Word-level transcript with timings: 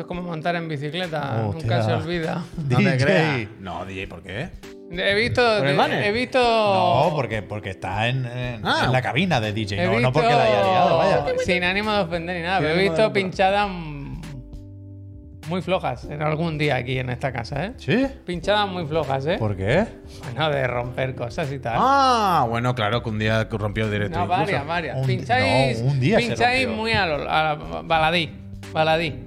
Esto 0.00 0.14
es 0.14 0.16
como 0.16 0.22
montar 0.22 0.56
en 0.56 0.66
bicicleta, 0.66 1.44
Hostia. 1.46 1.62
nunca 1.62 1.82
se 1.82 1.92
olvida. 1.92 2.42
No 2.70 2.78
te 2.78 2.96
creas. 3.04 3.48
No, 3.60 3.84
DJ, 3.84 4.06
¿por 4.08 4.22
qué? 4.22 4.48
He 4.92 5.14
visto. 5.14 5.42
¿Por 5.58 5.66
el 5.68 5.76
banner? 5.76 6.04
He 6.04 6.10
visto. 6.12 6.38
No, 6.40 7.12
porque, 7.14 7.42
porque 7.42 7.70
está 7.70 8.08
en, 8.08 8.24
en- 8.24 8.66
Ah. 8.66 8.84
en 8.86 8.92
la 8.92 9.02
cabina 9.02 9.40
de 9.42 9.52
DJ, 9.52 9.76
He 9.82 9.84
no, 9.84 9.90
visto, 9.92 10.02
no 10.08 10.12
porque 10.12 10.30
la 10.30 10.42
haya 10.42 10.62
liado, 10.64 10.96
vaya. 10.96 11.24
Sin 11.44 11.62
ánimo 11.64 11.92
de 11.92 11.98
ofender 12.00 12.36
ni 12.36 12.42
nada, 12.42 12.58
Sin 12.60 12.66
pero 12.68 12.80
he 12.80 12.82
visto 12.82 13.12
pinchadas 13.12 13.68
muy 15.48 15.60
flojas 15.62 16.04
en 16.04 16.22
algún 16.22 16.56
día 16.58 16.76
aquí 16.76 16.98
en 16.98 17.10
esta 17.10 17.30
casa, 17.32 17.66
¿eh? 17.66 17.72
¿Sí? 17.76 18.06
Pinchadas 18.24 18.68
muy 18.68 18.86
flojas, 18.86 19.26
¿eh? 19.26 19.36
¿Por 19.38 19.54
qué? 19.56 19.84
Bueno, 20.24 20.48
de 20.50 20.66
romper 20.66 21.14
cosas 21.14 21.52
y 21.52 21.58
tal. 21.58 21.74
Ah, 21.76 22.46
bueno, 22.48 22.74
claro, 22.74 23.02
que 23.02 23.10
un 23.10 23.18
día 23.18 23.46
rompió 23.50 23.84
el 23.84 23.90
directo. 23.90 24.18
no, 24.18 24.24
incluso. 24.24 24.40
varias, 24.44 24.66
varias. 24.66 24.96
Un- 24.98 25.06
pincháis, 25.06 25.82
no, 25.82 25.90
un 25.90 26.00
día 26.00 26.16
pincháis 26.18 26.68
muy 26.68 26.92
a, 26.92 27.04
lo, 27.06 27.30
a 27.30 27.42
la 27.42 27.54
baladí. 27.84 28.30
Baladí. 28.72 29.26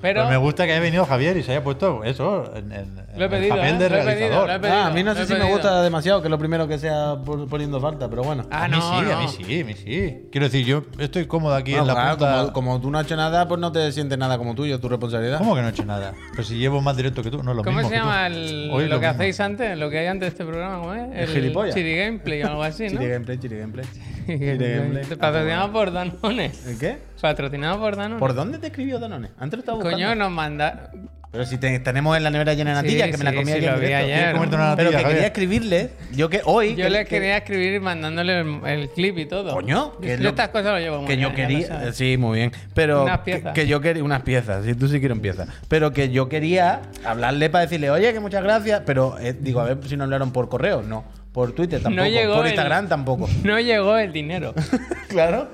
Pero. 0.00 0.28
Me 0.28 0.36
gusta 0.36 0.66
que 0.66 0.72
haya 0.72 0.80
venido 0.80 1.04
Javier 1.04 1.36
y 1.36 1.42
se 1.42 1.52
haya 1.52 1.64
puesto 1.64 2.04
eso 2.04 2.52
en 2.56 2.72
Lo 3.16 3.22
he 3.22 3.24
el 3.24 3.30
pedido, 3.30 3.56
papel 3.56 3.74
¿eh? 3.74 3.78
de 3.78 3.90
Lo 3.90 3.96
he 3.96 3.98
pedido, 3.98 4.04
realizador. 4.04 4.46
lo 4.48 4.54
he 4.54 4.58
pedido. 4.60 4.78
Ah, 4.78 4.86
a 4.86 4.90
mí 4.90 5.02
no 5.02 5.10
Lo 5.10 5.16
sé 5.16 5.22
he 5.22 5.26
si 5.26 5.32
me 5.32 5.38
pedido. 5.40 5.54
gusta 5.54 5.82
demasiado, 5.82 6.20
que 6.22 6.26
es 6.28 6.30
lo 6.30 6.38
primero 6.38 6.68
que 6.68 6.78
sea 6.78 7.16
por- 7.24 7.48
poniendo 7.48 7.80
falta, 7.80 8.08
pero 8.08 8.22
bueno. 8.22 8.46
Ah, 8.50 8.64
a 8.64 8.68
mí 8.68 8.76
no, 8.76 8.80
sí, 8.80 9.10
a 9.10 9.16
mí 9.18 9.28
sí, 9.28 9.60
a 9.60 9.64
mí 9.64 9.74
sí. 9.74 10.28
Quiero 10.30 10.46
decir, 10.46 10.64
yo 10.64 10.84
estoy 10.98 11.26
cómodo 11.26 11.54
aquí 11.54 11.72
Bueno, 11.72 11.82
en 11.84 11.88
la 11.88 11.94
claro, 11.94 12.16
punta. 12.18 12.52
como, 12.52 12.52
como 12.52 12.80
tú 12.80 12.90
no 12.90 12.98
has 12.98 13.06
hecho 13.06 13.16
nada, 13.16 13.48
pues 13.48 13.60
no 13.60 13.72
te 13.72 13.90
sientes 13.92 14.16
nada 14.18 14.38
como 14.38 14.54
tuyo, 14.54 14.78
tu 14.80 14.88
responsabilidad. 14.88 15.38
¿Cómo 15.38 15.54
que 15.54 15.60
no 15.62 15.66
he 15.68 15.70
hecho 15.70 15.84
nada? 15.84 16.14
Pero 16.32 16.44
si 16.44 16.56
llevo 16.56 16.80
más 16.80 16.96
directo 16.96 17.22
que 17.22 17.30
tú, 17.30 17.42
no 17.42 17.50
es 17.50 17.56
lo 17.56 17.64
¿Cómo 17.64 17.76
mismo 17.78 17.88
se 17.90 17.94
que 17.96 18.00
tú. 18.00 18.06
llama 18.06 18.26
el- 18.28 18.70
Hoy 18.72 18.84
lo 18.84 18.94
lo 18.94 19.00
que 19.00 19.06
mismo. 19.06 19.20
hacéis 19.22 19.40
antes? 19.40 19.78
Lo 19.78 19.90
que 19.90 19.98
hay 19.98 20.06
antes 20.06 20.20
de 20.26 20.28
este 20.28 20.44
programa, 20.44 20.78
¿cómo 20.78 20.94
es? 20.94 21.08
El 21.14 21.28
gilipollas. 21.28 21.74
Chiri 21.74 21.96
Gameplay 21.96 22.42
o 22.42 22.46
algo 22.48 22.62
así, 22.62 22.84
¿no? 22.84 22.90
Chiri 23.00 23.08
gameplay, 23.10 23.38
chiri 23.38 23.58
gameplay. 23.58 23.86
Gameplay. 24.30 25.04
Patrocinado 25.18 25.72
por 25.72 25.92
Danone. 25.92 26.52
¿El 26.66 26.78
qué? 26.78 26.98
Patrocinado 27.20 27.80
por 27.80 27.96
Danone. 27.96 28.20
¿Por 28.20 28.34
dónde 28.34 28.58
te 28.58 28.68
escribió 28.68 28.98
Danone? 29.00 29.30
Antes 29.38 29.58
lo 29.58 29.60
estaba 29.60 29.76
buscando. 29.78 29.96
Coño, 29.96 30.14
nos 30.14 30.30
manda. 30.30 30.90
Pero 31.32 31.46
si 31.46 31.58
te- 31.58 31.78
tenemos 31.78 32.16
en 32.16 32.24
la 32.24 32.30
nevera 32.30 32.54
llena 32.54 32.70
de 32.70 32.82
natillas, 32.82 33.06
Sí, 33.06 33.12
que 33.12 33.18
me 33.18 33.24
la 33.24 33.30
sí, 33.30 33.36
comí 33.36 33.46
sí, 33.52 33.58
ayer 33.58 33.72
lo 33.72 33.78
vi 33.78 33.86
ayer. 33.92 34.04
¿Quieres 34.16 34.32
comerte 34.32 34.56
una 34.56 34.74
Pero 34.76 34.90
que 34.90 34.96
quería 35.04 35.26
escribirle, 35.26 35.90
yo 36.12 36.28
que 36.28 36.40
hoy... 36.44 36.70
Yo 36.74 36.84
que- 36.84 36.90
le 36.90 36.98
que- 37.04 37.04
quería 37.06 37.36
escribir 37.36 37.80
mandándole 37.80 38.40
el, 38.40 38.60
el 38.66 38.88
clip 38.90 39.16
y 39.16 39.26
todo. 39.26 39.52
Coño, 39.54 39.96
que 40.00 40.18
lo- 40.18 40.30
estas 40.30 40.48
cosas 40.48 40.72
lo 40.72 40.78
llevo 40.80 40.98
muy 40.98 41.06
que 41.06 41.16
yo 41.18 41.30
bien, 41.30 41.48
quería, 41.48 41.92
sí, 41.92 42.16
muy 42.16 42.38
bien, 42.38 42.52
pero 42.74 43.04
Unas 43.04 43.20
piezas. 43.20 43.54
que 43.54 43.66
yo 43.68 43.80
quería 43.80 44.02
unas 44.02 44.22
piezas, 44.22 44.64
si 44.64 44.74
tú 44.74 44.88
sí 44.88 44.98
quieres 44.98 45.20
piezas, 45.20 45.46
pero 45.68 45.92
que 45.92 46.10
yo 46.10 46.28
quería 46.28 46.80
hablarle 47.04 47.48
para 47.48 47.62
decirle, 47.62 47.90
oye, 47.90 48.12
que 48.12 48.18
muchas 48.18 48.42
gracias, 48.42 48.82
pero 48.84 49.16
eh, 49.20 49.32
digo, 49.38 49.60
a 49.60 49.64
ver 49.66 49.78
si 49.86 49.96
no 49.96 50.02
hablaron 50.04 50.32
por 50.32 50.48
correo, 50.48 50.82
no, 50.82 51.04
por 51.32 51.52
Twitter 51.52 51.80
tampoco, 51.80 52.08
llegó 52.08 52.34
por 52.34 52.46
el- 52.46 52.50
Instagram 52.50 52.88
tampoco, 52.88 53.28
No 53.44 53.60
llegó 53.60 53.96
el 53.98 54.12
dinero. 54.12 54.52
claro, 55.08 55.48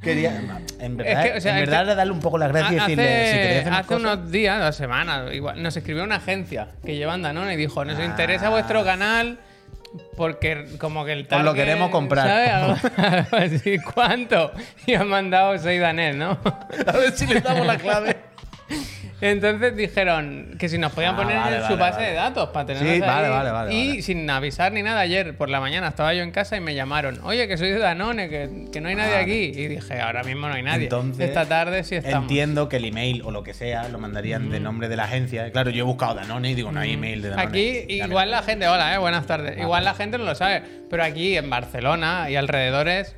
quería, 0.00 0.40
en 0.80 0.96
verdad, 0.96 1.24
que, 1.24 1.32
o 1.38 1.40
sea, 1.40 1.54
en 1.58 1.60
verdad 1.64 1.80
que- 1.80 1.86
le 1.86 1.94
darle 1.94 2.12
un 2.12 2.20
poco 2.20 2.38
las 2.38 2.48
gracias 2.50 2.72
y 2.72 2.78
hace 2.78 2.96
decirle, 2.96 3.26
si 3.30 3.36
queréis 3.38 3.60
hacer 3.60 3.72
hace 3.74 3.86
cosas, 3.86 4.00
unos 4.02 4.30
días, 4.30 4.60
dos 4.60 4.76
semanas, 4.76 5.32
igual, 5.34 5.62
nos 5.62 5.76
escribió 5.76 6.04
una 6.04 6.16
agencia 6.16 6.68
que 6.84 6.96
llevan 6.96 7.22
Danone 7.22 7.54
y 7.54 7.56
dijo, 7.56 7.84
nos 7.84 7.98
Ah. 7.98 8.04
interesa 8.04 8.48
vuestro 8.48 8.84
canal 8.84 9.38
porque 10.16 10.66
como 10.78 11.04
que 11.04 11.12
el 11.12 11.26
Os 11.30 11.42
lo 11.42 11.52
queremos 11.52 11.90
comprar. 11.90 12.78
¿sabes? 13.28 13.62
¿Cuánto? 13.94 14.52
Y 14.86 14.94
han 14.94 15.08
mandado 15.08 15.58
6 15.58 15.80
danés, 15.80 16.14
¿no? 16.16 16.38
a 16.86 16.92
ver 16.96 17.12
si 17.12 17.26
le 17.26 17.40
damos 17.40 17.66
la 17.66 17.76
clave. 17.76 18.16
Entonces 19.20 19.76
dijeron 19.76 20.56
que 20.58 20.68
si 20.68 20.78
nos 20.78 20.92
podían 20.92 21.14
Ah, 21.14 21.16
poner 21.18 21.36
vale, 21.36 21.56
en 21.56 21.62
vale, 21.62 21.74
su 21.74 21.78
base 21.80 21.96
vale. 21.98 22.08
de 22.08 22.14
datos 22.14 22.48
para 22.50 22.66
tenerlos 22.66 22.88
Sí, 22.88 22.94
ahí. 22.94 23.00
vale, 23.08 23.28
vale, 23.28 23.50
vale, 23.50 23.74
Y 23.74 23.88
vale. 23.88 24.02
sin 24.02 24.30
avisar 24.30 24.72
ni 24.72 24.82
nada, 24.82 25.00
ayer 25.00 25.36
por 25.36 25.48
la 25.50 25.60
mañana 25.60 25.88
estaba 25.88 26.14
yo 26.14 26.22
en 26.22 26.30
casa 26.30 26.56
y 26.56 26.60
me 26.60 26.74
llamaron. 26.74 27.18
Oye, 27.24 27.46
que 27.48 27.56
soy 27.58 27.70
de 27.70 27.78
Danone, 27.78 28.28
que, 28.28 28.66
que 28.72 28.80
no 28.80 28.88
hay 28.88 28.94
nadie 28.94 29.16
aquí. 29.16 29.52
Y 29.60 29.66
dije, 29.68 30.00
ahora 30.00 30.22
mismo 30.24 30.48
no 30.48 30.54
hay 30.54 30.62
nadie. 30.62 30.84
Entonces, 30.84 31.28
Esta 31.28 31.44
tarde 31.46 31.84
sí 31.84 31.96
estamos. 31.96 32.22
Entiendo 32.22 32.68
que 32.68 32.76
el 32.78 32.84
email 32.86 33.22
o 33.24 33.30
lo 33.30 33.42
que 33.42 33.52
sea 33.54 33.88
lo 33.88 33.98
mandarían 33.98 34.50
de 34.50 34.60
nombre 34.60 34.88
de 34.88 34.96
la 34.96 35.04
agencia. 35.04 35.50
Claro, 35.52 35.70
yo 35.70 35.80
he 35.84 35.86
buscado 35.86 36.14
Danone 36.14 36.50
y 36.50 36.54
digo, 36.54 36.72
no 36.72 36.80
hay 36.80 36.94
email 36.94 37.22
de 37.22 37.30
Danone. 37.30 37.48
Aquí 37.48 37.84
igual 37.94 38.30
la 38.30 38.42
gente, 38.42 38.68
hola, 38.68 38.94
eh, 38.94 38.98
buenas 38.98 39.26
tardes. 39.26 39.58
Igual 39.58 39.84
la 39.84 39.94
gente 39.94 40.16
no 40.18 40.24
lo 40.24 40.34
sabe, 40.34 40.62
pero 40.88 41.04
aquí 41.04 41.36
en 41.36 41.50
Barcelona 41.50 42.30
y 42.30 42.36
alrededores 42.36 43.16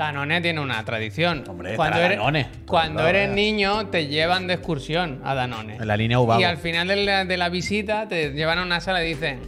Danone 0.00 0.40
tiene 0.40 0.60
una 0.60 0.82
tradición. 0.84 1.44
Hombre, 1.46 1.76
cuando 1.76 1.98
eres, 1.98 2.16
Danone. 2.16 2.46
cuando 2.66 3.06
eres 3.06 3.28
niño 3.30 3.88
te 3.88 4.06
llevan 4.06 4.46
de 4.46 4.54
excursión 4.54 5.20
a 5.24 5.34
Danone. 5.34 5.76
En 5.76 5.86
la 5.86 5.94
línea 5.96 6.18
Ubago. 6.18 6.40
Y 6.40 6.44
al 6.44 6.56
final 6.56 6.88
de 6.88 6.96
la, 7.04 7.24
de 7.26 7.36
la 7.36 7.50
visita 7.50 8.08
te 8.08 8.30
llevan 8.32 8.58
a 8.58 8.62
una 8.62 8.80
sala 8.80 9.04
y 9.04 9.08
dicen 9.08 9.40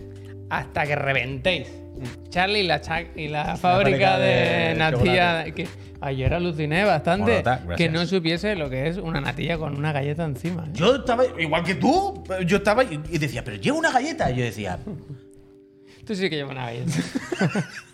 hasta 0.50 0.84
que 0.86 0.94
reventéis. 0.94 1.68
Charlie 2.28 2.60
y 2.60 2.66
la, 2.66 2.80
cha- 2.82 3.00
y 3.16 3.28
la 3.28 3.56
fábrica 3.56 3.60
fábrica 3.60 4.18
de, 4.18 4.34
de 4.68 4.74
natilla 4.74 5.44
que 5.54 5.68
ayer 6.02 6.34
aluciné 6.34 6.84
bastante 6.84 7.42
que 7.76 7.88
no 7.88 8.04
supiese 8.06 8.54
lo 8.56 8.68
que 8.68 8.88
es 8.88 8.96
una 8.98 9.20
natilla 9.20 9.56
con 9.56 9.74
una 9.76 9.92
galleta 9.92 10.24
encima. 10.24 10.64
¿eh? 10.66 10.70
Yo 10.74 10.96
estaba 10.96 11.24
igual 11.38 11.64
que 11.64 11.76
tú. 11.76 12.24
Yo 12.44 12.58
estaba 12.58 12.84
y 12.84 13.18
decía, 13.18 13.42
pero 13.42 13.56
llevo 13.56 13.78
una 13.78 13.90
galleta. 13.90 14.30
Y 14.30 14.36
yo 14.36 14.44
decía, 14.44 14.78
Tú 16.04 16.14
sí 16.14 16.28
que 16.28 16.36
llevas 16.36 16.52
una 16.52 16.66
galleta. 16.66 16.92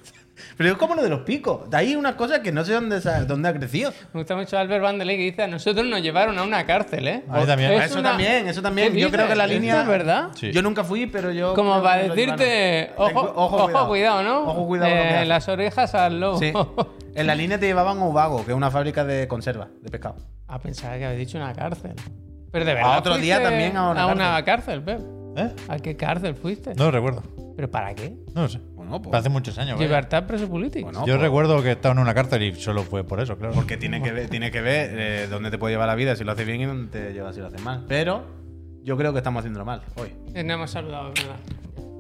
pero 0.59 0.73
es 0.73 0.77
como 0.77 0.95
lo 0.95 1.03
de 1.03 1.09
los 1.09 1.21
picos. 1.21 1.71
De 1.71 1.77
ahí 1.79 1.97
unas 1.97 2.17
cosas 2.17 2.41
que 2.41 2.53
no 2.53 2.63
sé 2.65 2.73
dónde, 2.75 3.01
dónde 3.27 3.49
ha 3.49 3.55
crecido. 3.55 3.93
Me 4.13 4.21
gusta 4.21 4.37
mucho 4.37 4.59
Albert 4.59 4.83
Vandelay 4.83 5.17
que 5.17 5.23
dice, 5.23 5.43
a 5.45 5.47
nosotros 5.47 5.87
nos 5.87 6.03
llevaron 6.03 6.37
a 6.39 6.43
una 6.43 6.67
cárcel, 6.67 7.09
¿eh? 7.09 7.23
A 7.31 7.41
mí 7.41 7.47
también. 7.47 7.73
Es 7.73 7.85
eso 7.91 8.01
una- 8.01 8.09
también, 8.11 8.49
eso 8.49 8.61
también. 8.61 8.93
¿Qué 8.93 9.01
Yo 9.01 9.11
creo 9.11 9.27
que 9.29 9.35
la 9.37 9.47
línea. 9.47 9.75
¿Esto 9.81 9.83
es 9.93 9.99
verdad? 9.99 10.29
Sí. 10.35 10.53
Yo 10.53 10.61
nunca 10.61 10.85
fui, 10.85 11.07
pero 11.07 11.31
yo. 11.33 11.55
Como 11.55 11.83
para 11.83 12.03
decirte, 12.03 12.91
ojo, 12.97 13.33
ojo, 13.35 13.89
cuidado. 13.89 14.23
¿no? 14.23 14.43
Ojo, 14.43 14.67
cuidado. 14.67 14.91
Eh, 14.93 15.25
las 15.25 15.49
orejas 15.49 15.95
al 15.95 16.21
lobo. 16.21 16.39
Sí. 16.39 16.53
En 17.15 17.27
la 17.27 17.35
línea 17.35 17.59
te 17.59 17.67
llevaban 17.67 17.99
a 17.99 18.05
Ubago, 18.07 18.45
que 18.45 18.51
es 18.53 18.57
una 18.57 18.71
fábrica 18.71 19.05
de 19.05 19.27
conserva, 19.29 19.69
de 19.81 19.91
pescado. 19.91 20.17
ah, 20.47 20.59
pensaba 20.61 20.97
que 20.99 21.05
habéis 21.07 21.21
dicho 21.27 21.39
una 21.39 21.53
cárcel. 21.53 21.93
Pero 22.51 22.65
de 22.65 22.75
verdad. 22.75 22.95
A 22.95 22.99
otro 22.99 23.17
día 23.19 23.43
también 23.43 23.77
a 23.77 23.91
una 23.91 24.03
a 24.03 24.07
una 24.07 24.45
cárcel, 24.45 24.83
Pep. 24.83 25.01
¿Eh? 25.37 25.51
¿A 25.69 25.77
qué 25.79 25.97
cárcel 25.97 26.35
fuiste? 26.35 26.75
No 26.75 26.85
lo 26.87 26.91
recuerdo. 26.91 27.23
¿Pero 27.55 27.71
para 27.71 27.95
qué? 27.95 28.15
No 28.35 28.43
lo 28.43 28.49
sé. 28.49 28.61
Pues. 29.03 29.15
Hace 29.15 29.29
muchos 29.29 29.57
años. 29.59 29.77
vaya. 29.77 29.87
Libertad 29.89 30.27
preso 30.27 30.49
político. 30.49 30.87
Bueno, 30.87 31.01
Yo 31.07 31.15
pues, 31.15 31.21
recuerdo 31.21 31.63
que 31.63 31.73
estaba 31.73 31.93
en 31.95 31.99
una 32.01 32.15
cárcel 32.15 32.43
y 32.43 32.55
solo 32.55 32.83
fue 32.83 33.05
por 33.05 33.21
eso, 33.21 33.37
claro. 33.37 33.55
Porque 33.55 33.77
tiene 33.77 34.03
que 34.03 34.13
ver, 34.13 34.29
tiene 34.31 34.51
que 34.51 34.61
ver 34.61 34.91
eh, 34.93 35.27
dónde 35.29 35.51
te 35.51 35.59
puede 35.59 35.75
llevar 35.75 35.89
la 35.89 35.95
vida 35.95 36.17
si 36.17 36.25
lo 36.25 36.33
haces 36.33 36.47
bien 36.47 36.61
y 36.61 36.65
dónde 36.65 36.91
te 36.91 37.13
lleva 37.13 37.33
si 37.33 37.41
lo 37.41 37.47
haces 37.49 37.61
mal. 37.63 37.85
Pero 37.89 38.25
yo 38.83 38.97
creo 38.97 39.13
que 39.13 39.19
estamos 39.19 39.41
haciéndolo 39.41 39.65
mal 39.65 39.83
hoy. 39.97 40.13
Eh, 40.35 40.43
No 40.43 40.55
hemos 40.55 40.71
saludado, 40.71 41.09
verdad. 41.11 41.37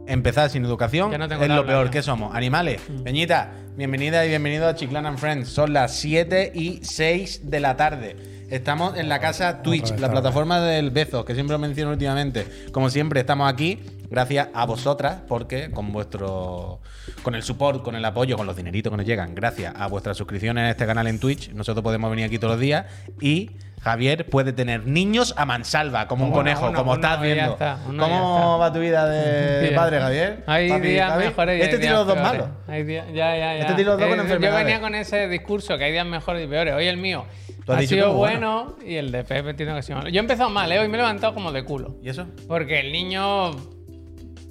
Empezar 0.07 0.49
sin 0.49 0.65
educación 0.65 1.11
no 1.11 1.25
es 1.27 1.49
lo 1.51 1.67
peor. 1.67 1.87
ya. 1.87 1.91
¿Qué 1.91 2.03
somos? 2.03 2.35
¿Animales? 2.35 2.81
Peñita, 3.05 3.53
bienvenida 3.77 4.25
y 4.25 4.31
bienvenido 4.31 4.67
a 4.67 4.75
Chiclan 4.75 5.05
and 5.05 5.19
Friends. 5.19 5.51
Son 5.51 5.75
las 5.75 5.95
7 5.97 6.53
y 6.55 6.81
6 6.83 7.51
de 7.51 7.61
la 7.61 7.77
tarde. 7.77 8.17
Estamos 8.49 8.97
en 8.97 9.11
la 9.11 9.21
casa 9.21 9.61
Twitch, 9.61 9.99
la 9.99 10.11
plataforma 10.11 10.61
del 10.63 10.91
Bezos, 10.91 11.27
que 11.27 11.35
siempre 11.35 11.53
lo 11.53 11.59
menciono 11.59 11.91
últimamente. 11.93 12.47
Como 12.73 12.89
siempre, 12.89 13.21
estamos 13.21 13.53
aquí 13.53 13.79
gracias 14.11 14.49
a 14.55 14.65
vosotras, 14.67 15.21
porque 15.29 15.71
con 15.71 15.93
vuestro. 15.93 16.81
con 17.23 17.35
el 17.35 17.43
support, 17.43 17.83
con 17.83 17.95
el 17.95 18.05
apoyo, 18.05 18.37
con 18.37 18.47
los 18.47 18.57
dineritos 18.57 18.91
que 18.91 18.97
nos 18.97 19.07
llegan, 19.07 19.35
gracias 19.35 19.75
a 19.77 19.87
vuestras 19.87 20.17
suscripciones 20.17 20.65
a 20.65 20.71
este 20.71 20.87
canal 20.87 21.07
en 21.07 21.19
Twitch, 21.19 21.51
nosotros 21.53 21.83
podemos 21.83 22.11
venir 22.11 22.27
aquí 22.27 22.39
todos 22.39 22.55
los 22.55 22.61
días 22.61 22.87
y. 23.21 23.51
Javier 23.81 24.27
puede 24.29 24.53
tener 24.53 24.89
niños 24.89 25.35
a 25.37 25.47
mansalva, 25.47 26.09
como 26.09 26.25
un 26.27 26.33
conejo, 26.33 26.67
uno, 26.69 26.77
como 26.77 26.91
uno, 26.91 27.01
estás 27.01 27.23
viendo. 27.23 27.53
está, 27.53 27.79
¿Cómo 27.87 28.59
va 28.59 28.73
tu 28.73 28.81
vida 28.81 29.07
de 29.09 29.71
padre, 29.77 30.01
Javier? 30.01 30.43
Hay 30.49 30.69
Papi, 30.69 30.89
días 30.89 31.09
Javi. 31.11 31.25
mejores 31.27 31.59
y 31.59 31.63
Este 31.63 31.79
tiene 31.79 31.95
los 31.95 32.05
dos 32.09 32.17
peores. 32.17 32.33
malos. 32.41 32.49
Hay 32.67 32.83
días- 32.83 33.07
ya, 33.15 33.37
ya, 33.37 33.55
ya. 33.55 33.59
Este 33.61 33.75
tiene 33.75 33.85
los 33.85 34.01
dos 34.01 34.09
con 34.09 34.15
Eh, 34.15 34.17
Yo 34.17 34.23
enfermedades. 34.25 34.65
venía 34.65 34.81
con 34.81 34.95
ese 34.97 35.29
discurso 35.29 35.79
que 35.79 35.85
hay 35.85 35.93
días 35.93 36.05
mejores 36.07 36.45
y 36.45 36.49
peores. 36.49 36.75
Hoy 36.75 36.87
el 36.89 36.97
mío 36.97 37.25
ha 37.69 37.83
sido 37.83 38.15
bueno. 38.15 38.75
y 38.85 38.97
el 38.97 39.13
de 39.13 39.23
Pepe 39.23 39.55
tiene 39.55 39.73
que 39.77 39.83
ser 39.83 39.95
malo. 39.95 40.09
Yo 40.09 40.17
he 40.17 40.23
empezado 40.23 40.51
mal, 40.51 40.73
¿eh? 40.73 40.81
Hoy 40.81 40.89
me 40.89 40.95
he 40.95 41.01
levantado 41.01 41.33
como 41.33 41.53
de 41.53 41.63
culo. 41.65 41.95
¿Y 42.03 42.09
eso? 42.09 42.27
Porque 42.49 42.81
el 42.81 42.91
niño 42.91 43.53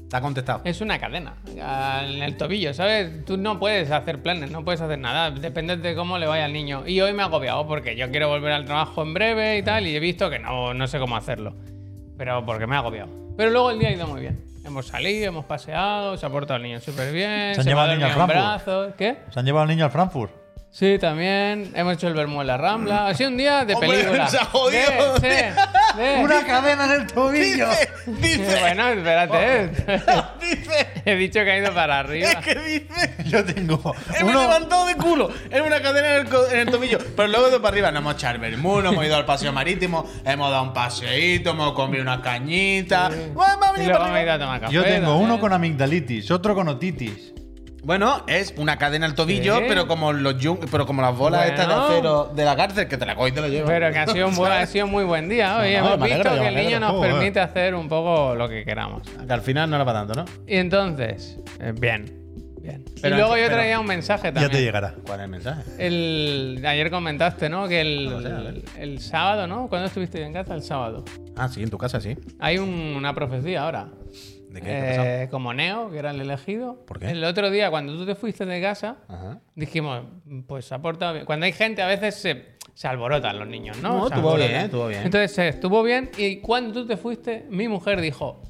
Te 0.09 0.16
ha 0.16 0.22
contestado. 0.22 0.62
es 0.63 0.79
una 0.79 1.00
cadena 1.00 1.34
en 1.45 2.23
el 2.23 2.38
tobillo, 2.38 2.73
¿sabes? 2.73 3.25
Tú 3.25 3.35
no 3.38 3.59
puedes 3.59 3.91
hacer 3.91 4.22
planes, 4.22 4.51
no 4.51 4.63
puedes 4.63 4.79
hacer 4.79 4.97
nada. 5.00 5.31
Depende 5.31 5.75
de 5.75 5.95
cómo 5.95 6.18
le 6.18 6.28
vaya 6.28 6.45
al 6.45 6.53
niño. 6.53 6.88
Y 6.88 7.01
hoy 7.01 7.12
me 7.13 7.23
ha 7.23 7.25
agobiado 7.25 7.68
porque 7.68 7.95
yo 7.98 8.09
quiero 8.09 8.30
volver 8.30 8.54
al 8.54 8.63
trabajo 8.65 9.01
en 9.04 9.13
breve 9.13 9.57
y 9.57 9.63
tal. 9.63 9.86
Y 9.86 9.95
he 9.95 10.00
visto 10.00 10.30
que 10.30 10.39
no, 10.39 10.74
no 10.74 10.88
sé 10.88 10.98
cómo 11.00 11.18
hacerlo. 11.18 11.56
Pero 12.18 12.45
porque 12.45 12.68
me 12.68 12.75
ha 12.75 12.80
agobiado. 12.80 13.09
Pero 13.36 13.51
luego 13.51 13.71
el 13.71 13.80
día 13.80 13.89
ha 13.89 13.94
ido 13.94 14.07
muy 14.07 14.21
bien. 14.21 14.44
Hemos 14.65 14.88
salido, 14.88 15.27
hemos 15.27 15.45
paseado, 15.45 16.18
se 16.18 16.25
ha 16.25 16.30
portado 16.30 16.57
el 16.57 16.63
niño 16.63 16.80
súper 16.80 17.12
bien. 17.13 17.53
Se 17.56 17.62
han 17.62 17.68
llevado 17.68 17.92
al 17.92 17.98
niño 17.98 18.07
al 18.07 18.13
Frankfurt. 18.13 18.39
brazos. 18.39 18.94
¿Qué? 18.98 19.18
Se 19.30 19.39
han 19.39 19.45
llevado 19.45 19.63
al 19.63 19.69
niño 19.69 19.86
al 19.86 19.92
Frankfurt. 19.92 20.31
Sí, 20.69 20.97
también. 20.99 21.71
Hemos 21.73 21.93
hecho 21.95 22.07
el 22.07 22.13
vermú 22.13 22.41
en 22.41 22.47
la 22.47 22.57
Rambla. 22.57 23.07
Ha 23.07 23.15
sido 23.15 23.31
un 23.31 23.37
día 23.37 23.65
de 23.65 23.73
Hombre, 23.73 23.89
película. 23.89 24.27
se 24.29 24.37
ha 24.37 24.45
jodido. 24.45 25.15
Sí, 25.19 25.27
de- 25.27 26.45
cadena 26.45 26.85
en 26.85 26.91
el 27.01 27.07
tobillo. 27.07 27.67
Dice, 28.05 28.57
Bueno, 28.59 28.87
espérate. 28.89 29.69
dice, 30.39 30.87
He 31.03 31.15
dicho 31.15 31.43
que 31.43 31.51
ha 31.51 31.57
ido 31.57 31.73
para 31.73 31.99
arriba. 31.99 32.29
¿qué 32.43 32.53
dice? 32.55 33.15
Yo 33.25 33.43
tengo 33.43 33.95
Él 34.19 34.25
me 34.25 34.31
he 34.31 34.35
uno. 34.35 34.41
levantado 34.41 34.85
de 34.85 34.95
culo 34.95 35.31
en 35.49 35.63
una 35.63 35.81
cadena 35.81 36.15
en 36.15 36.21
el, 36.27 36.29
co- 36.29 36.47
en 36.47 36.59
el 36.59 36.69
tobillo. 36.69 36.99
Pero 37.15 37.27
luego 37.27 37.49
de 37.49 37.59
para 37.59 37.69
arriba 37.69 37.91
nos 37.91 38.01
hemos 38.01 38.13
echado 38.13 38.35
el 38.35 38.41
vermú, 38.41 38.79
nos 38.81 38.93
hemos 38.93 39.05
ido 39.05 39.15
al 39.15 39.25
paseo 39.25 39.51
marítimo, 39.51 40.07
hemos 40.25 40.51
dado 40.51 40.61
un 40.63 40.73
paseíto, 40.73 41.51
hemos 41.51 41.71
comido 41.73 42.03
una 42.03 42.21
cañita. 42.21 43.09
Bueno, 43.09 43.33
vamos 43.59 43.67
a 43.67 43.69
Y 43.69 43.73
venir 43.73 43.87
luego 43.87 43.99
para 44.03 44.13
me 44.13 44.19
he 44.19 44.23
ido 44.23 44.31
arriba. 44.31 44.33
a 44.33 44.39
tomar 44.47 44.61
café. 44.61 44.73
Yo 44.73 44.83
tengo 44.83 45.07
también. 45.07 45.23
uno 45.25 45.39
con 45.39 45.53
amigdalitis, 45.53 46.29
otro 46.29 46.53
con 46.53 46.67
otitis. 46.67 47.33
Bueno, 47.83 48.24
es 48.27 48.53
una 48.57 48.77
cadena 48.77 49.06
al 49.06 49.15
tobillo, 49.15 49.59
pero 49.68 49.88
como 49.88 50.12
los 50.12 50.35
jun- 50.44 50.59
pero 50.69 50.85
como 50.85 51.01
las 51.01 51.15
bolas 51.15 51.41
Bueno. 51.45 51.53
estas 51.53 51.68
de 51.68 51.74
acero 51.74 52.31
de 52.35 52.44
la 52.45 52.56
cárcel, 52.56 52.88
que 52.88 52.97
te 52.97 53.06
la 53.06 53.15
coges 53.15 53.31
y 53.31 53.35
te 53.35 53.41
la 53.41 53.47
llevas. 53.47 53.69
Pero 53.69 53.91
que 53.91 53.97
ha 54.00 54.07
sido 54.07 54.27
un, 54.27 54.35
buen, 54.35 54.51
ha 54.51 54.65
sido 54.65 54.88
muy 54.88 55.03
buen 55.06 55.29
día 55.29 55.57
hoy. 55.59 55.71
No, 55.74 55.77
Hemos 55.79 55.91
alegro, 56.01 56.31
visto 56.31 56.41
que 56.41 56.47
el 56.50 56.56
niño 56.56 56.79
nos 56.81 56.91
Joder. 56.91 57.12
permite 57.13 57.39
hacer 57.39 57.75
un 57.75 57.88
poco 57.88 58.35
lo 58.35 58.50
que 58.50 58.65
queramos. 58.65 59.03
Que 59.25 59.31
al 59.31 59.41
final 59.41 59.69
no 59.69 59.75
era 59.77 59.85
para 59.85 60.00
tanto, 60.06 60.15
¿no? 60.15 60.25
Y 60.47 60.57
entonces, 60.57 61.39
eh, 61.62 61.74
bien, 61.79 62.06
bien. 62.62 62.83
Pero 63.01 63.15
y 63.15 63.19
luego 63.19 63.38
yo 63.38 63.47
traía 63.47 63.79
un 63.79 63.85
mensaje 63.85 64.27
Ya 64.29 64.33
también. 64.33 64.51
te 64.51 64.62
llegará. 64.62 64.94
¿Cuál 65.06 65.19
es 65.19 65.24
el 65.24 65.29
mensaje? 65.31 65.62
El, 65.77 66.63
ayer 66.68 66.89
comentaste, 66.91 67.47
¿no? 67.47 67.68
Que 67.69 67.79
el, 67.81 68.09
No 68.09 68.21
sé, 68.21 68.27
el, 68.27 68.63
el 68.79 69.00
sábado, 69.00 69.47
¿no? 69.47 69.69
¿Cuándo 69.69 69.88
estuviste 69.88 70.21
en 70.24 70.33
casa? 70.33 70.56
El 70.56 70.63
sábado. 70.63 71.06
Ah, 71.38 71.47
sí, 71.47 71.63
en 71.63 71.69
tu 71.69 71.77
casa 71.77 72.01
sí. 72.01 72.18
Hay 72.39 72.57
un- 72.57 72.95
una 72.97 73.13
profecía 73.13 73.62
ahora. 73.63 73.88
¿De 74.59 74.62
qué? 74.62 74.68
¿Qué 74.69 74.77
ha 74.77 74.88
pasado? 74.89 75.06
Eh, 75.07 75.27
como 75.31 75.54
Neo, 75.54 75.89
que 75.92 75.98
era 76.00 76.12
el 76.12 76.21
elegido. 76.21 76.83
¿Por 76.86 77.00
qué? 77.00 77.12
El 77.12 77.24
otro 77.24 77.50
día, 77.50 77.69
cuando 77.69 77.95
tú 77.95 78.06
te 78.06 78.15
fuiste 78.15 78.45
de 78.45 78.62
casa, 78.62 78.98
Ajá. 79.07 79.39
dijimos, 79.56 80.01
pues 80.48 80.71
ha 80.71 80.81
portado 80.81 81.13
bien. 81.13 81.25
Cuando 81.25 81.45
hay 81.45 81.54
gente, 81.54 81.81
a 81.81 81.88
veces 81.88 82.15
se, 82.15 82.45
se 82.74 82.88
alborotan 82.88 83.38
los 83.39 83.48
niños, 83.48 83.77
¿no? 83.81 83.89
No, 83.94 84.00
Se 84.07 84.15
estuvo 84.15 84.30
alborotan. 84.31 84.48
bien, 84.50 84.62
estuvo 84.65 84.88
bien. 84.88 85.01
Entonces 85.04 85.38
eh, 85.38 85.48
estuvo 85.50 85.83
bien. 85.83 86.09
Y 86.18 86.38
cuando 86.38 86.74
tú 86.74 86.88
te 86.88 86.98
fuiste, 86.98 87.45
mi 87.50 87.68
mujer 87.68 88.01
dijo, 88.01 88.42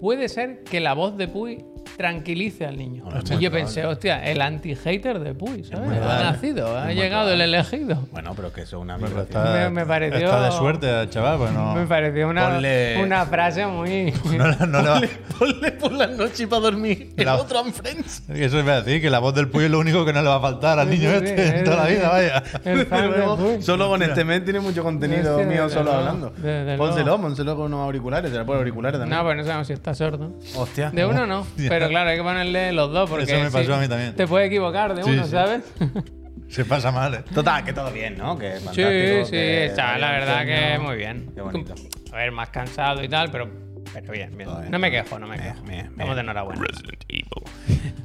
puede 0.00 0.28
ser 0.28 0.62
que 0.64 0.80
la 0.80 0.94
voz 0.94 1.16
de 1.16 1.28
Puy 1.28 1.64
tranquilice 2.00 2.64
al 2.64 2.78
niño. 2.78 3.04
Y 3.30 3.38
yo 3.38 3.50
pensé, 3.50 3.84
hostia, 3.84 4.24
el 4.24 4.40
anti-hater 4.40 5.20
de 5.20 5.34
Puy, 5.34 5.64
¿sabes? 5.64 6.00
Ha 6.00 6.22
nacido, 6.32 6.74
ha 6.78 6.90
llegado 6.94 7.30
el 7.30 7.42
elegido. 7.42 8.08
Bueno, 8.10 8.32
pero 8.34 8.50
que 8.54 8.62
eso 8.62 8.78
es 8.78 8.82
una 8.82 8.96
está, 8.96 9.52
Me- 9.52 9.68
me 9.70 9.84
pareció- 9.84 10.16
está 10.24 10.44
de 10.44 10.52
suerte 10.52 11.02
el 11.02 11.10
chaval, 11.10 11.36
pues 11.38 11.52
no. 11.52 11.74
Me 11.74 11.86
pareció 11.86 12.26
una, 12.28 12.48
Ponle- 12.58 13.04
una 13.04 13.26
frase 13.26 13.66
muy... 13.66 14.14
No, 14.24 14.46
le- 14.48 14.66
no 14.66 14.82
le 14.82 14.88
va- 14.88 15.00
Ponle 15.38 15.72
por 15.72 15.92
la 15.92 16.06
noche 16.06 16.46
para 16.48 16.62
dormir 16.62 17.12
el 17.18 17.24
La- 17.26 17.36
otro 17.36 17.60
en 17.66 17.72
Friends. 17.74 18.22
Eso 18.30 18.58
iba 18.60 18.72
a 18.72 18.80
decir, 18.82 19.02
que 19.02 19.10
la 19.10 19.18
voz 19.18 19.34
del 19.34 19.48
pollo 19.48 19.66
es 19.66 19.70
lo 19.70 19.78
único 19.78 20.06
que 20.06 20.14
no 20.14 20.22
le 20.22 20.28
va 20.28 20.36
a 20.36 20.40
faltar 20.40 20.78
al 20.78 20.88
niño 20.88 21.10
Sí, 21.10 21.16
este 21.16 21.36
sí, 21.50 21.56
en 21.58 21.64
toda 21.64 21.76
la 21.76 21.86
vida, 21.86 22.08
vaya. 22.08 22.42
El 22.64 22.86
fan 22.86 23.10
de 23.10 23.18
Luego, 23.18 23.36
Puy. 23.36 23.62
solo 23.62 23.88
con 23.90 24.02
este 24.02 24.24
mes 24.24 24.42
tiene 24.42 24.60
mucho 24.60 24.82
contenido 24.82 25.38
mío 25.44 25.68
solo 25.68 25.92
hablando. 25.92 26.32
Pónselo, 26.78 27.20
pónselo 27.20 27.56
con 27.56 27.66
unos 27.66 27.84
auriculares, 27.84 28.30
se 28.30 28.38
le 28.38 28.44
pone 28.46 28.58
auriculares 28.60 28.98
también. 28.98 29.18
No, 29.18 29.24
pues 29.24 29.36
no 29.36 29.44
sabemos 29.44 29.66
si 29.66 29.72
está 29.74 29.94
sordo. 29.94 30.30
Hostia. 30.56 30.90
De 30.90 31.04
uno 31.04 31.26
no, 31.26 31.46
pero 31.68 31.89
claro, 31.90 32.10
hay 32.10 32.16
que 32.16 32.22
ponerle 32.22 32.72
los 32.72 32.90
dos 32.92 33.08
porque 33.10 33.24
Eso 33.24 33.34
me 33.38 33.50
pasó 33.50 33.64
si- 33.66 33.72
a 33.72 33.76
mí 33.76 33.88
también. 33.88 34.14
Te 34.14 34.26
puede 34.26 34.46
equivocar 34.46 34.94
de 34.94 35.02
Sí, 35.02 35.10
uno, 35.10 35.24
sí. 35.24 35.30
¿sabes? 35.30 35.62
Se 36.48 36.64
pasa 36.64 36.90
mal, 36.90 37.14
¿eh? 37.14 37.24
Total, 37.32 37.62
que 37.64 37.72
todo 37.72 37.92
bien, 37.92 38.16
¿no? 38.18 38.36
Que 38.36 38.56
sí, 38.58 38.64
fantástico, 38.64 39.24
sí, 39.26 39.30
que 39.30 39.66
está, 39.66 39.96
la 39.98 40.10
verdad 40.10 40.44
que 40.44 40.78
muy 40.80 40.96
bien. 40.96 41.30
Qué 41.32 41.40
bonito. 41.42 41.74
A 42.12 42.16
ver, 42.16 42.32
más 42.32 42.48
cansado 42.48 43.04
y 43.04 43.08
tal, 43.08 43.30
pero, 43.30 43.48
pero 43.92 44.12
bien, 44.12 44.36
bien. 44.36 44.48
Todo 44.48 44.58
bien, 44.58 44.70
No 44.72 44.78
me 44.80 44.90
quejo, 44.90 45.16
no 45.20 45.28
me 45.28 45.36
bien, 45.38 45.52
quejo. 45.52 45.64
bien, 45.64 45.92
bien. 45.96 46.14
de 46.14 46.20
enhorabuena. 46.20 46.60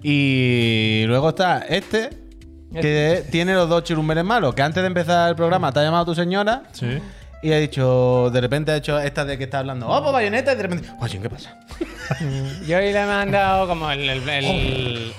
Y 0.04 1.06
luego 1.08 1.30
está 1.30 1.60
este, 1.68 2.10
que 2.72 3.24
tiene 3.32 3.54
los 3.56 3.68
dos 3.68 3.84
chirumberes 3.84 4.24
malos. 4.24 4.54
Que 4.54 4.62
antes 4.62 4.84
de 4.84 4.88
empezar 4.88 5.30
el 5.30 5.36
programa 5.36 5.72
te 5.72 5.80
ha 5.80 5.84
llamado 5.84 6.06
tu 6.06 6.14
señora 6.16 6.64
Sí. 6.72 7.00
Y 7.42 7.52
ha 7.54 7.58
dicho, 7.58 8.30
de 8.32 8.42
repente 8.42 8.72
ha 8.72 8.78
hecho 8.78 9.00
esta 9.00 9.26
de 9.26 9.38
que 9.38 9.44
está 9.46 9.60
hablando, 9.60 9.88
oh, 9.88 10.02
pues 10.02 10.14
bayoneta, 10.14 10.54
y 10.54 10.56
de 10.56 10.64
repente, 10.64 10.88
oye, 11.00 11.20
¿qué 11.20 11.30
pasa? 11.30 11.58
Yo 12.68 12.78
hoy 12.78 12.92
le 12.94 13.02
he 13.02 13.06
mandado 13.06 13.68
como 13.68 13.90
el. 13.92 14.10
el, 14.10 14.30
el- 14.30 15.14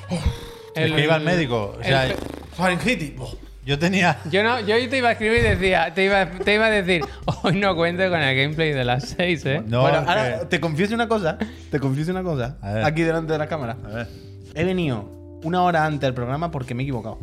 Es 0.75 0.93
que 0.93 1.05
iba 1.05 1.15
al 1.15 1.23
médico. 1.23 1.77
O 1.81 1.83
sea, 1.85 2.07
el- 2.07 2.15
Faringitis. 2.55 3.13
Oh. 3.19 3.35
yo 3.65 3.79
tenía. 3.79 4.19
yo, 4.31 4.43
no, 4.45 4.61
yo 4.61 4.77
hoy 4.77 4.87
te 4.89 4.99
iba 4.99 5.09
a 5.09 5.13
escribir 5.13 5.41
y 5.41 5.49
decía, 5.49 5.93
te 5.95 6.05
iba, 6.05 6.27
te 6.31 6.55
iba 6.55 6.67
a 6.67 6.71
decir, 6.71 7.03
hoy 7.43 7.57
no 7.57 7.75
cuento 7.75 8.09
con 8.09 8.21
el 8.21 8.37
gameplay 8.37 8.73
de 8.73 8.85
las 8.85 9.15
6, 9.17 9.47
¿eh? 9.47 9.63
No, 9.67 9.81
bueno, 9.83 9.99
ahora 10.07 10.41
que- 10.41 10.47
te 10.47 10.61
confieso 10.61 10.95
una 10.95 11.09
cosa, 11.09 11.39
te 11.71 11.81
confieso 11.81 12.11
una 12.13 12.23
cosa, 12.23 12.57
aquí 12.85 13.03
delante 13.03 13.33
de 13.33 13.39
la 13.39 13.47
cámara. 13.49 13.77
A 13.85 13.89
ver. 13.89 14.09
He 14.55 14.65
venido 14.65 15.11
una 15.43 15.63
hora 15.63 15.85
antes 15.85 16.01
del 16.03 16.15
programa 16.15 16.51
porque 16.51 16.75
me 16.75 16.83
he 16.83 16.85
equivocado. 16.85 17.19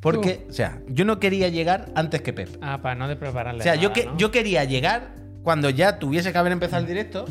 Porque, 0.00 0.46
o 0.48 0.52
sea, 0.52 0.80
yo 0.88 1.04
no 1.04 1.20
quería 1.20 1.48
llegar 1.48 1.90
antes 1.94 2.22
que 2.22 2.32
Pep. 2.32 2.48
Ah, 2.62 2.80
para 2.80 2.94
no 2.94 3.06
de 3.06 3.16
prepararle. 3.16 3.60
O 3.60 3.62
sea, 3.62 3.74
yo, 3.74 3.92
que, 3.92 4.06
¿no? 4.06 4.16
yo 4.16 4.30
quería 4.30 4.64
llegar 4.64 5.14
cuando 5.42 5.70
ya 5.70 5.98
tuviese 5.98 6.32
que 6.32 6.38
haber 6.38 6.52
empezado 6.52 6.80
el 6.80 6.88
directo. 6.88 7.26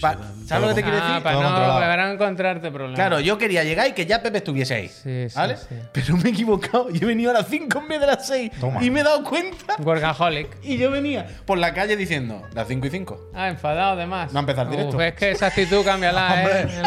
Pa- 0.00 0.14
sí, 0.14 0.46
¿Sabes 0.46 0.62
lo 0.62 0.68
que 0.68 0.74
te 0.74 0.82
quiero 0.82 0.98
Ah, 1.02 1.06
decir? 1.08 1.22
para 1.22 1.34
Todo 1.34 1.42
no, 1.42 1.48
controlado. 1.50 1.80
para 1.80 2.06
no 2.06 2.12
encontrarte 2.12 2.70
problemas. 2.70 2.94
Claro, 2.96 3.20
yo 3.20 3.38
quería 3.38 3.64
llegar 3.64 3.88
y 3.88 3.92
que 3.92 4.06
ya 4.06 4.22
Pepe 4.22 4.38
estuviese 4.38 4.74
ahí. 4.74 4.88
Sí, 4.88 5.28
sí, 5.28 5.34
¿Vale? 5.36 5.56
sí. 5.56 5.74
Pero 5.92 6.16
me 6.16 6.28
he 6.28 6.32
equivocado. 6.32 6.90
Yo 6.90 7.00
he 7.02 7.06
venido 7.06 7.30
a 7.30 7.34
las 7.34 7.46
5 7.48 7.78
en 7.78 7.88
vez 7.88 8.00
de 8.00 8.06
las 8.06 8.26
6. 8.26 8.50
Toma. 8.60 8.82
Y 8.84 8.90
me 8.90 9.00
he 9.00 9.02
dado 9.02 9.24
cuenta. 9.24 9.74
Workaholic. 9.78 10.48
Y 10.62 10.78
yo 10.78 10.90
venía 10.90 11.26
por 11.44 11.58
la 11.58 11.72
calle 11.74 11.96
diciendo 11.96 12.42
las 12.54 12.66
5 12.68 12.86
y 12.86 12.90
5. 12.90 13.30
Ah, 13.34 13.48
enfadado 13.48 13.92
además. 13.92 14.32
No 14.32 14.38
ha 14.38 14.40
empezado 14.40 14.70
el 14.70 14.76
directo. 14.76 15.00
Es 15.00 15.14
que 15.14 15.30
esa 15.32 15.46
actitud 15.46 15.84
cámbiala, 15.84 16.26
Hombre, 16.34 16.60
¿eh? 16.60 16.82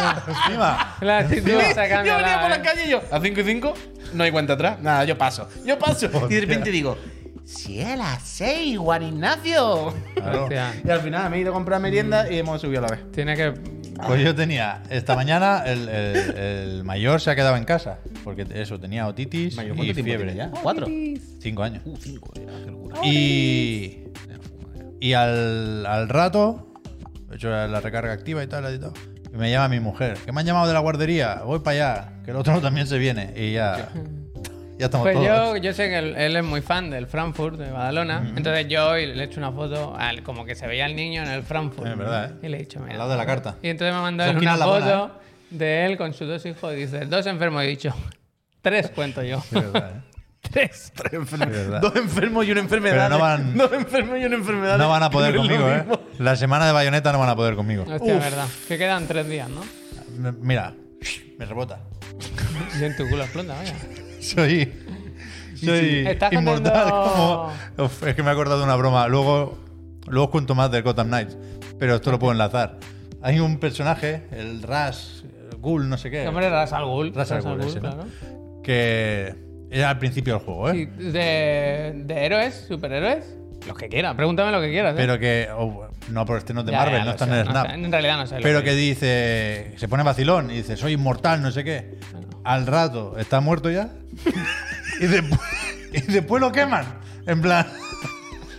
encima. 0.46 0.98
La 1.02 1.18
actitud 1.20 1.52
esa 1.52 1.88
yo 2.04 2.18
venía 2.18 2.40
por 2.42 2.50
la. 2.50 2.56
¿eh? 2.58 2.62
calle 2.62 2.86
y 2.86 2.90
yo, 2.90 3.02
a 3.12 3.20
5 3.20 3.40
y 3.40 3.44
5, 3.44 3.74
no 4.14 4.24
hay 4.24 4.32
cuenta 4.32 4.54
atrás. 4.54 4.80
Nada, 4.80 5.04
yo 5.06 5.18
paso. 5.18 5.48
Yo 5.66 5.78
paso. 5.80 6.10
Y 6.30 6.34
de 6.36 6.42
repente 6.42 6.70
digo, 6.72 6.98
si 7.50 7.80
es 7.80 7.88
a 7.88 7.96
las 7.96 8.22
6, 8.24 8.78
Juan 8.78 9.04
Ignacio. 9.04 9.94
Claro. 10.16 10.48
Y 10.84 10.90
al 10.90 11.02
final 11.02 11.30
me 11.30 11.38
he 11.38 11.40
ido 11.42 11.52
a 11.52 11.54
comprar 11.54 11.82
merienda 11.82 12.32
y 12.32 12.38
hemos 12.38 12.62
subido 12.62 12.80
a 12.86 12.90
la 12.90 12.96
vez. 12.96 13.12
tiene 13.12 13.36
que. 13.36 13.54
Pues 14.06 14.24
yo 14.24 14.34
tenía. 14.34 14.82
Esta 14.90 15.16
mañana 15.16 15.64
el, 15.66 15.90
el- 15.90 16.38
el 16.38 16.84
mayor 16.86 17.20
se 17.20 17.32
ha 17.32 17.36
quedado 17.36 17.58
en 17.58 17.66
casa. 17.66 18.00
Porque 18.24 18.46
eso, 18.54 18.80
tenía 18.80 19.08
otitis 19.08 19.56
Mayor, 19.58 19.74
y 19.74 19.76
¿Cuánto 19.78 19.94
tiempo 19.94 20.08
fiebre. 20.10 20.36
ya? 20.36 20.52
¿Cuatro? 20.52 20.88
Cinco 21.42 21.64
años. 21.64 21.82
Uh, 21.86 21.98
5, 21.98 22.32
qué 22.34 22.72
locura. 22.72 23.06
Y. 23.06 24.04
Y 25.02 25.14
al, 25.14 25.86
al 25.86 26.08
rato, 26.10 26.74
he 27.32 27.36
hecho 27.36 27.50
la 27.50 27.80
recarga 27.82 28.12
activa 28.14 28.44
y 28.44 28.48
tal, 28.48 28.74
y 28.74 28.80
todo. 28.80 28.94
Y 29.34 29.38
me 29.38 29.50
llama 29.52 29.70
mi 29.70 29.80
mujer, 29.80 30.18
que 30.26 30.32
me 30.32 30.42
han 30.42 30.46
llamado 30.48 30.68
de 30.68 30.74
la 30.74 30.80
guardería, 30.80 31.42
voy 31.46 31.60
para 31.60 31.76
allá, 31.96 32.14
que 32.26 32.32
el 32.32 32.38
otro 32.38 32.60
también 32.62 32.86
se 32.88 32.98
viene. 32.98 33.34
Y 33.36 33.54
ya. 33.54 33.90
Ya 34.80 34.86
estamos 34.86 35.06
Pues 35.06 35.16
todos. 35.16 35.28
yo, 35.28 35.58
yo 35.58 35.74
sé 35.74 35.90
que 35.90 35.98
él, 36.00 36.16
él 36.16 36.36
es 36.38 36.44
muy 36.44 36.62
fan 36.62 36.90
del 36.90 37.06
Frankfurt, 37.06 37.58
de 37.60 37.70
Badalona. 37.70 38.32
Entonces 38.36 38.66
yo 38.70 38.88
hoy 38.92 39.08
le 39.08 39.22
he 39.24 39.26
hecho 39.26 39.40
una 39.42 39.52
foto, 39.52 39.94
al- 39.98 40.24
como 40.24 40.46
que 40.46 40.56
se 40.56 40.66
veía 40.68 40.86
el 40.86 40.96
niño 40.96 41.22
en 41.22 41.30
el 41.30 41.44
Frankfurt. 41.44 41.86
Es 41.88 41.98
verdad, 41.98 42.32
¿eh? 42.32 42.36
Y 42.44 42.50
le 42.50 42.58
he 42.58 42.60
dicho, 42.62 42.80
mira. 42.80 42.94
Al 42.94 42.98
lado 43.00 43.12
de 43.12 43.18
la 43.18 43.26
carta. 43.26 43.56
Y 43.62 43.68
entonces 43.70 43.94
me 43.94 44.00
ha 44.00 44.04
mandado 44.04 44.32
una 44.32 44.54
es 44.54 44.60
la 44.60 44.66
buena, 44.66 44.88
¿eh? 44.88 44.92
foto 44.92 45.20
de 45.50 45.86
él 45.86 45.98
con 45.98 46.14
sus 46.14 46.28
dos 46.30 46.46
hijos. 46.46 46.74
Y 46.74 46.78
dice, 46.78 47.06
dos 47.08 47.26
enfermos. 47.28 47.62
He 47.64 47.68
dicho, 47.68 47.94
tres 48.62 48.90
cuento 48.90 49.22
yo. 49.22 49.38
Es 49.40 49.52
verdad, 49.52 49.92
¿eh? 49.98 50.02
tres. 50.50 50.94
Tres 50.96 51.12
enfermos. 51.14 51.82
Dos 51.82 51.96
enfermos 51.98 52.46
y 52.48 52.52
una 52.54 52.62
enfermedad. 52.62 53.08
Pero 53.08 53.10
no 53.10 53.20
van- 53.20 53.58
Dos 53.58 53.74
enfermos 53.74 54.18
y 54.18 54.24
una 54.24 54.36
enfermedad. 54.38 54.78
No 54.78 54.88
van 54.88 55.04
a 55.04 55.10
poder 55.10 55.36
conmigo, 55.36 55.70
¿eh? 55.70 55.84
La 56.20 56.38
semana 56.38 56.66
de 56.66 56.72
bayoneta 56.72 57.12
no 57.12 57.20
van 57.20 57.30
a 57.30 57.36
poder 57.36 57.56
conmigo. 57.56 57.84
Hostia, 57.84 58.16
Uf. 58.16 58.24
verdad. 58.24 58.48
Que 58.70 58.78
quedan 58.78 59.08
tres 59.08 59.28
días, 59.28 59.50
¿no? 59.50 59.62
Mira, 60.40 60.74
me 61.38 61.46
rebota. 61.46 61.80
Y 62.80 62.84
en 62.86 62.96
tu 62.96 63.08
culo 63.10 63.24
explota, 63.24 63.56
vaya. 63.56 63.74
Soy. 64.20 64.72
Soy 65.56 66.06
Estás 66.08 66.32
inmortal. 66.34 66.90
Como, 66.90 67.52
Uf, 67.78 68.04
es 68.08 68.16
que 68.16 68.24
me 68.24 68.30
he 68.30 68.32
acordado 68.34 68.60
de 68.60 68.64
una 68.66 68.76
broma. 68.76 69.08
Luego, 69.08 69.58
luego 70.08 70.26
os 70.26 70.32
cuento 70.32 70.56
más 70.56 70.72
del 70.72 70.84
Gotham 70.84 71.08
Knights. 71.08 71.38
Pero 71.78 71.96
esto 71.96 72.12
lo 72.12 72.20
puedo 72.20 72.32
enlazar. 72.32 72.78
Hay 73.22 73.40
un 73.40 73.58
personaje, 73.60 74.24
el 74.32 74.62
Ras, 74.64 75.24
Ghoul, 75.60 75.90
no 75.90 75.98
sé 75.98 76.10
qué. 76.10 76.28
Hombre, 76.28 76.50
Ras 76.50 76.72
al 76.74 76.86
Ghul. 76.86 77.14
Ras 77.14 77.32
al 77.32 77.42
Ghul, 77.42 77.62
ese. 77.62 77.82
Que 78.64 79.36
era 79.72 79.90
al 79.90 80.00
principio 80.00 80.36
del 80.36 80.44
juego, 80.44 80.70
¿eh? 80.70 80.86
De, 80.98 81.94
de 82.06 82.26
héroes, 82.26 82.66
superhéroes, 82.68 83.36
los 83.68 83.78
que 83.78 83.88
quieras. 83.90 84.16
Pregúntame 84.16 84.52
lo 84.52 84.62
que 84.62 84.70
quieras. 84.70 84.94
¿eh? 84.94 84.98
Pero 84.98 85.20
que. 85.20 85.48
oh, 85.56 85.88
no, 86.10 86.26
por 86.26 86.38
este 86.38 86.54
no 86.54 86.62
es 86.62 86.66
de 86.66 86.72
Ya, 86.72 86.78
Marvel, 86.80 87.00
ya, 87.00 87.06
no 87.06 87.12
está 87.12 87.26
sé, 87.26 87.32
en 87.32 87.38
el 87.38 87.46
no 87.46 87.52
Snap. 87.52 87.68
sé, 87.68 87.74
en 87.74 87.92
realidad 87.92 88.18
no 88.18 88.28
sé. 88.28 88.38
Pero 88.42 88.60
que 88.60 88.66
que 88.70 88.76
dice, 88.76 89.74
se 89.78 89.88
pone 89.88 90.04
vacilón 90.04 90.50
y 90.52 90.56
dice, 90.56 90.78
soy 90.78 90.94
inmortal, 90.94 91.42
no 91.42 91.52
sé 91.52 91.64
qué. 91.64 91.98
Al 92.50 92.66
rato, 92.66 93.16
está 93.20 93.42
muerto 93.42 93.70
ya. 93.70 93.92
y, 95.00 95.06
después, 95.06 95.40
y 95.94 96.02
después 96.02 96.42
lo 96.42 96.52
queman. 96.52 96.84
En 97.28 97.44
plan, 97.44 97.68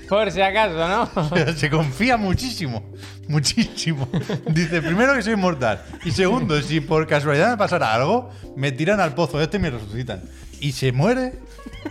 Por 0.08 0.30
si 0.30 0.40
acaso, 0.40 0.86
¿no? 0.86 1.54
se 1.56 1.68
confía 1.68 2.16
muchísimo. 2.16 2.84
Muchísimo. 3.26 4.08
Dice, 4.46 4.80
primero 4.80 5.12
que 5.14 5.22
soy 5.22 5.32
inmortal. 5.32 5.82
Y 6.04 6.12
segundo, 6.12 6.62
si 6.62 6.80
por 6.80 7.08
casualidad 7.08 7.50
me 7.50 7.56
pasara 7.56 7.92
algo, 7.92 8.30
me 8.54 8.70
tiran 8.70 9.00
al 9.00 9.12
pozo 9.12 9.40
este 9.40 9.56
y 9.56 9.60
me 9.60 9.70
resucitan. 9.70 10.22
Y 10.60 10.70
se 10.70 10.92
muere 10.92 11.32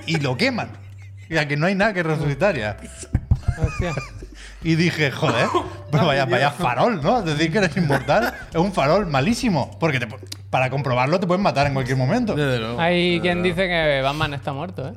y 0.07 0.21
lo 0.21 0.37
queman. 0.37 0.69
O 1.29 1.33
sea, 1.33 1.49
que 1.49 1.57
no 1.57 1.65
hay 1.65 1.75
nada 1.75 1.93
que 1.93 2.03
resucitar 2.03 2.55
ya. 2.55 2.77
Hostia. 3.57 3.93
Y 4.63 4.75
dije, 4.75 5.11
joder, 5.11 5.47
pero 5.91 6.05
vaya, 6.05 6.25
vaya 6.25 6.51
farol, 6.51 7.01
¿no? 7.01 7.23
Decir 7.23 7.51
que 7.51 7.57
eres 7.57 7.75
inmortal 7.75 8.33
es 8.51 8.55
un 8.55 8.71
farol 8.71 9.05
malísimo. 9.05 9.77
Porque 9.81 9.99
te 9.99 10.07
para 10.49 10.69
comprobarlo 10.69 11.19
te 11.19 11.27
pueden 11.27 11.43
matar 11.43 11.67
en 11.67 11.73
cualquier 11.73 11.97
momento. 11.97 12.35
Desde 12.35 12.59
luego. 12.59 12.79
Hay 12.79 13.19
quien 13.21 13.43
dice 13.43 13.67
que 13.67 14.01
Batman 14.03 14.33
está 14.33 14.53
muerto, 14.53 14.87
¿eh? 14.87 14.93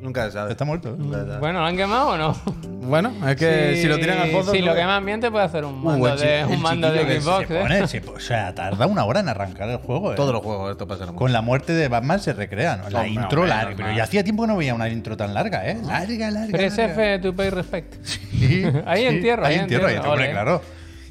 Nunca 0.00 0.24
se 0.24 0.32
sabe. 0.32 0.52
Está 0.52 0.64
muerto. 0.64 0.90
¿eh? 0.90 1.36
Bueno, 1.40 1.60
¿lo 1.60 1.66
han 1.66 1.76
quemado 1.76 2.10
o 2.10 2.16
no? 2.16 2.34
Bueno, 2.82 3.12
es 3.28 3.36
que 3.36 3.76
si, 3.76 3.86
lo 3.86 3.98
tiran 3.98 4.18
al 4.18 4.30
pozo. 4.30 4.52
Si 4.52 4.62
lo 4.62 4.74
queman 4.74 5.04
bien, 5.04 5.20
te 5.20 5.30
puede 5.30 5.44
hacer 5.44 5.64
un 5.64 5.82
mando 5.82 6.16
de, 6.16 6.44
un 6.46 6.62
mando 6.62 6.90
de 6.90 7.20
Xbox, 7.20 7.48
Se 7.48 7.60
¿eh? 7.60 7.86
se 7.86 8.08
o 8.08 8.18
sea, 8.18 8.54
tarda 8.54 8.86
una 8.86 9.04
hora 9.04 9.20
en 9.20 9.28
arrancar 9.28 9.68
el 9.68 9.76
juego. 9.76 10.12
¿eh? 10.12 10.16
Todos 10.16 10.32
los 10.32 10.42
juegos 10.42 10.72
esto 10.72 10.88
pasa. 10.88 11.06
Con 11.06 11.32
la 11.32 11.42
muerte 11.42 11.74
de 11.74 11.88
Batman 11.88 12.18
se 12.18 12.32
recrean. 12.32 12.80
La 12.90 13.00
Hombre, 13.00 13.08
intro 13.08 13.44
larga. 13.44 13.76
Pero 13.76 13.92
ya 13.92 14.04
hacía 14.04 14.24
tiempo 14.24 14.44
que 14.44 14.48
no 14.48 14.56
veía 14.56 14.74
una 14.74 14.88
intro 14.88 15.16
tan 15.16 15.34
larga, 15.34 15.68
¿eh? 15.68 15.78
Larga, 15.84 16.30
larga. 16.30 16.56
Press 16.56 16.78
larga. 16.78 17.14
F 17.14 17.18
to 17.18 17.36
pay 17.36 17.50
respect. 17.50 17.94
Sí, 18.02 18.64
Ahí 18.86 19.02
sí, 19.02 19.06
entierro, 19.06 19.44
Ahí 19.44 19.56
entierro, 19.56 19.86
ahí 19.86 19.96
entierro, 19.96 20.14
claro. 20.32 20.62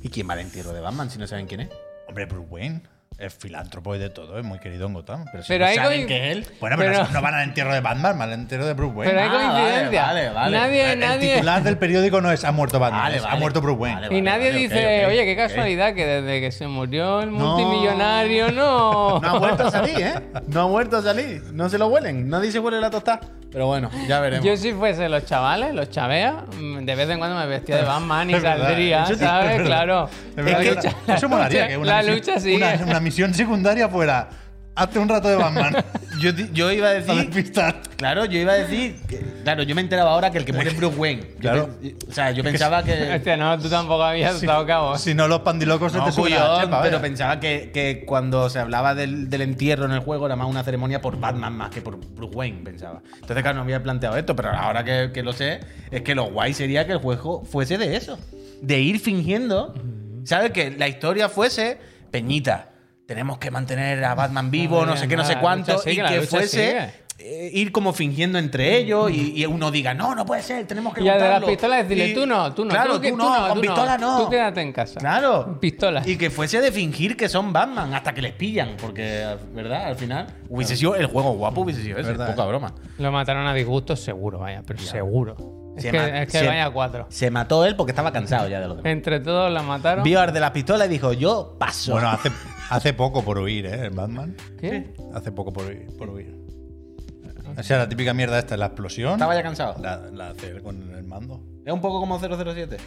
¿Y 0.01 0.10
quién 0.10 0.27
va 0.27 0.34
al 0.34 0.39
entierro 0.39 0.74
de 0.74 0.81
Batman 0.81 1.12
si 1.12 1.19
no 1.19 1.27
saben 1.27 1.46
quién 1.46 1.62
es? 1.62 1.69
Hombre, 2.08 2.25
Bruce 2.25 2.48
Wayne. 2.50 2.81
Es 3.18 3.34
filántropo 3.34 3.96
y 3.96 4.00
de 4.00 4.10
todo, 4.10 4.39
es 4.39 4.46
muy 4.46 4.60
querido 4.60 4.88
en 4.88 4.94
Gotham. 4.94 5.25
Pero, 5.30 5.44
si 5.44 5.50
Pero 5.50 5.66
no 5.66 5.70
hay 5.72 5.75
saben 5.75 6.08
que 6.08 6.32
es 6.32 6.38
él. 6.38 6.46
Bueno, 6.62 6.78
pero, 6.78 6.92
pero- 6.94 7.08
no, 7.12 7.22
van 7.22 7.34
al 7.34 7.44
entierro 7.44 7.74
de 7.74 7.82
Batman, 7.82 8.18
van 8.18 8.30
al 8.30 8.39
entierro 8.39 8.66
de 8.66 8.74
Bruce 8.74 8.96
Wayne. 8.96 9.12
Pero 9.13 9.22
hay 9.24 9.30
Ah, 9.30 9.51
coincidencia. 9.51 10.01
vale, 10.04 10.30
vale. 10.30 10.58
Nadie, 10.58 10.94
el 10.94 11.00
nadie. 11.00 11.34
titular 11.34 11.63
del 11.63 11.78
periódico 11.78 12.22
no 12.22 12.32
es 12.32 12.46
ha 12.46 12.51
muerto 12.54 12.80
Batman, 12.80 13.01
Vale, 13.01 13.18
es, 13.18 13.25
ha 13.25 13.36
muerto 13.36 13.62
Bruce 13.62 13.78
Wayne. 13.80 14.08
Y 14.18 14.22
nadie 14.22 14.51
dice, 14.54 15.04
ok, 15.06 15.10
oye, 15.12 15.25
qué 15.25 15.36
casualidad 15.36 15.94
que 15.96 16.06
desde 16.06 16.39
que 16.39 16.51
se 16.54 16.68
murió 16.68 17.20
el 17.22 17.32
No. 17.32 17.58
multimillonario, 17.58 18.51
no. 18.54 19.20
No 19.22 19.28
ha 19.30 19.38
vuelto 19.39 19.68
a 19.68 19.72
salir, 19.72 20.00
¿eh? 20.00 20.13
No 20.48 20.62
ha 20.62 20.66
vuelto 20.66 20.98
a 20.98 21.01
salir. 21.01 21.44
No 21.51 21.68
se 21.70 21.78
lo 21.78 21.88
huelen. 21.88 22.30
Nadie 22.30 22.51
se 22.54 22.60
huele 22.60 22.80
la 22.80 22.89
tostada. 22.89 23.20
Pero 23.51 23.65
bueno, 23.65 23.89
ya 24.08 24.20
veremos. 24.20 24.46
Yo 24.46 24.56
si 24.56 24.74
fuese 24.74 25.10
los 25.10 25.25
chavales, 25.25 25.74
los 25.74 25.89
chavea, 25.89 26.44
mm, 26.60 26.86
de 26.86 26.96
vez 26.96 27.10
en 27.10 27.18
cuando 27.18 27.36
me 27.38 27.48
vestía 27.48 27.77
de 27.77 27.82
Batman 27.84 28.29
y 28.29 28.34
Es 28.36 28.41
saldría, 28.44 29.06
sí, 29.08 29.15
¿sabes? 29.15 29.62
Claro. 29.63 30.08
Es 30.38 30.46
La 30.46 30.60
que 30.60 30.72
lucha- 30.75 30.89
eso 31.08 31.22
la 31.24 31.27
molaría, 31.27 31.68
que 31.68 31.77
una 31.77 31.91
La 31.94 31.98
misión, 32.00 32.15
lucha 32.18 32.39
sigue. 32.39 32.58
Una, 32.58 32.86
una 32.86 33.00
misión 33.00 33.34
secundaria 33.34 33.89
fuera 33.89 34.29
hazte 34.79 35.00
un 35.00 35.09
rato 35.09 35.27
de 35.29 35.36
Batman. 35.36 35.75
Yo, 36.53 36.69
iba 36.71 36.88
a 36.89 36.93
decir. 36.95 37.15
despistar. 37.15 37.81
Claro, 37.95 38.25
yo 38.25 38.38
iba 38.39 38.51
a 38.51 38.55
decir. 38.55 38.98
que- 39.07 39.19
claro, 39.43 39.63
yo 39.63 39.74
me 39.74 39.79
enteraba 39.79 40.12
ahora 40.12 40.29
que 40.31 40.38
el 40.39 40.43
que 40.43 40.51
muere 40.51 40.71
es 40.71 40.75
Bruce 40.75 40.98
Wayne. 40.98 41.21
Yo 41.36 41.39
Claro. 41.39 41.69
o 42.09 42.12
sea, 42.12 42.31
yo 42.31 42.43
pensaba 42.43 42.83
que. 42.83 43.13
Hostia, 43.15 43.38
no, 43.38 43.57
tú 43.57 43.69
tampoco 43.69 44.03
habías 44.03 44.41
dado 44.41 44.65
cabo. 44.65 44.98
Si 44.98 45.13
no, 45.13 45.29
los 45.29 45.39
pandilocos 45.41 45.93
se 45.93 45.98
No, 45.98 46.03
te 46.03 46.12
suben 46.12 46.33
pero 46.33 46.67
vaya. 46.69 47.00
pensaba 47.01 47.39
que, 47.39 47.71
que 47.74 48.03
cuando 48.05 48.50
se 48.50 48.59
hablaba 48.59 48.95
del, 48.95 49.29
del 49.29 49.41
entierro 49.43 49.86
en 49.86 49.91
el 49.91 50.00
juego 50.00 50.25
era 50.25 50.36
más 50.36 50.50
una 50.50 50.62
ceremonia 50.63 51.00
por 51.00 51.17
Batman 51.17 51.55
más 51.55 51.69
que 51.69 51.81
por 51.81 51.98
Bruce 51.98 52.36
Wayne, 52.36 52.63
pensaba. 52.65 53.01
Entonces, 53.13 53.41
claro, 53.41 53.55
no 53.55 53.62
había 53.63 53.81
planteado 53.81 54.17
esto, 54.17 54.36
pero 54.36 54.50
ahora 54.50 54.83
que, 54.83 55.12
que 55.13 55.24
lo 55.24 55.31
sé, 55.31 55.62
es 55.89 56.01
que 56.01 56.15
lo 56.15 56.25
guay 56.31 56.53
sería 56.53 56.86
que 56.86 56.91
el 56.91 56.98
juego 57.00 57.45
fuese 57.45 57.77
de 57.77 57.95
eso. 57.95 58.19
De 58.62 58.77
ir 58.81 59.00
fingiendo, 59.00 59.74
¿sabes? 60.25 60.51
Que 60.51 60.71
la 60.71 60.89
historia 60.89 61.29
fuese 61.29 61.77
Peñita. 62.12 62.71
Tenemos 63.10 63.39
que 63.39 63.50
mantener 63.50 64.06
a 64.06 64.13
Batman 64.13 64.51
vivo, 64.51 64.86
no 64.86 64.96
sé 64.96 65.08
qué, 65.08 65.18
no 65.18 65.25
sé 65.25 65.38
cuánto, 65.39 65.80
sigue, 65.80 66.04
y 66.06 66.08
que 66.08 66.22
fuese 66.22 66.48
sigue. 66.48 67.10
eh, 67.18 67.50
ir 67.54 67.72
como 67.72 67.92
fingiendo 67.92 68.38
entre 68.38 68.78
ellos 68.78 69.10
y, 69.10 69.34
y 69.42 69.46
uno 69.48 69.72
diga, 69.72 69.96
no, 69.96 70.13
no 70.13 70.28
puede 70.28 70.44
ser, 70.44 70.68
tenemos 70.68 70.94
que 70.94 71.01
Y 71.01 71.06
de 71.06 71.10
las 71.10 71.20
juntarlo". 71.24 71.48
pistolas 71.48 71.82
decirle, 71.82 72.10
Y- 72.10 72.13
tú 72.13 72.28
no, 72.28 72.54
tú 72.54 72.66
no, 72.66 72.70
Claro, 72.70 72.94
tú, 72.94 73.01
que- 73.01 73.10
tú 73.10 73.18
tú 73.18 73.24
no, 73.24 73.36
no, 73.42 73.48
con 73.48 73.56
tú 73.56 73.62
pistola 73.62 73.98
no. 73.98 74.18
Tú 74.20 74.30
quédate 74.30 74.62
en 74.62 74.72
casa. 74.72 75.00
Claro. 75.00 75.58
Pistolas. 75.60 76.08
Y 76.08 76.18
que 76.20 76.30
fuese 76.30 76.62
de 76.62 76.72
fingir 76.72 77.18
que 77.18 77.28
son 77.30 77.51
Batman 77.51 77.96
hasta 77.96 78.13
que 78.13 78.22
les 78.22 78.34
pillan. 78.34 78.78
Porque, 78.80 79.25
¿verdad? 79.56 79.86
Al 79.88 79.96
final 79.96 80.28
hubiese 80.48 80.78
sido 80.78 80.96
el 80.96 81.08
juego 81.08 81.32
guapo, 81.34 81.62
hubiese 81.62 81.82
sido 81.82 81.98
ese. 81.98 82.13
Poca 82.13 82.46
broma. 82.46 82.75
Lo 83.00 83.12
mataron 83.12 83.48
a 83.48 83.56
disgusto 83.56 83.96
seguro, 83.96 84.38
vaya, 84.38 84.62
pero 84.68 84.78
seguro. 84.80 85.74
Es 85.75 85.82
Se 85.84 85.92
que, 85.92 86.22
es 86.24 86.32
que 86.32 86.39
se- 86.39 86.46
vaya 86.48 86.70
cuatro. 86.70 87.08
Se 87.10 87.32
mató 87.32 87.66
él 87.66 87.75
porque 87.75 87.92
estaba 87.92 88.12
cansado 88.12 88.48
ya 88.48 88.60
de 88.60 88.68
lo 88.68 88.75
demás. 88.75 88.92
Entre 88.92 89.20
todos 89.20 89.51
la 89.51 89.63
mataron. 89.63 90.04
Vio 90.04 90.22
al 90.22 90.32
de 90.32 90.39
la 90.39 90.54
pistola 90.54 90.86
y 90.86 90.89
dijo, 90.89 91.12
yo 91.13 91.56
paso. 91.58 91.94
Bueno, 91.94 92.10
hace, 92.10 92.30
hace 92.70 92.94
poco 92.94 93.24
por 93.24 93.38
huir, 93.40 93.66
¿eh? 93.66 93.86
El 93.86 93.92
Batman. 93.92 94.36
¿Qué? 94.60 94.94
Hace 95.14 95.32
poco 95.32 95.52
por 95.54 95.66
huir. 95.66 95.88
Por 95.98 96.10
huir. 96.10 96.36
O 97.58 97.64
sea, 97.64 97.80
la 97.80 97.90
típica 97.90 98.14
mierda 98.14 98.38
esta, 98.40 98.56
la 98.58 98.68
explosión. 98.68 99.14
estaba 99.14 99.36
ya 99.36 99.44
cansado. 99.44 99.76
La, 99.82 99.98
la 100.14 100.30
hace 100.30 100.48
él 100.50 100.62
con 100.62 100.92
el 100.96 101.04
mando. 101.04 101.42
Es 101.66 101.74
un 101.74 101.82
poco 101.82 102.00
como 102.00 102.20
007. 102.20 102.78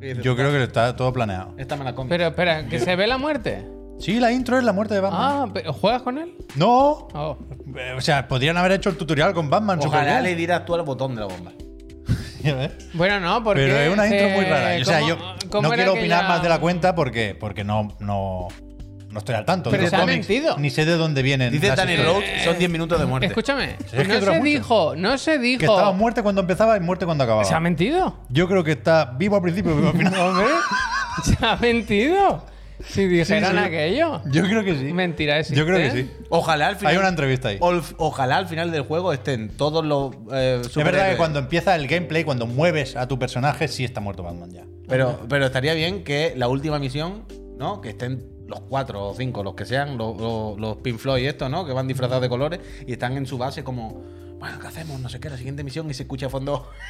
¿Qué 0.00 0.06
dices? 0.08 0.24
Yo 0.24 0.34
creo 0.36 0.50
que 0.50 0.62
está 0.62 0.96
todo 0.96 1.12
planeado. 1.12 1.54
Esta 1.58 1.76
me 1.76 1.84
la 1.84 1.94
comí. 1.94 2.08
Pero 2.08 2.26
espera, 2.28 2.66
¿que 2.66 2.78
se 2.80 2.96
ve 2.96 3.06
la 3.06 3.18
muerte? 3.18 3.66
Sí, 3.98 4.18
la 4.18 4.32
intro 4.32 4.56
es 4.56 4.64
la 4.64 4.72
muerte 4.72 4.94
de 4.94 5.00
Batman. 5.00 5.20
Ah, 5.22 5.50
pero 5.52 5.74
¿juegas 5.74 6.00
con 6.00 6.16
él? 6.16 6.34
No. 6.56 7.08
Oh. 7.12 7.36
Eh, 7.76 7.92
O 7.96 8.00
sea, 8.00 8.26
podrían 8.26 8.56
haber 8.56 8.72
hecho 8.72 8.88
el 8.88 8.96
tutorial 8.96 9.34
con 9.34 9.50
Batman. 9.50 9.78
Ojalá 9.82 10.22
le 10.22 10.34
dieras 10.34 10.64
tú 10.64 10.74
al 10.74 10.82
botón 10.82 11.14
de 11.14 11.20
la 11.20 11.26
bomba. 11.26 11.52
Ya 12.42 12.54
ves. 12.54 12.72
Bueno, 12.94 13.20
no, 13.20 13.44
porque. 13.44 13.60
Pero 13.66 13.76
es 13.76 13.92
una 13.92 14.06
intro 14.06 14.26
eh, 14.28 14.34
muy 14.34 14.44
rara. 14.46 14.80
O 14.80 14.84
sea, 14.86 15.00
¿cómo- 15.00 15.08
yo 15.10 15.62
no 15.62 15.70
quiero 15.72 15.92
opinar 15.92 16.22
ya- 16.22 16.28
más 16.28 16.42
de 16.42 16.48
la 16.48 16.58
cuenta 16.58 16.94
porque, 16.94 17.36
porque 17.38 17.62
no, 17.64 17.88
no, 18.00 18.48
no 19.10 19.18
estoy 19.18 19.34
al 19.34 19.44
tanto. 19.44 19.70
Pero 19.70 19.86
se 19.88 19.96
ha 19.96 20.00
cómics, 20.00 20.28
mentido. 20.28 20.56
Ni 20.58 20.70
sé 20.70 20.84
de 20.84 20.96
dónde 20.96 21.22
vienen. 21.22 21.52
Dice 21.52 21.68
las 21.68 21.76
Danny 21.76 21.92
historias. 21.94 22.14
Rhodes, 22.16 22.44
son 22.44 22.58
10 22.58 22.70
minutos 22.70 22.98
de 23.00 23.06
muerte. 23.06 23.26
Escúchame, 23.26 23.76
es 23.84 23.92
que 23.92 24.04
no 24.04 24.20
dura 24.20 24.32
se 24.32 24.38
mucho. 24.38 24.44
dijo, 24.50 24.94
no 24.96 25.18
se 25.18 25.38
dijo. 25.38 25.58
Que 25.60 25.66
estaba 25.66 25.92
muerte 25.92 26.22
cuando 26.22 26.40
empezaba 26.40 26.76
y 26.76 26.80
muerte 26.80 27.04
cuando 27.06 27.24
acababa. 27.24 27.44
¿Se 27.44 27.54
ha 27.54 27.60
mentido? 27.60 28.18
Yo 28.28 28.46
creo 28.48 28.62
que 28.64 28.72
está 28.72 29.14
vivo 29.18 29.36
al 29.36 29.42
principio 29.42 29.72
y 29.72 29.76
vivo 29.76 29.88
al 29.88 29.96
final. 29.96 30.14
Hombre, 30.20 30.46
¿se 31.24 31.44
ha 31.44 31.56
mentido? 31.56 32.46
Si 32.82 33.06
dijeran 33.06 33.52
sí. 33.52 33.58
aquello. 33.58 34.22
Yo 34.30 34.42
creo 34.44 34.64
que 34.64 34.74
sí. 34.74 34.84
Mentira 34.94 35.38
existe. 35.38 35.58
Yo 35.58 35.66
creo 35.66 35.76
que 35.76 35.90
sí. 35.90 36.10
Ojalá 36.30 36.68
al 36.68 36.76
final. 36.76 36.92
Hay 36.92 36.98
una 36.98 37.08
entrevista 37.08 37.48
ahí. 37.48 37.58
Ol- 37.60 37.82
Ojalá 37.98 38.38
al 38.38 38.48
final 38.48 38.70
del 38.70 38.82
juego 38.84 39.12
estén 39.12 39.50
todos 39.54 39.84
los. 39.84 40.14
eh, 40.32 40.62
Es 40.64 40.74
verdad 40.76 41.10
que 41.10 41.18
cuando 41.18 41.40
empieza 41.40 41.74
el 41.74 41.86
gameplay, 41.88 42.24
cuando 42.24 42.46
mueves 42.46 42.96
a 42.96 43.06
tu 43.06 43.18
personaje, 43.18 43.68
sí 43.68 43.84
está 43.84 44.00
muerto 44.00 44.22
Batman 44.22 44.50
ya. 44.50 44.62
Pero, 44.88 45.20
pero 45.28 45.44
estaría 45.44 45.74
bien 45.74 46.04
que 46.04 46.32
la 46.36 46.48
última 46.48 46.78
misión, 46.78 47.24
¿no? 47.58 47.82
Que 47.82 47.90
estén 47.90 48.24
los 48.50 48.60
cuatro 48.68 49.08
o 49.08 49.14
cinco, 49.14 49.42
los 49.42 49.54
que 49.54 49.64
sean, 49.64 49.96
los, 49.96 50.18
los, 50.20 50.58
los 50.58 50.76
Pink 50.78 50.98
Floyd 50.98 51.22
y 51.22 51.26
estos, 51.26 51.50
¿no? 51.50 51.64
Que 51.64 51.72
van 51.72 51.88
disfrazados 51.88 52.20
de 52.20 52.28
colores 52.28 52.60
y 52.86 52.92
están 52.92 53.16
en 53.16 53.26
su 53.26 53.38
base 53.38 53.64
como, 53.64 54.02
bueno, 54.38 54.58
¿qué 54.58 54.66
hacemos? 54.66 55.00
No 55.00 55.08
sé 55.08 55.20
qué, 55.20 55.30
la 55.30 55.36
siguiente 55.36 55.64
misión 55.64 55.88
y 55.90 55.94
se 55.94 56.02
escucha 56.02 56.26
a 56.26 56.30
fondo. 56.30 56.68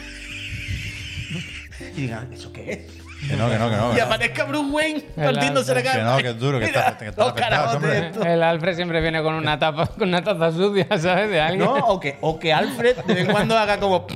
y 1.97 2.01
digan, 2.01 2.33
¿eso 2.33 2.53
qué 2.53 2.73
es? 2.73 3.01
Que 3.29 3.37
no, 3.37 3.51
que 3.51 3.59
no, 3.59 3.69
que 3.71 3.77
no. 3.77 3.89
Y 3.93 3.95
Que 3.95 4.01
no, 4.01 4.07
aparezca 4.07 4.45
Bruce 4.45 4.71
Wayne 4.71 5.01
partiéndose 5.15 5.75
la 5.75 5.83
cara. 5.83 5.99
Que 5.99 6.05
no, 6.05 6.17
que 6.19 6.29
es 6.31 6.39
duro, 6.39 6.59
que 6.59 6.67
Mira, 6.67 6.81
está- 6.89 6.99
que 6.99 7.09
está 7.09 7.29
afectado. 7.29 8.25
El 8.25 8.43
Alfred 8.43 8.77
siempre 8.77 9.01
viene 9.03 9.23
con 9.23 9.35
una 9.35 9.59
tapa, 9.59 9.87
con 9.87 10.09
una 10.09 10.25
taza 10.25 10.51
sucia, 10.53 10.87
¿sabes? 10.99 11.31
De 11.31 11.41
alguien. 11.41 11.67
No, 11.67 11.75
o 11.75 12.01
que, 12.01 12.17
o 12.23 12.39
que 12.39 12.53
Alfred 12.53 12.97
de 12.97 13.15
vez 13.15 13.25
en 13.27 13.31
cuando 13.31 13.57
haga 13.59 13.79
como. 13.79 14.07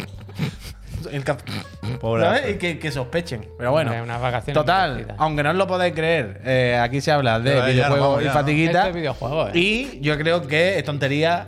El 1.15 1.23
cap- 1.25 1.41
Pobre. 2.01 2.51
Y 2.51 2.55
que, 2.55 2.79
que 2.79 2.91
sospechen. 2.91 3.47
Pero 3.57 3.71
bueno. 3.71 3.91
Hombre, 3.91 4.03
unas 4.03 4.21
vacaciones 4.21 4.55
Total, 4.55 5.15
aunque 5.17 5.43
no 5.45 5.51
os 5.51 5.57
lo 5.57 5.67
podáis 5.67 5.95
creer, 5.95 6.41
eh, 6.45 6.77
aquí 6.83 7.01
se 7.01 7.13
habla 7.13 7.39
de 7.39 7.55
videojuegos 7.73 8.21
y 8.21 8.25
ya, 8.25 8.31
¿no? 8.31 8.35
fatiguita. 8.35 8.79
Este 8.79 8.89
es 8.89 8.95
videojuego, 8.97 9.49
¿eh? 9.49 9.51
Y 9.55 10.01
yo 10.01 10.19
creo 10.19 10.47
que 10.47 10.77
es 10.79 10.85
tontería 10.85 11.47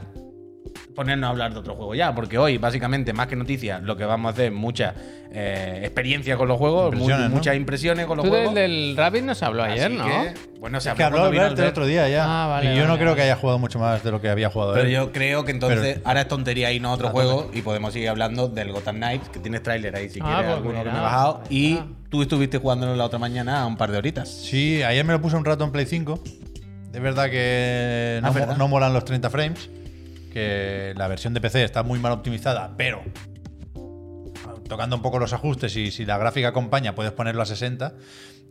ponernos 0.96 1.28
a 1.28 1.30
hablar 1.30 1.52
de 1.52 1.58
otro 1.60 1.74
juego 1.76 1.94
ya, 1.94 2.14
porque 2.14 2.38
hoy, 2.38 2.56
básicamente, 2.58 3.12
más 3.12 3.26
que 3.28 3.36
noticias, 3.36 3.82
lo 3.82 3.96
que 3.96 4.04
vamos 4.06 4.30
a 4.30 4.32
hacer 4.32 4.46
es 4.46 4.52
mucha 4.52 4.94
eh, 5.30 5.80
experiencia 5.84 6.36
con 6.38 6.48
los 6.48 6.56
juegos, 6.56 6.86
mu- 6.94 7.00
Impresiones, 7.00 7.30
¿no? 7.30 7.36
muchas 7.36 7.56
impresiones 7.56 8.06
con 8.06 8.16
los 8.16 8.24
Tú 8.26 8.32
del, 8.32 8.40
juegos. 8.46 8.54
del 8.54 8.94
Rabbit 8.96 9.22
no 9.24 9.34
se 9.34 9.44
habló 9.44 9.62
ayer, 9.64 9.84
Así 9.86 9.94
¿no? 9.94 10.04
que, 10.06 10.34
bueno, 10.58 10.80
se 10.80 10.88
Es 10.88 10.94
que 10.94 11.02
habló 11.04 11.24
Albert 11.24 11.58
el 11.58 11.66
otro 11.66 11.84
día 11.86 12.08
ya. 12.08 12.24
Ah, 12.26 12.46
vale, 12.48 12.72
y 12.72 12.76
yo 12.76 12.82
no 12.84 12.88
vale, 12.88 12.98
creo 12.98 13.10
vale. 13.10 13.16
que 13.16 13.22
haya 13.24 13.36
jugado 13.36 13.58
mucho 13.58 13.78
más 13.78 14.02
de 14.02 14.10
lo 14.10 14.20
que 14.22 14.30
había 14.30 14.48
jugado 14.50 14.72
Pero 14.72 14.86
él. 14.86 14.92
yo 14.92 15.12
creo 15.12 15.44
que 15.44 15.50
entonces 15.52 15.80
Pero- 15.96 16.08
ahora 16.08 16.22
es 16.22 16.28
tontería 16.28 16.72
irnos 16.72 16.90
a 16.92 16.94
otro 16.94 17.10
juego 17.10 17.50
y 17.52 17.60
podemos 17.60 17.92
seguir 17.92 18.08
hablando 18.08 18.48
del 18.48 18.72
Gotham 18.72 18.96
Knights, 18.96 19.28
que 19.28 19.38
tienes 19.38 19.62
tráiler 19.62 19.94
ahí 19.94 20.08
si 20.08 20.20
Ah, 20.22 20.24
quieres 20.24 20.44
pues 20.46 20.56
alguno 20.56 20.82
que 20.84 20.90
me 20.90 20.98
he 20.98 21.02
bajado. 21.02 21.38
pues 21.40 21.50
Y 21.52 21.68
mira. 21.74 21.86
tú 22.08 22.22
estuviste 22.22 22.56
jugándolo 22.58 22.96
la 22.96 23.04
otra 23.04 23.18
mañana 23.18 23.60
a 23.60 23.66
un 23.66 23.76
par 23.76 23.90
de 23.92 23.98
horitas. 23.98 24.30
Sí, 24.30 24.82
ayer 24.82 25.04
me 25.04 25.12
lo 25.12 25.20
puse 25.20 25.36
un 25.36 25.44
rato 25.44 25.62
en 25.64 25.72
Play 25.72 25.84
5. 25.84 26.18
Es 26.94 27.02
verdad 27.02 27.28
que 27.28 28.20
no, 28.22 28.28
Ah, 28.28 28.30
mo- 28.30 28.38
¿verdad? 28.38 28.56
no 28.56 28.68
molan 28.68 28.94
los 28.94 29.04
30 29.04 29.28
frames. 29.28 29.68
Que 30.36 30.92
la 30.98 31.08
versión 31.08 31.32
de 31.32 31.40
PC 31.40 31.64
está 31.64 31.82
muy 31.82 31.98
mal 31.98 32.12
optimizada, 32.12 32.74
pero 32.76 33.02
tocando 34.68 34.94
un 34.94 35.00
poco 35.00 35.18
los 35.18 35.32
ajustes 35.32 35.74
y 35.76 35.90
si 35.90 36.04
la 36.04 36.18
gráfica 36.18 36.48
acompaña 36.48 36.94
puedes 36.94 37.12
ponerlo 37.12 37.40
a 37.40 37.46
60 37.46 37.94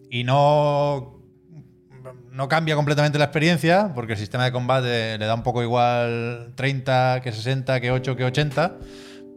y 0.10 0.24
no 0.24 1.22
no 2.32 2.48
cambia 2.48 2.74
completamente 2.74 3.20
la 3.20 3.25
experiencia 3.25 3.92
porque 3.94 4.13
el 4.13 4.18
sistema 4.18 4.46
de 4.46 4.51
combate 4.51 5.20
le 5.20 5.25
da 5.27 5.36
un 5.36 5.44
poco 5.44 5.62
igual 5.62 6.54
30 6.56 7.22
que 7.24 7.32
60 7.32 7.80
que 7.80 7.92
8 7.92 8.15
que 8.15 8.24
80 8.24 8.80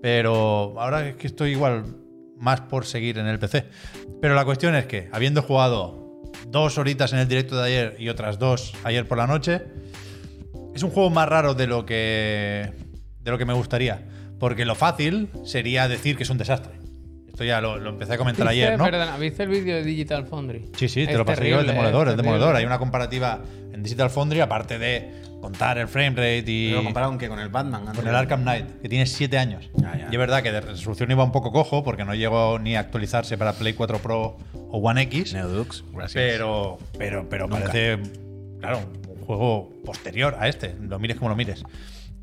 pero 0.00 0.74
ahora 0.80 1.06
es 1.06 1.16
que 1.16 1.26
estoy 1.26 1.50
igual 1.50 1.84
más 2.38 2.62
por 2.62 2.86
seguir 2.86 3.18
en 3.18 3.26
el 3.26 3.38
PC 3.38 3.66
pero 4.22 4.34
la 4.34 4.46
cuestión 4.46 4.74
es 4.74 4.86
que 4.86 5.10
habiendo 5.12 5.42
jugado 5.42 6.22
dos 6.46 6.78
horitas 6.78 7.12
en 7.12 7.18
el 7.18 7.28
directo 7.28 7.58
de 7.58 7.66
ayer 7.66 7.96
y 7.98 8.08
otras 8.08 8.38
dos 8.38 8.72
ayer 8.84 9.06
por 9.06 9.18
la 9.18 9.26
noche 9.26 9.66
es 10.74 10.82
un 10.82 10.90
juego 10.90 11.10
más 11.10 11.28
raro 11.28 11.54
de 11.54 11.66
lo 11.66 11.84
que 11.86 12.72
de 13.20 13.30
lo 13.30 13.38
que 13.38 13.44
me 13.44 13.54
gustaría 13.54 14.00
porque 14.38 14.64
lo 14.64 14.74
fácil 14.74 15.28
sería 15.44 15.88
decir 15.88 16.16
que 16.16 16.22
es 16.22 16.30
un 16.30 16.38
desastre 16.38 16.72
esto 17.38 17.44
ya 17.44 17.60
lo, 17.60 17.78
lo 17.78 17.90
empecé 17.90 18.14
a 18.14 18.18
comentar 18.18 18.48
¿Viste, 18.48 18.64
ayer 18.64 18.76
no 18.76 18.84
Perdona, 18.84 19.16
¿viste 19.16 19.44
el 19.44 19.48
vídeo 19.48 19.76
de 19.76 19.84
Digital 19.84 20.26
Foundry? 20.26 20.70
Sí, 20.76 20.88
sí, 20.88 21.04
te 21.06 21.12
Es 21.12 21.18
lo 21.18 21.24
pasé 21.24 21.48
yo, 21.48 21.60
el 21.60 21.68
demoledor, 21.68 22.08
el 22.08 22.16
demoledor. 22.16 22.56
Hay 22.56 22.64
una 22.64 22.80
comparativa 22.80 23.38
en 23.72 23.80
Digital 23.80 24.10
Foundry, 24.10 24.40
aparte 24.40 24.76
de 24.76 25.22
contar 25.40 25.78
el 25.78 25.86
frame 25.86 26.10
rate 26.16 26.42
y 26.48 26.70
Pero 26.70 26.82
comparado 26.82 27.12
con 27.12 27.18
qué, 27.18 27.28
con 27.28 27.38
el 27.38 27.48
Batman. 27.48 27.94
con 27.94 28.08
el 28.08 28.12
Arkham 28.12 28.42
Knight, 28.42 28.80
que 28.82 28.88
tiene 28.88 29.06
7 29.06 29.38
años. 29.38 29.70
Ya. 29.76 30.08
Y 30.10 30.14
es 30.14 30.18
verdad 30.18 30.42
que 30.42 30.50
de 30.50 30.60
resolución 30.60 31.12
iba 31.12 31.22
un 31.22 31.30
poco 31.30 31.52
cojo, 31.52 31.84
porque 31.84 32.04
no 32.04 32.12
llegó 32.12 32.58
ni 32.58 32.74
a 32.74 32.80
actualizarse 32.80 33.38
para 33.38 33.52
Play 33.52 33.74
4 33.74 33.98
Pro 33.98 34.36
o 34.52 34.78
One 34.78 35.02
X. 35.02 35.32
Neodux, 35.32 35.84
gracias. 35.92 36.14
Pero, 36.14 36.78
pero, 36.98 37.28
pero 37.28 37.46
Nunca. 37.46 37.66
parece, 37.66 38.02
claro, 38.58 38.80
juego 39.28 39.70
posterior 39.84 40.36
a 40.40 40.48
este, 40.48 40.74
lo 40.80 40.98
mires 40.98 41.18
como 41.18 41.28
lo 41.28 41.36
mires. 41.36 41.62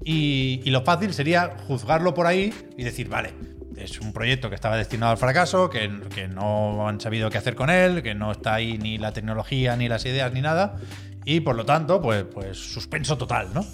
Y, 0.04 0.62
lo 0.66 0.84
fácil 0.84 1.14
sería 1.14 1.56
juzgarlo 1.68 2.14
por 2.14 2.28
ahí 2.28 2.54
y 2.78 2.84
decir, 2.84 3.08
vale, 3.08 3.34
es 3.78 4.00
un 4.02 4.12
proyecto 4.12 4.50
que 4.50 4.56
estaba 4.56 4.76
destinado 4.76 5.12
al 5.12 5.18
fracaso, 5.18 5.70
que, 5.70 5.90
que 6.14 6.28
no 6.28 6.88
han 6.88 7.00
sabido 7.00 7.30
qué 7.30 7.38
hacer 7.38 7.56
con 7.56 7.70
él, 7.70 8.04
que 8.04 8.14
no 8.16 8.32
está 8.32 8.56
ahí 8.56 8.78
ni 8.78 8.98
la 8.98 9.14
tecnología, 9.14 9.76
ni 9.78 9.88
las 9.88 10.06
ideas, 10.06 10.34
ni 10.34 10.42
nada. 10.42 10.76
Y 11.24 11.42
por 11.42 11.56
lo 11.56 11.66
tanto, 11.66 12.02
pues, 12.02 12.24
pues 12.26 12.58
suspenso 12.58 13.18
total, 13.18 13.50
¿no? 13.54 13.66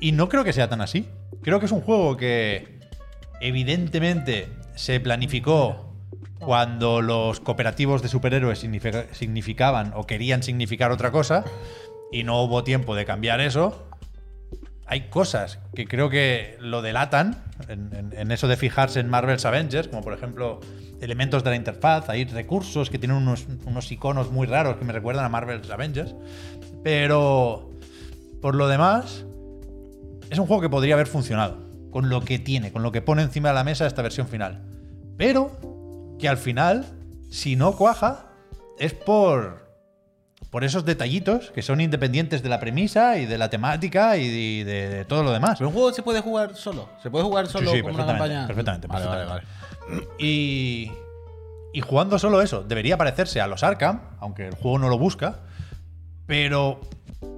Y 0.00 0.12
no 0.12 0.28
creo 0.28 0.44
que 0.44 0.52
sea 0.52 0.68
tan 0.68 0.80
así. 0.82 1.08
Creo 1.42 1.58
que 1.58 1.66
es 1.66 1.72
un 1.72 1.80
juego 1.80 2.16
que 2.16 2.78
evidentemente 3.40 4.48
se 4.74 5.00
planificó 5.00 5.86
cuando 6.38 7.00
los 7.00 7.40
cooperativos 7.40 8.02
de 8.02 8.08
superhéroes 8.08 8.58
significa- 8.58 9.06
significaban 9.12 9.92
o 9.96 10.06
querían 10.06 10.42
significar 10.42 10.90
otra 10.92 11.10
cosa. 11.10 11.44
Y 12.12 12.22
no 12.24 12.42
hubo 12.42 12.64
tiempo 12.64 12.94
de 12.94 13.04
cambiar 13.04 13.40
eso, 13.40 13.86
hay 14.86 15.08
cosas 15.08 15.58
que 15.74 15.86
creo 15.86 16.08
que 16.08 16.56
lo 16.60 16.80
delatan 16.80 17.42
en, 17.68 18.30
eso 18.30 18.46
de 18.46 18.56
fijarse 18.56 19.00
en 19.00 19.08
Marvel's 19.08 19.44
Avengers, 19.44 19.88
como 19.88 20.02
por 20.02 20.12
ejemplo 20.12 20.60
elementos 21.00 21.42
de 21.42 21.50
la 21.50 21.56
interfaz, 21.56 22.08
hay 22.08 22.24
recursos 22.24 22.88
que 22.88 22.98
tienen 22.98 23.16
unos, 23.16 23.46
unos 23.64 23.90
iconos 23.90 24.30
muy 24.30 24.46
raros 24.46 24.76
que 24.76 24.84
me 24.84 24.92
recuerdan 24.92 25.24
a 25.24 25.28
Marvel's 25.28 25.70
Avengers, 25.70 26.14
pero 26.84 27.70
por 28.40 28.54
lo 28.54 28.68
demás 28.68 29.24
es 30.30 30.38
un 30.38 30.46
juego 30.46 30.62
que 30.62 30.70
podría 30.70 30.94
haber 30.94 31.08
funcionado 31.08 31.66
con 31.90 32.08
lo 32.08 32.20
que 32.20 32.38
tiene, 32.38 32.72
con 32.72 32.82
lo 32.82 32.92
que 32.92 33.02
pone 33.02 33.22
encima 33.22 33.48
de 33.48 33.54
la 33.56 33.64
mesa 33.64 33.86
esta 33.86 34.02
versión 34.02 34.28
final, 34.28 34.62
pero 35.16 35.50
que 36.18 36.28
al 36.28 36.36
final, 36.36 36.86
si 37.30 37.56
no 37.56 37.72
cuaja, 37.72 38.30
es 38.78 38.94
por 38.94 39.65
por 40.56 40.64
esos 40.64 40.86
detallitos 40.86 41.50
que 41.50 41.60
son 41.60 41.82
independientes 41.82 42.42
de 42.42 42.48
la 42.48 42.58
premisa 42.58 43.18
y 43.18 43.26
de 43.26 43.36
la 43.36 43.50
temática 43.50 44.16
y 44.16 44.64
de, 44.64 44.64
de 44.64 45.04
todo 45.04 45.22
lo 45.22 45.30
demás. 45.30 45.58
Pero 45.58 45.68
un 45.68 45.74
juego 45.74 45.92
se 45.92 46.02
puede 46.02 46.22
jugar 46.22 46.56
solo. 46.56 46.88
Se 47.02 47.10
puede 47.10 47.26
jugar 47.26 47.46
solo 47.46 47.72
sí, 47.72 47.82
como 47.82 47.92
una 47.92 48.06
campaña. 48.06 48.46
perfectamente, 48.46 48.86
Vale, 48.86 49.04
vale, 49.04 49.26
perfectamente. 49.26 49.98
vale. 49.98 50.08
Y, 50.18 50.90
y 51.74 51.80
jugando 51.82 52.18
solo 52.18 52.40
eso, 52.40 52.62
debería 52.62 52.96
parecerse 52.96 53.38
a 53.42 53.46
los 53.46 53.62
Arkham, 53.62 54.00
aunque 54.18 54.46
el 54.46 54.54
juego 54.54 54.78
no 54.78 54.88
lo 54.88 54.96
busca, 54.96 55.40
pero 56.24 56.80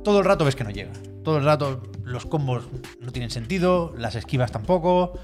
todo 0.05 0.21
el 0.21 0.25
rato 0.25 0.45
ves 0.45 0.55
que 0.55 0.63
no 0.63 0.71
llega. 0.71 0.93
Todo 1.25 1.39
el 1.39 1.45
rato 1.45 1.83
los 2.05 2.25
combos 2.25 2.69
no 3.01 3.11
tienen 3.11 3.33
sentido, 3.33 3.95
las 3.99 4.15
esquivas 4.15 4.53
tampoco, 4.53 5.19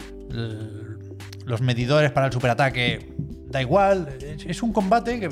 los 1.46 1.60
medidores 1.60 2.10
para 2.10 2.26
el 2.26 2.32
superataque 2.32 3.14
da 3.46 3.62
igual. 3.62 4.08
Es, 4.20 4.64
un 4.64 4.72
combate 4.72 5.20
que 5.20 5.30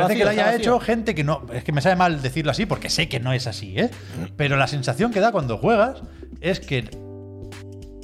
parece 0.00 0.14
vacío, 0.14 0.18
que 0.18 0.24
lo 0.24 0.30
haya 0.30 0.44
vacío. 0.44 0.58
hecho 0.58 0.80
gente 0.80 1.14
que 1.14 1.24
no. 1.24 1.46
Es 1.52 1.64
que 1.64 1.72
me 1.72 1.80
sabe 1.80 1.96
mal 1.96 2.22
decirlo 2.22 2.50
así 2.50 2.66
porque 2.66 2.90
sé 2.90 3.08
que 3.08 3.20
no 3.20 3.32
es 3.32 3.46
así, 3.46 3.78
¿eh? 3.78 3.90
Pero 4.36 4.56
la 4.56 4.66
sensación 4.66 5.12
que 5.12 5.20
da 5.20 5.32
cuando 5.32 5.58
juegas 5.58 6.02
es 6.40 6.60
que, 6.60 6.84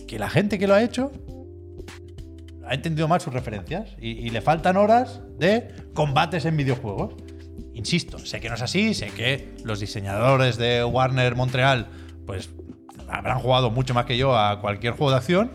que 0.08 0.18
la 0.18 0.28
gente 0.28 0.58
que 0.58 0.66
lo 0.66 0.74
ha 0.74 0.82
hecho 0.82 1.12
ha 2.66 2.74
entendido 2.74 3.08
mal 3.08 3.20
sus 3.20 3.32
referencias 3.32 3.96
y, 4.00 4.10
y 4.10 4.30
le 4.30 4.40
faltan 4.40 4.76
horas 4.76 5.20
de 5.38 5.68
combates 5.94 6.44
en 6.44 6.56
videojuegos. 6.56 7.14
Insisto, 7.74 8.18
sé 8.18 8.40
que 8.40 8.48
no 8.48 8.54
es 8.54 8.62
así, 8.62 8.94
sé 8.94 9.08
que 9.08 9.54
los 9.64 9.80
diseñadores 9.80 10.56
de 10.56 10.84
Warner 10.84 11.34
Montreal 11.34 11.88
pues 12.26 12.50
habrán 13.08 13.38
jugado 13.38 13.70
mucho 13.70 13.94
más 13.94 14.06
que 14.06 14.16
yo 14.16 14.36
a 14.36 14.60
cualquier 14.60 14.94
juego 14.94 15.10
de 15.10 15.16
acción, 15.18 15.52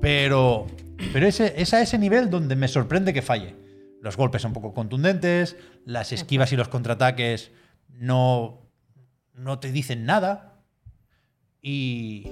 pero, 0.00 0.66
pero 1.12 1.26
ese, 1.26 1.54
es 1.56 1.74
a 1.74 1.80
ese 1.80 1.98
nivel 1.98 2.30
donde 2.30 2.56
me 2.56 2.68
sorprende 2.68 3.12
que 3.12 3.22
falle. 3.22 3.56
Los 4.02 4.16
golpes 4.18 4.42
son 4.42 4.52
poco 4.52 4.74
contundentes, 4.74 5.56
las 5.86 6.12
esquivas 6.12 6.52
y 6.52 6.56
los 6.56 6.68
contraataques 6.68 7.52
no, 7.88 8.68
no 9.32 9.58
te 9.60 9.70
dicen 9.72 10.04
nada 10.04 10.58
y, 11.62 12.26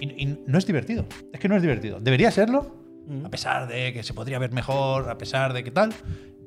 y- 0.00 0.22
y 0.22 0.38
no 0.46 0.58
es 0.58 0.66
divertido. 0.66 1.06
Es 1.32 1.40
que 1.40 1.48
no 1.48 1.56
es 1.56 1.62
divertido. 1.62 1.98
Debería 2.00 2.30
serlo, 2.30 2.76
a 3.24 3.30
pesar 3.30 3.66
de 3.68 3.92
que 3.92 4.02
se 4.02 4.12
podría 4.14 4.38
ver 4.38 4.52
mejor, 4.52 5.08
a 5.08 5.16
pesar 5.18 5.52
de 5.54 5.64
que 5.64 5.70
tal. 5.70 5.94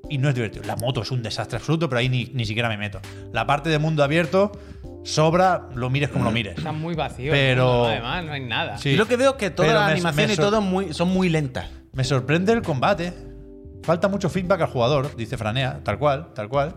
Y 0.10 0.18
no 0.18 0.30
es 0.30 0.36
divertido. 0.36 0.64
La 0.66 0.76
moto 0.76 1.02
es 1.02 1.12
un 1.12 1.24
desastre 1.24 1.58
absoluto, 1.58 1.88
pero 1.90 2.00
ahí 2.00 2.10
ni, 2.10 2.26
ni 2.34 2.46
siquiera 2.46 2.68
me 2.70 2.78
meto. 2.78 3.00
La 3.32 3.48
parte 3.48 3.70
de 3.70 3.80
mundo 3.80 4.04
abierto 4.04 4.52
sobra, 5.04 5.70
lo 5.74 5.90
mires 5.90 6.10
como 6.10 6.26
lo 6.26 6.32
mires. 6.32 6.58
Está 6.58 6.72
muy 6.72 6.94
vacío. 6.96 7.32
Pero-. 7.32 7.86
Además, 7.86 8.26
no 8.26 8.34
hay 8.34 8.42
nada. 8.46 8.78
Sí. 8.78 8.92
Yo 8.92 8.98
lo 8.98 9.08
que 9.08 9.16
veo 9.16 9.32
es 9.32 9.38
que 9.38 9.50
todas 9.50 9.74
las 9.74 9.92
animaciones 9.94 10.38
y 10.38 10.42
todo 10.42 10.62
muy, 10.62 10.94
son 10.94 11.10
muy 11.10 11.30
lentas. 11.30 11.68
Me 11.94 12.04
sorprende 12.04 12.52
el 12.52 12.62
combate. 12.62 13.14
Falta 13.84 14.08
mucho 14.08 14.30
feedback 14.30 14.62
al 14.62 14.68
jugador, 14.68 15.16
dice 15.16 15.38
Franea, 15.38 15.82
tal 15.84 15.98
cual, 15.98 16.34
tal 16.34 16.50
cual. 16.50 16.76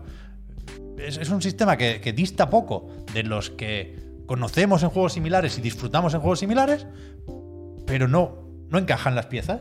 Es, 0.97 1.29
un 1.29 1.41
sistema 1.41 1.77
que 1.77 2.13
dista 2.15 2.49
poco 2.49 2.89
de 3.13 3.23
los 3.23 3.49
que 3.49 4.05
conocemos 4.25 4.83
en 4.83 4.89
juegos 4.89 5.13
similares 5.13 5.57
y 5.57 5.61
disfrutamos 5.61 6.13
en 6.13 6.21
juegos 6.21 6.39
similares, 6.39 6.87
pero 7.85 8.07
no, 8.07 8.44
no 8.69 8.77
encajan 8.79 9.13
las 9.15 9.27
piezas. 9.27 9.59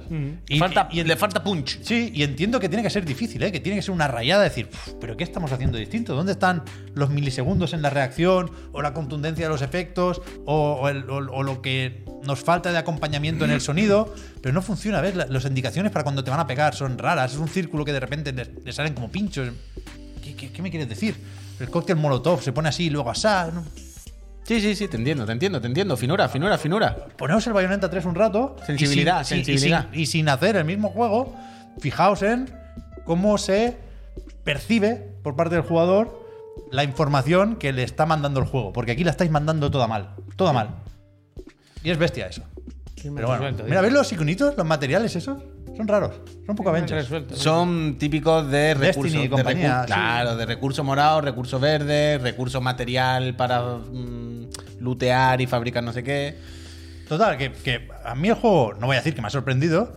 Y- 0.48 0.58
falta, 0.58 0.88
y- 0.90 1.00
y- 1.00 1.04
le 1.04 1.16
falta 1.16 1.42
punch. 1.44 1.80
Sí, 1.82 2.10
y 2.14 2.22
entiendo 2.22 2.58
que 2.58 2.68
tiene 2.68 2.82
que 2.82 2.90
ser 2.90 3.04
difícil, 3.04 3.42
¿eh? 3.42 3.52
que 3.52 3.60
tiene 3.60 3.76
que 3.76 3.82
ser 3.82 3.90
una 3.92 4.08
rayada 4.08 4.42
de 4.42 4.48
decir, 4.48 4.68
"Uf, 4.72 4.94
¿pero 5.00 5.16
qué 5.16 5.24
estamos 5.24 5.52
haciendo 5.52 5.76
distinto? 5.78 6.14
¿Dónde 6.14 6.32
están 6.32 6.62
los 6.94 7.10
milisegundos 7.10 7.72
en 7.74 7.82
la 7.82 7.90
reacción? 7.90 8.50
¿O 8.72 8.80
la 8.82 8.94
contundencia 8.94 9.44
de 9.44 9.48
los 9.50 9.62
efectos? 9.62 10.22
¿O, 10.46 10.78
o 10.80 10.88
el- 10.88 11.08
o- 11.10 11.16
o 11.32 11.42
lo 11.42 11.60
que 11.62 12.04
nos 12.26 12.40
falta 12.40 12.72
de 12.72 12.78
acompañamiento 12.78 13.44
en 13.44 13.50
el 13.50 13.60
sonido? 13.60 14.14
Pero 14.40 14.52
no 14.54 14.62
funciona, 14.62 15.00
¿ves? 15.00 15.14
La- 15.14 15.26
Las 15.26 15.44
indicaciones 15.44 15.92
para 15.92 16.02
cuando 16.02 16.24
te 16.24 16.30
van 16.30 16.40
a 16.40 16.46
pegar 16.46 16.74
son 16.74 16.96
raras. 16.98 17.32
Es 17.32 17.38
un 17.38 17.48
círculo 17.48 17.84
que 17.84 17.92
de 17.92 18.00
repente 18.00 18.32
le, 18.32 18.50
le 18.64 18.72
salen 18.72 18.94
como 18.94 19.10
pinchos. 19.10 19.50
¿Qué, 20.22 20.34
qué- 20.34 20.50
qué 20.50 20.62
me 20.62 20.70
quieres 20.70 20.88
decir? 20.88 21.14
El 21.60 21.68
cóctel 21.68 21.96
molotov 21.96 22.42
se 22.42 22.52
pone 22.52 22.68
así 22.70 22.84
y 22.86 22.90
luego 22.90 23.10
asá. 23.10 23.50
¿no? 23.52 23.64
Sí, 24.44 24.60
sí, 24.60 24.74
sí, 24.76 24.88
te 24.88 24.96
entiendo, 24.98 25.24
te 25.24 25.32
entiendo, 25.32 25.60
te 25.60 25.66
entiendo. 25.66 25.96
Finura, 25.96 26.28
finura, 26.28 26.58
finura. 26.58 27.06
Poneos 27.16 27.46
el 27.46 27.52
Bayonetta 27.54 27.88
3 27.88 28.04
un 28.04 28.14
rato. 28.14 28.56
y 28.62 28.66
Sensibilidad, 28.66 29.24
sin- 29.24 29.38
y 29.38 29.44
sin- 29.44 29.54
sensibilidad. 29.54 29.92
Y 29.92 30.06
sin, 30.06 30.28
hacer 30.28 30.56
el 30.56 30.64
mismo 30.64 30.90
juego, 30.90 31.34
fijaos 31.78 32.22
en 32.22 32.50
cómo 33.04 33.38
se 33.38 33.76
percibe 34.44 34.96
por 35.22 35.34
parte 35.36 35.54
del 35.54 35.64
jugador 35.64 36.22
la 36.70 36.84
información 36.84 37.56
que 37.56 37.72
le 37.72 37.82
está 37.82 38.04
mandando 38.06 38.38
el 38.40 38.46
juego. 38.46 38.72
Porque 38.72 38.92
aquí 38.92 39.02
la 39.04 39.10
estáis 39.10 39.30
mandando 39.30 39.70
toda 39.70 39.86
mal. 39.88 40.10
Toda 40.36 40.52
mal. 40.52 40.70
Y 41.82 41.90
es 41.90 41.98
bestia 41.98 42.26
eso. 42.26 42.42
Pero 43.02 43.26
bueno, 43.26 43.50
mira. 43.66 43.80
¿ves 43.82 43.92
los 43.92 44.10
iconitos, 44.12 44.56
los 44.56 44.66
materiales 44.66 45.14
esos? 45.16 45.42
Son 45.76 45.88
raros. 45.88 46.12
Son 46.46 46.54
poco 46.56 46.70
Avengers. 46.70 47.02
resuelto. 47.02 47.36
Son 47.36 47.96
típicos 47.98 48.48
de 48.50 48.74
recursos. 48.74 49.02
Destiny 49.04 49.24
y 49.24 49.28
de 49.28 49.30
compañía, 49.30 49.80
sí. 49.82 49.86
Claro, 49.86 50.36
de 50.36 50.46
recursos 50.46 50.84
morados, 50.84 51.24
recursos 51.24 51.60
verdes, 51.60 52.20
recursos 52.22 52.62
material 52.62 53.34
para 53.36 53.60
mm, 53.62 54.48
lootear 54.80 55.40
y 55.40 55.46
fabricar 55.46 55.82
no 55.82 55.92
sé 55.92 56.02
qué. 56.04 56.36
Total, 57.08 57.36
que, 57.36 57.52
que 57.52 57.88
a 58.04 58.14
mí 58.14 58.28
el 58.28 58.34
juego, 58.34 58.74
no 58.78 58.86
voy 58.86 58.94
a 58.96 59.00
decir 59.00 59.14
que 59.14 59.20
me 59.20 59.26
ha 59.26 59.30
sorprendido, 59.30 59.96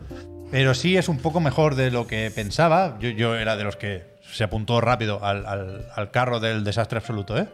pero 0.51 0.73
sí 0.73 0.97
es 0.97 1.07
un 1.09 1.19
poco 1.19 1.39
mejor 1.39 1.75
de 1.75 1.91
lo 1.91 2.07
que 2.07 2.31
pensaba. 2.33 2.97
Yo, 2.99 3.09
yo 3.09 3.35
era 3.35 3.55
de 3.55 3.63
los 3.63 3.75
que 3.75 4.17
se 4.31 4.43
apuntó 4.43 4.81
rápido 4.81 5.23
al, 5.23 5.45
al- 5.45 5.85
al 5.95 6.11
carro 6.11 6.39
del 6.39 6.63
desastre 6.63 6.97
absoluto, 6.99 7.37
¿eh? 7.37 7.47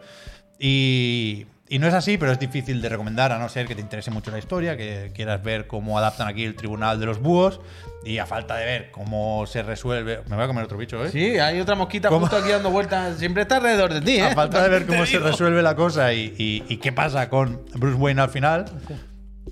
Y, 0.58 1.46
y 1.68 1.78
no 1.78 1.86
es 1.86 1.94
así, 1.94 2.18
pero 2.18 2.30
es 2.32 2.38
difícil 2.38 2.82
de 2.82 2.88
recomendar, 2.90 3.32
a 3.32 3.38
no 3.38 3.48
ser 3.48 3.66
que 3.66 3.74
te 3.74 3.80
interese 3.80 4.10
mucho 4.10 4.30
la 4.30 4.38
historia, 4.38 4.76
que 4.76 5.10
quieras 5.14 5.42
ver 5.42 5.66
cómo 5.66 5.98
adaptan 5.98 6.28
aquí 6.28 6.44
el 6.44 6.54
tribunal 6.56 7.00
de 7.00 7.06
los 7.06 7.20
búhos, 7.20 7.60
y 8.04 8.18
a 8.18 8.26
falta 8.26 8.56
de 8.56 8.66
ver 8.66 8.90
cómo 8.90 9.46
se 9.46 9.62
resuelve. 9.62 10.20
Me 10.28 10.36
voy 10.36 10.44
a 10.44 10.46
comer 10.46 10.64
otro 10.64 10.76
bicho, 10.76 11.02
¿eh? 11.04 11.10
Sí, 11.10 11.38
hay 11.38 11.58
otra 11.60 11.74
mosquita 11.74 12.10
¿Cómo? 12.10 12.20
justo 12.26 12.36
aquí 12.36 12.50
dando 12.50 12.70
vueltas. 12.70 13.16
Siempre 13.18 13.42
está 13.42 13.56
alrededor 13.56 13.94
de 13.94 14.02
ti, 14.02 14.16
¿eh? 14.16 14.22
A 14.22 14.34
falta 14.34 14.62
de 14.62 14.68
ver 14.68 14.84
cómo 14.88 15.06
se 15.06 15.18
resuelve 15.18 15.62
la 15.62 15.74
cosa 15.74 16.12
y, 16.12 16.34
y- 16.36 16.64
y 16.68 16.76
qué 16.76 16.92
pasa 16.92 17.30
con 17.30 17.64
Bruce 17.74 17.96
Wayne 17.96 18.20
al 18.20 18.28
final, 18.28 18.66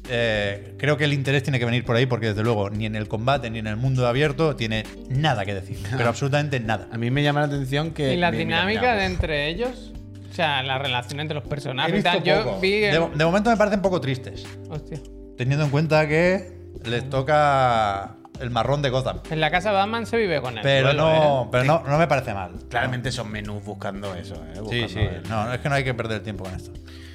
eh, 0.09 0.75
creo 0.79 0.97
que 0.97 1.05
el 1.05 1.13
interés 1.13 1.43
tiene 1.43 1.59
que 1.59 1.65
venir 1.65 1.85
por 1.85 1.97
ahí 1.97 2.07
porque 2.07 2.27
desde 2.29 2.43
luego 2.43 2.69
ni 2.71 2.87
en 2.87 2.97
el 2.97 3.09
combate 3.09 3.49
ni 3.51 3.59
en 3.61 3.67
el 3.69 3.77
mundo 3.77 4.07
abierto 4.07 4.57
tiene 4.57 4.85
nada 5.09 5.45
que 5.45 5.55
decir, 5.55 5.79
pero 5.97 6.09
absolutamente 6.11 6.61
nada. 6.61 6.89
A 6.93 6.99
mí 6.99 7.11
me 7.11 7.23
llama 7.23 7.41
la 7.41 7.47
atención 7.47 7.93
que. 7.93 8.13
Y 8.13 8.17
la 8.17 8.31
mira, 8.31 8.45
mira, 8.45 8.61
dinámica 8.61 8.81
mira, 8.81 8.95
de 8.97 9.05
entre 9.07 9.49
ellos. 9.49 9.93
O 10.33 10.35
sea, 10.35 10.63
la 10.63 10.79
relación 10.79 11.21
entre 11.21 11.35
los 11.35 11.45
He 11.45 11.49
personajes 11.49 11.91
y 11.93 11.97
visto 11.97 12.11
tal. 12.11 12.23
Yo 12.25 12.59
vi. 12.61 12.71
de, 12.81 12.89
el- 12.91 13.17
de 13.19 13.25
momento 13.25 13.51
me 13.51 13.57
parecen 13.57 13.83
poco 13.83 14.01
tristes, 14.01 14.45
Hostia. 14.71 14.99
teniendo 15.37 15.65
en 15.67 15.71
cuenta 15.71 16.09
que 16.09 16.59
les 16.85 17.09
toca 17.11 18.17
el 18.41 18.51
marrón 18.51 18.81
de 18.83 18.89
Gotham. 18.91 19.21
En 19.31 19.41
la 19.41 19.51
casa 19.51 19.69
de 19.71 19.77
Batman 19.77 20.07
se 20.07 20.17
vive 20.17 20.41
con 20.41 20.55
él. 20.57 20.61
Pero 20.63 20.95
no, 20.95 21.49
pero 21.53 21.65
no, 21.65 21.83
no 21.87 21.99
me 21.99 22.07
parece 22.07 22.33
mal. 22.35 22.53
Claramente 22.71 23.13
son 23.13 23.31
menús 23.31 23.63
buscando 23.65 24.15
eso, 24.15 24.35
¿eh? 24.37 24.53
Sí, 24.55 24.61
Buscando 24.61 24.89
sí. 24.89 24.99
el- 25.01 25.23
No, 25.29 25.53
es 25.53 25.61
que 25.61 25.69
no 25.69 25.75
hay 25.75 25.85
que 25.85 25.95
perder 25.95 26.19
el 26.19 26.23
tiempo 26.25 26.45
con 26.45 26.55
esto. 26.55 26.73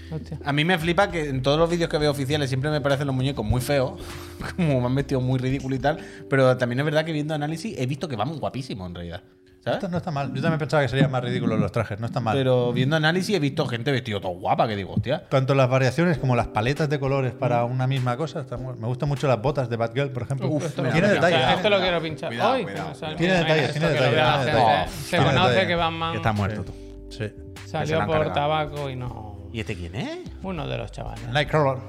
Hostia. 0.09 0.39
A 0.45 0.53
mí 0.53 0.63
me 0.63 0.77
flipa 0.77 1.11
que 1.11 1.27
en 1.27 1.41
todos 1.41 1.59
los 1.59 1.69
vídeos 1.69 1.89
que 1.89 1.97
veo 1.97 2.11
oficiales 2.11 2.47
siempre 2.49 2.69
me 2.69 2.79
parecen 2.79 3.07
los 3.07 3.15
muñecos 3.15 3.43
muy 3.45 3.59
feos, 3.59 3.99
como 4.55 4.79
me 4.79 4.85
han 4.85 4.95
vestido 4.95 5.19
muy 5.19 5.37
ridículo 5.39 5.75
y 5.75 5.79
tal, 5.79 5.97
pero 6.29 6.55
también 6.55 6.79
es 6.79 6.85
verdad 6.85 7.03
que 7.03 7.11
viendo 7.11 7.33
análisis 7.33 7.77
he 7.77 7.85
visto 7.87 8.07
que 8.07 8.15
van 8.15 8.37
guapísimos 8.39 8.87
en 8.87 8.95
realidad. 8.95 9.23
¿Sabes? 9.67 9.83
Esto 9.83 9.89
no 9.91 9.97
está 9.97 10.11
mal. 10.11 10.33
Yo 10.33 10.41
también 10.41 10.59
pensaba 10.59 10.83
que 10.83 10.89
serían 10.89 11.11
más 11.11 11.23
ridículos 11.23 11.59
los 11.59 11.71
trajes, 11.71 11.99
no 11.99 12.07
está 12.07 12.19
mal. 12.19 12.35
Pero 12.35 12.73
viendo 12.73 12.95
análisis 12.95 13.35
he 13.35 13.39
visto 13.39 13.65
gente 13.67 13.91
vestido 13.91 14.19
todo 14.21 14.31
guapa 14.33 14.67
que 14.67 14.75
digo, 14.75 14.93
hostia. 14.93 15.23
Tanto 15.29 15.53
las 15.55 15.69
variaciones 15.69 16.17
como 16.17 16.35
las 16.35 16.47
paletas 16.47 16.89
de 16.89 16.99
colores 16.99 17.33
para 17.33 17.63
una 17.65 17.87
misma 17.87 18.17
cosa. 18.17 18.41
está 18.41 18.57
muy- 18.57 18.75
me 18.77 18.87
gustan 18.87 19.09
mucho 19.09 19.27
las 19.27 19.41
botas 19.41 19.69
de 19.69 19.75
Batgirl, 19.77 20.09
por 20.09 20.23
ejemplo. 20.23 20.47
Uf, 20.49 20.65
Esto 20.65 20.81
lo 20.83 20.89
tiene 20.91 21.07
quiero 21.07 21.13
detalles. 21.15 21.37
pinchar, 21.37 21.53
¿eh? 21.53 21.55
Esto 21.57 21.69
lo 21.69 21.79
quiero 21.79 22.01
pinchar. 22.01 22.29
Cuidado, 22.29 22.53
Ay, 22.53 22.63
cuidado. 22.63 22.83
que 22.83 22.89
me 22.89 22.95
sale- 22.95 23.15
Tiene 23.15 23.33
Mira, 23.33 23.43
detalles, 23.45 23.63
esto 23.69 23.79
tiene 23.79 23.87
que 23.87 23.99
lo 23.99 24.05
detalles, 24.11 24.15
vea 24.15 24.25
la 24.25 24.43
tiene 24.43 24.51
gente. 24.51 24.67
detalles. 24.71 24.91
Se 24.93 25.09
Tiene 25.09 25.25
conoce 25.25 25.47
detalles. 25.49 25.67
que 25.67 25.75
Batman 25.75 26.11
Que 26.11 26.17
está 26.17 26.33
muerto 26.33 26.63
tú. 26.63 26.73
Sí. 27.09 27.17
Se 27.17 27.23
lo 27.63 27.67
salió 27.67 27.99
han 28.01 28.07
por 28.07 28.15
cargado. 28.17 28.33
tabaco 28.33 28.89
y 28.89 28.95
no. 28.95 29.37
¿Y 29.53 29.59
este 29.59 29.75
quién 29.75 29.95
es? 29.95 30.19
Uno 30.43 30.67
de 30.67 30.77
los 30.77 30.91
chavales. 30.91 31.27
Nightcrawler. 31.29 31.81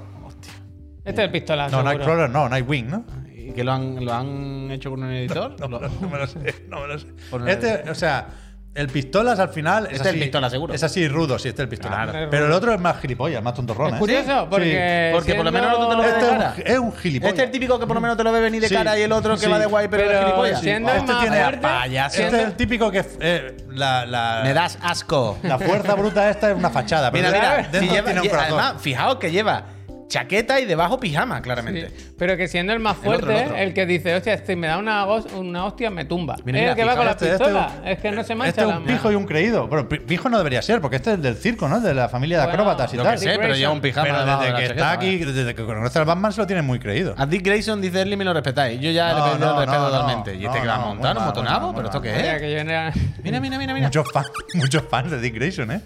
Este 1.05 1.21
es 1.21 1.25
el 1.25 1.31
pistolazo. 1.31 1.71
No, 1.71 1.77
seguro. 1.77 1.93
Nightcrawler 1.97 2.29
no, 2.29 2.49
Nightwing, 2.49 2.89
¿no? 2.89 3.03
¿Y 3.49 3.53
que 3.53 3.63
lo 3.63 3.71
han, 3.73 4.03
lo 4.05 4.13
han 4.13 4.69
hecho 4.71 4.89
con 4.89 5.03
un 5.03 5.11
editor? 5.11 5.55
No, 5.59 5.67
Lo- 5.67 5.79
no 5.81 6.09
me 6.09 6.17
lo 6.17 6.27
sé, 6.27 6.39
no 6.69 6.81
me 6.81 6.87
lo 6.87 6.99
sé. 6.99 7.07
Este, 7.47 7.89
o 7.89 7.95
sea, 7.95 8.27
El 8.75 8.87
pistolas 8.87 9.39
al 9.39 9.49
final 9.49 9.87
es 9.87 9.93
Este 9.93 10.01
es 10.03 10.07
el 10.09 10.15
así, 10.15 10.19
pistola, 10.25 10.49
seguro. 10.49 10.73
Es 10.75 10.83
así 10.83 11.07
rudo, 11.07 11.39
sí, 11.39 11.49
este 11.49 11.63
es 11.63 11.63
el 11.63 11.69
pistola. 11.69 12.03
Claro. 12.03 12.27
Pero 12.29 12.45
el 12.45 12.51
otro 12.51 12.71
es 12.73 12.79
más 12.79 12.99
gilipollas, 13.01 13.41
más 13.43 13.55
tontorrón. 13.55 13.89
Es 13.89 13.95
¿eh? 13.95 13.97
curioso, 13.99 14.47
porque. 14.49 15.09
Porque 15.11 15.33
por 15.35 15.43
lo 15.45 15.51
menos 15.51 15.69
siendo- 15.75 15.85
no 15.85 15.89
te 15.89 15.95
lo 15.97 16.03
ves 16.03 16.11
Este 16.13 16.25
de 16.25 16.27
es 16.27 16.31
un, 16.31 16.39
cara. 16.39 16.55
es 16.73 16.79
un 16.79 16.93
gilipollas. 16.93 17.29
Este 17.31 17.41
es 17.41 17.45
el 17.47 17.51
típico 17.51 17.79
que 17.79 17.87
por 17.87 17.95
lo 17.95 18.01
menos 18.01 18.15
te 18.15 18.23
lo 18.23 18.31
ve 18.31 18.39
venir 18.41 18.61
de 18.61 18.67
Sí, 18.69 18.75
cara 18.75 18.97
y 18.97 19.01
el 19.01 19.11
otro 19.11 19.33
que 19.33 19.39
sí. 19.45 19.49
va 19.51 19.57
de 19.59 19.65
guay 19.65 19.87
pero, 19.89 20.03
Pero 20.03 20.19
es 20.19 20.23
gilipollas. 20.25 20.61
siendo 20.61 20.91
Este 20.91 21.11
más 21.11 21.21
tiene 21.21 21.41
fuerte, 21.41 21.61
payaso. 21.61 22.21
Este 22.21 22.37
es 22.37 22.43
el 22.45 22.53
típico 22.53 22.91
que 22.91 23.05
eh, 23.19 23.57
la, 23.71 24.05
la, 24.05 24.41
Me 24.43 24.53
das 24.53 24.77
asco. 24.83 25.39
la 25.43 25.57
fuerza 25.57 25.95
bruta 25.95 26.29
esta 26.29 26.51
es 26.51 26.55
una 26.55 26.69
fachada. 26.69 27.11
Pero 27.11 27.27
Mira, 27.27 27.39
mira, 27.39 27.55
dentro 27.63 27.79
si 27.81 27.87
lleva- 27.89 28.05
tiene 28.05 28.21
un 28.21 28.27
corazón. 28.29 28.59
además, 28.59 28.81
fijaos 28.83 29.15
que 29.17 29.31
lleva 29.31 29.63
chaqueta 30.09 30.59
y 30.59 30.65
debajo 30.65 30.99
pijama, 30.99 31.41
claramente. 31.41 31.89
Sí, 31.95 32.13
Pero 32.17 32.35
que 32.35 32.47
siendo 32.49 32.73
el 32.73 32.79
más 32.79 32.97
El 33.03 33.13
otro, 33.13 33.27
fuerte, 33.31 33.63
el 33.63 33.73
que 33.73 33.85
dice, 33.85 34.13
hostia, 34.15 34.43
si 34.45 34.55
me 34.55 34.67
da 34.67 34.77
una, 34.77 35.05
una 35.05 35.65
hostia, 35.65 35.89
me 35.89 36.03
tumba. 36.05 36.35
Mira, 36.43 36.57
es 36.57 36.61
mira, 36.63 36.71
el 36.71 36.75
que 36.77 36.83
va 36.83 36.95
con 36.97 37.05
la 37.05 37.11
Este- 37.11 37.25
este 37.31 37.37
pistola. 37.45 37.71
un- 37.81 37.87
es 37.87 37.99
que 37.99 38.11
no 38.11 38.23
se 38.23 38.35
mancha 38.35 38.49
Este 38.49 38.61
es 38.61 38.67
la 38.67 38.77
un 38.79 38.85
pijo 38.85 39.11
y 39.11 39.15
un 39.15 39.25
creído. 39.25 39.67
Bueno, 39.67 39.87
pi- 39.87 39.99
pijo 39.99 40.27
no 40.27 40.37
debería 40.37 40.61
ser, 40.61 40.81
porque 40.81 40.97
este 40.97 41.13
es 41.13 41.21
del 41.21 41.35
circo, 41.37 41.69
¿no? 41.69 41.79
De 41.79 41.93
la 41.93 42.09
familia 42.09 42.39
de 42.39 42.43
Bueno, 42.47 42.59
acróbatas 42.63 42.93
y 42.93 42.97
Lo 42.97 43.03
tal. 43.03 43.13
que 43.13 43.17
sé, 43.19 43.37
pero 43.39 43.53
lleva 43.55 43.71
un 43.71 43.81
pijama 43.81 44.07
Pero 44.07 44.25
desde 44.25 44.51
de 44.51 44.57
que 44.59 44.65
está 44.65 44.91
aquí, 44.91 45.17
desde 45.17 45.55
que 45.55 45.63
conoce 45.63 45.99
al 45.99 46.05
Batman, 46.05 46.33
se 46.33 46.41
lo 46.41 46.47
tiene 46.47 46.61
muy 46.63 46.79
creído. 46.79 47.13
A 47.17 47.25
Dick 47.25 47.45
Grayson 47.45 47.79
dice 47.79 48.01
Erly 48.01 48.17
me 48.17 48.25
lo 48.25 48.33
respetáis. 48.33 48.81
Yo 48.81 48.89
ya 48.91 49.13
le 49.13 49.19
No, 49.19 49.25
el 49.25 49.31
respeto 49.31 49.71
no, 49.71 49.79
no. 49.79 49.89
totalmente. 49.89 50.31
y 50.35 50.45
este 50.45 50.47
No, 50.57 50.61
que 50.63 50.67
va 50.67 50.75
a 50.75 50.79
montar, 50.79 51.17
un 51.17 51.23
muy 51.63 51.73
pero 51.75 51.85
esto 51.87 52.01
qué 52.01 52.09
es. 52.09 52.99
Mira, 53.23 53.39
mira, 53.39 53.57
mira, 53.59 53.73
mira. 53.73 53.87
Muchos 53.87 54.11
fans, 54.11 54.27
muchos 54.55 54.83
fans 54.89 55.11
de 55.11 55.21
Dick 55.21 55.35
Grayson, 55.35 55.71
¿eh? 55.71 55.81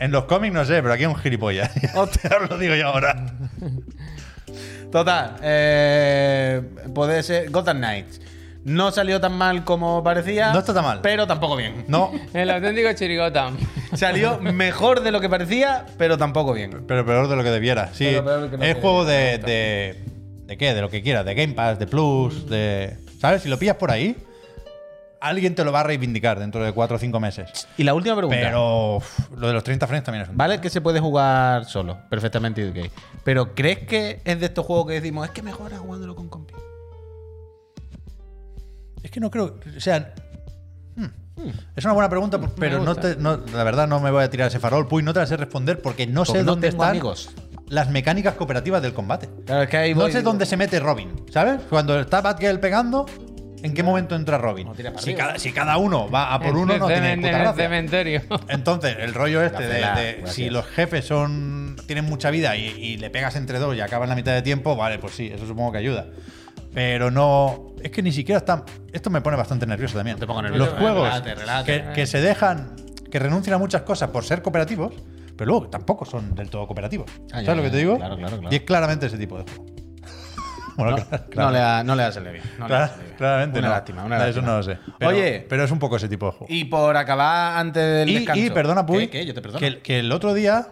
En 0.00 0.10
los 0.12 0.24
cómics 0.24 0.52
no 0.54 0.64
sé, 0.64 0.82
pero 0.82 0.92
aquí 0.92 1.04
es 1.04 1.08
un 1.08 1.16
gilipollas. 1.16 1.70
Hostia, 1.94 2.30
os 2.42 2.50
lo 2.50 2.58
digo 2.58 2.74
yo 2.74 2.88
ahora. 2.88 3.16
Total, 4.92 5.36
eh, 5.42 6.62
puede 6.94 7.22
ser 7.22 7.50
Gotham 7.50 7.78
Knights. 7.78 8.20
No 8.64 8.90
salió 8.90 9.20
tan 9.20 9.32
mal 9.32 9.64
como 9.64 10.02
parecía. 10.02 10.52
No 10.52 10.58
está 10.58 10.74
tan 10.74 10.84
mal. 10.84 11.00
Pero 11.02 11.26
tampoco 11.26 11.56
bien. 11.56 11.84
No, 11.88 12.12
El 12.34 12.50
auténtico 12.50 12.92
chirigota. 12.92 13.52
Salió 13.94 14.40
mejor 14.40 15.02
de 15.02 15.10
lo 15.10 15.20
que 15.20 15.28
parecía, 15.28 15.86
pero 15.96 16.18
tampoco 16.18 16.52
bien. 16.52 16.84
pero 16.86 17.06
peor 17.06 17.28
de 17.28 17.36
lo 17.36 17.42
que 17.42 17.50
debiera. 17.50 17.88
Sí, 17.92 18.04
que 18.04 18.16
es 18.60 18.74
que 18.74 18.80
juego 18.80 19.04
de, 19.04 19.32
gusta. 19.32 19.46
de. 19.46 20.04
¿De 20.46 20.56
qué? 20.56 20.74
De 20.74 20.80
lo 20.80 20.90
que 20.90 21.02
quieras. 21.02 21.24
De 21.24 21.34
Game 21.34 21.54
Pass, 21.54 21.78
de 21.78 21.86
Plus, 21.86 22.48
de. 22.48 22.96
¿Sabes? 23.20 23.42
Si 23.42 23.48
lo 23.48 23.58
pillas 23.58 23.76
por 23.76 23.90
ahí, 23.90 24.16
alguien 25.20 25.54
te 25.54 25.64
lo 25.64 25.72
va 25.72 25.80
a 25.80 25.82
reivindicar 25.82 26.38
dentro 26.38 26.62
de 26.64 26.72
4 26.72 26.96
o 26.96 26.98
5 26.98 27.20
meses. 27.20 27.66
Y 27.76 27.84
la 27.84 27.94
última 27.94 28.16
pregunta. 28.16 28.38
Pero 28.40 28.96
uf, 28.96 29.30
lo 29.36 29.46
de 29.48 29.52
los 29.52 29.64
30 29.64 29.86
frames 29.86 30.04
también 30.04 30.22
es 30.24 30.28
un. 30.28 30.36
Vale 30.36 30.60
que 30.60 30.70
se 30.70 30.80
puede 30.80 31.00
jugar 31.00 31.64
solo, 31.64 31.98
perfectamente 32.08 32.68
ok. 32.68 32.90
Pero 33.24 33.54
¿crees 33.54 33.80
que 33.80 34.20
es 34.24 34.40
de 34.40 34.46
estos 34.46 34.64
juegos 34.64 34.86
que 34.88 34.94
decimos, 34.94 35.26
es 35.26 35.32
que 35.32 35.42
mejora 35.42 35.78
jugándolo 35.78 36.14
con 36.14 36.28
compi? 36.28 36.54
Es 39.02 39.10
que 39.10 39.20
no 39.20 39.30
creo. 39.30 39.56
O 39.76 39.80
sea. 39.80 40.12
hmm, 40.96 41.06
Es 41.76 41.84
una 41.84 41.94
buena 41.94 42.08
pregunta, 42.08 42.38
pero 42.58 42.78
no 42.80 42.94
gusta. 42.94 43.14
te, 43.14 43.16
no- 43.20 43.36
la 43.36 43.64
verdad 43.64 43.86
no 43.86 44.00
me 44.00 44.10
voy 44.10 44.24
a 44.24 44.30
tirar 44.30 44.48
ese 44.48 44.58
farol, 44.58 44.86
Puy, 44.88 45.02
no 45.02 45.12
te 45.12 45.20
la 45.20 45.26
sé 45.26 45.36
responder 45.36 45.80
porque 45.80 46.06
no 46.06 46.24
Porque 46.24 46.38
sé 46.40 46.44
no 46.44 46.50
dónde 46.52 46.68
están 46.68 46.90
amigos. 46.90 47.30
las 47.68 47.90
mecánicas 47.90 48.34
cooperativas 48.34 48.82
del 48.82 48.92
combate. 48.94 49.28
Claro, 49.46 49.62
es 49.62 49.68
que 49.68 49.76
ahí 49.76 49.94
No 49.94 50.02
voy- 50.02 50.12
sé 50.12 50.22
dónde 50.22 50.46
se 50.46 50.56
mete 50.56 50.80
Robin, 50.80 51.10
¿sabes? 51.30 51.60
Cuando 51.70 51.98
está 52.00 52.20
Batgirl 52.20 52.58
pegando, 52.60 53.06
¿en 53.62 53.74
qué 53.74 53.82
momento 53.82 54.14
entra 54.16 54.38
Robin? 54.38 54.68
Si 54.98 55.14
cada, 55.14 55.38
si 55.38 55.52
cada 55.52 55.76
uno 55.78 56.10
va 56.10 56.32
a 56.34 56.40
por 56.40 56.56
uno, 56.56 56.76
no 56.78 56.86
tiene 56.86 57.16
puta 57.16 57.28
gracia. 57.28 57.64
cementerio. 57.64 58.22
Entonces, 58.48 58.96
el 59.00 59.14
rollo 59.14 59.42
este 59.42 59.62
de, 59.66 60.22
si 60.26 60.50
los 60.50 60.66
jefes 60.66 61.04
son 61.06 61.76
tienen 61.86 62.04
mucha 62.04 62.30
vida 62.30 62.56
y, 62.56 62.66
y 62.66 62.96
le 62.98 63.10
pegas 63.10 63.36
entre 63.36 63.58
dos 63.58 63.74
y 63.76 63.80
acaban 63.80 64.08
la 64.08 64.14
mitad 64.14 64.32
de 64.32 64.42
tiempo, 64.42 64.76
vale, 64.76 64.98
pues 64.98 65.14
sí, 65.14 65.30
eso 65.32 65.46
supongo 65.46 65.72
que 65.72 65.78
ayuda. 65.78 66.06
Pero 66.74 67.10
no. 67.10 67.72
Es 67.82 67.90
que 67.90 68.02
ni 68.02 68.12
siquiera 68.12 68.38
están. 68.38 68.64
Esto 68.92 69.08
me 69.10 69.20
pone 69.20 69.36
bastante 69.36 69.66
nervioso 69.66 69.96
también. 69.96 70.18
te 70.18 70.26
pongo 70.26 70.42
nervioso, 70.42 70.70
Los 70.70 70.78
juegos 70.78 71.24
relájate. 71.24 71.82
que, 71.84 71.92
que 71.94 72.06
se 72.06 72.20
dejan. 72.20 72.76
que 73.10 73.18
renuncian 73.18 73.54
a 73.54 73.58
muchas 73.58 73.82
cosas 73.82 74.10
por 74.10 74.22
ser 74.24 74.42
cooperativos, 74.42 74.92
pero 75.36 75.50
luego 75.50 75.68
tampoco 75.68 76.04
son 76.04 76.34
del 76.34 76.50
todo 76.50 76.66
cooperativos. 76.66 77.10
Ah, 77.32 77.40
ya, 77.40 77.46
¿Sabes 77.46 77.56
lo 77.56 77.62
que 77.62 77.70
te 77.70 77.76
digo? 77.78 77.96
claro, 77.96 78.16
claro, 78.16 78.38
claro. 78.38 78.52
Y 78.54 78.56
es 78.56 78.62
claramente 78.62 79.06
ese 79.06 79.16
tipo 79.16 79.38
de 79.38 79.44
juego. 79.44 79.64
Bueno, 80.78 80.96
No, 80.96 81.04
claro, 81.28 81.50
no 81.50 81.50
le 81.52 81.58
ha, 81.60 81.84
no 81.84 81.94
le 81.96 82.12
salido 82.12 82.32
bien. 82.32 82.44
no 82.58 82.66
bien. 82.68 82.88
claramente 83.18 83.58
una 83.58 83.68
no. 83.68 83.74
lástima, 83.74 84.04
una 84.04 84.16
Eso 84.16 84.24
lástima. 84.26 84.46
no 84.46 84.56
lo 84.58 84.62
sé. 84.62 84.78
Pero- 84.98 85.10
Oye, 85.10 85.46
pero 85.48 85.64
es 85.64 85.70
un 85.70 85.78
poco 85.78 85.96
ese 85.96 86.08
tipo 86.08 86.26
de 86.26 86.32
juego. 86.32 86.46
y 86.48 86.64
por 86.66 86.96
acabar 86.96 87.58
antes 87.58 87.82
del 87.82 88.08
Y, 88.08 88.14
descanso. 88.14 88.42
y, 88.44 88.50
perdona, 88.50 88.86
Puy, 88.86 89.08
¿Qué, 89.08 89.10
qué? 89.20 89.26
Yo 89.26 89.34
te 89.34 89.42
perdono. 89.42 89.58
Que, 89.60 89.80
que 89.80 89.98
el 89.98 90.10
otro 90.12 90.32
día, 90.34 90.68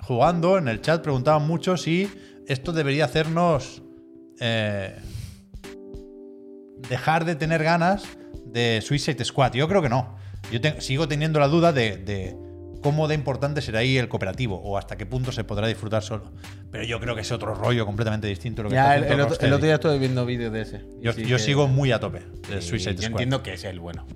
jugando 0.00 0.58
en 0.58 0.68
el 0.68 0.80
chat, 0.82 1.02
preguntaban 1.02 1.46
mucho 1.46 1.76
si 1.76 2.10
esto 2.46 2.72
debería 2.72 3.06
hacernos 3.06 3.82
eh, 4.40 4.96
dejar 6.88 7.24
de 7.24 7.34
tener 7.34 7.62
ganas 7.64 8.04
de 8.46 8.80
Suicide 8.82 9.24
Squad. 9.24 9.52
Yo 9.54 9.68
creo 9.68 9.82
que 9.82 9.88
no. 9.88 10.16
Yo 10.52 10.60
te- 10.60 10.80
sigo 10.80 11.08
teniendo 11.08 11.40
la 11.40 11.48
duda 11.48 11.72
de, 11.72 11.96
de 11.96 12.36
cómo 12.88 13.06
de 13.06 13.14
importante 13.14 13.60
será 13.60 13.80
ahí 13.80 13.98
el 13.98 14.08
cooperativo 14.08 14.56
o 14.64 14.78
hasta 14.78 14.96
qué 14.96 15.04
punto 15.04 15.30
se 15.30 15.44
podrá 15.44 15.66
disfrutar 15.66 16.02
solo. 16.02 16.32
Pero 16.70 16.84
yo 16.84 16.98
creo 17.00 17.14
que 17.14 17.20
es 17.20 17.30
otro 17.32 17.54
rollo 17.54 17.84
completamente 17.84 18.26
distinto. 18.26 18.62
Lo 18.62 18.70
que 18.70 18.76
Ya, 18.76 18.94
está 18.96 19.06
el, 19.08 19.12
el 19.12 19.20
otro, 19.20 19.36
el 19.46 19.52
otro 19.52 19.64
día 19.66 19.74
estuve 19.74 19.98
viendo 19.98 20.24
vídeos 20.24 20.52
de 20.52 20.62
ese. 20.62 20.80
Yo 21.02 21.12
sí 21.12 21.24
yo 21.26 21.36
que- 21.36 21.42
sigo 21.42 21.68
muy 21.68 21.92
a 21.92 22.00
tope 22.00 22.20
de 22.50 22.62
Sí, 22.62 22.68
Suicide 22.70 22.94
yo 22.94 23.02
Squad. 23.02 23.10
entiendo 23.10 23.42
que 23.42 23.52
es 23.54 23.64
el 23.64 23.78
bueno. 23.78 24.06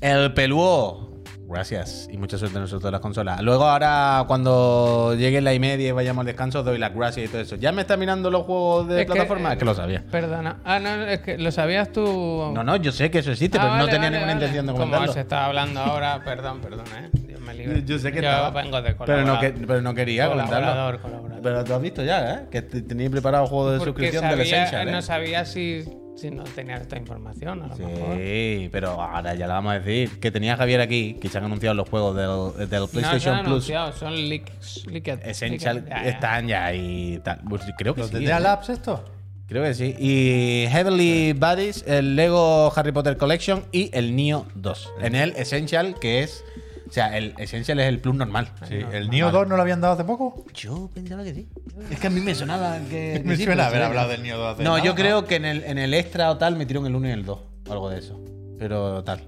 El 0.00 0.34
peluó. 0.34 1.19
Gracias. 1.50 2.08
Y 2.10 2.16
mucha 2.16 2.38
suerte 2.38 2.56
en 2.56 2.62
nosotros 2.62 2.84
de 2.84 2.92
las 2.92 3.00
consolas. 3.00 3.40
Luego, 3.42 3.64
ahora, 3.64 4.24
cuando 4.28 5.14
llegue 5.16 5.40
la 5.40 5.52
y 5.52 5.58
media 5.58 5.88
y 5.88 5.92
vayamos 5.92 6.20
al 6.22 6.26
descanso, 6.26 6.62
doy 6.62 6.78
las 6.78 6.94
gracias 6.94 7.26
y 7.26 7.28
todo 7.28 7.40
eso. 7.42 7.56
¿Ya 7.56 7.72
me 7.72 7.82
está 7.82 7.96
mirando 7.96 8.30
los 8.30 8.44
juegos 8.44 8.88
de 8.88 9.00
Es 9.00 9.06
que- 9.06 9.12
plataforma? 9.12 9.52
Es 9.52 9.58
que 9.58 9.64
lo 9.64 9.74
sabía. 9.74 10.04
Perdona. 10.10 10.58
Ah, 10.64 10.78
no, 10.78 11.04
es 11.06 11.20
que 11.20 11.38
lo 11.38 11.50
sabías 11.50 11.90
tú. 11.92 12.50
No, 12.54 12.62
no, 12.62 12.76
yo 12.76 12.92
sé 12.92 13.10
que 13.10 13.18
eso 13.18 13.32
existe, 13.32 13.58
Ah, 13.58 13.62
pero 13.62 13.76
no 13.78 13.84
tenía 13.86 13.98
vale, 13.98 14.10
ninguna 14.10 14.32
vale. 14.32 14.32
intención 14.34 14.66
de 14.66 14.72
Como 14.72 14.84
comentarlo. 14.84 15.12
se 15.12 15.20
está 15.20 15.46
hablando 15.46 15.80
ahora, 15.80 16.20
perdón, 16.24 16.60
perdón, 16.60 16.84
eh. 16.98 17.08
Dios 17.26 17.40
me 17.40 17.54
libre. 17.54 17.82
Yo 17.84 17.98
sé 17.98 18.12
que 18.12 18.22
Yo 18.22 18.28
estaba. 18.28 18.50
vengo 18.50 18.80
de 18.80 18.94
pero, 18.94 19.24
no 19.24 19.40
que, 19.40 19.50
pero 19.50 19.82
no 19.82 19.94
quería 19.94 20.28
comentarlo. 20.28 20.60
Colaborador, 20.68 21.00
colaborador. 21.00 21.42
Pero 21.42 21.64
tú 21.64 21.74
has 21.74 21.82
visto 21.82 22.04
ya, 22.04 22.32
¿eh? 22.34 22.46
Que 22.50 22.62
te- 22.62 22.82
tenía 22.82 23.10
preparado 23.10 23.46
juego 23.46 23.72
de 23.72 23.78
Porque 23.78 23.90
suscripción 23.90 24.28
del 24.28 24.38
sabía- 24.38 24.56
Essential, 24.62 24.88
¿eh? 24.88 24.92
no 24.92 25.02
sabía 25.02 25.44
si, 25.44 25.84
si 26.20 26.30
no 26.30 26.44
tenía 26.44 26.76
esta 26.76 26.96
información, 26.98 27.62
a 27.62 27.66
lo 27.68 27.76
mejor. 27.76 28.16
Sí, 28.16 28.68
pero 28.70 28.90
ahora 29.00 29.34
ya 29.34 29.46
la 29.46 29.54
vamos 29.54 29.72
a 29.72 29.80
decir. 29.80 30.20
Que 30.20 30.30
tenía 30.30 30.56
Javier 30.56 30.80
aquí, 30.80 31.14
que 31.20 31.28
se 31.28 31.38
han 31.38 31.44
anunciado 31.44 31.74
los 31.74 31.88
juegos 31.88 32.14
del, 32.16 32.68
del 32.68 32.80
No 32.80 32.86
se 32.86 32.92
PlayStation 32.92 33.34
han 33.36 33.44
Plus. 33.44 33.52
anunciado, 33.70 33.92
son 33.92 34.14
leaks. 34.28 34.86
leaked, 34.86 35.20
Essential 35.24 35.76
leaked. 35.76 35.90
Ya, 35.90 36.02
ya. 36.02 36.08
están 36.08 36.48
ya 36.48 36.74
y 36.74 37.18
tal. 37.24 37.40
Pues 37.48 37.62
creo 37.78 37.94
que 37.94 38.02
¿Los 38.02 38.10
sí. 38.10 38.18
de 38.24 38.24
¿eh? 38.30 38.40
Labs 38.40 38.68
esto? 38.68 39.04
Creo 39.48 39.64
que 39.64 39.74
sí. 39.74 39.96
Y 39.98 40.66
Heavenly 40.70 41.32
Buddies, 41.32 41.84
el 41.88 42.14
Lego 42.14 42.72
Harry 42.76 42.92
Potter 42.92 43.16
Collection 43.16 43.64
y 43.72 43.90
el 43.92 44.14
Neo 44.14 44.46
2. 44.54 44.92
En 45.02 45.14
el 45.16 45.30
Essential, 45.36 45.96
que 46.00 46.22
es. 46.22 46.44
O 46.90 46.92
sea, 46.92 47.16
el 47.16 47.34
Essential 47.38 47.78
es 47.78 47.86
el 47.86 48.00
plus 48.00 48.16
normal. 48.16 48.48
Sí. 48.68 48.80
¿El 48.90 49.10
Neo 49.10 49.30
2 49.30 49.46
no 49.46 49.54
lo 49.54 49.62
habían 49.62 49.80
dado 49.80 49.94
hace 49.94 50.02
poco? 50.02 50.44
Yo 50.52 50.90
pensaba 50.92 51.22
que 51.22 51.32
sí. 51.32 51.48
Es 51.88 52.00
que 52.00 52.08
a 52.08 52.10
mí 52.10 52.20
me 52.20 52.34
sonaba 52.34 52.80
que. 52.90 53.20
Me 53.24 53.30
que 53.30 53.36
sí, 53.36 53.44
suena 53.44 53.68
haber 53.68 53.84
hablado 53.84 54.08
del 54.08 54.24
Neo 54.24 54.36
2 54.36 54.54
hace 54.54 54.64
No, 54.64 54.70
nada, 54.70 54.82
yo 54.82 54.96
creo 54.96 55.24
que 55.24 55.36
en 55.36 55.44
el, 55.44 55.62
en 55.62 55.78
el 55.78 55.94
extra 55.94 56.32
o 56.32 56.36
tal 56.36 56.56
metieron 56.56 56.84
el 56.86 56.96
1 56.96 57.08
y 57.08 57.10
el 57.12 57.24
2. 57.24 57.38
Algo 57.70 57.90
de 57.90 58.00
eso. 58.00 58.20
Pero 58.58 59.04
tal. 59.04 59.22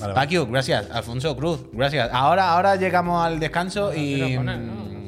Vale, 0.00 0.46
gracias. 0.48 0.88
Alfonso 0.92 1.36
Cruz, 1.36 1.64
gracias. 1.72 2.08
Ahora, 2.12 2.52
ahora 2.52 2.76
llegamos 2.76 3.26
al 3.26 3.40
descanso 3.40 3.92
y. 3.92 4.20
Pero 4.20 4.36
poner, 4.36 4.58
¿no? 4.60 4.72
mm. 4.74 4.98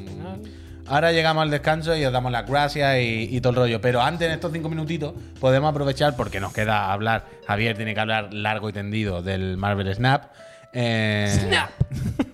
Ahora 0.87 1.13
llegamos 1.13 1.43
al 1.43 1.49
descanso 1.49 1.95
y 1.95 2.03
os 2.03 2.11
damos 2.11 2.33
las 2.33 2.45
gracias 2.45 2.97
y, 2.97 3.29
y 3.31 3.39
todo 3.39 3.51
el 3.51 3.55
rollo. 3.55 3.79
Pero 3.79 4.01
antes, 4.01 4.27
en 4.27 4.33
estos 4.33 4.51
cinco 4.51 4.67
minutitos, 4.67 5.13
podemos 5.39 5.69
aprovechar 5.69 6.17
porque 6.17 6.41
nos 6.41 6.51
queda 6.51 6.91
hablar. 6.91 7.25
Javier 7.47 7.77
tiene 7.77 7.93
que 7.93 8.01
hablar 8.01 8.33
largo 8.33 8.67
y 8.67 8.73
tendido 8.73 9.21
del 9.21 9.55
Marvel 9.55 9.95
Snap. 9.95 10.25
¡Snap! 10.73 11.69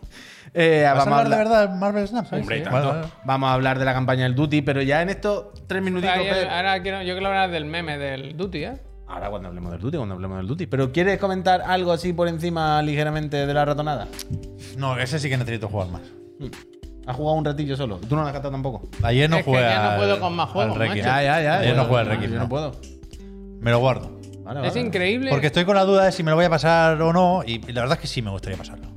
Eh, 0.59 0.81
¿Vas 0.85 0.93
a 0.93 0.97
vamos, 1.05 1.13
a 1.13 1.21
hablar 1.21 1.29
de 1.29 1.43
verdad 1.43 1.75
Marvel 1.75 2.07
Snap? 2.07 2.33
Hombre, 2.33 2.61
tanto. 2.61 2.87
vale. 2.89 3.07
vamos 3.25 3.47
a 3.47 3.53
hablar 3.53 3.77
de 3.77 3.85
la 3.85 3.93
campaña 3.93 4.23
del 4.23 4.33
Duty, 4.33 4.63
pero 4.63 4.81
ya 4.81 5.03
en 5.03 5.09
estos 5.09 5.49
tres 5.67 5.83
minutitos. 5.83 6.15
Ahí, 6.17 6.27
Pep, 6.27 6.49
ahora 6.49 6.81
quiero, 6.81 7.03
yo 7.03 7.13
quiero 7.13 7.27
hablar 7.27 7.51
del 7.51 7.65
meme 7.65 7.99
del 7.99 8.35
Duty, 8.35 8.63
¿eh? 8.63 8.73
Ahora 9.07 9.29
cuando 9.29 9.49
hablemos 9.49 9.71
del 9.71 9.81
Duty, 9.81 9.97
cuando 9.97 10.15
hablemos 10.15 10.37
del 10.37 10.47
Duty. 10.47 10.65
Pero 10.65 10.91
¿quieres 10.91 11.19
comentar 11.19 11.61
algo 11.61 11.91
así 11.91 12.11
por 12.11 12.27
encima 12.27 12.81
ligeramente 12.81 13.45
de 13.45 13.53
la 13.53 13.65
ratonada? 13.65 14.07
No, 14.77 14.97
ese 14.97 15.19
sí 15.19 15.29
que 15.29 15.37
necesito 15.37 15.67
jugar 15.69 15.89
más. 15.89 16.01
¿Has 17.05 17.15
jugado 17.15 17.37
un 17.37 17.45
ratillo 17.45 17.77
solo? 17.77 17.97
¿Tú 17.97 18.15
no 18.15 18.23
lo 18.23 18.27
has 18.27 18.33
gastado 18.33 18.51
tampoco? 18.51 18.89
Ayer 19.03 19.29
no 19.29 19.37
Es 19.37 19.45
que 19.45 19.51
jugué 19.51 19.61
ya 19.61 19.83
no 19.83 19.89
al- 19.91 19.97
puedo 19.97 20.19
con 20.19 20.35
más 20.35 20.49
juegos, 20.49 20.73
al 20.73 20.79
Requiem. 20.79 21.05
macho. 21.05 21.07
Ya, 21.17 21.23
ya, 21.23 21.41
ya. 21.43 21.57
Ayer 21.59 21.75
no 21.75 21.85
jugué 21.85 21.99
al 21.99 22.05
Yo 22.07 22.11
Requiem. 22.13 22.33
no 22.33 22.39
no. 22.39 22.49
puedo. 22.49 22.71
Me 23.59 23.69
lo 23.69 23.77
guardo. 23.77 24.16
Vale, 24.47 24.61
Es 24.67 24.73
vale. 24.73 24.87
increíble. 24.87 25.29
Porque 25.29 25.47
estoy 25.47 25.65
con 25.65 25.75
la 25.75 25.83
duda 25.83 26.05
de 26.05 26.11
si 26.13 26.23
me 26.23 26.31
lo 26.31 26.37
voy 26.37 26.45
a 26.45 26.49
pasar 26.49 27.01
o 27.01 27.11
no. 27.11 27.43
Y 27.45 27.59
la 27.73 27.81
verdad 27.81 27.97
es 27.97 28.01
que 28.01 28.07
sí 28.07 28.21
me 28.21 28.31
gustaría 28.31 28.57
pasarlo. 28.57 28.87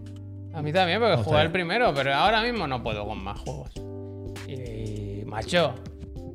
A 0.54 0.62
mí 0.62 0.72
también, 0.72 1.00
porque 1.00 1.16
jugué 1.16 1.42
el 1.42 1.50
primero, 1.50 1.92
pero 1.94 2.14
ahora 2.14 2.42
mismo 2.42 2.66
no 2.66 2.82
puedo 2.82 3.04
con 3.06 3.22
más 3.22 3.38
juegos. 3.40 3.70
Y, 4.48 5.24
macho, 5.26 5.74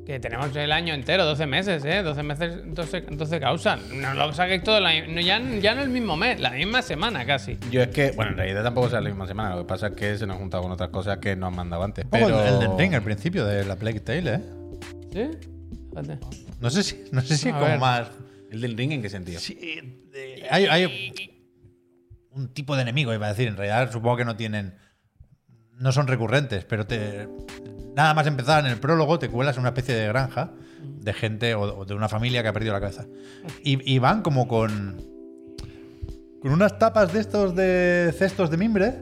que 0.04 0.20
tenemos 0.20 0.54
el 0.56 0.70
año 0.72 0.94
entero, 0.94 1.24
12 1.24 1.46
meses, 1.46 1.84
¿eh? 1.84 2.02
12 2.02 2.22
meses, 2.22 2.60
12, 2.66 3.00
12 3.10 3.40
causas. 3.40 3.80
No 3.92 4.14
lo 4.14 4.32
saquéis 4.32 4.62
todo, 4.62 4.80
la, 4.80 5.06
no, 5.06 5.20
ya, 5.20 5.40
ya 5.60 5.74
no 5.74 5.82
el 5.82 5.90
mismo 5.90 6.16
mes, 6.16 6.40
la 6.40 6.50
misma 6.50 6.82
semana 6.82 7.24
casi. 7.26 7.58
Yo 7.70 7.82
es 7.82 7.88
que, 7.88 8.10
bueno, 8.12 8.32
en 8.32 8.36
realidad 8.38 8.62
tampoco 8.64 8.88
sea 8.90 9.00
la 9.00 9.08
misma 9.08 9.26
semana. 9.26 9.50
Lo 9.54 9.62
que 9.62 9.68
pasa 9.68 9.88
es 9.88 9.92
que 9.94 10.16
se 10.18 10.26
nos 10.26 10.36
ha 10.36 10.40
juntado 10.40 10.62
con 10.62 10.72
otras 10.72 10.90
cosas 10.90 11.18
que 11.18 11.36
nos 11.36 11.48
han 11.48 11.56
mandado 11.56 11.82
antes. 11.82 12.04
Pero... 12.10 12.44
el 12.44 12.58
del 12.58 12.76
Ring 12.78 12.94
al 12.94 13.02
principio 13.02 13.44
de 13.46 13.64
la 13.64 13.76
Plague 13.76 14.00
Tale, 14.00 14.34
¿eh? 14.34 14.40
¿Sí? 15.12 15.48
Fíjate. 15.90 16.18
No 16.60 16.70
sé 16.70 16.82
si, 16.82 17.04
no 17.12 17.20
sé 17.20 17.36
si 17.36 17.48
A 17.48 17.52
como 17.52 17.66
ver. 17.66 17.78
más. 17.78 18.08
¿El 18.50 18.60
del 18.60 18.76
ring 18.76 18.92
en 18.92 19.02
qué 19.02 19.08
sentido? 19.10 19.40
Sí, 19.40 19.54
de- 20.12 20.46
hay, 20.50 20.66
hay 20.66 21.12
un 22.30 22.48
tipo 22.52 22.76
de 22.76 22.82
enemigo, 22.82 23.12
iba 23.14 23.26
a 23.26 23.30
decir. 23.30 23.48
En 23.48 23.56
realidad, 23.56 23.90
supongo 23.92 24.16
que 24.18 24.24
no 24.24 24.36
tienen. 24.36 24.74
No 25.78 25.92
son 25.92 26.06
recurrentes, 26.06 26.64
pero 26.64 26.86
te. 26.86 27.28
Nada 27.94 28.12
más 28.14 28.26
empezar 28.26 28.64
en 28.64 28.70
el 28.72 28.78
prólogo, 28.78 29.18
te 29.18 29.28
cuelas 29.28 29.56
en 29.56 29.60
una 29.60 29.70
especie 29.70 29.94
de 29.94 30.06
granja 30.08 30.52
de 30.82 31.12
gente 31.14 31.54
o, 31.54 31.78
o 31.78 31.84
de 31.84 31.94
una 31.94 32.08
familia 32.08 32.42
que 32.42 32.48
ha 32.48 32.52
perdido 32.52 32.72
la 32.74 32.80
cabeza. 32.80 33.06
Y, 33.62 33.90
y 33.92 33.98
van 33.98 34.22
como 34.22 34.46
con. 34.48 34.96
Con 36.40 36.52
unas 36.52 36.78
tapas 36.78 37.12
de 37.12 37.20
estos 37.20 37.56
de 37.56 38.14
cestos 38.16 38.50
de 38.50 38.56
mimbre, 38.56 38.94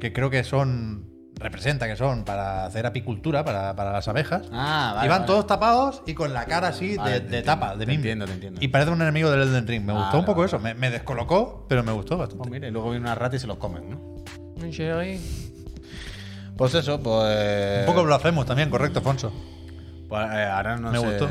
que 0.00 0.12
creo 0.12 0.28
que 0.30 0.44
son. 0.44 1.13
Representa 1.44 1.86
que 1.86 1.94
son 1.94 2.24
para 2.24 2.64
hacer 2.64 2.86
apicultura, 2.86 3.44
para, 3.44 3.76
para 3.76 3.92
las 3.92 4.08
abejas. 4.08 4.42
Ah, 4.50 4.92
vale, 4.94 5.06
y 5.06 5.10
van 5.10 5.18
vale. 5.20 5.26
todos 5.26 5.46
tapados 5.46 6.02
y 6.06 6.14
con 6.14 6.32
la 6.32 6.46
cara 6.46 6.68
así 6.68 6.96
Vale, 6.96 7.10
de, 7.12 7.20
te 7.20 7.26
de 7.28 7.36
entiendo, 7.38 7.46
tapa, 7.60 7.76
de 7.76 7.84
te 7.84 7.92
entiendo, 7.92 8.24
te 8.24 8.32
entiendo. 8.32 8.60
Y 8.62 8.68
parece 8.68 8.90
un 8.90 9.02
enemigo 9.02 9.30
del 9.30 9.42
Elden 9.42 9.66
Ring. 9.66 9.84
Me 9.84 9.92
gustó 9.92 10.06
Vale, 10.06 10.18
un 10.20 10.24
poco 10.24 10.40
vale. 10.40 10.46
eso. 10.48 10.58
Me, 10.58 10.72
me 10.72 10.88
descolocó, 10.90 11.66
pero 11.68 11.82
me 11.82 11.92
gustó 11.92 12.16
bastante. 12.16 12.38
Pues 12.38 12.50
mira, 12.50 12.66
y 12.66 12.70
luego 12.70 12.90
viene 12.90 13.04
una 13.04 13.14
rata 13.14 13.36
y 13.36 13.38
se 13.38 13.46
los 13.46 13.58
comen, 13.58 13.90
¿no? 13.90 14.00
Pues 16.56 16.74
eso, 16.74 16.98
pues. 17.02 17.80
Un 17.80 17.86
poco 17.94 18.04
blasfemos 18.04 18.46
también, 18.46 18.70
correcto, 18.70 19.00
Afonso. 19.00 19.30
Pues 20.08 20.22
eh, 20.32 20.44
ahora 20.44 20.76
no 20.78 20.92
Me 20.92 20.98
sé 20.98 21.06
gustó. 21.06 21.28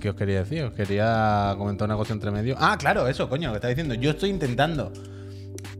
qué 0.00 0.10
os 0.10 0.16
quería 0.16 0.38
decir. 0.40 0.64
Os 0.64 0.72
quería 0.72 1.54
comentar 1.56 1.86
una 1.86 1.96
cosa 1.96 2.14
entre 2.14 2.32
medio. 2.32 2.56
Ah, 2.58 2.76
claro, 2.78 3.06
eso, 3.06 3.28
coño, 3.28 3.48
lo 3.48 3.52
que 3.52 3.58
está 3.58 3.68
diciendo. 3.68 3.94
Yo 3.94 4.10
estoy 4.10 4.30
intentando 4.30 4.92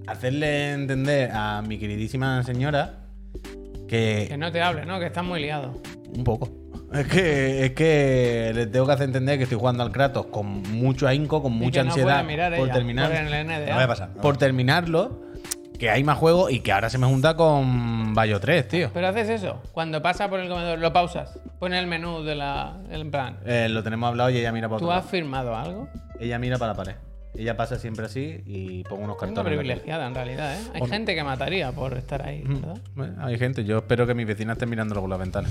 hacerle 0.07 0.73
entender 0.73 1.31
a 1.33 1.63
mi 1.63 1.79
queridísima 1.79 2.43
señora 2.45 3.02
Que 3.93 4.27
que. 4.29 4.37
no 4.39 4.51
te 4.51 4.63
hable, 4.63 4.87
¿no? 4.87 4.99
Que 4.99 5.07
estás 5.07 5.25
muy 5.25 5.41
liado. 5.41 5.75
Un 6.17 6.25
poco. 6.25 6.49
Es 6.93 7.07
que, 7.07 7.65
es 7.67 7.71
que 7.73 8.53
le 8.55 8.67
tengo 8.67 8.87
que 8.87 8.93
hacer 8.93 9.05
entender 9.07 9.39
que 9.39 9.45
estoy 9.45 9.59
jugando 9.59 9.83
al 9.83 9.93
Kratos 9.93 10.27
con 10.27 10.63
mucho 10.73 11.09
ahínco, 11.09 11.43
con 11.43 11.53
Y 11.53 11.57
mucha 11.57 11.81
ansiedad 11.83 12.23
por 12.23 12.31
ella, 12.31 12.73
terminar. 12.73 13.09
por 13.11 13.17
el 13.19 13.47
NDA. 13.47 13.67
No 13.69 13.75
voy 13.75 13.83
a 13.85 13.89
pasar. 13.89 14.11
no 14.15 14.21
por 14.23 14.37
terminarlo, 14.37 15.21
que 15.79 15.91
hay 15.91 16.05
más 16.05 16.19
juegos 16.19 16.53
y 16.53 16.61
que 16.61 16.73
ahora 16.73 16.91
se 16.91 16.99
me 16.99 17.07
junta 17.07 17.35
con 17.35 18.15
Bayo 18.15 18.41
3, 18.41 18.69
tío. 18.69 18.91
Pero 18.93 19.09
haces 19.09 19.29
eso. 19.29 19.63
Cuando 19.73 20.03
pasa 20.03 20.29
por 20.29 20.41
el 20.41 20.49
comedor, 20.49 20.79
lo 20.79 20.93
pausas. 20.93 21.39
Pone 21.59 21.79
el 21.79 21.87
menú 21.87 22.23
de 22.25 22.35
la. 22.35 22.77
El 22.91 23.09
plan. 23.11 23.39
Eh, 23.47 23.69
lo 23.71 23.83
tenemos 23.83 24.09
hablado 24.09 24.31
y 24.31 24.39
ella 24.39 24.53
mira 24.53 24.69
para 24.69 24.79
¿Tú 24.79 24.85
otro 24.85 24.93
has 24.97 25.03
lado. 25.05 25.11
firmado 25.11 25.57
algo? 25.57 25.89
Ella 26.21 26.39
mira 26.39 26.59
para 26.59 26.73
la 26.73 26.77
pared. 26.77 26.95
Ella 27.35 27.57
pasa 27.57 27.79
siempre 27.79 28.05
así 28.05 28.43
y 28.45 28.85
pongo 28.85 29.05
unos 29.05 29.17
cartones. 29.17 29.45
privilegiada, 29.45 30.07
en 30.07 30.15
realidad, 30.15 30.55
¿eh? 30.55 30.65
Hay 30.75 30.87
gente 30.87 31.15
que 31.15 31.25
mataría 31.25 31.73
por 31.73 31.95
estar 31.95 32.27
ahí, 32.27 32.43
¿verdad? 32.43 32.79
Bueno, 32.95 33.25
hay 33.25 33.39
gente, 33.39 33.65
yo 33.65 33.79
espero 33.79 34.07
que 34.07 34.15
mis 34.15 34.27
vecinas 34.27 34.57
estén 34.57 34.69
mirándolo 34.69 35.01
por 35.01 35.09
la 35.09 35.17
ventana. 35.17 35.49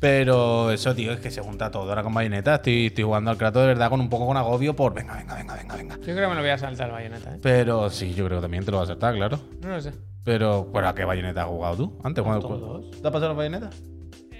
Pero 0.00 0.70
eso, 0.70 0.94
tío, 0.94 1.12
es 1.12 1.20
que 1.20 1.30
se 1.30 1.42
junta 1.42 1.70
todo 1.70 1.88
ahora 1.90 2.02
con 2.02 2.14
bayoneta. 2.14 2.54
Estoy, 2.54 2.86
estoy 2.86 3.04
jugando 3.04 3.30
al 3.30 3.36
Kratos 3.36 3.60
de 3.62 3.68
verdad 3.68 3.90
con 3.90 4.00
un 4.00 4.08
poco 4.08 4.26
con 4.26 4.36
agobio 4.38 4.74
por 4.74 4.94
venga, 4.94 5.14
venga, 5.14 5.34
venga, 5.34 5.56
venga, 5.56 5.76
venga. 5.76 5.96
Yo 5.96 6.04
creo 6.04 6.16
que 6.16 6.28
me 6.28 6.34
lo 6.34 6.40
voy 6.40 6.50
a 6.50 6.58
saltar 6.58 6.90
bayoneta, 6.90 7.34
¿eh? 7.34 7.38
Pero 7.42 7.90
sí, 7.90 8.14
yo 8.14 8.24
creo 8.24 8.38
que 8.38 8.42
también 8.42 8.64
te 8.64 8.70
lo 8.70 8.78
vas 8.78 8.88
a 8.88 8.92
aceptar, 8.92 9.14
claro. 9.14 9.38
No 9.60 9.68
lo 9.68 9.80
sé. 9.80 9.92
Pero, 10.24 10.70
¿pero 10.72 10.88
a 10.88 10.94
qué 10.94 11.04
bayoneta 11.04 11.42
has 11.42 11.48
jugado 11.48 11.76
tú? 11.76 11.98
Antes, 12.02 12.24
cuando. 12.24 12.80
¿Te 12.90 12.96
has 13.06 13.12
pasado 13.12 13.28
la 13.28 13.34
bayoneta? 13.34 13.70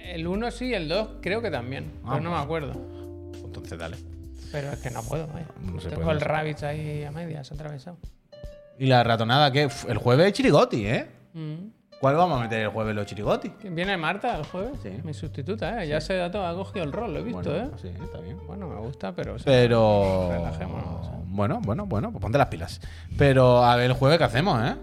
El 0.03 0.25
1 0.25 0.51
sí, 0.51 0.73
el 0.73 0.89
2 0.89 1.09
creo 1.21 1.41
que 1.43 1.51
también. 1.51 1.91
Ah, 2.03 2.13
pero 2.13 2.21
no 2.21 2.31
me 2.31 2.37
acuerdo. 2.37 2.73
Entonces 3.45 3.77
dale. 3.77 3.97
Pero 4.51 4.71
es 4.71 4.79
que 4.79 4.89
no 4.91 5.01
puedo, 5.03 5.27
vaya. 5.27 5.47
No 5.61 5.79
se 5.79 5.89
Tengo 5.89 6.03
puede, 6.03 6.15
el 6.17 6.21
Rabbids 6.21 6.63
ahí 6.63 7.03
a 7.03 7.11
medias 7.11 7.51
atravesado. 7.51 7.97
Y 8.77 8.87
la 8.87 9.03
ratonada, 9.03 9.51
que 9.51 9.69
el 9.87 9.97
jueves 9.97 10.27
es 10.27 10.33
chirigoti, 10.33 10.85
¿eh? 10.87 11.07
Mm. 11.33 11.55
¿Cuál 11.99 12.15
vamos 12.15 12.39
a 12.39 12.43
meter 12.43 12.61
el 12.61 12.69
jueves 12.69 12.95
los 12.95 13.05
chirigoti? 13.05 13.53
¿Viene 13.69 13.95
Marta 13.95 14.35
el 14.35 14.43
jueves? 14.45 14.79
Sí. 14.81 14.89
Mi 15.03 15.13
sustituta, 15.13 15.83
¿eh? 15.83 15.87
Ya 15.87 16.01
se 16.01 16.19
ha, 16.19 16.31
todo- 16.31 16.45
ha 16.47 16.55
cogido 16.55 16.83
el 16.83 16.91
rol, 16.91 17.13
lo 17.13 17.19
he 17.19 17.23
visto, 17.23 17.41
Bueno, 17.51 17.65
¿eh? 17.65 17.69
Sí, 17.79 17.89
está 18.03 18.19
bien. 18.19 18.37
Bueno, 18.47 18.67
me 18.67 18.79
gusta, 18.79 19.13
pero... 19.13 19.37
sí. 19.37 19.43
Pero. 19.45 20.29
Relajémonos, 20.31 21.07
¿eh? 21.09 21.11
Bueno, 21.27 21.61
bueno, 21.63 21.85
bueno, 21.85 22.11
pues 22.11 22.21
ponte 22.21 22.39
las 22.39 22.47
pilas. 22.47 22.81
Pero 23.19 23.63
a 23.63 23.75
ver 23.75 23.85
el 23.91 23.93
jueves 23.93 24.17
qué 24.17 24.23
hacemos, 24.23 24.59
¿eh? 24.67 24.75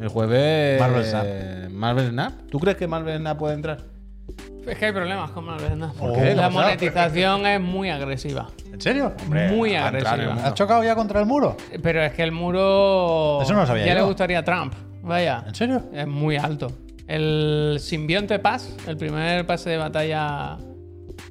El 0.00 0.08
jueves. 0.08 0.80
Marvel 0.80 1.04
Snap. 1.04 1.24
eh, 1.24 1.68
Marvel 1.70 2.10
Snap. 2.10 2.32
¿Tú 2.50 2.58
crees 2.58 2.76
que 2.76 2.88
Marvel 2.88 3.18
Snap 3.18 3.38
puede 3.38 3.54
entrar? 3.54 3.78
Es 4.66 4.78
que 4.78 4.86
hay 4.86 4.92
problemas 4.92 5.30
con 5.30 5.44
Marvel 5.44 5.72
Snap. 5.74 5.92
¿Por 5.94 6.12
qué? 6.14 6.34
La 6.34 6.34
¿Qué 6.34 6.40
ha 6.44 6.48
monetización 6.50 7.46
es 7.46 7.60
muy 7.60 7.88
agresiva. 7.90 8.48
¿En 8.72 8.80
serio? 8.80 9.12
muy 9.28 9.74
agresiva. 9.76 10.34
¿Has 10.44 10.54
chocado 10.54 10.82
ya 10.82 10.94
contra 10.94 11.20
el 11.20 11.26
muro? 11.26 11.56
Pero 11.82 12.02
es 12.02 12.12
que 12.12 12.22
el 12.22 12.32
muro... 12.32 13.40
Eso 13.42 13.52
no 13.54 13.60
lo 13.60 13.66
sabía 13.66 13.86
Ya 13.86 13.92
yo. 13.94 14.00
le 14.00 14.04
gustaría 14.06 14.40
a 14.40 14.44
Trump. 14.44 14.74
Vaya. 15.02 15.44
¿En 15.46 15.54
serio? 15.54 15.82
Es 15.92 16.06
muy 16.06 16.36
alto. 16.36 16.72
El 17.06 17.76
simbionte 17.80 18.38
pass, 18.40 18.74
el 18.88 18.96
primer 18.96 19.46
pase 19.46 19.70
de 19.70 19.76
batalla... 19.78 20.56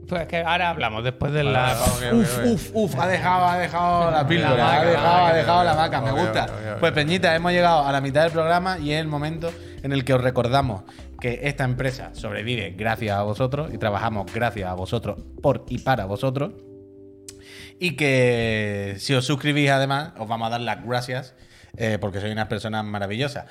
Pues 0.08 0.28
que 0.28 0.38
ahora 0.38 0.70
hablamos 0.70 1.04
después 1.04 1.34
de 1.34 1.44
la... 1.44 1.76
Uf, 2.14 2.40
uf, 2.46 2.70
uf, 2.74 3.00
ha 3.00 3.08
dejado, 3.08 3.46
ha 3.48 3.58
dejado 3.58 4.12
la 4.12 4.26
píldora, 4.28 4.56
La 4.56 4.66
ha 4.72 4.78
vaca, 4.78 4.86
dejado, 4.90 5.18
la 5.18 5.28
ha 5.28 5.34
dejado 5.36 5.64
la 5.64 5.74
vaca, 5.74 6.02
me 6.02 6.12
gusta. 6.12 6.48
Pues 6.80 6.92
Peñita, 6.94 7.36
hemos 7.36 7.52
llegado 7.52 7.86
a 7.86 7.92
la 7.92 8.02
mitad 8.02 8.24
del 8.24 8.32
programa 8.32 8.78
y 8.80 8.92
es 8.94 9.02
el 9.02 9.08
momento 9.08 9.52
en 9.84 9.92
el 9.92 10.06
que 10.06 10.14
os 10.14 10.22
recordamos 10.22 10.84
que 11.26 11.40
esta 11.42 11.64
empresa 11.64 12.12
sobrevive 12.14 12.76
gracias 12.78 13.18
a 13.18 13.24
vosotros 13.24 13.74
y 13.74 13.80
trabajamos 13.80 14.32
gracias 14.32 14.70
a 14.70 14.76
vosotros, 14.76 15.18
por 15.42 15.66
y 15.70 15.80
para 15.80 16.06
vosotros. 16.06 16.54
Y 17.80 17.96
que 17.96 18.94
si 19.00 19.16
os 19.16 19.26
suscribís 19.26 19.72
además, 19.72 20.14
os 20.20 20.28
vamos 20.28 20.46
a 20.46 20.50
dar 20.52 20.62
las 20.62 20.86
gracias 20.86 21.34
eh, 21.78 21.98
porque 22.00 22.20
sois 22.20 22.32
unas 22.34 22.48
personas 22.48 22.84
maravillosas. 22.86 23.46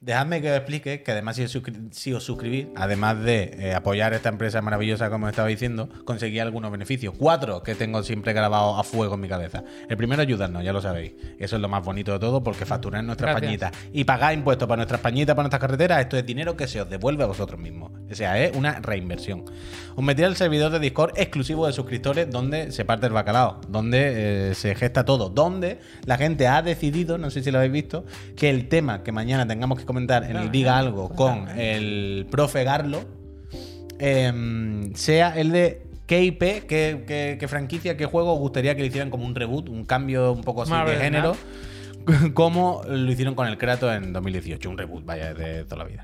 Dejadme 0.00 0.42
que 0.42 0.50
os 0.50 0.56
explique 0.58 1.02
que 1.02 1.12
además 1.12 1.36
si 1.36 1.44
os, 1.44 1.54
suscri- 1.56 1.90
si 1.90 2.12
os 2.12 2.22
suscribís, 2.22 2.66
además 2.76 3.22
de 3.22 3.56
eh, 3.58 3.74
apoyar 3.74 4.12
esta 4.12 4.28
empresa 4.28 4.60
maravillosa 4.60 5.08
como 5.08 5.30
estaba 5.30 5.48
diciendo, 5.48 5.88
conseguí 6.04 6.38
algunos 6.40 6.70
beneficios. 6.70 7.14
Cuatro 7.16 7.62
que 7.62 7.74
tengo 7.74 8.02
siempre 8.02 8.34
grabados 8.34 8.78
a 8.78 8.82
fuego 8.82 9.14
en 9.14 9.22
mi 9.22 9.28
cabeza. 9.28 9.64
El 9.88 9.96
primero, 9.96 10.20
ayudarnos, 10.20 10.62
ya 10.62 10.74
lo 10.74 10.82
sabéis. 10.82 11.14
Eso 11.38 11.56
es 11.56 11.62
lo 11.62 11.70
más 11.70 11.82
bonito 11.82 12.12
de 12.12 12.18
todo 12.18 12.42
porque 12.42 12.66
facturáis 12.66 13.02
nuestras 13.02 13.30
Gracias. 13.30 13.48
pañitas 13.62 13.90
y 13.94 14.04
pagar 14.04 14.34
impuestos 14.34 14.68
para 14.68 14.76
nuestras 14.76 15.00
pañitas, 15.00 15.34
para 15.34 15.44
nuestras 15.44 15.60
carreteras, 15.60 16.00
esto 16.00 16.18
es 16.18 16.26
dinero 16.26 16.54
que 16.54 16.66
se 16.66 16.82
os 16.82 16.90
devuelve 16.90 17.22
a 17.24 17.26
vosotros 17.26 17.58
mismos. 17.58 17.92
O 18.10 18.14
sea, 18.14 18.38
es 18.38 18.54
una 18.54 18.80
reinversión. 18.80 19.46
Os 19.96 20.04
metí 20.04 20.22
al 20.22 20.36
servidor 20.36 20.70
de 20.70 20.80
Discord 20.80 21.12
exclusivo 21.16 21.66
de 21.66 21.72
suscriptores 21.72 22.30
donde 22.30 22.72
se 22.72 22.84
parte 22.84 23.06
el 23.06 23.14
bacalao, 23.14 23.58
donde 23.68 24.50
eh, 24.50 24.54
se 24.54 24.74
gesta 24.74 25.06
todo, 25.06 25.30
donde 25.30 25.78
la 26.04 26.18
gente 26.18 26.46
ha 26.46 26.60
decidido, 26.60 27.16
no 27.16 27.30
sé 27.30 27.42
si 27.42 27.50
lo 27.50 27.58
habéis 27.64 27.84
visto, 27.84 28.04
que 28.36 28.50
el 28.50 28.68
tema 28.68 29.02
que 29.02 29.12
mañana 29.12 29.46
tengamos 29.46 29.78
que 29.78 29.84
comentar 29.84 30.24
en 30.30 30.36
el 30.36 30.50
Diga 30.50 30.78
Algo 30.78 31.08
con 31.10 31.48
el 31.58 32.26
profe 32.30 32.64
Garlo 32.64 33.00
em, 33.98 34.92
sea 34.94 35.38
el 35.38 35.52
de 35.52 35.82
qué 36.06 36.22
IP, 36.24 36.38
qué, 36.66 37.04
qué- 37.06 37.36
qué 37.38 37.48
franquicia, 37.48 37.96
qué 37.96 38.06
juego 38.06 38.32
os 38.34 38.38
gustaría 38.38 38.74
que 38.74 38.82
le 38.82 38.88
hicieran 38.88 39.10
como 39.10 39.24
un 39.24 39.34
reboot, 39.34 39.68
un 39.68 39.84
cambio 39.84 40.32
un 40.32 40.42
poco 40.42 40.62
así 40.62 40.70
Marvel 40.70 40.98
de 40.98 41.04
género, 41.04 41.36
como 42.34 42.82
lo 42.88 43.10
hicieron 43.10 43.34
con 43.34 43.46
el 43.46 43.56
Kratos 43.56 43.94
en 43.94 44.12
2018, 44.12 44.68
un 44.68 44.78
reboot, 44.78 45.04
vaya, 45.04 45.32
de 45.34 45.64
toda 45.64 45.84
la 45.84 45.84
vida. 45.84 46.02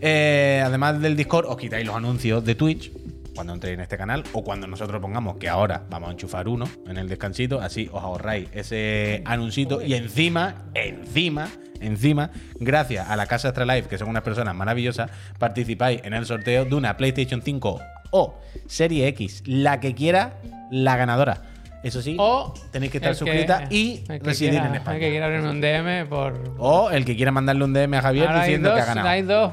Eh, 0.00 0.62
además 0.64 1.00
del 1.00 1.16
Discord, 1.16 1.46
os 1.46 1.56
quitáis 1.56 1.86
los 1.86 1.96
anuncios 1.96 2.44
de 2.44 2.54
Twitch 2.54 2.90
cuando 3.36 3.52
entréis 3.52 3.74
en 3.74 3.80
este 3.82 3.96
canal 3.96 4.24
o 4.32 4.42
cuando 4.42 4.66
nosotros 4.66 5.00
pongamos 5.00 5.36
que 5.36 5.48
ahora 5.48 5.82
vamos 5.88 6.08
a 6.08 6.12
enchufar 6.12 6.48
uno 6.48 6.66
en 6.88 6.96
el 6.96 7.08
descansito, 7.08 7.60
así 7.60 7.88
os 7.92 8.02
ahorráis 8.02 8.48
ese 8.52 9.22
anuncito 9.24 9.80
y 9.82 9.94
encima, 9.94 10.64
encima, 10.74 11.48
encima, 11.80 12.30
gracias 12.58 13.08
a 13.08 13.14
la 13.16 13.26
Casa 13.26 13.48
Extra 13.48 13.64
Life, 13.64 13.88
que 13.88 13.98
son 13.98 14.08
unas 14.08 14.22
personas 14.22 14.54
maravillosas, 14.54 15.10
participáis 15.38 16.00
en 16.04 16.14
el 16.14 16.26
sorteo 16.26 16.64
de 16.64 16.74
una 16.74 16.96
PlayStation 16.96 17.42
5 17.42 17.80
o 18.10 18.34
Serie 18.66 19.06
X, 19.08 19.42
la 19.46 19.78
que 19.80 19.94
quiera, 19.94 20.38
la 20.70 20.96
ganadora. 20.96 21.42
Eso 21.82 22.02
sí, 22.02 22.16
O 22.18 22.52
tenéis 22.72 22.90
que 22.90 22.98
estar 22.98 23.14
suscrita 23.14 23.68
y 23.70 24.02
residir 24.08 24.52
quiera- 24.52 24.66
en 24.68 24.74
España. 24.74 24.96
El 24.96 25.00
que 25.02 25.10
quiera 25.10 25.26
abrirme 25.26 25.50
un 25.50 25.60
DM 25.60 26.08
por... 26.08 26.54
O 26.58 26.90
el 26.90 27.04
que 27.04 27.14
quiera 27.14 27.30
mandarle 27.30 27.62
un 27.64 27.72
DM 27.72 27.94
a 27.98 28.02
Javier 28.02 28.26
Ahora 28.26 28.40
diciendo 28.42 28.70
dos, 28.70 28.76
que 28.78 28.82
ha 28.82 28.86
ganado. 28.86 29.08
hay 29.08 29.22
dos 29.22 29.52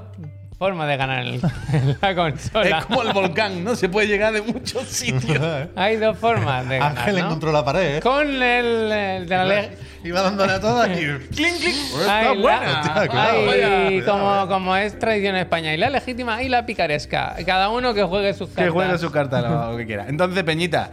formas 0.58 0.88
de 0.88 0.98
ganar 0.98 1.26
en, 1.26 1.36
en 1.74 1.98
la 2.02 2.16
consola. 2.16 2.80
Es 2.80 2.86
como 2.86 3.04
el 3.04 3.14
volcán, 3.14 3.64
¿no? 3.64 3.76
Se 3.76 3.90
puede 3.90 4.08
llegar 4.08 4.34
de 4.34 4.42
muchos 4.42 4.84
sitios. 4.88 5.40
Hay 5.76 5.98
dos 5.98 6.18
formas 6.18 6.68
de 6.70 6.80
ganar, 6.80 6.98
Ángel 7.00 7.16
¿no? 7.20 7.26
encontró 7.26 7.52
la 7.52 7.64
pared, 7.66 7.98
¿eh? 7.98 8.00
Con 8.02 8.28
el, 8.28 8.92
el 8.92 9.28
de 9.30 9.36
la 9.38 9.46
le- 9.46 9.94
Iba 10.06 10.22
dándole 10.22 10.52
a 10.54 10.60
todas 10.60 10.90
y. 10.90 10.94
¡Clink, 11.34 11.58
clink! 11.60 11.66
Hay 11.66 12.00
¡Está 12.02 12.24
la- 12.24 12.32
buena! 12.34 12.80
Hostia, 12.82 13.08
claro, 13.08 13.38
hay 13.40 13.48
vaya, 14.02 14.06
como, 14.06 14.48
como 14.50 14.76
es 14.76 15.00
tradición 15.00 15.36
en 15.36 15.42
España, 15.44 15.74
y 15.74 15.78
la 15.78 15.90
legítima 15.90 16.44
y 16.44 16.50
la 16.50 16.66
picaresca. 16.66 17.36
Cada 17.46 17.70
uno 17.70 17.94
que 17.94 18.04
juegue 18.04 18.34
sus 18.34 18.50
cartas. 18.50 18.66
Que 18.66 18.70
juegue 18.70 18.98
su 18.98 19.12
carta 19.12 19.42
lo, 19.42 19.72
lo 19.72 19.78
que 19.78 19.86
quiera. 19.86 20.06
Entonces, 20.10 20.44
Peñita, 20.44 20.92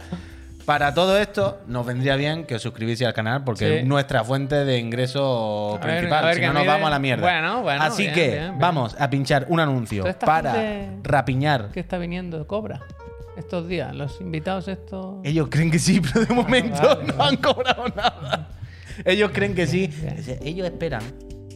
para 0.65 0.93
todo 0.93 1.17
esto, 1.17 1.59
nos 1.67 1.85
vendría 1.85 2.15
bien 2.15 2.45
que 2.45 2.55
os 2.55 2.61
suscribieseis 2.61 3.07
al 3.07 3.13
canal 3.13 3.43
porque 3.43 3.79
es 3.79 3.85
nuestra 3.85 4.23
fuente 4.23 4.63
de 4.65 4.77
ingreso 4.79 5.75
A 5.75 5.79
principal. 5.81 6.25
ver 6.25 6.35
si 6.35 6.41
no, 6.41 6.53
nos 6.53 6.65
vamos 6.65 6.87
a 6.87 6.89
la 6.91 6.99
mierda. 6.99 7.21
Bueno, 7.23 7.61
bueno, 7.61 7.83
Así 7.83 8.03
bien, 8.03 8.13
que 8.15 8.27
bien, 8.29 8.39
bien. 8.43 8.59
vamos 8.59 8.95
a 8.99 9.09
pinchar 9.09 9.45
un 9.49 9.59
anuncio 9.59 10.05
para 10.19 10.55
rapiñar. 11.03 11.69
¿Qué 11.71 11.79
está 11.79 11.97
viniendo? 11.97 12.45
¿Cobra? 12.47 12.81
Estos 13.37 13.67
días, 13.67 13.95
los 13.95 14.19
invitados 14.21 14.67
estos... 14.67 15.15
Ellos 15.23 15.47
creen 15.49 15.71
que 15.71 15.79
sí, 15.79 16.01
pero 16.01 16.25
de 16.25 16.33
momento 16.33 16.81
vale, 16.81 17.13
no 17.13 17.23
han 17.23 17.37
cobrado 17.37 17.85
nada. 17.95 18.49
Ellos 19.05 19.31
creen 19.33 19.55
que 19.55 19.65
sí. 19.67 19.89
Ellos 20.43 20.65
esperan 20.67 21.01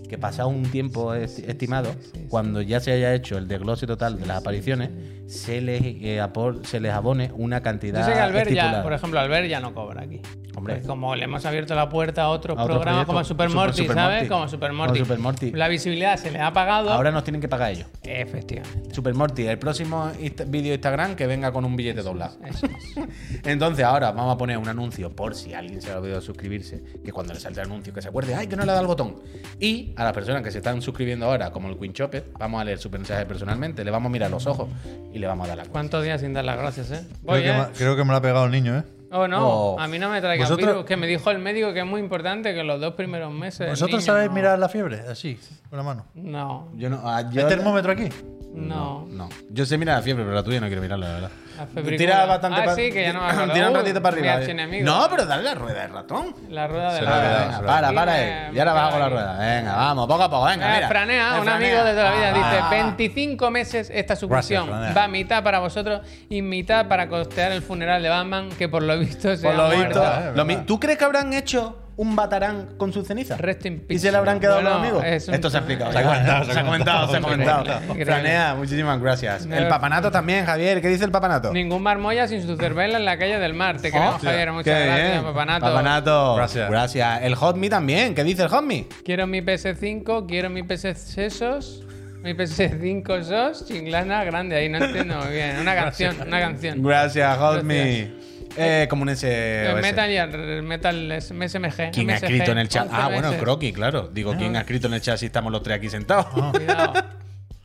que 0.08 0.18
pasado 0.18 0.50
un 0.50 0.64
tiempo 0.64 1.14
estimado, 1.14 1.96
cuando 2.30 2.62
ya 2.62 2.80
se 2.80 2.92
haya 2.92 3.14
hecho 3.14 3.38
el 3.38 3.48
desglose 3.48 3.88
total 3.88 4.20
de 4.20 4.26
las 4.26 4.38
apariciones, 4.38 4.90
se 5.28 5.62
les, 5.62 5.82
eh, 5.82 6.20
apor- 6.22 6.64
se 6.64 6.80
les 6.80 6.92
abone 6.94 7.32
una 7.36 7.62
cantidad 7.62 8.00
Yo 8.02 8.06
sé 8.08 8.14
que 8.14 8.20
Albert 8.20 8.52
ya, 8.52 8.84
por 8.84 8.94
ejemplo, 8.94 9.20
Albert 9.20 9.48
ya 9.48 9.60
no 9.60 9.74
cobra 9.74 10.04
aquí. 10.04 10.22
Hombre. 10.58 10.76
Pues 10.76 10.88
como 10.88 11.14
le 11.18 11.26
hemos 11.26 11.46
abierto 11.46 11.76
la 11.76 11.90
puerta 11.90 12.24
a 12.24 12.30
otros 12.30 12.58
A 12.58 12.64
otro 12.64 12.76
programas 12.76 13.06
como 13.06 13.22
Super 13.26 13.50
Morty, 13.50 13.82
Super 13.82 13.96
¿sabes? 13.98 14.16
Morty. 14.22 14.30
Como 14.30 14.48
Super 14.48 14.70
Como 14.70 14.84
Morty. 14.86 15.00
Super 15.00 15.20
Morty. 15.20 15.52
La 15.52 15.68
visibilidad 15.68 16.16
se 16.18 16.32
le 16.32 16.40
ha 16.40 16.54
pagado. 16.54 16.92
Ahora 16.92 17.12
nos 17.12 17.26
tienen 17.26 17.42
que 17.42 17.50
pagar 17.50 17.74
ellos. 17.74 17.88
Efectivamente. 18.04 18.96
Super 18.96 19.14
Morty, 19.16 19.48
el 19.48 19.60
próximo 19.60 20.10
vídeo 20.48 20.70
de 20.70 20.76
Instagram 20.76 21.16
que 21.18 21.28
venga 21.28 21.52
con 21.52 21.66
un 21.66 21.76
billete 21.76 22.02
doblado. 22.04 22.38
Eso 22.46 22.68
es. 22.68 22.98
Entonces 23.44 23.84
ahora 23.84 24.12
vamos 24.14 24.34
a 24.34 24.38
poner 24.38 24.58
un 24.58 24.70
anuncio 24.70 25.14
por 25.14 25.36
si 25.36 25.54
alguien 25.54 25.82
se 25.82 25.92
ha 25.92 25.98
olvidado 26.00 26.22
suscribirse, 26.22 26.82
que 27.04 27.12
cuando 27.12 27.34
le 27.34 27.40
salte 27.42 27.60
el 27.60 27.66
anuncio 27.66 27.94
que 27.94 28.02
se 28.02 28.08
acuerde, 28.08 28.34
ay, 28.36 28.48
que 28.48 28.56
no 28.56 28.64
le 28.66 28.72
da 28.72 28.80
el 28.80 28.88
botón. 28.88 29.16
Y 29.60 29.94
a 29.96 30.04
las 30.04 30.14
personas 30.14 30.42
que 30.44 30.52
se 30.52 30.58
están 30.58 30.82
suscribiendo 30.82 31.26
ahora, 31.26 31.52
como 31.52 31.70
el 31.70 31.78
Queen 31.78 31.94
Chopper, 31.94 32.26
vamos 32.38 32.62
a 32.62 32.64
leer 32.66 32.78
su 32.80 32.90
mensaje 32.90 33.26
personalmente, 33.26 33.84
le 33.84 33.92
vamos 33.92 34.10
a 34.10 34.12
mirar 34.12 34.30
los 34.32 34.46
ojos 34.48 34.68
y 35.14 35.20
le 35.20 35.28
vamos 35.28 35.46
a 35.46 35.50
dar 35.50 35.58
la 35.58 35.64
cuenta. 35.64 35.72
¿Cuántos 35.74 36.04
días 36.04 36.22
sin 36.22 36.34
dar 36.34 36.46
las 36.46 36.58
gracias, 36.58 36.92
eh? 36.92 37.02
Creo 37.08 37.20
Voy, 37.24 37.42
que, 37.42 37.50
eh. 37.50 37.58
me, 37.58 37.66
creo 37.78 37.96
que 37.96 38.04
me 38.04 38.12
lo 38.12 38.18
ha 38.18 38.22
pegado 38.22 38.46
el 38.46 38.52
niño, 38.52 38.78
¿eh? 38.78 38.84
Oh, 39.12 39.28
no. 39.28 39.48
Oh. 39.48 39.80
A 39.80 39.88
mí 39.88 39.98
no 39.98 40.10
me 40.10 40.20
¿Vosotros- 40.20 40.58
virus. 40.58 40.86
Que 40.86 40.98
me 40.98 41.08
dijo 41.08 41.32
el 41.32 41.40
médico 41.40 41.72
que 41.74 41.80
es 41.80 41.86
muy 41.86 42.02
importante 42.02 42.54
que 42.54 42.64
los 42.64 42.82
dos 42.82 42.96
primeros 42.96 43.32
meses. 43.32 43.70
¿Vosotros 43.70 44.02
niño 44.02 44.06
sabéis 44.06 44.28
no- 44.30 44.36
mirar 44.36 44.60
la 44.60 44.68
fiebre? 44.68 45.00
Así, 45.10 45.40
con 45.70 45.78
la 45.78 45.84
mano. 45.84 46.06
No. 46.16 46.68
Yo 46.76 46.90
no, 46.90 47.00
ah, 47.04 47.18
¿Hay 47.18 47.26
yo, 47.32 47.48
termómetro 47.48 47.94
aquí? 47.94 48.10
No. 48.56 49.06
no. 49.12 49.30
Yo 49.50 49.66
sé 49.66 49.78
mirar 49.78 49.98
la 49.98 50.02
fiebre, 50.02 50.24
pero 50.24 50.34
la 50.36 50.44
tuya 50.44 50.60
no 50.62 50.68
quiero 50.68 50.82
mirarla, 50.82 51.08
la 51.08 51.14
verdad. 51.14 51.32
La. 51.58 51.98
Tira 51.98 52.26
bastante 52.26 52.62
Ah, 52.62 52.76
sí, 52.76 52.92
que 52.92 53.02
ya 53.04 53.14
no 53.14 53.22
me 53.22 53.30
acuerdo. 53.30 53.54
Tira 53.54 53.70
un 53.70 53.76
ratito 53.76 54.02
para 54.02 54.16
arriba. 54.18 54.42
eh. 54.42 54.82
No, 54.84 55.08
pero 55.10 55.26
dale 55.26 55.44
la 55.44 55.56
rueda 55.56 55.82
de 55.82 55.88
ratón. 55.88 56.36
La 56.50 56.68
rueda 56.68 56.92
de 56.94 57.00
Se 57.00 57.04
la 57.06 57.10
la 57.10 57.16
ha 57.16 57.20
rueda. 57.20 57.30
quedado, 57.32 57.46
Venga, 57.46 57.56
se 57.58 57.62
la 57.62 57.68
para, 57.68 57.94
para 57.94 58.12
me- 58.12 58.18
ahí. 58.18 58.56
Y 58.56 58.60
ahora 58.60 58.74
bajo 58.74 58.88
cago 58.92 59.00
la 59.00 59.10
rueda. 59.10 59.38
Venga, 59.40 59.76
vamos, 59.76 60.08
poco 60.08 60.24
a 60.24 60.30
poco. 60.30 60.46
Venga, 60.46 60.70
Eh, 60.72 60.76
mira. 60.76 60.88
Franea, 60.90 61.40
un 61.42 61.50
amigo 61.50 61.84
de 61.84 61.92
toda 61.92 62.04
la 62.12 62.16
vida, 62.16 62.34
dice 62.34 62.60
Ah. 62.62 62.70
25 62.70 63.52
meses 63.52 63.92
esta 63.94 64.16
suscripción. 64.16 64.70
Va 64.70 65.08
mitad 65.08 65.44
para 65.44 65.60
vosotros 65.60 66.02
y 66.30 66.42
mitad 66.42 66.88
para 66.88 67.08
costear 67.08 67.52
el 67.52 67.62
funeral 67.62 68.02
de 68.04 68.10
Batman, 68.10 68.50
que 68.58 68.68
por 68.70 68.84
lo 68.84 68.98
visto 69.00 69.36
se 69.36 69.44
Por 69.44 69.54
ha 69.54 69.58
lo 69.70 69.76
muerto. 69.76 70.02
visto. 70.46 70.64
¿Tú 70.66 70.80
crees 70.80 70.98
que 70.98 71.06
habrán 71.06 71.32
hecho 71.34 71.78
un 71.98 72.16
batarán 72.16 72.76
con 72.78 72.92
sus 72.92 73.08
cenizas? 73.08 73.40
Rest 73.40 73.66
in 73.66 73.86
¿Y 73.88 74.00
se 74.00 74.12
le 74.12 74.18
habrán 74.18 74.40
quedado 74.40 74.58
Bueno, 74.62 74.70
los 74.72 74.80
amigos? 74.80 75.04
es 75.06 75.28
un- 75.28 75.34
Esto 75.34 75.50
se 75.50 75.58
ha 75.58 75.60
explicado. 75.62 75.92
Se 75.92 75.98
ha 76.00 76.04
comentado, 76.04 76.46
se 76.46 76.60
ha 76.60 76.64
comentado, 76.66 77.08
se 77.12 77.18
ha 77.18 77.22
comentado. 77.22 77.66
Franea, 78.06 78.56
muchísimas 78.56 79.00
gracias. 79.02 79.46
No, 79.46 79.56
El 79.56 79.68
papanato 79.68 80.12
también, 80.12 80.46
Javier. 80.46 80.82
¿Qué 80.82 80.90
dice 80.90 81.06
el 81.06 81.12
papanato? 81.12 81.54
Ningún 81.54 81.82
marmolla 81.82 82.28
sin 82.28 82.42
su 82.46 82.56
cerveza 82.58 82.98
en 82.98 83.06
la 83.06 83.18
calle 83.18 83.40
del 83.40 83.54
mar. 83.54 83.78
Te 83.80 83.92
queremos, 83.92 84.16
Hostia, 84.16 84.30
Javier. 84.32 84.52
Muchas 84.52 84.86
gracias, 84.86 85.12
bien. 85.12 85.24
papanato. 85.24 85.66
Papanato. 85.66 86.36
Gracias. 86.36 86.70
Gracias. 86.70 87.22
El 87.24 87.36
Hot 87.36 87.56
Me 87.58 87.70
también. 87.70 88.14
¿Qué 88.16 88.24
dice 88.24 88.44
el 88.44 88.50
Hot 88.50 88.64
Me? 88.64 88.88
Quiero 89.04 89.26
mi 89.28 89.42
PS5, 89.42 90.26
quiero 90.28 90.50
mi 90.50 90.64
PS 90.64 90.94
SOS, 91.30 91.82
mi 92.24 92.34
PS5 92.34 93.24
SOS, 93.24 93.66
chinglana 93.68 94.24
grande. 94.24 94.56
Ahí 94.58 94.68
no 94.70 94.84
entiendo 94.84 95.18
muy 95.18 95.32
bien. 95.34 95.60
Una 95.60 95.76
canción, 95.76 96.16
una 96.28 96.40
canción. 96.40 96.84
Gracias, 96.84 97.38
Hot 97.38 97.64
Gracias. 97.64 97.64
Me. 97.64 98.25
Eh, 98.58 98.88
como 98.90 99.02
un 99.04 99.10
S. 99.10 99.66
El 99.70 99.82
Metal 99.82 100.10
y 100.12 100.16
el 100.18 100.64
Metal 100.64 101.12
es- 101.12 101.26
SMG. 101.32 101.92
¿Quién 101.92 102.10
ha 102.12 102.16
escrito 102.16 102.52
en 102.52 102.58
el 102.60 102.70
chat? 102.70 102.84
11 102.88 102.96
Ah, 102.98 103.08
bueno. 103.10 103.34
Croqui, 103.38 103.74
claro. 103.74 104.08
Digo, 104.08 104.36
¿quién 104.38 104.56
ha 104.56 104.60
escrito 104.62 104.88
en 104.88 104.94
el 104.94 105.02
chat 105.02 105.18
si 105.18 105.26
estamos 105.28 105.52
los 105.52 105.62
tres 105.64 105.78
aquí 105.78 105.90
sentados? 105.90 106.28
Cuidado. 106.28 106.94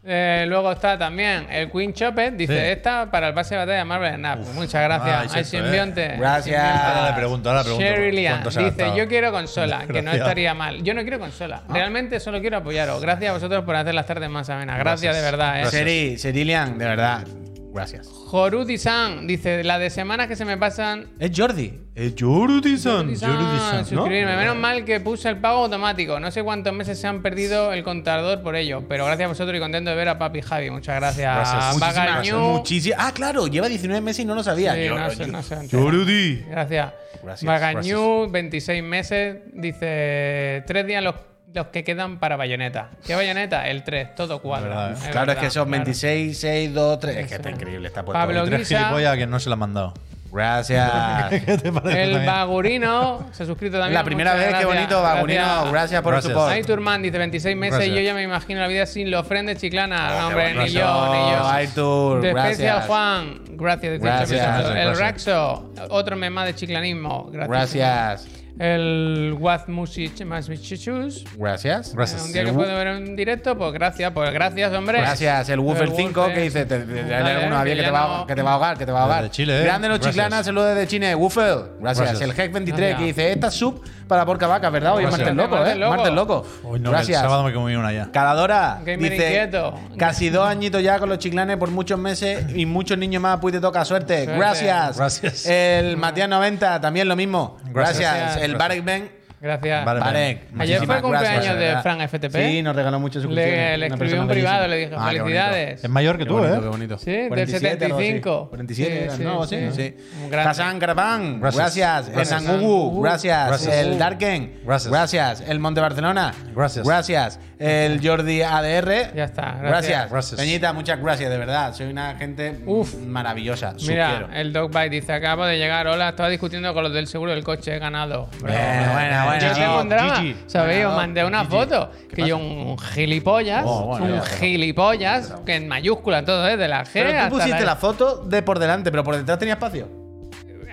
Eh, 0.02 0.46
luego 0.48 0.72
está 0.72 0.98
también 0.98 1.46
el 1.50 1.70
Queen 1.70 1.92
Chopper. 1.92 2.34
Dice 2.34 2.54
Sí. 2.54 2.66
esta 2.72 3.10
para 3.10 3.28
el 3.28 3.34
pase 3.34 3.54
de 3.54 3.58
batalla 3.60 3.78
de 3.80 3.84
Marvel 3.84 4.14
Snap. 4.14 4.38
Muchas 4.54 4.82
gracias. 4.82 5.16
ay, 5.16 5.28
Hay 5.38 5.44
cierto, 5.44 5.66
simbionte. 5.68 6.16
Gracias. 6.16 6.64
Ahora 6.64 7.10
le 7.10 7.16
pregunto, 7.16 7.50
ahora 7.50 7.60
le 7.60 7.64
pregunto. 7.64 7.86
Sherry 7.86 8.12
Lian 8.12 8.32
¿cuánto 8.32 8.50
se 8.50 8.60
ha 8.60 8.70
dice? 8.70 8.92
Yo 8.96 9.06
quiero 9.08 9.30
consola, 9.30 9.84
que 9.86 10.00
no 10.00 10.10
estaría 10.12 10.54
mal. 10.54 10.82
Yo 10.82 10.94
no 10.94 11.02
quiero 11.02 11.18
consola. 11.18 11.62
Realmente 11.68 12.18
solo 12.18 12.40
quiero 12.40 12.56
apoyaros. 12.56 13.00
Gracias 13.02 13.30
a 13.30 13.34
vosotros 13.34 13.62
por 13.64 13.76
hacer 13.76 13.94
las 13.94 14.06
tardes 14.06 14.30
más 14.30 14.48
amenas. 14.48 14.78
Gracias, 14.78 15.14
de 15.14 15.20
verdad. 15.22 15.60
¿eh? 15.60 15.66
Seri, 15.66 16.18
Serilian, 16.18 16.78
de 16.78 16.84
verdad. 16.86 17.26
Gracias. 17.72 18.08
Jorudi-san 18.08 19.26
dice: 19.26 19.62
La 19.64 19.78
de 19.78 19.90
semanas 19.90 20.26
que 20.26 20.36
se 20.36 20.44
me 20.44 20.56
pasan. 20.56 21.08
Es 21.18 21.30
Jordi. 21.36 21.78
Es 21.94 22.14
Jordi-san. 22.18 23.14
Jorudi-san, 23.16 23.86
suscribirme. 23.86 24.36
Menos 24.36 24.56
mal 24.56 24.84
que 24.84 25.00
puse 25.00 25.28
el 25.28 25.38
pago 25.38 25.64
automático. 25.64 26.18
No 26.18 26.30
sé 26.30 26.42
cuántos 26.42 26.72
meses 26.72 26.98
se 27.00 27.06
han 27.06 27.22
perdido 27.22 27.72
el 27.72 27.82
contador 27.82 28.42
por 28.42 28.56
ello. 28.56 28.84
Pero 28.88 29.04
gracias 29.06 29.26
a 29.26 29.28
vosotros 29.28 29.56
y 29.56 29.60
contento 29.60 29.90
de 29.90 29.96
ver 29.96 30.08
a 30.08 30.18
Papi 30.18 30.40
Javi. 30.42 30.70
Muchas 30.70 30.96
gracias. 30.96 31.76
Gracias. 31.78 32.34
Muchísimas. 32.34 32.98
Ah, 33.00 33.12
claro, 33.14 33.46
lleva 33.46 33.68
19 33.68 34.00
meses 34.00 34.20
y 34.20 34.24
no 34.24 34.34
lo 34.34 34.42
sabía. 34.42 34.74
Sí, 34.74 34.84
Yo- 34.86 34.98
no 34.98 35.08
yo- 35.08 35.14
sé, 35.14 35.26
no 35.28 35.42
sé. 35.42 35.54
entero. 35.54 35.82
Jordi. 35.82 36.44
Gracias. 36.48 36.92
Gracias, 37.22 37.44
Magañú, 37.44 38.30
26 38.30 38.82
meses. 38.82 39.36
Dice: 39.52 40.64
Tres 40.66 40.86
días 40.86 41.02
los, 41.04 41.14
los 41.52 41.66
que 41.68 41.82
quedan 41.84 42.18
para 42.18 42.36
bayoneta. 42.36 42.90
¿Qué 43.06 43.14
bayoneta? 43.14 43.68
El 43.68 43.82
3, 43.84 44.14
todo 44.14 44.40
cuadra. 44.40 44.90
¿eh? 44.90 44.92
Es 44.92 44.98
Claro, 45.00 45.08
es 45.08 45.26
verdad, 45.26 45.36
que 45.42 45.50
son 45.50 45.68
claro. 45.68 45.84
26, 45.84 46.38
6, 46.38 46.74
2, 46.74 46.98
3. 47.00 47.16
Es 47.16 47.26
que 47.26 47.34
está 47.34 47.50
increíble, 47.50 47.88
está 47.88 48.04
puesto. 48.04 48.18
Pablo 48.18 48.44
Tres 48.44 48.60
Guisa. 48.68 48.78
gilipollas 48.78 49.16
que 49.16 49.26
no 49.26 49.40
se 49.40 49.48
la 49.48 49.54
han 49.54 49.58
mandado. 49.58 49.94
Gracias. 50.32 50.88
¿Qué 51.44 51.58
te 51.58 51.72
parece 51.72 52.04
El 52.04 52.10
también? 52.12 52.26
Bagurino 52.26 53.26
se 53.32 53.42
ha 53.42 53.46
suscrito 53.46 53.78
también. 53.78 53.94
La 53.94 54.04
primera 54.04 54.30
Muchas 54.30 54.46
vez, 54.46 54.54
qué 54.58 54.64
gracias. 54.64 54.76
bonito, 54.76 55.02
Bagurino. 55.02 55.72
Gracias 55.72 56.02
por 56.02 56.14
el 56.14 56.20
Gracias. 56.20 56.32
support. 56.32 56.52
Aiturman 56.52 57.02
dice 57.02 57.18
26 57.18 57.56
meses 57.56 57.74
Gracias. 57.78 57.92
y 57.92 57.98
yo 57.98 58.02
ya 58.04 58.14
me 58.14 58.22
imagino 58.22 58.60
la 58.60 58.68
vida 58.68 58.86
sin 58.86 59.10
los 59.10 59.26
friends 59.26 59.48
de 59.54 59.56
Chiclana. 59.60 60.08
Oh, 60.08 60.20
no, 60.22 60.28
qué 60.28 60.34
hombre, 60.34 60.54
ni 60.54 60.70
yo, 60.70 61.12
ni 61.12 61.32
yo. 61.32 61.48
Aitur, 61.48 62.20
De 62.20 62.28
Especial 62.28 62.56
gracias. 62.58 62.86
Juan, 62.86 63.40
gracias. 63.56 63.92
18 64.00 64.04
Gracias. 64.04 64.66
El 64.68 64.74
gracias. 64.74 64.98
Raxo, 65.00 65.72
otro 65.88 66.14
mema 66.16 66.44
de 66.44 66.54
chiclanismo. 66.54 67.28
Gracias. 67.32 67.74
Gracias. 67.74 68.39
El 68.60 69.36
Waz 69.40 69.68
Music 69.68 70.22
Masmichichus. 70.22 71.24
Gracias. 71.38 71.94
Gracias. 71.94 72.26
Un 72.26 72.32
día 72.34 72.44
que 72.44 72.52
puedo 72.52 72.74
ver 72.76 72.88
en 72.88 73.16
directo, 73.16 73.56
pues 73.56 73.72
gracias, 73.72 74.12
pues 74.12 74.30
gracias, 74.34 74.70
hombre. 74.74 74.98
Gracias, 74.98 75.48
el 75.48 75.60
Woofer 75.60 75.84
El 75.88 75.94
5 75.96 76.20
Woofer. 76.20 76.34
que 76.34 76.40
dice, 76.42 76.66
te, 76.66 76.78
te- 76.80 76.84
te- 76.84 77.02
Dale, 77.08 77.30
alguno 77.30 77.64
que 77.64 77.74
que, 77.74 77.82
te 77.82 77.90
va, 77.90 78.18
no- 78.18 78.26
que 78.26 78.34
te 78.34 78.42
va 78.42 78.50
a 78.50 78.54
ahogar, 78.54 78.76
que 78.76 78.84
te 78.84 78.92
va 78.92 78.98
a 78.98 79.02
ahogar. 79.04 79.22
Desde 79.22 79.32
Chile, 79.34 79.60
¿eh? 79.60 79.64
Grande 79.64 79.88
los 79.88 80.00
chiclanas, 80.00 80.44
saludos 80.44 80.74
desde 80.74 80.86
Chile. 80.88 81.14
Woofer, 81.14 81.56
gracias. 81.80 82.08
Gracias. 82.10 82.20
El 82.20 82.30
Heck 82.38 82.52
23 82.52 82.78
Gracias. 82.90 82.98
que 82.98 83.04
dice, 83.06 83.32
esta 83.32 83.50
sub 83.50 83.82
para 84.10 84.26
Porca 84.26 84.48
Vaca, 84.48 84.68
¿verdad? 84.70 84.96
Hoy 84.96 85.04
es 85.04 85.10
Gracias. 85.10 85.34
martes 85.34 85.50
loco, 85.50 85.66
¿eh? 85.66 85.88
Martes 85.88 86.12
loco. 86.12 86.46
Hoy 86.64 86.80
no, 86.80 86.90
que 86.90 86.96
gracias. 86.96 87.18
el 87.18 87.24
sábado 87.24 87.44
me 87.44 87.54
comí 87.54 87.76
una 87.76 87.92
ya. 87.92 88.10
Caladora 88.10 88.80
Gamer 88.84 88.98
dice 89.12 89.26
inquieto. 89.26 89.78
casi 89.96 90.30
dos 90.30 90.46
añitos 90.48 90.82
ya 90.82 90.98
con 90.98 91.08
los 91.08 91.18
chiclanes 91.18 91.56
por 91.58 91.70
muchos 91.70 91.98
meses 91.98 92.44
y 92.54 92.66
muchos 92.66 92.98
niños 92.98 93.22
más, 93.22 93.38
pues 93.40 93.54
te 93.54 93.60
toca 93.60 93.84
suerte. 93.84 94.24
Suerte. 94.24 94.38
Gracias. 94.38 94.96
Gracias. 94.96 95.46
El 95.46 95.96
Matías 95.96 96.28
90 96.28 96.80
también 96.80 97.08
lo 97.08 97.14
mismo. 97.14 97.56
Gracias. 97.66 98.14
Gracias. 98.14 98.42
El. 98.42 98.56
Barek 98.56 98.84
Ben. 98.84 99.19
Gracias. 99.40 99.84
Vale, 99.86 100.00
Barek. 100.00 100.42
Ayer 100.58 100.84
fue 100.84 100.96
el 100.96 101.00
cumpleaños 101.02 101.32
gracias, 101.32 101.54
de 101.54 101.64
verdad. 101.64 101.82
Fran 101.82 102.08
FTP. 102.08 102.36
Sí, 102.36 102.62
nos 102.62 102.76
regaló 102.76 103.00
muchas 103.00 103.22
suscripciones. 103.22 103.70
Le, 103.70 103.78
le 103.78 103.86
escribí 103.86 104.12
un 104.18 104.28
privado, 104.28 104.68
le 104.68 104.76
dije 104.76 104.94
Ah, 104.96 105.06
felicidades. 105.08 105.84
Es 105.84 105.90
mayor 105.90 106.18
que 106.18 106.24
Qué 106.24 106.28
tú, 106.28 106.34
bonito, 106.34 106.54
¿eh? 106.56 106.60
qué 106.60 106.68
bonito. 106.68 106.98
Sí, 106.98 107.10
del 107.10 107.28
47, 107.28 107.84
algo 107.86 107.96
así. 107.98 108.06
75. 108.06 108.48
47, 108.50 108.90
Sí, 108.90 109.02
era, 109.04 109.16
sí, 109.16 109.22
¿no? 109.24 109.46
sí. 109.46 109.56
Sí. 109.72 109.96
Hassan 110.36 110.78
Garabán, 110.78 111.40
gracias. 111.40 111.56
Gracias. 111.64 112.08
El 112.08 112.14
Gracias. 112.14 112.42
Nangugu, 112.42 113.02
gracias. 113.02 113.48
Gracias. 113.48 113.74
El 113.76 113.98
Darken, 113.98 114.60
Gracias. 114.64 115.42
El 115.46 115.58
Monte 115.58 115.80
Barcelona, 115.80 116.34
Gracias. 116.54 116.86
Gracias. 116.86 117.40
El 117.60 118.00
Jordi 118.02 118.40
ADR, 118.40 119.12
Ya 119.14 119.24
está, 119.24 119.42
gracias. 119.60 119.60
Gracias. 119.62 120.10
Gracias. 120.10 120.40
Peñita, 120.40 120.72
muchas 120.72 120.98
gracias, 120.98 121.30
de 121.30 121.36
verdad. 121.36 121.74
Soy 121.74 121.88
una 121.88 122.14
gente 122.16 122.58
Uf. 122.64 122.94
maravillosa. 122.94 123.74
Os 123.76 123.86
Mira, 123.86 124.30
el 124.32 124.52
Dogbite 124.54 124.88
dice: 124.88 125.12
Acabo 125.12 125.44
de 125.44 125.58
llegar. 125.58 125.86
Hola, 125.86 126.08
estaba 126.08 126.30
discutiendo 126.30 126.72
con 126.72 126.82
los 126.84 126.92
del 126.94 127.06
seguro 127.06 127.32
del 127.32 127.44
coche. 127.44 127.76
He 127.76 127.78
ganado. 127.78 128.30
Buena, 128.40 128.92
buena, 128.94 129.24
buena. 129.26 129.38
Yo 129.48 129.52
tengo 129.54 129.80
un 129.82 129.88
drama. 129.90 130.16
Gigi. 130.16 130.36
¿Sabéis? 130.46 130.86
Os 130.86 130.96
mandé 130.96 131.22
una 131.22 131.40
Gigi. 131.40 131.50
foto. 131.50 131.90
¿Qué 131.92 132.08
Que 132.08 132.16
pasa? 132.22 132.28
yo, 132.28 132.38
un 132.38 132.78
gilipollas. 132.78 133.62
Oh, 133.66 133.84
bueno, 133.88 134.06
un 134.06 134.12
ya, 134.14 134.20
pero- 134.22 134.36
gilipollas. 134.38 135.34
Que 135.44 135.56
en 135.56 135.68
mayúscula 135.68 136.24
todo, 136.24 136.48
¿eh? 136.48 136.56
De 136.56 136.66
la 136.66 136.84
G 136.84 136.88
Pero 136.94 137.10
tú 137.10 137.16
hasta 137.16 137.28
pusiste 137.28 137.60
la- 137.60 137.66
la 137.66 137.76
foto 137.76 138.24
de 138.24 138.42
por 138.42 138.58
delante, 138.58 138.90
pero 138.90 139.04
por 139.04 139.16
detrás 139.16 139.38
tenía 139.38 139.54
espacio. 139.54 139.86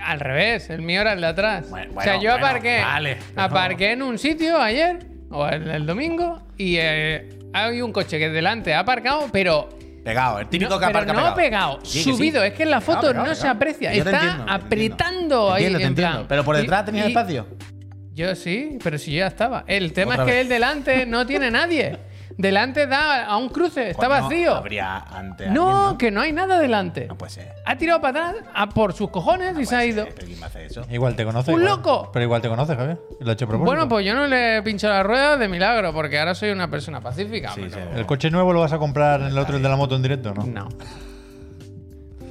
Al 0.02 0.20
revés, 0.20 0.70
el 0.70 0.80
mío 0.80 1.02
era 1.02 1.12
el 1.12 1.20
de 1.20 1.26
atrás. 1.26 1.68
Bueno, 1.68 1.92
o 1.94 2.00
sea, 2.00 2.14
bueno, 2.14 2.22
yo 2.22 2.30
bueno, 2.30 2.46
aparqué, 2.46 2.80
vale, 2.80 3.18
aparqué 3.36 3.92
en 3.92 4.02
un 4.02 4.16
sitio 4.16 4.58
ayer, 4.58 5.00
o 5.30 5.46
el, 5.46 5.68
el 5.68 5.86
domingo, 5.86 6.42
y 6.56 6.76
eh, 6.78 7.28
hay 7.52 7.80
un 7.82 7.92
coche 7.92 8.18
que 8.18 8.28
delante 8.30 8.74
ha 8.74 8.80
aparcado, 8.80 9.28
pero. 9.32 9.68
Pegado, 10.04 10.38
el 10.38 10.46
típico 10.48 10.70
no, 10.70 10.78
que 10.80 10.86
pero 10.86 10.98
aparca 10.98 11.12
no 11.12 11.18
pegado. 11.18 11.34
pegado, 11.36 11.78
Sí, 11.82 11.98
que 11.98 12.04
sí. 12.04 12.16
subido. 12.16 12.42
Es 12.42 12.54
que 12.54 12.62
en 12.62 12.70
la 12.70 12.80
foto 12.80 13.08
pegado, 13.08 13.26
no 13.26 13.34
se 13.34 13.46
aprecia. 13.46 13.92
Yo 13.92 13.98
Está 14.04 14.10
entiendo, 14.22 14.44
apretando 14.48 15.52
ahí. 15.52 15.64
entiendo, 15.64 15.78
en 15.80 15.86
entiendo. 15.88 16.12
plan. 16.14 16.26
Pero 16.28 16.44
por 16.44 16.56
Y- 16.56 16.60
detrás 16.60 16.84
y- 16.92 16.98
espacio. 16.98 17.46
Yo 18.14 18.34
sí, 18.34 18.78
pero 18.82 18.96
si 18.98 19.12
yo 19.12 19.18
ya 19.18 19.26
estaba. 19.26 19.64
El 19.66 19.92
tema 19.92 20.12
Otra 20.12 20.24
es 20.24 20.28
que 20.30 20.34
vez. 20.34 20.42
el 20.42 20.48
delante 20.48 21.06
no 21.06 21.26
tiene 21.26 21.50
nadie. 21.50 21.98
Delante 22.38 22.86
da 22.86 23.24
a 23.26 23.36
un 23.36 23.48
cruce, 23.48 23.90
está 23.90 24.06
Coño, 24.06 24.22
vacío. 24.22 24.54
Habría. 24.54 25.04
No, 25.50 25.80
alguien, 25.80 25.98
que 25.98 26.10
no 26.12 26.20
hay 26.20 26.32
nada 26.32 26.60
delante. 26.60 27.06
No 27.08 27.18
puede 27.18 27.30
ser. 27.32 27.52
Ha 27.64 27.76
tirado 27.76 28.00
para 28.00 28.28
atrás 28.28 28.44
a 28.54 28.68
por 28.68 28.92
sus 28.92 29.10
cojones 29.10 29.58
y 29.58 29.66
se 29.66 29.74
ha 29.74 29.84
ido. 29.84 30.04
¿Pero 30.14 30.24
quién 30.24 30.40
va 30.40 30.44
a 30.44 30.48
hacer 30.48 30.62
eso? 30.62 30.82
Igual 30.88 31.16
te 31.16 31.24
conoce. 31.24 31.52
¡Un 31.52 31.62
igual. 31.62 31.76
loco! 31.78 32.10
Pero 32.12 32.22
igual 32.24 32.40
te 32.40 32.48
conoce, 32.48 32.76
Javier. 32.76 33.00
Y 33.20 33.24
lo 33.24 33.30
ha 33.30 33.32
hecho 33.32 33.44
a 33.44 33.48
propósito. 33.48 33.66
Bueno, 33.74 33.88
pues 33.88 34.06
yo 34.06 34.14
no 34.14 34.28
le 34.28 34.58
he 34.58 34.62
pinchado 34.62 34.94
la 34.94 35.02
rueda 35.02 35.36
de 35.36 35.48
milagro, 35.48 35.92
porque 35.92 36.16
ahora 36.16 36.36
soy 36.36 36.50
una 36.50 36.70
persona 36.70 37.00
pacífica. 37.00 37.50
Sí, 37.54 37.62
pero- 37.68 37.74
sí. 37.92 37.98
¿El 37.98 38.06
coche 38.06 38.30
nuevo 38.30 38.52
lo 38.52 38.60
vas 38.60 38.72
a 38.72 38.78
comprar 38.78 39.20
en 39.20 39.26
el 39.26 39.38
otro, 39.38 39.56
el 39.56 39.62
de 39.62 39.68
la 39.68 39.76
moto 39.76 39.96
en 39.96 40.02
directo, 40.02 40.32
no? 40.32 40.44
No. 40.44 40.68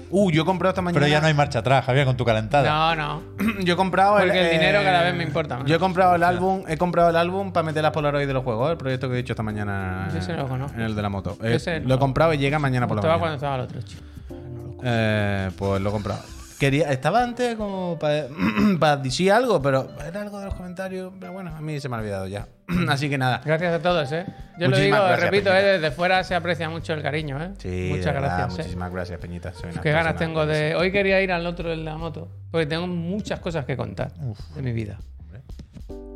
Uh, 0.09 0.31
yo 0.31 0.43
he 0.43 0.45
comprado 0.45 0.71
esta 0.71 0.81
mañana. 0.81 0.99
Pero 0.99 1.11
ya 1.11 1.19
no 1.21 1.27
hay 1.27 1.33
marcha 1.33 1.59
atrás, 1.59 1.83
Javier, 1.85 2.05
con 2.05 2.15
tu 2.15 2.23
calentada. 2.25 2.95
No, 2.95 2.95
no. 2.95 3.21
Yo 3.63 3.73
he 3.73 3.77
comprado 3.77 4.17
Porque 4.17 4.39
el 4.39 4.51
dinero 4.51 4.79
cada 4.83 5.03
vez 5.03 5.15
me 5.15 5.23
importa 5.23 5.57
más. 5.57 5.65
Yo 5.67 5.75
he 5.75 5.79
comprado 5.79 6.15
el 6.15 6.23
álbum, 6.23 6.63
he 6.67 6.77
comprado 6.77 7.09
el 7.09 7.15
álbum 7.17 7.51
para 7.51 7.65
meter 7.65 7.83
las 7.83 7.91
Polaroid 7.91 8.25
de 8.25 8.33
los 8.33 8.43
juegos, 8.43 8.71
el 8.71 8.77
proyecto 8.77 9.07
que 9.09 9.15
he 9.15 9.17
dicho 9.17 9.33
esta 9.33 9.43
mañana 9.43 10.07
Ese 10.15 10.31
no 10.33 10.43
lo 10.43 10.47
conozco. 10.47 10.77
en 10.77 10.83
el 10.85 10.95
de 10.95 11.01
la 11.01 11.09
moto. 11.09 11.37
Eh, 11.43 11.81
lo 11.85 11.95
he 11.95 11.99
comprado 11.99 12.33
y 12.33 12.37
llega 12.37 12.57
mañana 12.59 12.87
por 12.87 12.95
la 12.95 13.01
Estaba 13.01 13.17
mañana. 13.17 13.19
cuando 13.19 13.35
estaba 13.35 13.55
el 13.55 13.61
otro 13.61 13.81
chico. 13.81 14.03
Eh, 14.83 15.51
pues 15.57 15.81
lo 15.81 15.89
he 15.89 15.91
comprado. 15.91 16.21
Quería, 16.59 16.91
estaba 16.91 17.21
antes 17.21 17.55
como 17.55 17.97
para, 17.99 18.27
para 18.79 18.97
decir 18.97 19.31
algo, 19.31 19.61
pero 19.61 19.89
era 20.05 20.21
algo 20.21 20.39
de 20.39 20.45
los 20.45 20.55
comentarios. 20.55 21.13
Pero 21.19 21.33
bueno, 21.33 21.55
a 21.55 21.61
mí 21.61 21.79
se 21.79 21.87
me 21.87 21.95
ha 21.95 21.99
olvidado 21.99 22.27
ya. 22.27 22.47
Así 22.89 23.09
que 23.09 23.17
nada. 23.17 23.41
Gracias 23.45 23.73
a 23.73 23.79
todos, 23.79 24.11
¿eh? 24.11 24.25
Yo 24.57 24.67
lo 24.67 24.77
digo, 24.77 24.97
gracias, 24.97 25.19
repito. 25.21 25.53
¿eh? 25.53 25.61
Desde 25.63 25.91
fuera 25.91 26.23
se 26.23 26.33
aprecia 26.33 26.69
mucho 26.69 26.93
el 26.93 27.03
cariño, 27.03 27.41
¿eh? 27.41 27.51
Sí, 27.59 27.69
de 27.69 27.89
Muchas 27.89 28.13
verdad, 28.13 28.21
gracias, 28.21 28.53
¿eh? 28.53 28.57
Muchísimas 28.63 28.91
gracias, 28.91 29.19
Peñita. 29.19 29.53
Soy 29.53 29.71
una 29.71 29.81
Qué 29.81 29.91
ganas 29.91 30.15
tengo 30.15 30.45
de... 30.45 30.75
Hoy 30.75 30.91
quería 30.91 31.21
ir 31.21 31.31
al 31.31 31.45
otro 31.45 31.69
de 31.69 31.77
la 31.77 31.95
moto, 31.95 32.27
porque 32.49 32.65
tengo 32.65 32.87
muchas 32.87 33.39
cosas 33.39 33.65
que 33.65 33.77
contar 33.77 34.11
de 34.55 34.61
mi 34.61 34.71
vida. 34.71 34.97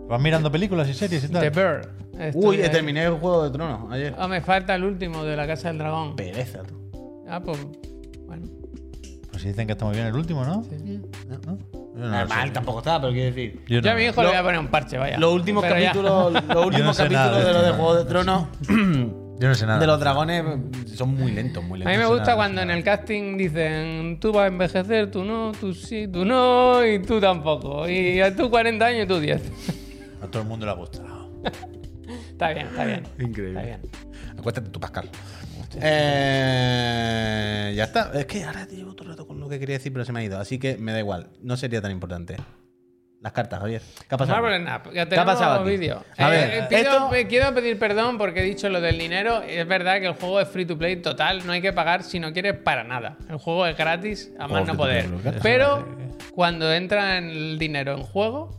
Vas 0.08 0.20
mirando 0.20 0.52
películas 0.52 0.90
y 0.90 0.94
series 0.94 1.24
y 1.24 1.30
tal. 1.30 1.42
The 1.42 1.50
Bear. 1.52 1.88
Estoy 2.20 2.44
Uy, 2.44 2.62
ahí. 2.62 2.70
terminé 2.70 3.06
el 3.06 3.14
juego 3.14 3.44
de 3.46 3.52
tronos 3.52 3.90
ayer. 3.92 4.14
Ah, 4.18 4.28
me 4.28 4.42
falta 4.42 4.76
el 4.76 4.84
último 4.84 5.24
de 5.24 5.38
la 5.38 5.48
Casa 5.48 5.70
del 5.70 5.78
Dragón. 5.78 6.16
Pereza, 6.18 6.64
tú. 6.64 7.24
Ah, 7.30 7.40
pues... 7.40 7.58
Pues 9.42 9.54
dicen 9.56 9.66
que 9.68 9.74
está 9.74 9.86
muy 9.86 9.96
bien 9.96 10.08
el 10.08 10.16
último, 10.16 10.46
¿no? 10.46 10.64
sí. 10.64 11.02
¿No? 11.28 11.58
Yo 11.58 11.80
no 11.96 12.06
lo 12.06 12.10
Normal, 12.10 12.48
sé. 12.48 12.54
tampoco 12.54 12.80
está, 12.80 13.02
pero 13.02 13.12
quiero 13.14 13.36
decir. 13.36 13.64
Yo 13.68 13.80
Yo 13.80 13.90
a 13.90 13.94
no. 13.94 14.00
mi 14.00 14.06
hijo 14.06 14.16
Lo- 14.18 14.22
le 14.24 14.28
voy 14.30 14.38
a 14.38 14.44
poner 14.44 14.60
un 14.60 14.68
parche, 14.68 14.98
vaya. 14.98 15.18
Los 15.18 15.34
últimos 15.34 15.64
Pero 15.64 15.78
ya. 15.80 15.86
capítulos, 15.88 16.34
los 16.48 16.66
últimos 16.68 16.96
sé 16.96 17.10
nada 17.10 17.32
capítulos 17.32 17.38
de 17.38 17.48
de 17.48 17.54
lo 17.54 17.60
esto, 17.60 17.62
de 17.66 17.72
no. 17.72 17.76
Juego 17.84 17.96
de 17.96 18.06
Tronos 18.06 18.48
Yo 19.42 19.48
no 19.48 19.56
sé 19.56 19.66
nada. 19.66 19.80
de 19.80 19.88
los 19.88 20.00
dragones 20.00 20.46
son 20.96 21.16
muy 21.16 21.32
lentos, 21.32 21.64
muy 21.64 21.78
A 21.82 21.86
lentos. 21.86 21.92
mí 21.94 21.98
me 21.98 22.06
gusta 22.06 22.24
nada, 22.24 22.36
cuando 22.36 22.64
no 22.66 22.72
en 22.72 22.78
el 22.78 22.84
casting 22.84 23.38
dicen 23.38 24.20
tú 24.22 24.32
vas 24.32 24.44
a 24.44 24.48
envejecer, 24.48 25.10
tú 25.10 25.24
no, 25.26 25.52
tú 25.60 25.74
sí, 25.74 26.08
tú 26.08 26.24
no 26.26 26.86
y 26.86 27.00
tú 27.02 27.20
tampoco. 27.20 27.90
Y 27.90 28.22
a 28.22 28.36
tú 28.36 28.50
40 28.52 28.86
años 28.86 29.06
y 29.06 29.08
tú 29.08 29.20
10. 29.20 29.42
A 30.22 30.28
todo 30.28 30.44
el 30.44 30.48
mundo 30.48 30.66
le 30.68 30.72
ha 30.72 30.76
gustado. 30.76 31.32
Está 32.32 32.54
bien, 32.54 32.68
está 32.68 32.86
bien. 32.86 33.04
Increíble. 33.20 33.50
Está 33.60 33.62
bien. 33.64 33.80
Acuéstate 34.38 34.70
tú, 34.70 34.80
Pascal. 34.80 35.10
Eh, 35.80 37.74
ya 37.76 37.84
está. 37.86 38.12
Es 38.14 38.26
que 38.26 38.44
ahora 38.44 38.66
llevo 38.68 38.94
todo 38.94 39.06
el 39.06 39.10
rato 39.12 39.28
con 39.28 39.40
lo 39.40 39.48
que 39.50 39.60
quería 39.60 39.78
decir, 39.78 39.92
pero 39.94 40.06
se 40.06 40.12
me 40.12 40.20
ha 40.20 40.24
ido. 40.24 40.40
Así 40.40 40.58
que 40.60 40.78
me 40.78 40.92
da 40.92 41.00
igual. 41.00 41.30
No 41.42 41.58
sería 41.58 41.82
tan 41.82 41.92
importante. 41.92 42.38
Las 43.22 43.34
cartas, 43.34 43.60
Javier. 43.60 43.82
¿Qué 44.10 44.16
ha 44.16 44.18
pasado? 44.18 44.42
Marvel 44.42 44.62
Snap, 44.64 44.94
ya 44.94 45.08
¿Qué 45.08 45.16
ha 45.20 45.26
pasado 45.26 45.62
aquí? 45.62 45.70
vídeo. 45.70 46.04
A 46.18 46.28
Eh, 46.28 46.32
ver, 46.32 46.68
pido- 46.70 46.80
esto- 46.82 47.10
me 47.12 47.28
quiero 47.28 47.54
pedir 47.54 47.78
perdón 47.78 48.18
porque 48.18 48.40
he 48.40 48.44
dicho 48.44 48.68
lo 48.68 48.82
del 48.82 48.98
dinero. 48.98 49.44
Es 49.44 49.68
verdad 49.68 50.00
que 50.00 50.08
el 50.08 50.14
juego 50.14 50.42
es 50.42 50.48
free 50.48 50.66
to 50.66 50.76
play 50.76 50.96
total, 51.04 51.46
no 51.46 51.52
hay 51.52 51.62
que 51.62 51.72
pagar 51.72 52.02
si 52.02 52.20
no 52.20 52.34
quieres 52.34 52.56
para 52.58 52.84
nada. 52.84 53.18
El 53.30 53.38
juego 53.38 53.68
es 53.68 53.78
gratis, 53.78 54.32
a 54.40 54.48
más 54.48 54.50
Juego 54.50 54.66
no 54.66 54.76
poder. 54.76 55.06
Pero 55.44 55.88
cuando 56.34 56.74
entra 56.74 57.20
el 57.20 57.60
dinero 57.60 57.92
en 57.94 58.02
juego, 58.02 58.58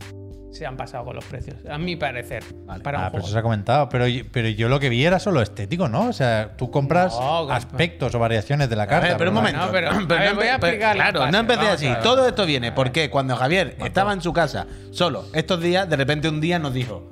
se 0.53 0.67
han 0.67 0.77
pasado 0.77 1.05
con 1.07 1.17
los 1.17 1.25
precios, 1.25 1.57
a 1.69 1.79
mi 1.79 1.97
parecer. 1.97 2.45
Vale. 2.67 2.83
Para 2.85 2.99
un 2.99 3.05
Ah, 3.05 3.11
pero 3.11 3.23
eso 3.25 3.33
se 3.33 3.39
ha 3.39 3.43
comentado. 3.43 3.89
Pero, 3.89 4.07
yo- 4.07 4.23
pero 4.31 4.49
yo 4.51 4.69
lo 4.69 4.79
que 4.79 4.89
vi 4.91 5.05
era 5.05 5.19
solo 5.19 5.41
estético, 5.41 5.89
¿no? 5.89 6.09
O 6.09 6.13
sea, 6.13 6.57
tú 6.57 6.71
compras 6.71 7.15
No, 7.19 7.51
aspectos 7.51 8.15
o 8.15 8.19
variaciones 8.19 8.69
de 8.69 8.77
la 8.77 8.87
carta. 8.87 9.09
ver, 9.09 9.17
pero 9.17 9.31
un 9.31 9.37
momento. 9.37 9.59
No, 9.65 9.73
pero- 9.73 9.91
a 9.91 9.95
ver, 9.99 10.35
voy 10.35 10.47
a 10.49 10.59
pero- 10.59 10.67
explicar 10.73 10.95
Claro, 10.95 11.31
no 11.31 11.39
empecé 11.39 11.69
así. 11.69 11.89
Todo 12.03 12.29
esto 12.29 12.45
viene 12.47 12.71
porque 12.71 13.09
cuando 13.11 13.35
Javier 13.35 13.77
estaba 13.85 14.13
en 14.13 14.21
su 14.21 14.33
casa 14.33 14.67
solo 14.91 15.25
estos 15.33 15.61
días, 15.61 15.89
de 15.89 15.97
repente 15.97 16.29
un 16.29 16.41
día 16.41 16.59
nos 16.59 16.75
dijo, 16.75 17.09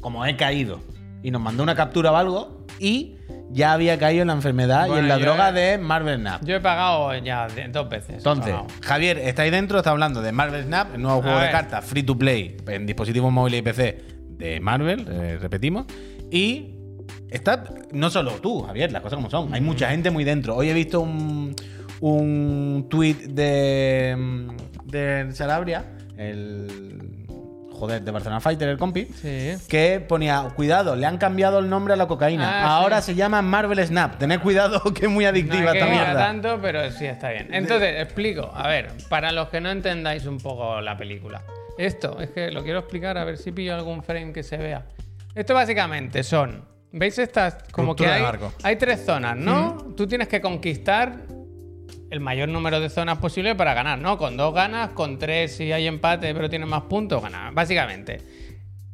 como 0.00 0.24
he 0.24 0.36
caído, 0.36 0.80
y 1.22 1.30
nos 1.30 1.42
mandó 1.42 1.62
una 1.62 1.74
captura 1.74 2.10
o 2.12 2.16
algo, 2.16 2.66
y 2.78 3.16
ya 3.52 3.72
había 3.72 3.98
caído 3.98 4.22
en 4.22 4.28
la 4.28 4.34
enfermedad 4.34 4.86
y 4.88 4.98
en 4.98 5.08
la 5.08 5.18
droga 5.18 5.50
he- 5.50 5.52
de 5.52 5.78
Marvel 5.78 6.20
Snap. 6.20 6.44
Yo 6.44 6.56
he 6.56 6.60
pagado 6.60 7.14
ya 7.16 7.48
dos 7.72 7.88
veces. 7.88 8.16
Entonces. 8.18 8.54
Javier, 8.82 9.18
está 9.18 9.42
ahí 9.42 9.50
dentro, 9.50 9.78
está 9.78 9.90
hablando 9.90 10.22
de 10.22 10.32
Marvel 10.32 10.62
Snap, 10.64 10.94
el 10.94 11.02
nuevo 11.02 11.18
A 11.18 11.22
juego 11.22 11.36
de 11.38 11.42
ver. 11.44 11.52
cartas 11.52 11.84
free 11.84 12.02
to 12.02 12.16
play 12.16 12.56
en 12.68 12.86
dispositivos 12.86 13.32
móviles 13.32 13.60
y 13.60 13.62
PC 13.62 13.98
de 14.28 14.60
Marvel, 14.60 15.06
eh, 15.10 15.38
repetimos. 15.40 15.86
Y 16.30 16.76
está, 17.30 17.64
no 17.92 18.08
solo 18.10 18.32
tú, 18.40 18.62
Javier, 18.62 18.92
las 18.92 19.02
cosas 19.02 19.16
como 19.16 19.28
son. 19.30 19.52
Hay 19.52 19.60
mucha 19.60 19.90
gente 19.90 20.10
muy 20.10 20.24
dentro. 20.24 20.54
Hoy 20.56 20.68
he 20.70 20.74
visto 20.74 21.00
un, 21.00 21.54
un 22.00 22.86
tweet 22.88 23.14
de, 23.28 24.14
mm, 24.16 24.86
de 24.90 25.28
Salabria, 25.32 25.84
el. 26.16 27.19
Joder, 27.80 28.02
de 28.02 28.10
Barcelona 28.10 28.40
Fighter, 28.40 28.68
el 28.68 28.76
compi. 28.76 29.06
Sí. 29.06 29.54
Que 29.68 30.00
ponía, 30.06 30.42
cuidado, 30.54 30.94
le 30.96 31.06
han 31.06 31.16
cambiado 31.16 31.58
el 31.60 31.70
nombre 31.70 31.94
a 31.94 31.96
la 31.96 32.06
cocaína. 32.06 32.62
Ah, 32.62 32.76
Ahora 32.76 33.00
sí. 33.00 33.12
se 33.12 33.14
llama 33.16 33.40
Marvel 33.40 33.84
Snap. 33.86 34.18
Tened 34.18 34.40
cuidado 34.40 34.82
que 34.94 35.06
es 35.06 35.10
muy 35.10 35.24
No 35.24 35.30
adictiva 35.30 35.66
es 35.66 35.72
que 35.72 35.78
esta 35.78 35.90
mierda. 35.90 36.14
tanto, 36.14 36.58
pero 36.60 36.90
sí 36.90 37.06
está 37.06 37.30
bien. 37.30 37.48
Entonces, 37.52 38.02
explico. 38.02 38.50
A 38.54 38.68
ver, 38.68 38.90
para 39.08 39.32
los 39.32 39.48
que 39.48 39.60
no 39.62 39.70
entendáis 39.70 40.26
un 40.26 40.38
poco 40.38 40.80
la 40.82 40.96
película. 40.98 41.42
Esto, 41.78 42.20
es 42.20 42.28
que 42.30 42.50
lo 42.50 42.62
quiero 42.62 42.80
explicar 42.80 43.16
a 43.16 43.24
ver 43.24 43.38
si 43.38 43.50
pillo 43.52 43.74
algún 43.74 44.02
frame 44.02 44.32
que 44.34 44.42
se 44.42 44.58
vea. 44.58 44.84
Esto 45.34 45.54
básicamente 45.54 46.22
son. 46.22 46.68
¿Veis 46.92 47.18
estas? 47.18 47.56
Como 47.72 47.96
que 47.96 48.06
hay 48.62 48.76
tres 48.76 49.04
zonas, 49.06 49.36
¿no? 49.36 49.94
Tú 49.96 50.06
tienes 50.06 50.28
que 50.28 50.40
conquistar 50.42 51.14
el 52.10 52.20
mayor 52.20 52.48
número 52.48 52.80
de 52.80 52.90
zonas 52.90 53.18
posible 53.18 53.54
para 53.54 53.74
ganar, 53.74 53.98
¿no? 53.98 54.18
Con 54.18 54.36
dos 54.36 54.52
ganas, 54.52 54.90
con 54.90 55.18
tres 55.18 55.56
si 55.56 55.72
hay 55.72 55.86
empate 55.86 56.34
pero 56.34 56.50
tienes 56.50 56.68
más 56.68 56.82
puntos, 56.82 57.22
ganas. 57.22 57.54
Básicamente. 57.54 58.20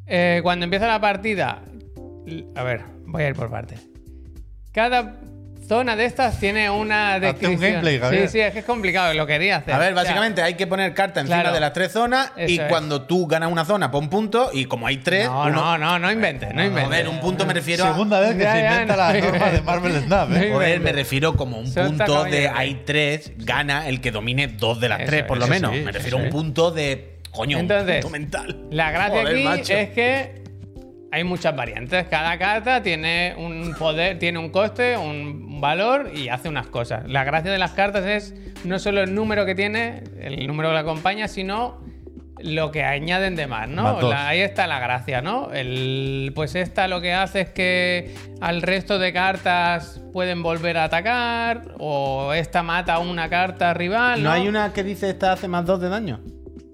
Eh, 0.05 0.39
cuando 0.43 0.63
empieza 0.63 0.87
la 0.87 1.01
partida. 1.01 1.63
A 2.55 2.63
ver, 2.63 2.81
voy 3.05 3.23
a 3.23 3.29
ir 3.29 3.35
por 3.35 3.49
partes. 3.49 3.87
Cada 4.71 5.19
zona 5.67 5.95
de 5.95 6.05
estas 6.05 6.39
tiene 6.39 6.69
una 6.69 7.15
Hazte 7.15 7.27
un 7.27 7.33
descripción. 7.59 7.81
gameplay, 7.83 7.99
sí, 8.27 8.27
sí, 8.29 8.39
es 8.39 8.53
que 8.53 8.59
es 8.59 8.65
complicado, 8.65 9.13
lo 9.13 9.27
quería 9.27 9.57
hacer. 9.57 9.73
A 9.73 9.77
ver, 9.79 9.91
O 9.91 9.95
sea, 9.95 10.03
básicamente 10.03 10.41
hay 10.41 10.53
que 10.53 10.65
poner 10.67 10.93
carta 10.93 11.19
encima 11.19 11.41
claro. 11.41 11.53
de 11.55 11.59
las 11.59 11.73
tres 11.73 11.91
zonas 11.91 12.31
y 12.37 12.59
es. 12.59 12.67
cuando 12.69 13.01
tú 13.03 13.27
ganas 13.27 13.51
una 13.51 13.65
zona, 13.65 13.91
pon 13.91 14.09
punto 14.09 14.49
y 14.53 14.65
como 14.65 14.87
hay 14.87 14.97
tres, 14.97 15.25
No, 15.27 15.41
uno- 15.43 15.51
no, 15.51 15.77
no, 15.77 15.99
no 15.99 16.11
inventes, 16.11 16.53
no 16.53 16.63
inventes. 16.63 16.85
Joder, 16.85 17.07
un 17.09 17.19
punto 17.19 17.45
me 17.45 17.53
refiero 17.53 17.83
a. 17.85 17.87
Segunda 17.91 18.19
vez 18.19 18.35
que 18.35 18.43
Ya, 18.43 18.53
se 18.53 18.61
ya, 18.61 18.71
inventa 18.81 18.93
no, 18.95 18.97
las 19.01 19.13
no, 19.23 19.29
normas 19.31 19.51
de. 19.53 19.61
Marvel 19.61 20.01
Snap, 20.03 20.31
¿eh? 20.33 20.49
Joder, 20.53 20.79
me 20.79 20.91
refiero 20.93 21.35
como 21.35 21.57
un 21.59 21.73
punto 21.73 22.23
de 22.23 22.43
caballero. 22.43 22.53
hay 22.55 22.81
tres, 22.85 23.31
gana 23.37 23.87
el 23.89 23.99
que 23.99 24.11
domine 24.11 24.47
dos 24.47 24.79
de 24.79 24.89
las 24.89 25.01
Eso 25.01 25.09
tres, 25.09 25.23
por 25.25 25.37
lo 25.37 25.47
menos. 25.47 25.73
sí, 25.75 25.81
me 25.81 25.91
refiero 25.91 26.17
a 26.17 26.21
un 26.21 26.29
punto 26.29 26.71
de. 26.71 27.17
Coño, 27.31 27.59
Entonces, 27.59 28.03
un 28.03 28.11
punto 28.11 28.17
mental. 28.17 28.57
La 28.71 28.89
gracia 28.91 29.19
Joder, 29.21 29.35
aquí 29.35 29.43
macho. 29.43 29.73
es 29.73 29.89
que 29.89 30.41
hay 31.11 31.23
muchas 31.23 31.55
variantes. 31.55 32.05
Cada 32.09 32.37
carta 32.39 32.81
tiene 32.81 33.33
un 33.37 33.75
poder, 33.77 34.17
tiene 34.19 34.39
un 34.39 34.49
coste, 34.49 34.97
un 34.97 35.46
valor 35.61 36.11
y 36.15 36.29
hace 36.29 36.49
unas 36.49 36.67
cosas. 36.67 37.07
La 37.07 37.23
gracia 37.23 37.51
de 37.51 37.57
las 37.57 37.71
cartas 37.71 38.05
es 38.05 38.33
no 38.63 38.79
solo 38.79 39.01
el 39.01 39.13
número 39.15 39.45
que 39.45 39.55
tiene, 39.55 40.03
el 40.19 40.45
número 40.47 40.69
que 40.69 40.73
la 40.75 40.79
acompaña, 40.81 41.27
sino 41.27 41.79
lo 42.39 42.69
que 42.71 42.83
añaden 42.83 43.35
de 43.35 43.47
más, 43.47 43.67
¿no? 43.67 43.81
Más 43.83 43.99
dos. 43.99 44.11
La- 44.11 44.27
ahí 44.27 44.41
está 44.41 44.67
la 44.67 44.79
gracia, 44.79 45.21
¿no? 45.21 45.51
El, 45.53 46.31
pues 46.35 46.53
esta 46.53 46.87
lo 46.87 47.01
que 47.01 47.11
hace 47.13 47.41
es 47.41 47.49
que 47.49 48.13
al 48.41 48.61
resto 48.61 48.99
de 48.99 49.11
cartas 49.11 49.99
pueden 50.13 50.43
volver 50.43 50.77
a 50.77 50.83
atacar 50.83 51.73
o 51.79 52.33
esta 52.33 52.61
mata 52.61 52.99
una 52.99 53.27
carta 53.27 53.73
rival. 53.73 54.21
¿No 54.21 54.29
¿no? 54.29 54.35
hay 54.35 54.47
una 54.47 54.71
que 54.71 54.83
dice 54.83 55.09
esta 55.09 55.31
hace 55.31 55.47
más 55.47 55.65
dos 55.65 55.81
de 55.81 55.89
daño? 55.89 56.19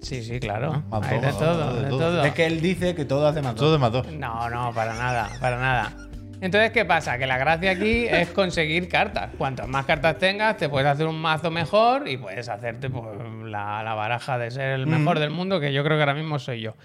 Sí, 0.02 0.22
sí, 0.22 0.38
claro. 0.38 0.82
Más 0.90 1.02
Hay 1.10 1.18
de 1.18 1.28
dos, 1.28 1.38
todo, 1.38 1.72
de 1.76 1.82
de 1.84 1.88
todo. 1.88 1.98
todo. 1.98 2.24
Es 2.24 2.34
que 2.34 2.44
él 2.44 2.60
dice 2.60 2.94
que 2.94 3.06
todo 3.06 3.26
hace 3.26 3.40
más 3.40 3.54
Todo 3.54 3.70
dos. 3.70 3.72
de 3.72 3.78
más 3.78 3.90
dos. 3.92 4.06
No, 4.12 4.50
no, 4.50 4.70
para 4.74 4.92
nada, 4.92 5.30
para 5.40 5.58
nada. 5.58 5.96
Entonces, 6.44 6.72
¿qué 6.72 6.84
pasa? 6.84 7.16
Que 7.16 7.26
la 7.26 7.38
gracia 7.38 7.70
aquí 7.70 8.04
es 8.04 8.28
conseguir 8.28 8.86
cartas. 8.86 9.30
Cuantas 9.38 9.66
más 9.66 9.86
cartas 9.86 10.18
tengas, 10.18 10.58
te 10.58 10.68
puedes 10.68 10.86
hacer 10.86 11.06
un 11.06 11.18
mazo 11.18 11.50
mejor 11.50 12.06
y 12.06 12.18
puedes 12.18 12.50
hacerte 12.50 12.90
pues, 12.90 13.06
la, 13.44 13.82
la 13.82 13.94
baraja 13.94 14.36
de 14.36 14.50
ser 14.50 14.72
el 14.72 14.86
mejor 14.86 15.20
del 15.20 15.30
mundo, 15.30 15.58
que 15.58 15.72
yo 15.72 15.82
creo 15.82 15.96
que 15.96 16.02
ahora 16.02 16.12
mismo 16.12 16.38
soy 16.38 16.60
yo. 16.60 16.76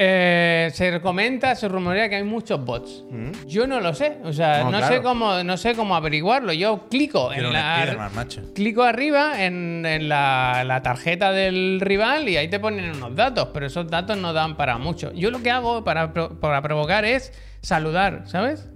Eh, 0.00 0.70
se 0.74 1.00
comenta, 1.00 1.56
se 1.56 1.66
rumorea 1.66 2.08
que 2.08 2.14
hay 2.16 2.22
muchos 2.22 2.64
bots. 2.64 3.04
Yo 3.48 3.66
no 3.66 3.80
lo 3.80 3.92
sé, 3.94 4.18
o 4.22 4.32
sea, 4.32 4.58
No, 4.62 4.70
no, 4.70 4.78
claro. 4.78 4.94
sé 4.94 5.02
cómo, 5.02 5.42
no 5.42 5.56
sé 5.56 5.74
cómo 5.74 5.96
averiguarlo. 5.96 6.52
Yo 6.52 6.86
clico 6.88 7.30
Quiero 7.30 7.48
en 7.48 7.52
la, 7.54 8.10
macho. 8.14 8.42
clico 8.54 8.84
arriba 8.84 9.44
en, 9.44 9.84
en 9.84 10.08
la, 10.08 10.62
la 10.64 10.82
tarjeta 10.82 11.32
del 11.32 11.80
rival 11.80 12.28
y 12.28 12.36
ahí 12.36 12.46
te 12.48 12.60
ponen 12.60 12.90
unos 12.94 13.16
datos, 13.16 13.48
pero 13.52 13.66
esos 13.66 13.90
datos 13.90 14.16
no 14.16 14.32
dan 14.32 14.56
para 14.56 14.78
mucho. 14.78 15.12
Yo 15.14 15.32
lo 15.32 15.42
que 15.42 15.50
hago 15.50 15.82
para, 15.82 16.12
para 16.12 16.62
provocar 16.62 17.04
es 17.04 17.32
saludar, 17.60 18.22
¿sabes? 18.26 18.68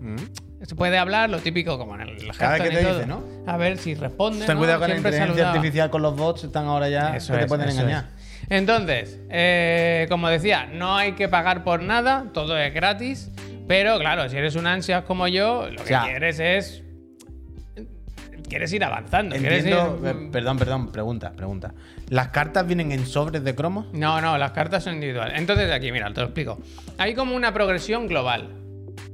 Se 0.63 0.75
puede 0.75 0.99
hablar 0.99 1.31
lo 1.31 1.39
típico 1.39 1.79
como 1.79 1.95
en 1.95 2.01
el 2.03 2.13
Mm. 2.17 2.31
Cada 2.37 2.53
vez 2.55 2.63
que 2.63 2.69
y 2.69 2.77
te 2.79 2.83
todo. 2.85 2.95
dice, 2.95 3.07
¿no? 3.07 3.23
A 3.47 3.57
ver 3.57 3.79
si 3.79 3.95
responde. 3.95 4.45
Ten 4.47 4.55
¿no? 4.55 4.61
cuidado 4.61 4.81
con 4.81 4.91
la 4.91 4.97
inteligencia 4.97 5.27
saludaba. 5.35 5.53
artificial, 5.55 5.91
con 5.91 6.03
los 6.03 6.17
bots, 6.17 6.45
están 6.45 6.67
ahora 6.67 6.89
ya 6.89 7.17
Eso 7.17 7.33
que 7.33 7.41
te 7.41 7.47
pueden 7.47 7.69
engañar. 7.69 8.05
es. 8.17 8.22
Entonces, 8.55 9.19
eh, 9.31 10.07
como 10.11 10.29
decía, 10.29 10.67
no 10.71 10.95
hay 10.95 11.13
que 11.13 11.27
pagar 11.27 11.65
por 11.65 11.83
nada, 11.83 12.27
todo 12.35 12.59
es 12.59 12.73
gratis. 12.75 13.31
Pero 13.67 13.99
claro, 13.99 14.29
si 14.29 14.37
eres 14.37 14.57
un 14.57 14.67
ansias 14.67 15.05
como 15.05 15.27
yo, 15.27 15.71
lo 15.71 15.79
que 15.83 15.89
sea, 15.89 16.03
quieres 16.03 16.39
es. 16.39 16.83
Quieres 18.49 18.71
ir 18.75 18.85
avanzando. 18.85 19.35
quieres 19.37 19.65
ir- 19.65 19.73
eh, 19.73 20.29
perdón, 20.31 20.59
perdón, 20.59 20.93
pregunta, 20.93 21.33
pregunta. 21.33 21.73
¿Las 22.11 22.29
cartas 22.29 22.67
vienen 22.67 22.93
en 22.93 23.07
sobres 23.07 23.43
de 23.43 23.55
cromos? 23.55 23.87
No, 23.95 24.21
no, 24.21 24.37
las 24.37 24.51
cartas 24.51 24.85
son 24.85 24.95
individuales. 24.97 25.39
Entonces, 25.39 25.71
aquí, 25.73 25.91
mira, 25.91 26.13
te 26.13 26.21
lo 26.21 26.27
explico. 26.27 26.59
Hay 26.99 27.15
como 27.15 27.35
una 27.35 27.55
progresión 27.55 28.07
global. 28.07 28.51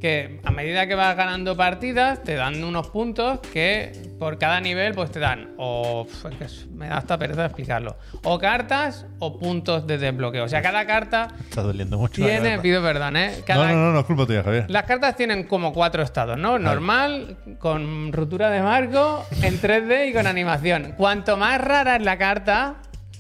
Que 0.01 0.41
a 0.45 0.51
medida 0.53 0.87
que 0.87 0.95
vas 0.95 1.17
ganando 1.17 1.57
partidas 1.57 2.23
te 2.23 2.35
dan 2.35 2.63
unos 2.63 2.87
puntos 2.89 3.41
que 3.53 3.91
por 4.21 4.39
cada 4.39 4.61
nivel 4.61 4.95
pues 4.95 5.11
te 5.11 5.19
dan 5.19 5.55
o 5.59 6.07
pf, 6.07 6.29
es 6.29 6.35
que 6.37 6.45
es- 6.45 6.67
me 6.69 6.87
da 6.89 6.99
hasta 6.99 7.19
pereza 7.19 7.45
explicarlo 7.47 7.97
o 8.23 8.39
cartas 8.39 9.07
o 9.19 9.37
puntos 9.39 9.87
de 9.89 9.99
desbloqueo 9.99 10.45
o 10.45 10.49
sea 10.49 10.63
cada 10.63 10.87
carta 10.87 11.29
Está 11.49 11.63
doliendo 11.63 11.99
mucho. 11.99 12.23
tiene 12.25 12.61
pido 12.61 12.81
perdón 12.81 13.17
eh 13.17 13.35
No, 13.39 13.45
cada, 13.45 13.73
no, 13.73 13.75
no, 13.77 13.93
no 13.93 14.01
es 14.01 14.07
culpa 14.07 14.25
tuya, 14.27 14.45
Javier. 14.45 14.67
las 14.71 14.85
cartas 14.85 15.17
tienen 15.17 15.43
como 15.45 15.73
cuatro 15.73 16.03
estados, 16.05 16.39
¿no? 16.39 16.59
Normal, 16.61 17.37
con 17.59 18.13
ruptura 18.13 18.51
de 18.51 18.63
marco, 18.63 19.27
en 19.43 19.61
3D 19.61 20.11
y 20.11 20.13
con 20.13 20.27
animación. 20.29 20.95
Cuanto 20.97 21.37
más 21.37 21.61
rara 21.61 21.97
es 21.97 22.03
la 22.03 22.17
carta. 22.19 22.77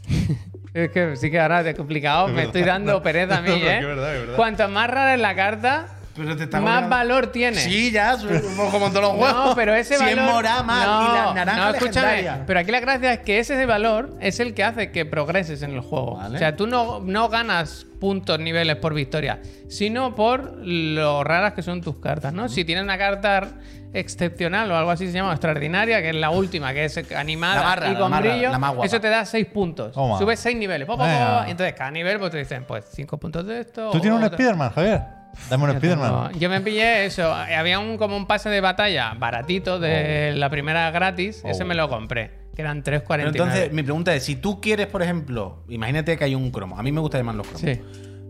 Es 0.74 0.90
que 0.90 1.16
sí 1.16 1.30
que 1.30 1.40
ahora 1.40 1.64
te 1.64 1.70
he 1.70 1.74
complicado, 1.74 2.26
Es 2.26 2.32
me 2.32 2.36
verdad. 2.36 2.46
estoy 2.56 2.62
dando 2.62 3.02
pereza 3.02 3.38
a 3.38 3.40
mí, 3.40 3.48
No, 3.50 3.54
¿eh? 3.56 3.78
es 3.78 3.86
verdad, 3.86 4.14
es 4.14 4.20
verdad. 4.20 4.36
Cuanto 4.36 4.68
más 4.68 4.88
rara 4.90 5.14
es 5.14 5.20
la 5.20 5.34
carta, 5.34 5.86
Pero 6.18 6.36
te 6.36 6.44
está 6.44 6.60
más 6.60 6.88
valor 6.88 7.28
tiene. 7.28 7.56
Sí, 7.56 7.90
ya, 7.90 8.16
como 8.18 8.86
en 8.86 8.92
todos 8.92 9.02
los 9.02 9.12
juegos. 9.16 9.46
No, 9.46 9.54
pero 9.54 9.74
ese 9.74 9.96
si 9.96 10.04
valor. 10.04 10.18
es 10.18 10.24
morada 10.32 10.62
más 10.62 10.86
no, 10.86 11.02
y 11.02 11.16
la 11.16 11.34
naranja 11.34 11.64
no, 11.64 11.70
escúchame. 11.76 12.06
legendaria. 12.08 12.44
Pero 12.46 12.60
aquí 12.60 12.72
la 12.72 12.80
gracia 12.80 13.12
es 13.12 13.18
que 13.20 13.38
ese 13.38 13.66
valor 13.66 14.16
es 14.20 14.40
el 14.40 14.54
que 14.54 14.64
hace 14.64 14.90
que 14.90 15.06
progreses 15.06 15.62
en 15.62 15.72
el 15.72 15.80
juego. 15.80 16.16
Vale. 16.16 16.36
O 16.36 16.38
sea, 16.38 16.56
tú 16.56 16.66
no, 16.66 17.00
no 17.00 17.28
ganas 17.28 17.86
puntos, 18.00 18.38
niveles 18.38 18.76
por 18.76 18.94
victoria, 18.94 19.40
sino 19.68 20.14
por 20.14 20.56
lo 20.58 21.24
raras 21.24 21.52
que 21.54 21.62
son 21.62 21.80
tus 21.80 21.96
cartas, 21.98 22.32
¿no? 22.32 22.48
Si 22.48 22.64
tienes 22.64 22.84
una 22.84 22.98
carta 22.98 23.48
excepcional 23.92 24.70
o 24.70 24.76
algo 24.76 24.90
así 24.90 25.06
se 25.06 25.12
llama 25.14 25.32
extraordinaria, 25.32 26.02
que 26.02 26.10
es 26.10 26.14
la 26.14 26.30
última, 26.30 26.72
que 26.72 26.84
es 26.84 27.12
animada 27.12 27.90
y 27.90 27.94
con 27.96 28.12
brillo, 28.18 28.50
la 28.50 28.74
eso 28.84 29.00
te 29.00 29.08
da 29.08 29.24
6 29.24 29.46
puntos. 29.46 29.92
Toma. 29.92 30.18
Subes 30.18 30.38
6 30.40 30.56
niveles. 30.56 30.88
y 30.88 31.50
entonces 31.50 31.74
cada 31.74 31.90
nivel 31.90 32.18
pues 32.18 32.30
te 32.30 32.38
dicen, 32.38 32.64
pues 32.64 32.84
5 32.92 33.16
puntos 33.18 33.46
de 33.46 33.60
esto. 33.60 33.90
¿Tú 33.90 34.00
tienes 34.00 34.18
un 34.18 34.24
Spider-Man, 34.24 34.70
Javier? 34.70 35.17
Dame 35.50 35.64
un 35.64 35.70
Spider-Man. 35.70 36.32
Yo 36.38 36.48
me 36.50 36.60
pillé 36.60 37.06
eso. 37.06 37.32
Había 37.32 37.78
un 37.78 37.96
como 37.96 38.16
un 38.16 38.26
pase 38.26 38.48
de 38.50 38.60
batalla 38.60 39.14
baratito 39.18 39.78
de 39.80 40.34
la 40.36 40.50
primera 40.50 40.90
gratis. 40.90 41.42
Ese 41.44 41.62
Oh. 41.62 41.66
me 41.66 41.74
lo 41.74 41.88
compré. 41.88 42.30
Que 42.54 42.62
eran 42.62 42.82
3.49. 42.82 43.04
Pero 43.06 43.28
entonces, 43.28 43.72
mi 43.72 43.82
pregunta 43.82 44.14
es: 44.14 44.24
si 44.24 44.36
tú 44.36 44.60
quieres, 44.60 44.86
por 44.88 45.02
ejemplo, 45.02 45.62
imagínate 45.68 46.16
que 46.16 46.24
hay 46.24 46.34
un 46.34 46.50
cromo. 46.50 46.78
A 46.78 46.82
mí 46.82 46.90
me 46.92 47.00
gusta 47.00 47.16
llamar 47.18 47.36
los 47.36 47.46
cromos. 47.46 47.60
Sí. 47.60 47.80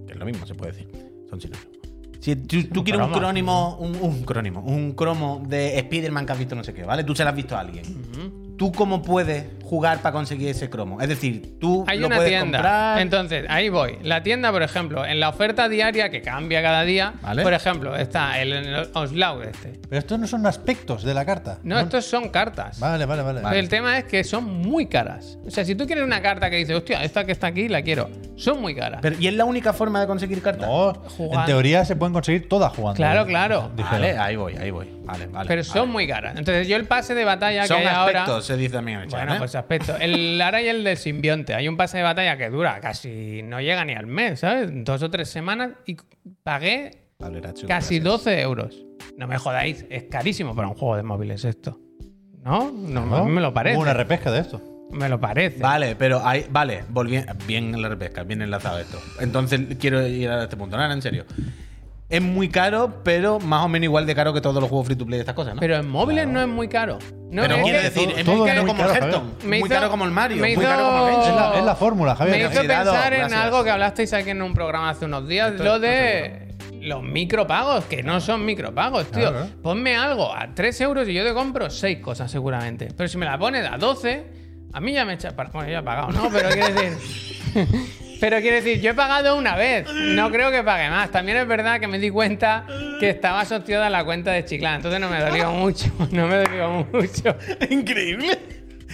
Que 0.07 0.13
es 0.13 0.17
lo 0.19 0.25
mismo, 0.25 0.47
se 0.47 0.55
puede 0.55 0.73
decir. 0.73 0.89
Son 1.31 1.41
sinónimos. 1.41 1.69
Si 2.21 2.35
tú, 2.37 2.65
tú 2.65 2.85
quieres 2.85 3.01
un 3.07 3.13
crónimo, 3.13 3.77
un, 3.79 3.97
un 4.01 4.25
crónimo, 4.25 4.61
un 4.61 4.93
cromo 4.93 5.43
de 5.47 5.79
Spider-Man 5.79 6.27
que 6.27 6.33
has 6.33 6.39
visto 6.39 6.55
no 6.57 6.65
sé 6.65 6.75
qué, 6.75 6.83
¿vale? 6.83 7.05
Tú 7.05 7.15
se 7.15 7.23
lo 7.23 7.31
has 7.31 7.37
visto 7.37 7.57
a 7.57 7.61
alguien. 7.61 7.85
¿Tú 8.59 8.73
cómo 8.73 9.03
puedes 9.03 9.45
jugar 9.63 9.99
para 10.03 10.13
conseguir 10.13 10.49
ese 10.49 10.69
cromo? 10.69 11.01
Es 11.01 11.09
decir, 11.09 11.59
tú 11.61 11.85
Hay 11.87 11.99
lo 12.01 12.09
una 12.09 12.17
puedes 12.17 12.31
tienda. 12.33 12.59
comprar. 12.59 13.01
Entonces, 13.01 13.47
ahí 13.49 13.69
voy. 13.69 13.99
La 14.03 14.23
tienda, 14.25 14.51
por 14.51 14.63
ejemplo, 14.65 15.07
en 15.07 15.21
la 15.21 15.29
oferta 15.29 15.69
diaria 15.69 16.11
que 16.11 16.23
cambia 16.23 16.61
cada 16.61 16.83
día. 16.83 17.15
Vale. 17.23 17.45
Por 17.45 17.53
ejemplo, 17.55 17.95
está 17.95 18.41
el, 18.41 18.53
el 18.53 18.89
Oslaug 18.95 19.43
este. 19.45 19.79
Pero 19.89 19.99
estos 20.01 20.19
no 20.19 20.27
son 20.27 20.45
aspectos 20.47 21.05
de 21.05 21.15
la 21.15 21.25
carta. 21.25 21.61
No, 21.63 21.79
estos 21.79 22.05
son 22.05 22.31
cartas. 22.31 22.81
Vale, 22.81 23.05
vale, 23.07 23.23
vale. 23.23 23.59
El 23.59 23.69
tema 23.69 23.97
es 23.99 24.05
que 24.05 24.25
son 24.25 24.45
muy 24.45 24.87
caras. 24.87 25.39
O 25.47 25.51
sea, 25.51 25.65
si 25.65 25.77
tú 25.77 25.87
quieres 25.87 26.03
una 26.05 26.21
carta 26.21 26.51
que 26.51 26.57
dices, 26.57 26.75
hostia, 26.77 27.05
esta 27.05 27.25
que 27.25 27.31
está 27.33 27.47
aquí 27.47 27.69
la 27.69 27.83
quiero, 27.83 28.11
son 28.35 28.61
muy 28.61 28.75
caras. 28.75 28.99
Pero, 29.03 29.17
¿Y 29.21 29.29
es 29.29 29.35
la 29.35 29.45
única 29.45 29.73
forma 29.73 30.01
de 30.01 30.09
conseguir 30.09 30.43
cartas? 30.43 30.67
No, 30.69 30.95
Jugando. 31.17 31.41
en 31.41 31.47
teoría 31.47 31.85
se 31.85 31.95
pueden 31.95 32.13
conseguir 32.13 32.49
todas 32.49 32.75
jugando. 32.75 32.97
Claro, 32.97 33.25
claro. 33.25 33.71
Dijeron. 33.77 34.01
Vale, 34.01 34.19
ahí 34.19 34.35
voy, 34.35 34.57
ahí 34.57 34.71
voy. 34.73 34.98
Vale, 35.09 35.27
vale. 35.27 35.49
pero 35.49 35.65
son 35.65 35.81
vale. 35.81 35.93
muy 35.93 36.07
caras. 36.07 36.37
Entonces, 36.39 36.69
yo 36.69 36.77
el 36.77 36.85
pase 36.85 37.15
de 37.15 37.25
batalla 37.25 37.67
Son 37.67 37.79
que 37.79 37.89
hay 37.89 37.95
ahora. 37.95 38.21
aspectos, 38.23 38.45
se 38.47 38.57
dice 38.57 38.75
también 38.75 38.99
en 38.99 39.05
el 39.05 39.11
chat, 39.11 39.21
Bueno, 39.21 39.35
¿eh? 39.35 39.39
pues 39.39 39.55
aspecto. 39.55 39.97
El 39.99 40.41
ahora 40.41 40.63
y 40.63 40.69
el 40.69 40.85
del 40.85 40.97
simbionte. 40.97 41.55
Hay 41.55 41.67
un 41.67 41.77
pase 41.77 41.97
de 41.97 42.03
batalla 42.05 42.37
que 42.37 42.51
dura 42.51 42.79
casi. 42.81 43.43
No 43.43 43.61
llega 43.61 43.85
ni 43.85 43.95
al 43.95 44.07
mes, 44.07 44.41
¿sabes? 44.41 44.71
Dos 44.73 45.03
o 45.03 45.11
tres 45.11 45.29
semanas 45.29 45.71
y 45.87 45.97
pagué 46.43 47.09
Vale, 47.19 47.41
Rachu, 47.41 47.67
casi 47.67 47.99
gracias. 47.99 48.05
12 48.25 48.41
euros. 48.43 48.85
No 49.17 49.27
me 49.27 49.39
jodáis, 49.39 49.85
es 49.91 50.05
carísimo 50.05 50.55
para 50.55 50.69
un 50.69 50.75
juego 50.75 50.97
de 50.97 51.03
móviles 51.03 51.45
esto. 51.45 51.81
¿No? 52.45 52.71
No, 52.71 53.05
¿No? 53.07 53.17
a 53.17 53.25
mí 53.25 53.31
me 53.33 53.41
lo 53.41 53.53
parece. 53.53 53.77
Hubo 53.77 53.83
una 53.83 53.95
repesca 53.95 54.31
de 54.31 54.41
esto. 54.41 54.63
Me 54.93 55.09
lo 55.09 55.21
parece. 55.21 55.59
Vale, 55.61 55.97
pero 55.97 56.27
hay, 56.27 56.47
vale, 56.49 56.85
volviendo 56.89 57.35
bien 57.47 57.75
en 57.75 57.83
la 57.83 57.89
repesca, 57.89 58.23
bien 58.23 58.41
enlazado 58.43 58.79
esto. 58.79 58.99
Entonces 59.21 59.61
quiero 59.79 60.07
ir 60.07 60.31
a 60.31 60.45
este 60.45 60.57
punto, 60.57 60.77
no, 60.77 60.87
no, 60.87 60.95
en 60.95 61.03
serio. 61.03 61.25
Es 62.09 62.23
muy 62.23 62.49
caro, 62.49 63.03
pero 63.05 63.39
más 63.39 63.65
o 63.65 63.69
menos 63.69 63.85
igual 63.85 64.07
de 64.07 64.15
caro 64.15 64.33
que 64.33 64.41
todos 64.41 64.57
los 64.61 64.69
juegos 64.71 64.87
free 64.87 64.97
to 64.97 65.05
play 65.05 65.19
de 65.19 65.23
estas 65.23 65.35
cosas, 65.35 65.55
¿no? 65.55 65.61
Pero 65.61 65.77
en 65.77 65.89
móviles 65.89 66.27
no 66.27 66.41
es 66.41 66.49
muy 66.49 66.67
caro. 66.67 66.99
No, 67.31 67.43
Pero 67.43 67.57
es 67.57 67.63
quiero 67.63 67.83
decir, 67.83 68.15
es 68.17 68.27
muy 68.27 68.47
caro 68.49 68.67
como 68.67 68.83
el. 68.85 68.91
Hearthstone, 68.91 69.31
muy 69.45 69.59
hizo- 69.59 69.69
caro 69.69 69.91
como 69.91 70.05
el 70.07 70.11
Mario, 70.11 70.39
me 70.39 70.57
muy 70.57 70.65
caro 70.65 70.85
como 70.87 71.07
el 71.09 71.13
hizo-. 71.15 71.29
Es 71.29 71.35
la, 71.37 71.59
es 71.59 71.65
la 71.65 71.77
fórmula, 71.77 72.17
Javier. 72.17 72.39
Me 72.39 72.43
hizo 72.45 72.61
pensar 72.63 73.13
en 73.13 73.19
gracias. 73.21 73.41
algo 73.43 73.63
que 73.63 73.71
hablasteis 73.71 74.13
aquí 74.15 74.31
en 74.31 74.41
un 74.41 74.55
programa 74.55 74.89
hace 74.89 75.05
unos 75.05 75.29
días, 75.29 75.51
Esto- 75.53 75.65
lo 75.65 75.79
de 75.79 76.49
los 76.81 77.03
micropagos, 77.03 77.85
que 77.85 78.03
no 78.03 78.21
son 78.23 78.43
micropagos, 78.47 79.11
tío. 79.11 79.31
Claro. 79.31 79.47
Ponme 79.63 79.95
algo 79.95 80.35
a 80.35 80.55
3 80.55 80.81
euros 80.81 81.07
y 81.09 81.13
yo 81.13 81.23
te 81.25 81.35
compro 81.35 81.69
6 81.69 81.99
cosas 81.99 82.31
seguramente. 82.31 82.89
Pero 82.97 83.09
si 83.09 83.19
me 83.19 83.27
la 83.27 83.37
pones 83.39 83.71
a 83.71 83.77
12, 83.77 84.25
a 84.73 84.81
mí 84.81 84.95
ya 84.95 85.05
me 85.05 85.13
echa... 85.15 85.33
Bueno, 85.53 85.69
ya 85.69 85.81
he 85.81 85.83
pagado, 85.83 86.11
¿no? 86.13 86.31
Pero 86.33 86.49
quiero 86.49 86.73
decir... 86.73 86.97
Pero 88.21 88.39
quiero 88.41 88.57
decir, 88.57 88.81
yo 88.81 88.91
he 88.91 88.95
pagado 88.95 89.37
una 89.37 89.55
vez, 89.57 89.87
no 89.93 90.31
creo 90.31 90.51
que 90.51 90.63
pague 90.63 90.91
más. 90.91 91.11
También 91.11 91.39
es 91.39 91.47
verdad 91.47 91.79
que 91.81 91.87
me 91.87 91.99
di 91.99 92.11
cuenta 92.11 92.65
que 92.99 93.11
estaba 93.11 93.41
asociada 93.43 93.89
la 93.91 94.05
cuenta 94.05 94.33
de 94.33 94.45
Chiclán, 94.45 94.77
entonces 94.77 95.01
no 95.01 95.09
me 95.09 95.21
dolió 95.21 95.51
mucho, 95.53 95.87
no 96.11 96.27
me 96.27 96.37
dolió 96.39 96.87
mucho. 96.93 97.37
Increído. 97.71 98.35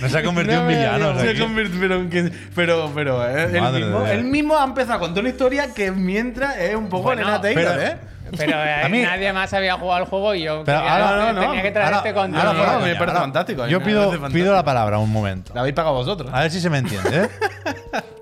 No 0.00 0.08
se 0.08 0.18
ha 0.18 0.22
convertido 0.24 0.62
No 0.64 0.70
en 0.70 0.76
villano. 0.76 0.98
dio- 0.98 1.10
o 1.10 1.14
sea, 1.14 1.22
Se 1.22 1.34
pero, 1.76 2.08
pero, 2.54 2.90
pero, 2.94 3.28
eh, 3.28 3.44
él, 3.56 3.62
mismo, 3.72 4.06
él 4.06 4.24
mismo 4.24 4.58
ha 4.58 4.64
empezado 4.64 4.94
a 4.94 4.98
contar 4.98 5.20
una 5.20 5.30
historia 5.30 5.72
que 5.72 5.92
mientras 5.92 6.56
es 6.58 6.74
un 6.74 6.88
poco 6.88 7.04
Bueno, 7.04 7.22
Elena 7.22 7.40
Taylor, 7.40 7.64
pero- 7.76 7.82
¿eh? 7.82 7.96
Pero 8.36 8.52
eh, 8.64 8.82
A 8.82 8.88
mí- 8.88 9.02
nadie 9.02 9.32
más 9.32 9.52
había 9.54 9.74
jugado 9.74 10.00
al 10.02 10.06
juego 10.06 10.34
y 10.34 10.42
yo 10.42 10.64
Pero 10.64 10.78
quería- 10.78 11.06
ahora- 11.06 11.26
no, 11.26 11.32
no, 11.34 11.40
tenía 11.42 11.62
que 11.62 11.70
traer 11.70 11.86
Ahora- 11.94 11.96
este 11.98 12.08
ahora 12.08 12.20
contenido. 12.22 12.52
no, 12.52 12.58
fuera 12.58 12.72
me 12.72 12.78
parece 12.96 13.00
ahora 13.10 13.20
fantástico, 13.20 13.66
Yo 13.68 13.80
pido, 13.82 13.98
parece 14.00 14.12
fantástico. 14.16 14.42
pido 14.44 14.54
la 14.54 14.64
palabra 14.64 14.98
un 14.98 15.12
momento. 15.12 15.52
La 15.54 15.60
habéis 15.60 15.76
pagado 15.76 15.94
vosotros. 15.94 16.30
A 16.32 16.40
ver 16.40 16.50
si 16.50 16.60
se 16.60 16.70
me 16.70 16.78
entiende, 16.78 17.16
¿eh? 17.24 17.28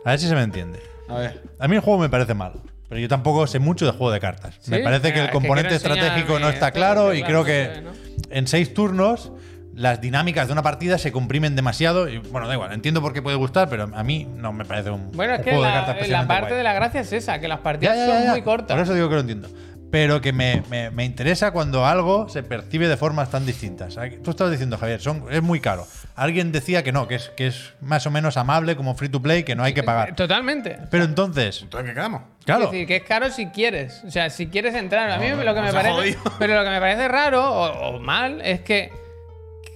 A 0.05 0.11
ver 0.11 0.19
si 0.19 0.29
se 0.29 0.35
me 0.35 0.43
entiende. 0.43 0.79
A 1.13 1.19
ver. 1.19 1.43
A 1.59 1.69
mí 1.69 1.77
el 1.77 1.83
juego 1.83 1.99
me 2.01 2.09
parece 2.09 2.35
malo. 2.35 2.63
Pero 2.89 3.01
yo 3.01 3.09
tampoco 3.09 3.47
sé 3.47 3.59
mucho 3.59 3.87
de 3.87 3.93
juego 3.93 4.11
de 4.13 4.21
cartas. 4.21 4.59
Me 4.69 4.81
parece 4.81 5.13
que 5.13 5.19
el 5.21 5.25
es 5.25 5.31
que 5.31 5.33
componente 5.33 5.69
quiero 5.79 5.95
estratégico 5.95 6.39
no 6.39 6.51
está 6.51 6.73
claro 6.73 7.15
y 7.15 7.23
claro, 7.23 7.27
creo 7.27 7.39
no 7.41 7.45
que 7.47 7.75
sé, 7.75 7.81
¿no? 7.83 7.91
en 8.31 8.47
seis 8.47 8.75
turnos 8.75 9.33
las 9.75 10.01
dinámicas 10.01 10.49
de 10.49 10.53
una 10.53 10.63
partida 10.63 10.99
se 10.99 11.13
comprimen 11.13 11.57
demasiado. 11.57 12.09
Y 12.09 12.19
bueno, 12.19 12.47
da 12.47 12.55
igual, 12.55 12.73
entiendo 12.73 13.01
por 13.01 13.13
qué 13.13 13.23
puede 13.23 13.37
gustar, 13.37 13.69
pero 13.71 13.89
a 13.93 14.03
mí 14.03 14.29
no 14.37 14.53
me 14.53 14.65
parece 14.65 14.91
un, 14.91 15.11
Bueno, 15.13 15.33
es 15.33 15.39
un 15.39 15.45
que 15.45 15.51
juego 15.53 15.65
de 15.65 15.73
cartas 15.73 16.09
la 16.09 16.27
parte 16.27 16.49
guay. 16.49 16.59
de 16.59 16.63
la 16.65 16.73
gracia 16.75 17.01
es 17.01 17.13
esa, 17.13 17.39
que 17.39 17.49
las 17.49 17.61
partidas 17.61 17.97
ya, 17.97 18.07
ya, 18.07 18.13
son 18.15 18.25
ya. 18.25 18.31
muy 18.33 18.43
cortas. 18.43 18.77
Por 18.77 18.85
eso 18.85 18.95
digo 18.95 19.09
que 19.09 19.15
lo 19.15 19.21
entiendo. 19.21 19.49
Pero 19.93 20.21
que 20.23 20.33
me, 20.33 20.63
me- 20.71 20.91
me 20.91 21.05
interesa 21.05 21.51
cuando 21.53 21.87
algo 21.87 22.29
se 22.29 22.43
percibe 22.43 22.89
de 22.89 22.97
formas 22.97 23.31
tan 23.31 23.45
distintas. 23.47 23.97
Tú 24.25 24.31
estabas 24.31 24.51
diciendo, 24.51 24.79
Javier, 24.79 25.01
son, 25.01 25.27
es 25.31 25.43
muy 25.43 25.61
caro. 25.61 25.87
Alguien 26.17 26.51
decía 26.51 26.83
que 26.83 26.91
no, 26.93 27.07
que 27.07 27.17
es, 27.17 27.29
que 27.37 27.47
es 27.47 27.75
más 27.83 28.07
o 28.07 28.11
menos 28.11 28.37
amable 28.39 28.75
como 28.75 28.95
free 28.95 29.11
to 29.11 29.21
play, 29.23 29.45
que 29.45 29.55
no 29.55 29.63
hay 29.63 29.75
que 29.75 29.83
pagar. 29.83 30.17
Totalmente. 30.17 30.79
Pero 30.91 31.05
entonces, 31.05 31.61
Entonces, 31.63 31.91
¿qué 31.91 31.95
quedamos? 31.95 32.23
claro, 32.45 32.65
Es 32.65 32.71
decir, 32.73 32.87
que 32.89 32.97
es 32.97 33.03
caro 33.05 33.31
si 33.31 33.47
quieres. 33.49 34.03
O 34.07 34.11
sea, 34.11 34.31
si 34.31 34.47
quieres 34.49 34.75
entrar. 34.75 35.11
A 35.11 35.19
mí 35.19 35.29
No, 35.29 35.45
lo 35.45 35.55
que 35.55 35.61
me 35.61 35.73
parece. 35.73 35.93
jodido. 35.95 36.21
Pero 36.39 36.55
lo 36.57 36.65
que 36.65 36.71
me 36.71 36.81
parece 36.81 37.07
raro 37.09 37.45
o, 37.45 37.89
o 37.97 38.01
mal 38.01 38.41
es 38.43 38.61
que, 38.63 38.91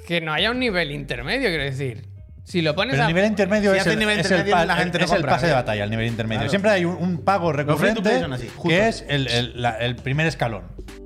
que 0.06 0.22
no 0.22 0.32
haya 0.32 0.50
un 0.50 0.58
nivel 0.58 0.92
intermedio, 0.92 1.48
quiero 1.50 1.64
decir. 1.64 2.04
Si 2.48 2.62
lo 2.62 2.76
pones 2.76 2.92
Pero 2.92 3.02
a. 3.02 3.06
el 3.08 3.12
nivel 3.14 3.28
intermedio 3.28 3.72
Si 3.72 3.78
es 3.80 3.86
el, 3.88 3.98
nivel 3.98 4.20
es 4.20 4.26
el 4.26 4.32
intermedio, 4.38 4.54
pa- 4.54 4.64
la 4.66 4.76
gente 4.76 4.98
es 5.02 5.10
no 5.10 5.16
el 5.16 5.20
compra, 5.22 5.32
pase 5.34 5.46
de 5.46 5.52
¿eh? 5.52 5.54
batalla, 5.56 5.82
el 5.84 5.90
nivel 5.90 6.06
intermedio. 6.06 6.38
Claro. 6.42 6.50
Siempre 6.50 6.70
hay 6.70 6.84
un, 6.84 6.94
un 6.94 7.18
pago 7.24 7.52
free 7.52 7.64
to 7.66 7.76
play 7.76 7.90
recurrente 8.22 8.34
así, 8.36 8.50
que 8.68 8.86
es 8.88 9.04
el, 9.08 9.26
el- 9.26 9.60
la- 9.60 9.78
el 9.78 9.96
primer 9.96 10.28
escalón, 10.28 10.62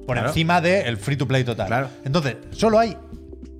por 0.06 0.16
Claro. 0.16 0.28
encima 0.28 0.60
del 0.60 0.98
free 0.98 1.16
to 1.16 1.26
play 1.26 1.42
total. 1.42 1.66
Claro. 1.68 1.88
Entonces, 2.04 2.36
solo 2.50 2.78
hay 2.78 2.94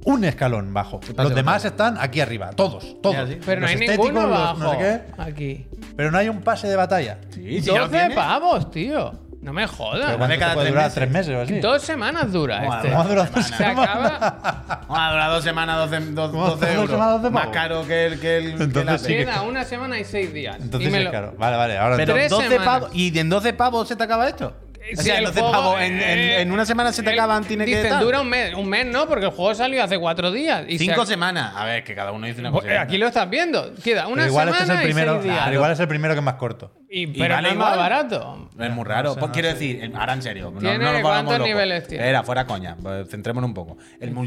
un 0.05 0.25
escalón 0.25 0.75
bajo. 0.75 1.01
Los 1.17 1.31
de 1.31 1.35
demás 1.35 1.65
están 1.65 1.97
aquí 1.99 2.21
arriba, 2.21 2.51
todos, 2.51 3.01
todos. 3.01 3.29
Sí. 3.31 3.39
Pero 3.47 3.63
no 3.63 3.67
Los 3.67 3.71
hay 3.71 3.81
estéticos, 3.81 4.07
ninguno 4.07 4.27
los 4.27 4.37
abajo. 4.39 4.59
no 4.59 4.71
sé 4.73 4.79
qué, 4.79 5.01
Aquí. 5.23 5.67
pero 5.97 6.11
no 6.11 6.19
hay 6.19 6.29
un 6.29 6.43
pase 6.43 6.69
de 6.69 6.77
batalla. 6.77 7.19
Sí, 7.31 7.61
si 7.61 7.63
ya 7.63 7.73
lo 7.73 7.79
12 7.87 7.97
tienes. 7.99 8.15
pavos, 8.17 8.71
tío. 8.71 9.30
No 9.43 9.55
me 9.55 9.67
jodas. 9.67 10.05
Pero 10.05 10.19
¿cuánto 10.19 10.39
cada 10.39 10.51
te 10.51 10.55
puede 10.55 10.67
tres 10.67 10.75
durar? 10.75 10.85
meses. 10.85 10.95
¿Tres 10.95 11.11
meses 11.11 11.35
o 11.37 11.41
así? 11.41 11.61
Dos 11.61 11.83
semanas 11.83 12.31
dura 12.33 12.63
este. 12.77 12.89
¿Cómo 12.91 13.01
ha 13.01 13.05
durado 13.09 13.29
dos 13.35 13.47
Se 13.47 13.55
semanas? 13.57 13.89
acaba. 13.89 14.83
Vamos 14.87 14.99
a 14.99 15.11
durar 15.13 15.31
dos 15.31 15.45
semanas, 15.45 15.91
12, 15.91 16.01
do- 16.13 16.31
¿Cómo 16.31 16.47
12 16.51 16.67
dos 16.67 16.75
euros. 16.75 16.91
semanas 16.91 17.33
Más 17.33 17.47
caro 17.49 17.87
que 17.87 18.07
el 18.07 18.21
que 18.21 18.37
el. 18.37 18.45
que 18.57 18.63
Entonces 18.65 18.85
la- 18.85 18.99
sí 18.99 19.07
que- 19.09 19.19
Queda 19.25 19.43
una 19.43 19.65
semana 19.65 19.99
y 19.99 20.05
seis 20.05 20.33
días. 20.35 20.57
Entonces 20.61 20.89
Y 20.89 20.93
me 20.93 20.99
es 20.99 21.05
lo- 21.05 21.11
caro. 21.11 21.35
Vale, 21.39 21.57
vale, 21.57 21.79
ahora 21.79 21.97
Pero 21.97 22.13
Tres 22.15 22.29
12 22.31 22.49
semanas. 22.49 22.67
pavos. 22.67 22.91
¿Y 22.95 23.19
en 23.19 23.29
12 23.31 23.53
pavos 23.55 23.89
se 23.89 23.97
te 23.97 24.05
acaba 24.05 24.29
esto? 24.29 24.53
O 24.93 24.97
Sí, 24.97 25.05
sea, 25.05 25.15
en 25.15 25.19
el 25.21 25.25
12 25.27 25.41
juego, 25.41 25.53
pavos 25.53 25.81
en, 25.81 25.93
en- 25.95 26.01
eh, 26.01 26.41
en 26.41 26.53
una 26.53 26.65
semana 26.67 26.93
se 26.93 27.03
te 27.03 27.11
el- 27.11 27.19
acaban, 27.19 27.45
tiene 27.45 27.65
que 27.65 27.77
Dicen, 27.77 27.91
tal. 27.91 28.03
dura 28.05 28.21
un 28.21 28.29
mes. 28.29 28.55
Un 28.55 28.69
mes 28.69 28.87
no, 28.87 29.07
porque 29.07 29.27
el 29.27 29.31
juego 29.33 29.55
salió 29.55 29.83
hace 29.85 29.99
cuatro 29.99 30.31
días. 30.33 30.65
Y 30.69 30.79
Cinco 30.79 31.05
se- 31.07 31.13
semanas. 31.13 31.53
A 31.57 31.65
ver, 31.65 31.85
que 31.85 31.95
cada 31.95 32.13
uno 32.13 32.27
dice 32.27 32.41
una 32.41 32.51
Pues, 32.51 32.65
cosa. 32.65 32.81
Aquí 32.83 32.99
lo 32.99 33.07
estás 33.07 33.29
viendo. 33.31 33.73
Queda 33.83 34.07
una 34.09 34.23
Pero 34.23 34.27
igual 34.29 34.47
semana 34.49 34.63
este 34.63 34.73
es 34.75 34.79
el 34.81 34.85
primero. 34.87 35.13
y 35.13 35.15
seis 35.21 35.25
días. 35.33 35.41
pero 35.45 35.55
igual 35.57 35.73
es 35.73 35.81
el 35.81 35.89
primero 35.89 36.15
que 36.15 36.19
es 36.19 36.25
más 36.25 36.35
corto. 36.35 36.73
Y- 36.93 37.07
vale 37.19 37.43
no 37.43 37.49
es 37.49 37.57
más 37.57 37.77
barato. 37.77 38.51
Es 38.59 38.71
muy 38.71 38.85
raro. 38.85 39.11
No 39.11 39.15
sé, 39.15 39.21
Pues 39.21 39.29
no 39.29 39.33
quiero 39.33 39.49
sé. 39.49 39.55
decir, 39.55 39.85
eh, 39.85 39.93
ahora 39.95 40.13
en 40.15 40.23
serio. 40.23 40.51
No, 40.51 40.59
¿Tiene 40.59 40.79
no 40.79 41.03
cuántos 41.03 41.35
locos. 41.35 41.47
niveles 41.49 41.87
tiene? 41.87 42.09
Era, 42.09 42.23
fuera 42.25 42.47
coña. 42.47 42.77
pues, 42.83 43.09
Centrémonos 43.09 43.47
un 43.49 43.55
poco. 43.55 43.79
El 44.01 44.13
¿no? 44.13 44.23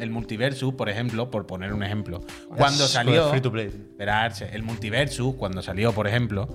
el 0.00 0.10
multiversus, 0.10 0.74
por 0.74 0.88
ejemplo, 0.88 1.30
por 1.30 1.46
poner 1.46 1.72
un 1.72 1.82
ejemplo, 1.82 2.20
cuando 2.56 2.84
Es 2.84 2.90
salió. 2.90 3.28
free 3.30 3.40
to 3.40 3.50
play. 3.50 3.66
Esperarse, 3.66 4.48
el 4.52 4.62
multiversus, 4.62 5.34
cuando 5.34 5.62
salió, 5.62 5.92
por 5.92 6.06
ejemplo, 6.06 6.48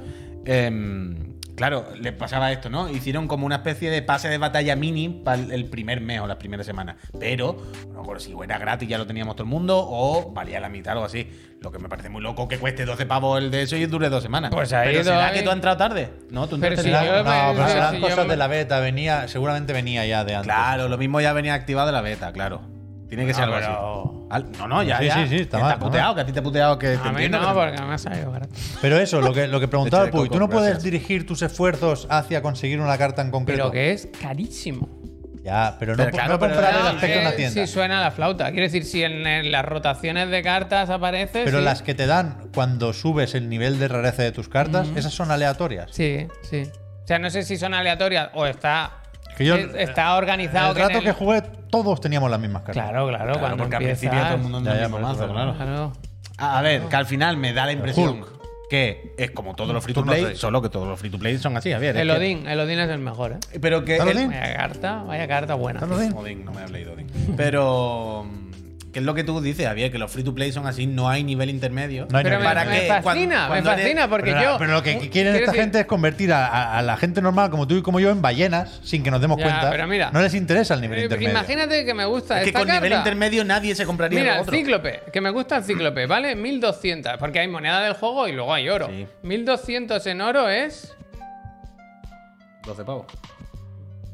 em, 0.45 1.34
Claro, 1.55 1.87
les 1.97 2.11
pasaba 2.13 2.51
esto, 2.51 2.69
¿no? 2.69 2.89
Hicieron 2.89 3.27
como 3.27 3.45
una 3.45 3.55
especie 3.55 3.89
de 3.89 4.01
pase 4.01 4.27
de 4.27 4.37
batalla 4.37 4.75
mini 4.75 5.07
para 5.09 5.41
el 5.41 5.65
primer 5.65 6.01
mes 6.01 6.19
o 6.19 6.27
las 6.27 6.35
primeras 6.37 6.65
semanas. 6.65 6.97
Pero, 7.17 7.55
no 7.93 7.99
recuerdo 8.01 8.19
si 8.19 8.33
era 8.43 8.57
gratis, 8.57 8.89
ya 8.89 8.97
lo 8.97 9.07
teníamos 9.07 9.35
todo 9.35 9.43
el 9.45 9.49
mundo, 9.49 9.77
o 9.89 10.31
valía 10.33 10.59
la 10.59 10.67
mitad 10.69 10.91
o 10.91 10.97
algo 10.97 11.05
así. 11.05 11.29
Lo 11.61 11.71
que 11.71 11.79
me 11.79 11.87
parece 11.89 12.09
muy 12.09 12.21
loco 12.21 12.47
que 12.47 12.57
cueste 12.59 12.85
12 12.85 13.05
pavos 13.05 13.39
el 13.41 13.49
de 13.51 13.61
eso 13.63 13.75
y 13.77 13.85
dure 13.85 14.09
dos 14.09 14.21
semanas. 14.21 14.51
Pues 14.53 14.71
ha 14.73 14.81
pero 14.83 14.91
ido 14.95 15.03
¿será 15.05 15.27
ahí. 15.27 15.33
que 15.37 15.41
tú 15.43 15.49
has 15.49 15.55
entrado 15.55 15.77
tarde? 15.77 16.09
No, 16.29 16.47
tú 16.47 16.59
Pero 16.59 16.73
entraste 16.75 16.89
si 16.89 16.91
tarde. 16.93 17.07
yo- 17.07 17.23
No, 17.23 17.53
pero 17.55 17.67
serán 17.69 18.01
cosas 18.01 18.25
me- 18.25 18.31
de 18.31 18.37
la 18.37 18.47
beta, 18.47 18.79
venía, 18.81 19.27
seguramente 19.29 19.71
venía 19.73 20.05
ya 20.05 20.23
de 20.25 20.35
antes. 20.35 20.45
Claro, 20.51 20.89
lo 20.89 20.97
mismo 20.97 21.21
ya 21.21 21.31
venía 21.33 21.53
activado 21.53 21.87
de 21.87 21.93
la 21.93 22.01
beta, 22.01 22.31
claro. 22.33 22.61
Tiene 23.15 23.27
que 23.27 23.33
ser 23.33 23.47
No, 23.47 23.55
algo 23.55 23.67
pero- 23.67 24.01
así. 24.01 24.15
Al- 24.31 24.51
No, 24.57 24.67
no, 24.67 24.83
ya, 24.83 24.97
Sí, 24.99 25.05
ya. 25.05 25.13
sí, 25.15 25.27
sí, 25.29 25.35
está 25.41 25.57
Que 25.57 25.63
mal, 25.63 25.69
te 25.69 25.73
ha 25.73 25.75
está 25.77 25.85
puteado, 25.85 26.15
que 26.15 26.21
a 26.21 26.25
ti 26.25 26.31
te 26.33 26.39
ha 26.39 26.43
puteado 26.43 26.79
que 26.79 26.87
te 26.87 26.95
A 26.95 27.03
mí 27.03 27.09
entiendo. 27.09 27.39
no, 27.41 27.47
que 27.47 27.53
porque 27.53 27.81
me 27.83 27.93
ha 27.93 27.97
salido 27.97 28.31
barato. 28.31 28.53
Pero 28.81 28.97
eso, 28.97 29.21
lo 29.21 29.33
que, 29.33 29.47
lo 29.47 29.59
que 29.59 29.67
preguntaba 29.67 30.09
Puy, 30.09 30.29
¿tú 30.29 30.39
no 30.39 30.49
puedes 30.49 30.71
gracias. 30.71 30.83
dirigir 30.83 31.25
tus 31.27 31.41
esfuerzos 31.43 32.07
hacia 32.09 32.41
conseguir 32.41 32.79
una 32.79 32.97
carta 32.97 33.21
en 33.21 33.31
concreto? 33.31 33.63
Pero 33.63 33.71
que 33.71 33.91
es 33.91 34.07
carísimo. 34.21 34.89
Ya, 35.43 35.75
pero 35.77 35.91
no, 35.91 35.97
Pero 35.97 36.09
po- 36.09 36.15
claro, 36.17 36.33
no 36.33 36.39
pero 36.39 36.53
comprar 36.55 36.73
no, 36.73 36.79
el 36.89 36.95
aspecto 36.95 37.17
en 37.19 37.23
la 37.23 37.35
tienda. 37.35 37.53
Sí 37.53 37.71
suena 37.71 38.01
la 38.01 38.09
flauta. 38.09 38.45
Quiero 38.49 38.63
decir, 38.63 38.83
si 38.83 39.03
en, 39.03 39.27
en 39.27 39.51
las 39.51 39.63
rotaciones 39.63 40.31
de 40.31 40.41
cartas 40.41 40.89
aparece. 40.89 41.43
Pero 41.45 41.59
sí. 41.59 41.63
las 41.63 41.83
que 41.83 41.93
te 41.93 42.07
dan 42.07 42.49
cuando 42.51 42.93
subes 42.93 43.35
el 43.35 43.47
nivel 43.47 43.77
de 43.77 43.87
rareza 43.87 44.23
de 44.23 44.31
tus 44.31 44.49
cartas, 44.49 44.87
esas 44.95 45.13
son 45.13 45.29
aleatorias. 45.29 45.91
Sí, 45.91 46.25
sí. 46.49 46.63
O 47.03 47.07
sea, 47.07 47.19
no 47.19 47.29
sé 47.29 47.43
si 47.43 47.57
son 47.57 47.75
aleatorias 47.75 48.29
o 48.33 48.47
está. 48.47 49.03
Que 49.37 49.45
yo- 49.45 49.55
es- 49.55 49.73
está 49.75 50.15
organizado. 50.15 50.71
el 50.71 50.77
rato 50.77 50.97
el- 50.99 51.03
que 51.03 51.11
jugué, 51.11 51.41
todos 51.69 51.99
teníamos 52.01 52.29
las 52.31 52.39
mismas 52.39 52.63
cartas. 52.63 52.83
Claro, 52.89 53.07
claro, 53.07 53.23
Claro, 53.25 53.39
cuando 53.39 53.57
porque 53.57 53.75
al 53.75 53.81
empiezas- 53.83 53.99
principio 53.99 54.25
todo 54.25 54.35
el 54.35 54.41
mundo 54.41 54.57
anda 54.59 54.73
el 54.75 54.81
mismo 54.81 54.99
mazo, 54.99 55.27
claro. 55.31 55.93
A 56.37 56.59
a 56.59 56.61
ver, 56.61 56.81
que 56.83 56.95
al 56.95 57.05
final 57.05 57.37
me 57.37 57.53
da 57.53 57.65
la 57.65 57.71
impresión 57.73 58.19
Hulk. 58.21 58.29
que 58.69 59.13
es 59.17 59.31
como 59.31 59.55
todos 59.55 59.73
los 59.73 59.83
free 59.83 59.93
to 59.93 60.03
play, 60.03 60.35
solo 60.35 60.61
que 60.61 60.69
todos 60.69 60.87
los 60.87 60.99
free 60.99 61.09
to 61.09 61.17
play 61.19 61.37
son 61.37 61.55
así, 61.55 61.71
Javier. 61.71 61.95
es 61.95 62.01
El 62.01 62.09
que- 62.09 62.13
Odín, 62.17 62.47
el 62.47 62.59
Odín 62.59 62.79
es 62.79 62.89
el 62.89 62.99
mejor, 62.99 63.33
¿eh? 63.33 63.59
Pero 63.61 63.85
que. 63.85 63.97
¿Está 63.97 64.11
el-? 64.11 64.27
Vaya 64.27 64.55
carta, 64.57 65.03
vaya 65.03 65.27
carta 65.27 65.53
buena. 65.55 65.79
¿Está 65.79 65.93
Odín? 65.95 66.13
Odín, 66.13 66.45
no 66.45 66.51
me 66.51 66.61
habléis 66.61 66.85
de 66.87 66.91
Odín. 66.93 67.07
Pero. 67.37 68.25
¿Qué 68.95 68.99
es 68.99 69.05
lo 69.05 69.13
que 69.13 69.25
tú 69.25 69.41
dices, 69.41 69.67
Javier? 69.67 69.91
Que 69.91 69.97
los 69.97 70.09
free 70.09 70.23
to 70.23 70.33
play 70.33 70.53
son 70.53 70.67
así, 70.67 70.87
no 70.87 71.09
hay 71.09 71.21
nivel 71.21 71.49
intermedio. 71.49 72.07
No 72.09 72.17
hay 72.17 72.23
Pero 72.23 72.37
me, 72.37 72.43
nivel. 72.45 72.55
¿Para 72.55 72.63
me 72.69 72.79
qué? 72.79 72.87
fascina, 72.87 73.47
Cuando- 73.49 73.69
me 73.69 73.73
eres- 73.73 73.83
fascina 73.83 74.07
porque 74.09 74.31
pero, 74.31 74.41
yo. 74.41 74.57
pero 74.57 74.71
lo 74.71 74.81
que 74.83 74.91
quieren 74.93 75.09
quiero 75.11 75.29
esta 75.31 75.51
decir- 75.51 75.61
gente 75.63 75.79
es 75.81 75.85
convertir 75.85 76.31
a, 76.31 76.47
a- 76.47 76.77
a 76.77 76.81
la 76.81 76.95
gente 76.95 77.21
normal 77.21 77.49
como 77.49 77.67
tú 77.67 77.75
y 77.75 77.81
como 77.81 77.99
yo 77.99 78.09
en 78.09 78.21
ballenas 78.21 78.79
sin 78.85 79.03
que 79.03 79.11
nos 79.11 79.19
demos 79.19 79.37
Ya, 79.37 79.43
cuenta. 79.43 79.69
pero 79.69 79.85
mira. 79.85 80.11
no 80.13 80.21
les 80.21 80.33
interesa 80.33 80.75
el 80.75 80.79
nivel 80.79 80.99
eh, 80.99 81.03
intermedio. 81.03 81.29
Imagínate 81.31 81.83
que 81.83 81.93
me 81.93 82.05
gusta 82.05 82.39
Es 82.39 82.45
que 82.45 82.53
con 82.53 82.65
nivel 82.67 82.83
carta. 82.83 82.97
intermedio 82.99 83.43
nadie 83.43 83.75
se 83.75 83.85
compraría 83.85 84.17
Mira, 84.17 84.39
otro. 84.39 84.53
cíclope, 84.55 85.01
que 85.11 85.19
me 85.19 85.29
gusta 85.29 85.57
el 85.57 85.65
cíclope, 85.65 86.05
¿vale? 86.05 86.33
1200, 86.37 87.17
porque 87.19 87.39
hay 87.41 87.49
moneda 87.49 87.81
del 87.81 87.95
juego 87.95 88.29
y 88.29 88.31
luego 88.31 88.53
hay 88.53 88.69
oro. 88.69 88.87
Sí. 88.87 89.05
1200 89.23 90.07
en 90.07 90.21
oro 90.21 90.47
es 90.47 90.95
12 92.65 92.85
pavos. 92.85 93.07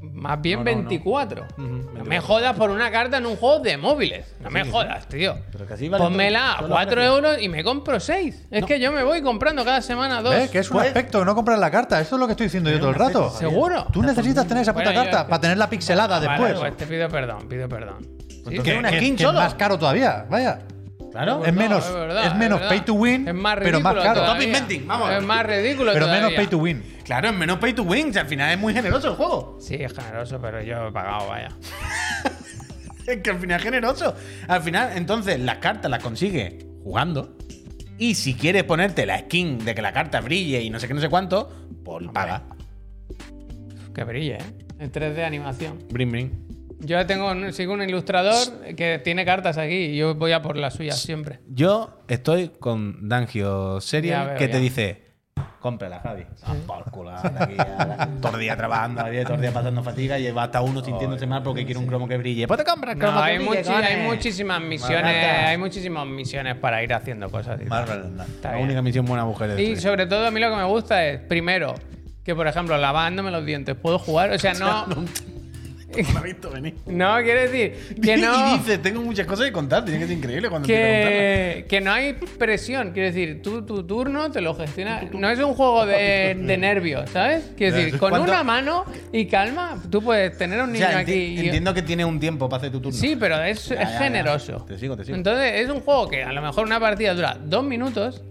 Más 0.01 0.41
bien 0.41 0.59
No, 0.63 0.65
no, 0.65 0.71
no. 0.71 0.77
24. 0.89 1.43
Ujú, 1.43 1.61
No 1.61 1.69
24. 1.69 2.05
me 2.05 2.19
jodas 2.19 2.55
por 2.57 2.69
una 2.71 2.89
carta 2.91 3.17
en 3.17 3.25
un 3.25 3.35
juego 3.35 3.59
de 3.59 3.77
móviles. 3.77 4.35
No 4.39 4.49
me 4.49 4.65
jodas, 4.65 5.07
tío. 5.07 5.35
Pero 5.51 5.65
que 5.67 5.73
así 5.73 5.87
vale 5.89 6.03
Pónmela 6.03 6.53
a 6.53 6.57
todos 6.57 6.69
los 6.69 6.75
4 6.77 6.91
precios. 6.95 7.15
euros 7.15 7.41
y 7.41 7.49
me 7.49 7.63
compro 7.63 7.99
6. 7.99 8.47
Es 8.51 8.65
que 8.65 8.79
yo 8.79 8.91
me 8.91 9.03
voy 9.03 9.21
comprando 9.21 9.63
cada 9.63 9.81
semana 9.81 10.21
dos. 10.21 10.33
¿Ves? 10.33 10.49
Que 10.49 10.59
es 10.59 10.69
un 10.71 10.77
Pues- 10.77 10.87
aspecto, 10.87 11.23
no 11.23 11.35
comprar 11.35 11.59
la 11.59 11.69
carta. 11.71 11.99
Esto 12.01 12.15
es 12.15 12.19
lo 12.19 12.25
que 12.27 12.31
estoy 12.33 12.47
diciendo 12.47 12.69
yo 12.71 12.79
todo 12.79 12.89
el 12.89 12.95
rato. 12.95 13.29
¿Seguro? 13.31 13.85
Tú 13.93 14.01
necesitas 14.01 14.47
tener 14.47 14.63
esa 14.63 14.73
puta 14.73 14.85
Bueno, 14.85 15.03
yo- 15.03 15.11
carta 15.11 15.27
para 15.27 15.41
tenerla 15.41 15.69
pixelada 15.69 16.19
Vale, 16.19 16.27
después. 16.29 16.53
pues 16.59 16.77
te 16.77 16.85
pido 16.87 17.07
perdón, 17.09 17.47
pido 17.47 17.69
perdón. 17.69 17.97
Sí, 18.29 18.37
entonces 18.57 18.63
que- 18.73 18.79
una 18.79 18.89
que, 18.89 18.97
skin 18.97 19.15
que 19.15 19.23
solo. 19.23 19.37
es 19.39 19.43
más 19.45 19.53
caro 19.55 19.77
todavía. 19.77 20.25
Vaya. 20.29 20.59
Claro. 21.11 21.43
es 21.45 21.53
no, 21.53 21.59
menos, 21.59 21.85
es 21.85 21.93
verdad, 21.93 22.25
es 22.27 22.35
menos 22.35 22.61
pay 22.61 22.79
to 22.81 22.93
win, 22.93 23.27
Es 23.27 23.33
más 23.33 23.57
pero 23.61 23.79
más 23.81 23.93
caro. 23.95 24.21
todavía. 24.21 24.33
Top 24.33 24.41
inventing, 24.43 24.87
vamos. 24.87 25.11
Es 25.11 25.23
más 25.23 25.45
ridículo 25.45 25.91
Pero 25.93 26.05
menos 26.05 26.19
todavía. 26.19 26.37
pay 26.37 26.47
to 26.47 26.57
win. 26.57 26.83
Claro, 27.03 27.29
es 27.29 27.35
menos 27.35 27.57
pay 27.59 27.73
to 27.73 27.83
win. 27.83 28.13
si 28.13 28.19
al 28.19 28.27
final 28.27 28.51
es 28.51 28.57
muy 28.59 28.73
generoso 28.73 29.09
el 29.09 29.15
juego. 29.15 29.57
Sí, 29.59 29.75
es 29.75 29.93
generoso, 29.93 30.39
pero 30.41 30.61
yo 30.61 30.87
he 30.87 30.91
pagado, 30.91 31.27
vaya. 31.27 31.49
Es 33.07 33.17
que 33.23 33.31
al 33.31 33.39
final 33.39 33.57
es 33.57 33.63
generoso. 33.63 34.15
Al 34.47 34.61
final, 34.61 34.91
entonces, 34.95 35.39
las 35.39 35.57
cartas 35.57 35.89
las 35.89 36.03
consigue 36.03 36.59
jugando. 36.83 37.35
Y 37.97 38.13
si 38.13 38.35
quieres 38.35 38.63
ponerte 38.63 39.05
la 39.07 39.17
skin 39.19 39.65
de 39.65 39.73
que 39.73 39.81
la 39.81 39.91
carta 39.91 40.21
brille 40.21 40.61
y 40.61 40.69
no 40.69 40.79
sé 40.79 40.87
qué, 40.87 40.93
no 40.93 41.01
sé 41.01 41.09
cuánto, 41.09 41.49
pues 41.83 42.07
paga. 42.13 42.43
Que 43.93 44.03
brille, 44.03 44.35
¿eh? 44.35 44.43
En 44.79 44.91
3D 44.91 45.23
animación. 45.25 45.79
Bring, 45.89 46.11
bring. 46.11 46.50
Yo 46.81 47.05
tengo 47.05 47.31
un- 47.31 47.53
sigo 47.53 47.73
un 47.73 47.81
ilustrador 47.83 48.35
que 48.75 48.99
tiene 49.03 49.23
cartas 49.25 49.57
aquí 49.57 49.75
y 49.75 49.97
yo 49.97 50.15
voy 50.15 50.31
a 50.31 50.41
por 50.41 50.57
las 50.57 50.73
suyas 50.73 50.99
siempre. 50.99 51.39
Yo 51.47 52.01
estoy 52.07 52.49
con 52.59 53.07
Dangio 53.07 53.79
Serial 53.81 54.27
veo, 54.29 54.37
que 54.37 54.45
ya. 54.47 54.51
te 54.53 54.59
dice: 54.59 55.01
cómprala, 55.59 55.99
Javi. 55.99 56.23
Por 56.65 56.83
culo, 56.91 57.11
anda 57.15 57.43
aquí, 57.43 57.55
todo 58.19 58.33
el 58.35 58.41
día 58.41 58.57
trabajando, 58.57 59.03
todo 59.23 59.35
el 59.35 59.41
día 59.41 59.51
pasando 59.53 59.83
fatiga 59.83 60.17
y 60.17 60.31
va 60.31 60.43
hasta 60.43 60.61
uno 60.61 60.83
sintiéndose 60.83 61.27
mal 61.27 61.43
porque 61.43 61.65
quiere 61.65 61.79
un 61.79 61.85
cromo 61.85 62.07
que 62.07 62.17
brille. 62.17 62.47
Pues 62.47 62.57
te 62.59 62.65
compras 62.65 62.95
cromo 62.95 63.13
No, 63.19 63.23
que 63.23 63.29
hay, 63.31 63.37
brille, 63.37 63.63
muchi- 63.63 63.69
hay 63.83 64.03
muchísimas 64.07 64.61
misiones, 64.61 65.15
hay 65.25 65.57
muchísimas 65.59 66.07
misiones 66.07 66.55
para 66.55 66.81
ir 66.83 66.93
haciendo 66.93 67.29
cosas. 67.29 67.61
y 67.61 67.65
Más. 67.65 67.87
Está 67.87 68.49
La 68.49 68.55
bien. 68.55 68.65
única 68.65 68.81
misión 68.81 69.05
buena 69.05 69.23
mujer 69.25 69.51
de 69.55 69.61
Y 69.63 69.75
sobre 69.75 70.07
todo 70.07 70.25
a 70.25 70.31
mí 70.31 70.39
lo 70.39 70.49
que 70.49 70.55
me 70.55 70.63
gusta 70.65 71.05
es, 71.05 71.19
primero, 71.21 71.75
que 72.23 72.33
por 72.35 72.47
ejemplo, 72.47 72.75
lavándome 72.77 73.29
los 73.29 73.45
dientes, 73.45 73.75
puedo 73.75 73.99
jugar. 73.99 74.31
O 74.31 74.39
sea, 74.39 74.53
no. 74.55 74.87
No 76.85 77.15
quiero 77.23 77.41
decir 77.41 77.95
que 78.01 78.17
no. 78.17 78.55
Y 78.55 78.57
dice, 78.59 78.77
tengo 78.77 79.01
muchas 79.01 79.25
cosas 79.25 79.45
que 79.47 79.51
contar, 79.51 79.83
tiene 79.85 79.99
que 79.99 80.07
ser 80.07 80.17
increíble 80.17 80.49
cuando 80.49 80.65
a 80.65 80.67
contarlas. 80.71 81.09
que, 81.11 81.65
que 81.69 81.81
no 81.81 81.91
hay 81.91 82.13
presión. 82.13 82.91
Quiero 82.91 83.07
decir, 83.07 83.41
tú 83.41 83.65
tu 83.65 83.83
turno 83.85 84.31
te 84.31 84.41
lo 84.41 84.55
gestionas. 84.55 85.11
No 85.13 85.29
es 85.29 85.39
un 85.39 85.53
juego 85.53 85.85
de, 85.85 86.35
de 86.39 86.57
nervios, 86.57 87.09
¿sabes? 87.09 87.51
Quiero 87.57 87.75
decir, 87.75 87.97
con 87.99 88.09
¿Cuánto- 88.11 88.31
una 88.31 88.43
mano 88.43 88.85
y 89.11 89.25
calma, 89.25 89.81
tú 89.89 90.01
puedes 90.01 90.37
tener 90.37 90.59
un 90.61 90.69
O 90.69 90.73
niño 90.73 90.87
aquí. 90.95 91.13
y- 91.13 91.39
entiendo 91.39 91.73
que 91.73 91.81
tiene 91.81 92.05
un 92.05 92.19
tiempo 92.19 92.47
para 92.49 92.59
hacer 92.61 92.71
tu 92.71 92.81
turno. 92.81 92.97
Sí, 92.97 93.15
pero 93.19 93.41
es, 93.43 93.67
Ya, 93.69 93.75
es 93.75 93.81
ya, 93.81 93.91
ya. 93.93 93.99
generoso. 93.99 94.65
Te 94.67 94.77
sigo, 94.77 94.95
te 94.97 95.03
sigo. 95.05 95.17
Entonces, 95.17 95.53
es 95.61 95.69
un 95.69 95.81
juego 95.81 96.07
que 96.07 96.23
a 96.23 96.31
lo 96.31 96.41
mejor 96.41 96.65
una 96.65 96.79
partida 96.79 97.13
dura 97.13 97.37
dos 97.43 97.63
minutos, 97.63 98.23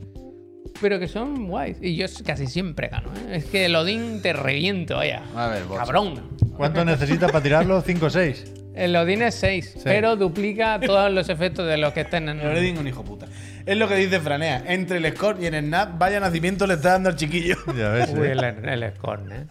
pero 0.80 0.98
que 0.98 1.08
son 1.08 1.48
guays. 1.48 1.78
Y 1.80 1.96
yo 1.96 2.06
casi 2.24 2.46
siempre 2.46 2.88
gano. 2.88 3.08
¿eh? 3.16 3.36
Es 3.36 3.44
que 3.46 3.66
el 3.66 3.76
Odín 3.76 4.22
te 4.22 4.32
reviento, 4.32 4.96
vaya. 4.96 5.22
A 5.34 5.48
ver, 5.48 5.64
vos. 5.64 5.78
Cabrón. 5.78 6.22
¿Cuánto 6.56 6.84
necesitas 6.84 7.30
para 7.30 7.42
tirarlo? 7.42 7.80
5 7.80 8.06
o 8.06 8.10
6. 8.10 8.52
El 8.74 8.94
Odín 8.96 9.22
es 9.22 9.34
6, 9.34 9.80
pero 9.82 10.16
duplica 10.16 10.78
todos 10.80 11.12
los 11.12 11.28
efectos 11.28 11.66
de 11.66 11.76
los 11.76 11.92
que 11.92 12.02
estén 12.02 12.28
en 12.28 12.38
No 12.38 12.52
le 12.52 12.60
digo 12.60 12.80
un 12.80 12.86
hijo 12.86 13.04
puta. 13.04 13.26
Es 13.66 13.76
lo 13.76 13.88
que 13.88 13.96
dice 13.96 14.20
Franea. 14.20 14.62
Entre 14.66 14.98
el 14.98 15.12
score 15.14 15.42
y 15.42 15.46
el 15.46 15.54
snap, 15.64 15.98
vaya 15.98 16.20
nacimiento 16.20 16.66
le 16.66 16.74
está 16.74 16.92
dando 16.92 17.08
al 17.08 17.16
chiquillo. 17.16 17.56
Ya 17.76 17.88
ves. 17.90 18.10
Uy, 18.10 18.28
¿eh? 18.28 18.32
el, 18.32 18.82
el 18.82 18.92
Scorn, 18.94 19.32
¿eh? 19.32 19.46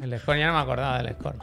El 0.00 0.18
Scorn 0.18 0.38
ya 0.38 0.46
no 0.48 0.54
me 0.54 0.58
acordaba 0.60 0.98
del 1.02 1.14
Scorn. 1.14 1.38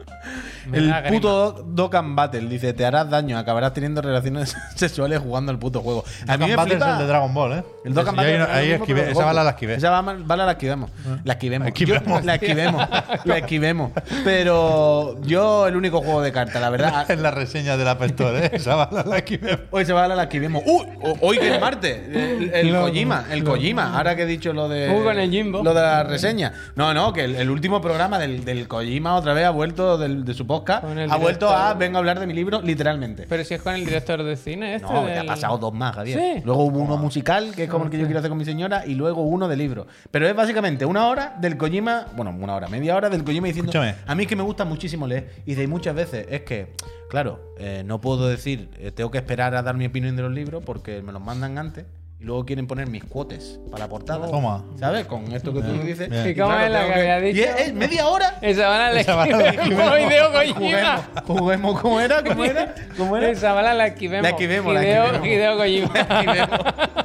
Me 0.67 0.77
El 0.77 0.93
puto 1.09 1.63
Dokkan 1.67 2.15
Battle 2.15 2.41
dice: 2.47 2.73
Te 2.73 2.85
harás 2.85 3.09
daño, 3.09 3.37
acabarás 3.37 3.73
teniendo 3.73 4.01
relaciones 4.01 4.55
sexuales 4.75 5.19
jugando 5.19 5.51
al 5.51 5.57
puto 5.59 5.81
juego. 5.81 6.03
A 6.27 6.37
mí 6.37 6.45
me 6.45 6.51
Dokkan 6.51 6.55
Battle 6.57 6.73
es 6.75 6.79
flipa. 6.79 6.91
el 6.93 6.97
de 6.99 7.07
Dragon 7.07 7.33
Ball, 7.33 7.53
¿eh? 7.53 7.63
El 7.85 7.93
Dokkan 7.93 8.15
Battle 8.15 8.41
ahí, 8.43 8.71
es 8.71 8.81
ahí 8.81 8.87
pero 8.87 9.01
esa 9.03 9.25
bala 9.25 9.43
la 9.43 9.49
esquivé. 9.51 9.75
Esa 9.75 9.89
bala, 9.89 10.17
bala 10.25 10.45
la 10.45 10.51
esquivemos. 10.53 10.89
La 11.23 11.33
esquivemos. 11.33 11.67
Esquivemos. 11.69 12.19
Yo- 12.19 12.25
la 12.25 12.35
esquivemos. 12.35 12.87
la 13.25 13.37
esquivemos. 13.37 13.91
Pero 14.23 15.21
yo, 15.21 15.67
el 15.67 15.75
único 15.75 16.01
juego 16.01 16.21
de 16.21 16.31
cartas, 16.31 16.61
la 16.61 16.69
verdad. 16.69 17.05
En 17.11 17.23
la 17.23 17.31
reseña 17.31 17.77
de 17.77 17.85
la 17.85 17.91
App 17.91 18.03
Store, 18.03 18.45
¿eh? 18.45 18.49
Esa 18.53 18.75
bala 18.75 19.03
la 19.03 19.17
esquivé. 19.17 19.67
Hoy 19.71 19.85
se 19.85 19.93
va 19.93 20.05
a 20.05 20.07
la 20.07 20.23
esquivemos. 20.23 20.63
¡Uy! 20.65 20.85
Hoy 21.21 21.37
que 21.37 21.55
es 21.55 21.61
martes. 21.61 21.99
El, 22.07 22.51
el 22.53 22.71
No, 22.71 22.81
Kojima. 22.81 23.25
El 23.31 23.43
Kojima. 23.43 23.95
Ahora 23.97 24.15
que 24.15 24.23
he 24.23 24.25
dicho 24.25 24.53
lo 24.53 24.67
de. 24.69 24.85
El 25.11 25.29
Jimbo. 25.31 25.63
Lo 25.63 25.73
de 25.73 25.81
la 25.81 26.03
reseña. 26.03 26.53
No, 26.75 26.93
no, 26.93 27.11
que 27.13 27.23
el, 27.25 27.35
el 27.35 27.49
último 27.49 27.81
programa 27.81 28.17
del, 28.19 28.30
del 28.39 28.67
Kojima 28.67 29.15
otra 29.15 29.33
vez 29.33 29.45
ha 29.45 29.49
vuelto 29.51 29.97
del- 29.97 30.23
de 30.25 30.33
su 30.33 30.47
podcast. 30.47 30.83
Con 30.83 30.97
el 30.97 31.11
Ha 31.11 31.17
vuelto 31.17 31.47
director. 31.47 31.71
a. 31.71 31.73
Vengo 31.75 31.97
a 31.97 31.99
hablar 31.99 32.19
de 32.19 32.27
mi 32.27 32.33
libro, 32.33 32.61
literalmente. 32.61 33.25
Pero 33.27 33.43
si 33.43 33.53
es 33.53 33.61
con 33.61 33.75
el 33.75 33.85
director 33.85 34.23
de 34.23 34.35
cine 34.37 34.75
este. 34.75 34.91
No, 34.91 35.05
que 35.05 35.11
ha 35.11 35.15
del- 35.17 35.25
pasado 35.25 35.57
dos 35.57 35.73
más, 35.73 35.95
Javier. 35.95 36.19
Sí. 36.19 36.41
Luego 36.45 36.63
hubo 36.65 36.79
uno 36.79 36.97
musical, 36.97 37.53
que 37.55 37.63
es 37.65 37.69
como 37.69 37.85
el 37.85 37.91
que 37.91 37.97
yo 37.97 38.05
quiero 38.05 38.19
hacer 38.19 38.29
con 38.29 38.37
mi 38.37 38.45
señora, 38.45 38.85
y 38.85 38.95
luego 38.95 39.21
uno 39.21 39.47
de 39.47 39.55
libro. 39.57 39.87
Pero 40.09 40.27
es 40.27 40.35
básicamente 40.35 40.85
una 40.85 41.07
hora 41.07 41.35
del 41.39 41.57
Kojima, 41.57 42.07
bueno, 42.15 42.35
una 42.39 42.55
hora, 42.55 42.67
media 42.67 42.95
hora 42.95 43.09
del 43.09 43.23
Kojima 43.23 43.47
diciendo. 43.47 43.71
Escúchame. 43.71 43.95
A 44.07 44.15
mí 44.15 44.23
es 44.23 44.29
que 44.29 44.35
me 44.35 44.43
gusta 44.43 44.65
muchísimo 44.65 45.07
leer. 45.07 45.31
Y 45.45 45.51
dice, 45.51 45.63
y 45.63 45.67
muchas 45.67 45.95
veces 45.95 46.25
es 46.29 46.41
que, 46.41 46.73
claro, 47.09 47.53
eh, 47.57 47.83
no 47.85 47.99
puedo 48.01 48.27
decir, 48.27 48.69
eh, 48.79 48.91
tengo 48.91 49.11
que 49.11 49.17
esperar 49.17 49.55
a 49.55 49.61
dar 49.61 49.75
mi 49.75 49.85
opinión 49.85 50.15
de 50.15 50.21
los 50.23 50.31
libros 50.31 50.63
porque 50.65 51.01
me 51.01 51.11
los 51.11 51.21
mandan 51.21 51.57
antes. 51.57 51.85
Y 52.21 52.23
luego 52.25 52.45
quieren 52.45 52.67
poner 52.67 52.87
mis 52.87 53.03
cuotes 53.03 53.59
para 53.71 53.85
la 53.85 53.89
portada. 53.89 54.29
Toma. 54.29 54.63
¿Sabes? 54.79 55.07
Con 55.07 55.31
esto 55.31 55.51
que 55.51 55.61
tú 55.61 55.69
me 55.73 55.83
dices. 55.83 56.07
Bien. 56.07 56.29
¿Y 56.29 56.35
cómo 56.35 56.53
es 56.55 56.69
la 56.69 56.85
que 56.85 56.93
había 56.93 57.19
Y 57.29 57.33
dicho? 57.33 57.49
es, 57.49 57.67
es 57.69 57.73
media 57.73 58.07
hora. 58.07 58.37
Esa 58.43 58.67
bala 58.67 58.89
la 58.89 58.93
la 58.93 59.49
esquivemos. 59.49 59.99
Hideo 59.99 60.31
Kojima. 60.31 61.09
Juguemos. 61.25 61.81
¿Cómo 61.81 61.99
era? 61.99 62.23
¿Cómo 62.23 62.45
era? 62.45 62.75
¿Cómo 62.95 63.17
era? 63.17 63.29
Esa 63.31 63.53
bala 63.53 63.73
la 63.73 63.87
esquivemos. 63.87 64.21
La 64.21 64.29
esquivemos, 64.29 64.71
la 64.71 64.83
Hideo, 64.83 65.05
esquivemos. 65.05 65.27
Hideo 65.27 65.57
Kojima. 65.57 66.95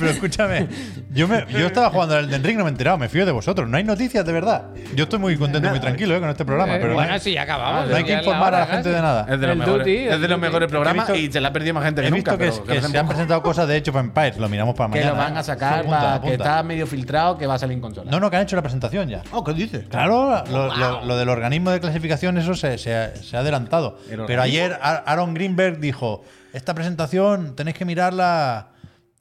Pero 0.00 0.10
escúchame, 0.12 0.66
yo, 1.10 1.28
me, 1.28 1.44
yo 1.50 1.66
estaba 1.66 1.90
jugando 1.90 2.16
al 2.16 2.24
Elden 2.24 2.42
Ring, 2.42 2.58
no 2.58 2.64
me 2.64 2.70
he 2.70 2.72
enterado, 2.72 2.98
me 2.98 3.08
fío 3.08 3.24
de 3.24 3.32
vosotros. 3.32 3.68
No 3.68 3.76
hay 3.76 3.84
noticias 3.84 4.24
de 4.24 4.32
verdad. 4.32 4.64
Yo 4.96 5.04
estoy 5.04 5.18
muy 5.18 5.36
contento 5.36 5.68
y 5.68 5.70
muy 5.70 5.80
tranquilo 5.80 6.16
eh, 6.16 6.20
con 6.20 6.28
este 6.30 6.44
programa, 6.44 6.74
Eh, 6.76 6.78
pero 6.80 6.94
bueno, 6.94 7.08
no 7.08 7.14
hay, 7.14 7.20
sí, 7.20 7.32
ya 7.32 7.42
acabamos. 7.42 7.88
no 7.88 7.96
hay 7.96 8.04
que 8.04 8.12
informar 8.14 8.54
a 8.54 8.60
la 8.60 8.66
gente 8.66 8.82
casi. 8.84 8.94
de 8.96 9.02
nada. 9.02 9.20
Es 9.22 9.40
de 9.40 9.46
los 9.46 9.50
El 9.52 9.58
mejores, 9.58 9.78
Duty, 9.86 9.96
es 9.96 10.12
el 10.14 10.20
de 10.22 10.28
los 10.28 10.36
Duty. 10.38 10.40
mejores 10.40 10.68
programas 10.68 11.08
He 11.08 11.12
visto- 11.12 11.26
y 11.28 11.32
se 11.32 11.40
la 11.40 11.48
ha 11.48 11.52
perdido 11.52 11.74
más 11.74 11.84
gente 11.84 12.00
que 12.02 12.08
He 12.08 12.10
nunca. 12.10 12.36
visto 12.36 12.64
que, 12.64 12.72
que 12.74 12.80
se 12.80 12.98
han 12.98 13.06
presentado 13.06 13.42
cosas 13.42 13.68
de 13.68 13.76
Age 13.76 13.90
of 13.90 13.96
Empires, 13.96 14.38
lo 14.38 14.48
miramos 14.48 14.74
para 14.74 14.90
que 14.92 14.98
mañana. 15.00 15.10
lo 15.12 15.16
van 15.18 15.36
a 15.36 15.40
¿eh? 15.40 15.44
sacar, 15.44 15.78
Apunta, 15.80 15.98
para- 16.00 16.20
que 16.22 16.32
está 16.32 16.62
medio 16.62 16.86
filtrado, 16.86 17.36
que 17.38 17.46
va 17.46 17.54
a 17.54 17.58
salir 17.58 17.74
en 17.74 17.80
consola. 17.80 18.10
No, 18.10 18.18
no, 18.20 18.30
que 18.30 18.36
han 18.36 18.42
hecho 18.42 18.56
la 18.56 18.62
presentación 18.62 19.08
ya. 19.08 19.22
Oh, 19.32 19.44
¿qué 19.44 19.52
dices? 19.52 19.86
Claro, 19.88 20.42
lo, 20.50 20.74
lo- 20.76 21.04
lo 21.04 21.16
del 21.16 21.28
organismo 21.28 21.70
de 21.70 21.80
clasificación, 21.80 22.38
eso 22.38 22.54
se, 22.54 22.78
se 22.78 22.94
ha, 22.96 23.14
se 23.16 23.36
ha 23.36 23.40
adelantado. 23.40 23.98
¿El 24.10 24.24
Pero 24.26 24.42
ayer 24.42 24.78
Ar- 24.80 25.02
Aaron 25.06 25.34
Greenberg 25.34 25.78
dijo: 25.80 26.24
Esta 26.52 26.74
presentación 26.74 27.54
tenéis 27.56 27.76
que 27.76 27.84
mirarla, 27.84 28.68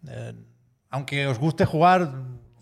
eh, 0.08 0.34
aunque 0.90 1.28
os 1.28 1.40
guste 1.40 1.66
jugar 1.66 2.12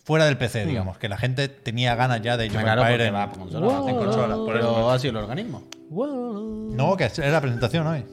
fuera 0.03 0.25
del 0.25 0.38
PC, 0.38 0.65
digamos. 0.65 0.97
Que 0.97 1.09
la 1.09 1.17
gente 1.17 1.47
tenía 1.49 1.95
ganas 1.95 2.21
ya 2.21 2.38
de 2.38 2.45
Age 2.47 2.57
of 2.57 2.63
Claro, 2.63 2.86
en- 3.03 3.13
va 3.13 3.30
por 3.30 3.39
consola, 3.39 3.89
en 3.89 3.95
consola. 3.97 4.38
Pero 4.45 4.89
ha 4.91 4.99
sido 4.99 5.11
el 5.11 5.17
organismo. 5.17 5.63
No, 5.89 6.95
que 6.97 7.05
era 7.17 7.30
la 7.32 7.41
presentación 7.41 7.88
hoy. 7.88 8.05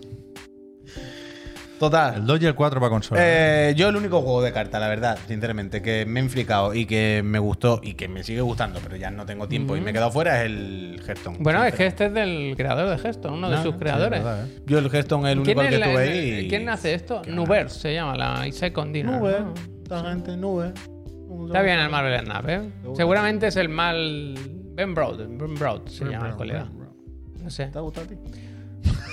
Total. 1.78 2.14
El 2.14 2.26
2 2.26 2.40
y 2.42 2.46
el 2.46 2.54
4 2.54 2.80
para 2.80 2.88
consola. 2.88 3.20
Eh, 3.22 3.74
yo 3.76 3.88
el 3.88 3.96
único 3.96 4.22
juego 4.22 4.40
de 4.42 4.52
carta, 4.52 4.78
la 4.78 4.88
verdad, 4.88 5.18
sinceramente, 5.26 5.82
que 5.82 6.06
me 6.06 6.20
he 6.20 6.22
enfricado 6.22 6.72
y 6.72 6.86
que 6.86 7.20
me 7.24 7.38
gustó 7.40 7.80
y 7.82 7.94
que 7.94 8.06
me 8.08 8.22
sigue 8.22 8.40
gustando, 8.40 8.78
pero 8.82 8.96
ya 8.96 9.10
no 9.10 9.26
tengo 9.26 9.48
tiempo 9.48 9.76
y 9.76 9.80
me 9.80 9.90
he 9.90 9.92
quedado 9.92 10.12
fuera, 10.12 10.40
es 10.40 10.46
el 10.46 11.02
Hearthstone. 11.04 11.38
Bueno, 11.40 11.64
es 11.64 11.74
que 11.74 11.86
este 11.86 12.06
es 12.06 12.14
del 12.14 12.54
creador 12.56 12.88
de 12.96 12.96
Hearthstone, 13.02 13.36
uno 13.36 13.50
de 13.50 13.56
No, 13.56 13.62
sus 13.64 13.74
creadores. 13.74 14.22
verdad, 14.22 14.46
¿eh? 14.46 14.62
Yo 14.66 14.78
el 14.78 14.86
Hearthstone 14.86 15.26
es 15.28 15.32
el 15.32 15.38
único 15.40 15.60
¿Quién, 15.60 15.66
al 15.66 15.72
que 15.72 15.78
la- 15.78 15.86
estuve 15.86 16.02
ahí. 16.08 16.44
y- 16.46 16.48
¿Quién 16.48 16.68
hace 16.68 16.94
esto? 16.94 17.22
Nuverse 17.26 17.80
se 17.80 17.92
llama, 17.94 18.16
la 18.16 18.50
Second 18.52 18.94
Dinner. 18.94 19.20
Nube, 19.20 19.36
¿no? 19.40 19.73
Esta 19.85 20.03
gente, 20.11 20.37
nube. 20.37 20.72
Está 21.47 21.62
bien 21.62 21.78
el 21.78 21.89
Marvel 21.91 22.20
Snap, 22.24 22.49
¿eh? 22.49 22.61
Seguramente 22.95 23.47
es 23.49 23.57
el 23.57 23.68
mal. 23.68 24.35
Ben 24.74 24.93
Broad, 24.95 25.18
Ben 25.28 25.55
Broad 25.55 25.87
se 25.87 26.05
llama 26.05 26.28
el 26.30 26.35
colega. 26.37 26.66
No 27.43 27.51
sé, 27.51 27.66
¿Te 27.66 27.78
ha 27.78 27.82
gustado 27.82 28.07
a 28.07 28.09
ti? 28.09 28.16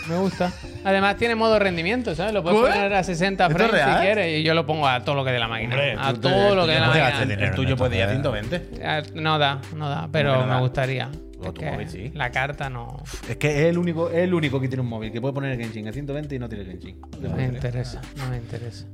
me 0.10 0.18
gusta. 0.18 0.52
Además 0.84 1.16
tiene 1.18 1.36
modo 1.36 1.60
rendimiento, 1.60 2.16
¿sabes? 2.16 2.34
Lo 2.34 2.42
puedes 2.42 2.60
¿Cómo? 2.60 2.72
poner 2.74 2.92
a 2.94 3.04
60 3.04 3.46
¿Esto 3.46 3.58
frames 3.58 3.82
si 3.96 4.02
quieres 4.02 4.40
y 4.40 4.44
yo 4.44 4.54
lo 4.56 4.66
pongo 4.66 4.88
a 4.88 5.02
todo 5.02 5.16
lo 5.16 5.24
que 5.24 5.32
dé 5.32 5.40
la 5.40 5.48
máquina. 5.48 5.76
Hombre, 5.76 5.96
a 6.00 6.14
tú 6.14 6.22
te- 6.22 6.30
todo 6.30 6.56
lo 6.56 6.66
que 6.66 6.72
dé 6.72 6.80
la 6.80 6.88
máquina. 6.88 7.22
dinero. 7.22 7.46
El 7.46 7.56
tuyo 7.56 7.70
en 7.72 7.78
puede 7.78 7.98
ir 7.98 8.04
a 8.04 8.14
esto, 8.14 8.32
120. 8.34 8.70
Eh, 8.82 9.04
No 9.16 9.38
da, 9.38 9.62
no 9.76 9.90
da, 9.90 10.10
pero 10.12 10.34
no 10.36 10.48
da. 10.48 10.56
me 10.56 10.62
gustaría. 10.62 11.10
Luego 11.42 11.48
Es 11.50 11.54
tu 11.54 11.60
que 11.62 11.72
móvil 11.72 11.90
sí. 11.90 12.12
La 12.16 12.32
carta 12.32 12.70
no 12.70 12.98
Es 13.28 13.36
que 13.38 13.50
es 13.50 13.66
el 13.70 13.78
único, 13.78 14.10
es 14.10 14.18
el 14.20 14.34
único 14.34 14.60
que 14.62 14.68
tiene 14.68 14.82
un 14.82 14.88
móvil 14.90 15.12
que 15.12 15.20
puede 15.20 15.34
poner 15.34 15.52
el 15.52 15.58
Genshin 15.60 15.88
a 15.88 15.92
120 15.92 16.36
y 16.36 16.40
no 16.40 16.48
tiene 16.48 16.64
el 16.66 16.72
Genshin. 16.72 17.02
no 17.20 17.30
me 17.30 17.44
interesa, 17.46 18.02
no 18.18 18.28
me 18.30 18.38
interesa. 18.38 18.86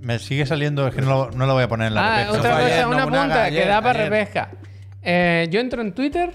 Me 0.00 0.18
sigue 0.18 0.44
saliendo, 0.46 0.86
es 0.86 0.94
que 0.94 1.00
no 1.02 1.08
lo, 1.08 1.30
no 1.30 1.46
lo 1.46 1.54
voy 1.54 1.62
a 1.62 1.68
poner 1.68 1.88
en 1.88 1.94
la 1.94 2.00
Ah, 2.06 2.18
repesca. 2.18 2.38
otra 2.38 2.50
cosa, 2.52 2.66
ayer, 2.66 2.86
una 2.86 2.96
no, 2.98 3.06
una 3.06 3.20
punta 3.22 3.44
ayer, 3.44 3.62
que 3.62 3.68
da 3.68 3.82
para 3.82 3.98
ayer. 4.00 4.10
repesca. 4.12 4.50
Eh, 5.02 5.48
yo 5.50 5.60
entro 5.60 5.80
en 5.82 5.92
Twitter, 5.92 6.30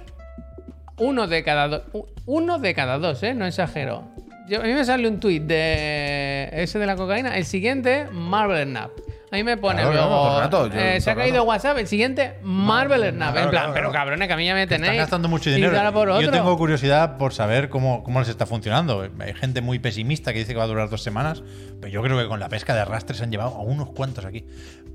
uno 0.98 1.28
de 1.28 1.44
cada 1.44 1.68
dos, 1.68 1.82
uno 2.26 2.58
de 2.60 2.74
cada 2.74 2.98
dos, 2.98 3.22
¿eh? 3.24 3.34
No 3.34 3.46
exagero. 3.46 4.08
Yo- 4.48 4.62
a 4.62 4.64
mí 4.64 4.74
me 4.74 4.86
sale 4.86 5.08
un 5.08 5.20
tweet 5.20 5.42
de 5.42 6.50
ese 6.54 6.80
de 6.80 6.86
la 6.86 6.96
cocaína, 6.96 7.38
el 7.38 7.46
siguiente, 7.46 8.06
Marvel 8.12 8.68
Snap. 8.70 8.92
A 9.36 9.38
mí 9.38 9.44
me 9.44 9.58
pone 9.58 9.82
Claro, 9.82 9.92
luego, 9.94 10.36
el 10.38 10.44
rato, 10.44 10.68
yo- 10.70 10.80
eh, 10.80 11.02
se 11.02 11.12
ha 11.12 11.16
caído 11.16 11.36
rato. 11.40 11.48
WhatsApp, 11.50 11.78
el 11.80 11.88
siguiente, 11.88 12.36
Marvel 12.42 13.02
Snap. 13.12 13.32
claro, 13.34 13.44
en 13.46 13.50
plan, 13.50 13.50
claro, 13.64 13.74
pero 13.74 13.92
cabrones, 13.92 14.28
que 14.30 14.34
a 14.34 14.38
mí 14.38 14.46
ya 14.46 14.54
me 14.54 14.66
tenéis. 14.66 14.92
Están 14.92 14.98
gastando 14.98 15.28
mucho 15.28 15.50
dinero. 15.50 15.92
por 15.92 16.22
Yo 16.22 16.32
tengo 16.32 16.58
curiosidad 16.58 17.18
por 17.18 17.34
saber 17.34 17.68
cómo, 17.68 18.02
cómo 18.04 18.20
les 18.22 18.30
está 18.30 18.46
funcionando. 18.46 19.08
Hay 19.20 19.34
gente 19.34 19.60
muy 19.62 19.80
pesimista 19.80 20.32
que 20.32 20.40
dice 20.40 20.54
que 20.54 20.58
va 20.58 20.64
a 20.64 20.68
durar 20.68 20.90
dos 20.90 21.04
semanas, 21.04 21.44
pero 21.82 21.92
yo 21.92 22.02
creo 22.02 22.18
que 22.18 22.28
con 22.30 22.40
la 22.40 22.48
pesca 22.48 22.74
de 22.74 22.80
arrastre 22.80 23.18
se 23.18 23.24
han 23.24 23.32
llevado 23.32 23.56
a 23.56 23.62
unos 23.62 23.90
cuantos 23.90 24.24
aquí. 24.24 24.46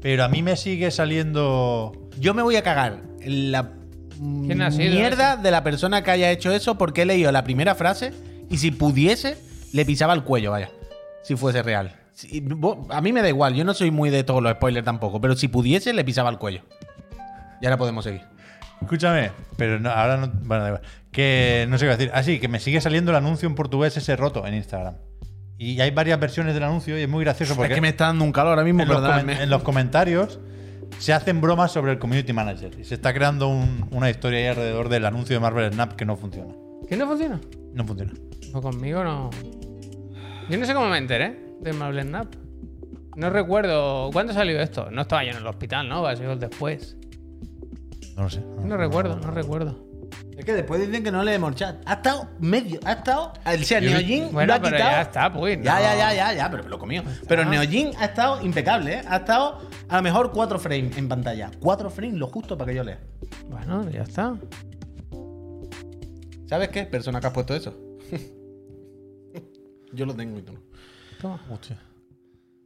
Pero 0.01 0.25
a 0.25 0.29
mí 0.29 0.43
me 0.43 0.57
sigue 0.57 0.91
saliendo. 0.91 1.93
Yo 2.19 2.33
me 2.33 2.41
voy 2.43 2.57
a 2.57 2.63
cagar 2.63 3.01
la 3.23 3.73
¿Quién 4.19 4.63
ha 4.63 4.71
sido 4.71 4.95
mierda 4.95 5.37
de 5.37 5.51
la 5.51 5.63
persona 5.63 6.03
que 6.03 6.11
haya 6.11 6.31
hecho 6.31 6.51
eso 6.53 6.77
porque 6.79 7.03
he 7.03 7.07
leído 7.07 7.31
la 7.33 7.45
primera 7.45 7.75
frase 7.75 8.13
y 8.49 8.57
si 8.59 8.71
pudiese 8.71 9.37
le 9.73 9.85
pisaba 9.85 10.15
el 10.15 10.25
cuello, 10.25 10.51
vaya. 10.51 10.71
Si 11.23 11.37
fuese 11.37 11.63
real. 11.63 12.00
Si- 12.21 12.45
a 12.91 13.01
mí 13.01 13.13
me 13.13 13.23
da 13.23 13.29
igual, 13.29 13.55
yo 13.55 13.65
no 13.65 13.73
soy 13.75 13.91
muy 13.91 14.11
de 14.11 14.25
todos 14.25 14.43
los 14.43 14.53
spoilers 14.53 14.85
tampoco, 14.85 15.21
pero 15.21 15.35
si 15.37 15.49
pudiese 15.49 15.93
le 15.93 16.05
pisaba 16.05 16.29
el 16.31 16.39
cuello. 16.39 16.63
Y 17.61 17.67
ahora 17.67 17.77
podemos 17.79 18.05
seguir. 18.05 18.23
Escúchame, 18.81 19.31
pero 19.57 19.79
no- 19.81 19.91
ahora 19.91 20.17
no. 20.17 20.29
Bueno, 20.43 20.63
da 20.63 20.69
igual. 20.69 20.83
Que 21.13 21.67
no 21.69 21.79
sé 21.79 21.85
qué 21.87 21.91
decir. 21.93 22.11
Así 22.15 22.39
que 22.41 22.49
me 22.49 22.61
sigue 22.61 22.81
saliendo 22.81 23.11
el 23.11 23.17
anuncio 23.17 23.49
en 23.49 23.55
portugués 23.55 23.97
ese 23.97 24.17
roto 24.17 24.47
en 24.47 24.55
Instagram. 24.55 24.95
Y 25.59 25.81
hay 25.81 25.91
varias 25.91 26.19
versiones 26.19 26.55
del 26.55 26.63
anuncio 26.63 26.99
y 26.99 27.03
es 27.03 27.09
muy 27.09 27.23
gracioso 27.25 27.55
porque 27.55 27.73
es 27.73 27.75
que 27.75 27.81
me 27.83 27.91
está 27.91 28.07
dando 28.07 28.25
un 28.25 28.33
calor 28.33 28.53
ahora 28.53 28.65
mismo, 28.65 28.83
en, 28.83 28.89
perdóname. 28.89 29.43
en 29.43 29.51
los 29.51 29.63
comentarios 29.63 30.41
se 30.99 31.13
hacen 31.13 31.41
bromas 31.43 31.71
sobre 31.73 31.93
el 31.93 31.99
community 31.99 32.33
manager 32.33 32.71
y 32.81 32.85
se 32.85 32.95
está 32.95 33.13
creando 33.13 33.49
un- 33.49 33.87
una 33.91 34.09
historia 34.09 34.39
ahí 34.39 34.47
alrededor 34.47 34.89
del 34.89 35.05
anuncio 35.05 35.37
de 35.37 35.41
Marvel 35.41 35.71
Snap 35.73 35.93
que 35.97 36.07
no 36.07 36.17
funciona. 36.17 36.55
¿Qué 36.89 36.97
no 36.97 37.07
funciona? 37.07 37.39
No 37.75 37.87
funciona. 37.87 38.13
Pues 38.53 38.63
conmigo 38.63 39.05
no. 39.05 39.29
Yo 40.49 40.59
no 40.59 40.65
sé 40.65 40.73
cómo 40.75 40.89
me 40.89 40.97
enteré 40.99 41.39
de 41.61 41.73
Marvel 41.73 42.07
Snap. 42.07 42.35
No 43.17 43.31
recuerdo. 43.31 44.11
¿Cuándo 44.13 44.33
salió 44.33 44.61
esto? 44.61 44.91
No 44.91 45.03
estaba 45.03 45.25
yo 45.25 45.31
en 45.33 45.39
el 45.39 45.47
hospital, 45.47 45.89
¿no? 45.89 46.03
Va 46.03 46.13
a 46.13 46.17
ser 46.17 46.39
después. 46.39 46.97
No 48.17 48.25
lo 48.25 48.31
sé. 48.31 48.41
No 48.65 48.77
recuerdo, 48.77 49.17
no 49.17 49.31
recuerdo. 49.31 49.91
Es 50.37 50.45
que 50.45 50.55
después 50.55 50.81
dicen 50.81 51.05
que 51.05 51.13
no 51.13 51.23
leemos 51.23 51.55
chat. 51.55 51.83
Ha 51.85 51.95
estado 51.95 52.29
medio, 52.39 52.81
ha 52.85 52.93
estado. 52.93 53.33
El 53.45 53.65
sea, 53.65 53.81
Neojin 53.81 54.33
Bueno, 54.33 54.47
lo 54.47 54.55
ha 54.55 54.63
pero 54.63 54.77
quitado. 54.77 54.91
ya 54.93 55.03
está, 55.03 55.33
pues. 55.33 55.59
Ya, 55.63 55.75
no. 55.75 55.81
ya, 55.81 55.97
ya, 55.97 56.15
ya, 56.15 56.33
ya, 56.33 56.51
pero 56.51 56.67
lo 56.67 56.79
comió. 56.79 57.03
Pero 57.29 57.45
Neojin 57.45 57.91
ha 57.99 58.07
estado 58.07 58.41
impecable, 58.43 58.95
¿eh? 58.95 59.03
Ha 59.07 59.17
estado 59.19 59.61
a 59.89 59.97
lo 59.97 60.03
mejor 60.03 60.33
4 60.33 60.59
frames 60.59 60.97
en 60.97 61.09
pantalla. 61.09 61.51
4 61.61 61.91
frames, 61.91 62.19
lo 62.19 62.27
justo 62.29 62.57
para 62.57 62.71
que 62.71 62.77
yo 62.77 62.85
lea. 62.85 63.01
Bueno, 63.51 63.91
ya 63.91 64.03
está. 64.03 64.35
¿Sabes 66.47 66.69
qué? 66.71 66.85
Persona 66.85 67.21
que 67.21 67.27
has 67.27 67.33
puesto 67.33 67.55
eso. 67.55 67.77
yo 69.93 70.07
lo 70.07 70.15
tengo 70.15 70.39
y 70.39 70.43
tú 70.43 70.53
no. 70.55 70.61
Toma. 71.21 71.41
Hostia. 71.51 71.77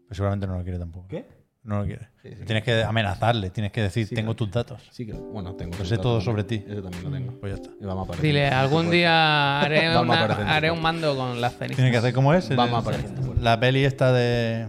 Pues 0.06 0.16
seguramente 0.16 0.46
no 0.46 0.56
lo 0.58 0.62
quiere 0.62 0.78
tampoco. 0.78 1.08
¿Qué? 1.08 1.26
No 1.64 1.78
lo 1.78 1.86
quiere. 1.86 2.08
Sí, 2.22 2.28
sí. 2.36 2.44
Tienes 2.44 2.62
que 2.62 2.82
amenazarle, 2.84 3.48
tienes 3.48 3.72
que 3.72 3.80
decir, 3.82 4.06
Sí, 4.06 4.14
tengo 4.14 4.34
claro. 4.34 4.36
tus 4.36 4.50
datos. 4.52 4.82
Sí, 4.90 5.06
que 5.06 5.14
bueno, 5.14 5.54
tengo. 5.54 5.78
Lo 5.78 5.84
sé 5.86 5.96
todo 5.96 6.18
también. 6.18 6.24
sobre 6.24 6.44
ti. 6.44 6.64
Eso 6.68 6.82
también 6.82 7.04
lo 7.04 7.10
tengo. 7.10 7.40
Pues 7.40 7.56
ya 7.56 7.62
está. 7.62 7.70
Y 7.80 7.84
vamos 7.86 8.00
a 8.02 8.04
aparecer. 8.04 8.22
Dile, 8.26 8.48
algún 8.48 8.90
día 8.90 9.60
haré, 9.62 9.98
una- 9.98 10.54
haré 10.54 10.70
un 10.70 10.82
mando 10.82 11.16
con 11.16 11.40
las 11.40 11.54
cenizas. 11.56 11.76
Tiene 11.76 11.90
que 11.90 11.96
hacer 11.96 12.12
como 12.12 12.34
es. 12.34 12.54
Vamos 12.54 12.74
a 12.74 12.78
aparecer. 12.78 13.10
La 13.40 13.58
peli 13.58 13.82
esta 13.84 14.12
de. 14.12 14.68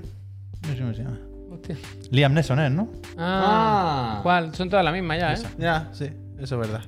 No 0.61 0.73
sé 0.73 0.79
cómo 0.79 0.93
se 0.93 1.03
llama. 1.03 1.19
Hostia. 1.51 1.77
Liam 2.11 2.33
Neeson 2.33 2.59
es, 2.61 2.71
¿no? 2.71 2.89
Ah, 3.17 4.15
Ah. 4.17 4.19
¿Cuál? 4.23 4.55
Son 4.55 4.69
todas 4.69 4.85
las 4.85 4.93
mismas 4.93 5.19
ya, 5.19 5.33
¿eh? 5.33 5.37
Ya, 5.57 5.89
sí, 5.91 6.05
eso 6.39 6.61
es 6.61 6.67
verdad. 6.69 6.81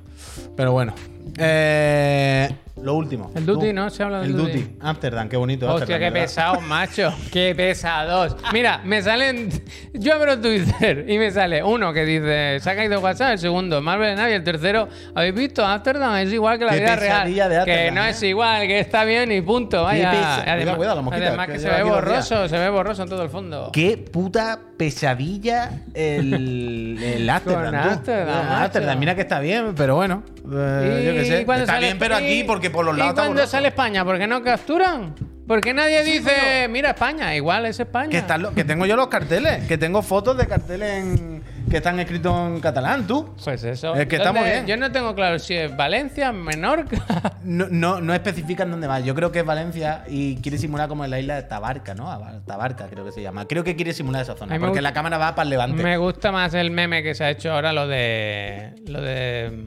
Pero 0.56 0.72
bueno. 0.72 0.94
Eh, 1.36 2.48
lo 2.82 2.94
último. 2.94 3.30
El 3.34 3.44
Duty. 3.44 3.72
¿no? 3.72 3.90
Se 3.90 4.02
habla 4.02 4.20
del 4.20 4.30
El 4.30 4.36
Duty. 4.36 4.52
Duty. 4.62 4.76
Amsterdam, 4.80 5.28
qué 5.28 5.36
bonito. 5.36 5.66
Hostia, 5.66 5.96
Amsterdam, 5.96 5.98
qué 5.98 6.10
¿verdad? 6.10 6.26
pesados, 6.26 6.62
macho. 6.62 7.14
Qué 7.32 7.54
pesados. 7.56 8.36
Mira, 8.52 8.80
me 8.84 9.02
salen. 9.02 9.50
Yo 9.92 10.14
abro 10.14 10.40
Twitter 10.40 11.04
y 11.08 11.18
me 11.18 11.30
sale 11.30 11.62
uno 11.62 11.92
que 11.92 12.04
dice: 12.04 12.60
Se 12.60 12.70
ha 12.70 12.76
caído 12.76 13.00
WhatsApp. 13.00 13.32
El 13.32 13.38
segundo, 13.38 13.80
Marvel. 13.82 14.18
Y 14.18 14.32
el 14.32 14.44
tercero, 14.44 14.88
¿habéis 15.14 15.34
visto? 15.34 15.64
Amsterdam 15.64 16.16
es 16.16 16.32
igual 16.32 16.58
que 16.58 16.64
la 16.64 16.72
Qué 16.72 16.80
vida 16.80 16.96
real. 16.96 17.28
de 17.28 17.34
que 17.34 17.42
Amsterdam, 17.42 17.94
no 17.94 18.04
¿eh? 18.04 18.10
es 18.10 18.22
igual, 18.22 18.66
que 18.66 18.80
está 18.80 19.04
bien 19.04 19.32
y 19.32 19.40
punto. 19.42 19.82
Vaya. 19.82 20.10
además, 20.10 20.44
Cuidado, 20.44 20.76
cuidado, 20.76 20.96
la 20.96 21.02
mosquita, 21.02 21.26
además 21.28 21.46
que 21.46 21.52
que 21.54 21.58
se 21.58 21.68
ve 21.70 21.82
borroso, 21.82 22.48
se 22.48 22.58
ve 22.58 22.70
borroso 22.70 23.02
en 23.02 23.08
todo 23.08 23.22
el 23.22 23.28
fondo. 23.28 23.70
Qué 23.72 23.96
puta 23.98 24.58
pesadilla 24.76 25.82
el, 25.94 26.98
el 27.02 27.28
Amsterdam. 27.28 27.74
Amsterdam. 27.74 28.46
Amsterdam, 28.62 28.98
mira 28.98 29.14
que 29.14 29.22
está 29.22 29.40
bien, 29.40 29.74
pero 29.76 29.96
bueno. 29.96 30.17
Eh, 30.52 31.02
yo 31.06 31.12
qué 31.14 31.24
sé. 31.24 31.40
Está 31.40 31.66
sale- 31.66 31.86
bien, 31.86 31.98
pero 31.98 32.16
aquí, 32.16 32.44
porque 32.44 32.70
por 32.70 32.84
los 32.84 32.96
lados 32.96 33.12
¿Y 33.12 33.16
cuando 33.16 33.46
sale 33.46 33.68
España? 33.68 34.04
¿Por 34.04 34.18
qué 34.18 34.26
no 34.26 34.42
capturan? 34.42 35.14
Porque 35.46 35.72
nadie 35.72 36.04
dice, 36.04 36.68
mira 36.68 36.90
España, 36.90 37.34
igual 37.34 37.64
es 37.64 37.80
España. 37.80 38.10
Que, 38.10 38.18
están 38.18 38.42
lo- 38.42 38.52
que 38.54 38.64
tengo 38.64 38.84
yo 38.84 38.96
los 38.96 39.08
carteles, 39.08 39.64
que 39.66 39.78
tengo 39.78 40.02
fotos 40.02 40.36
de 40.36 40.46
carteles 40.46 40.90
en- 41.02 41.42
que 41.70 41.78
están 41.78 41.98
escritos 42.00 42.34
en 42.50 42.60
catalán, 42.60 43.06
tú. 43.06 43.34
Pues 43.42 43.64
eso. 43.64 43.94
Es 43.94 44.06
que 44.08 44.16
está 44.16 44.28
¿Dónde- 44.28 44.40
muy 44.40 44.50
bien. 44.50 44.66
Yo 44.66 44.76
no 44.76 44.92
tengo 44.92 45.14
claro 45.14 45.38
si 45.38 45.54
es 45.54 45.74
Valencia, 45.74 46.32
Menorca. 46.32 46.98
No, 47.44 47.66
no, 47.70 48.02
no 48.02 48.12
especifican 48.12 48.70
dónde 48.70 48.86
va. 48.86 49.00
Yo 49.00 49.14
creo 49.14 49.32
que 49.32 49.38
es 49.38 49.44
Valencia 49.46 50.04
y 50.06 50.36
quiere 50.36 50.58
simular 50.58 50.86
como 50.86 51.04
en 51.06 51.10
la 51.10 51.18
isla 51.18 51.36
de 51.36 51.44
Tabarca, 51.44 51.94
¿no? 51.94 52.10
Aba- 52.12 52.40
Tabarca, 52.46 52.86
creo 52.88 53.06
que 53.06 53.12
se 53.12 53.22
llama. 53.22 53.46
Creo 53.46 53.64
que 53.64 53.74
quiere 53.74 53.94
simular 53.94 54.20
esa 54.22 54.36
zona. 54.36 54.58
Porque 54.58 54.82
la 54.82 54.92
cámara 54.92 55.16
va 55.16 55.34
para 55.34 55.44
el 55.44 55.50
levante. 55.50 55.82
Me 55.82 55.96
gusta 55.96 56.30
más 56.30 56.52
el 56.52 56.70
meme 56.70 57.02
que 57.02 57.14
se 57.14 57.24
ha 57.24 57.30
hecho 57.30 57.52
ahora, 57.52 57.72
lo 57.72 57.86
de. 57.88 58.74
Lo 58.86 59.00
de. 59.00 59.64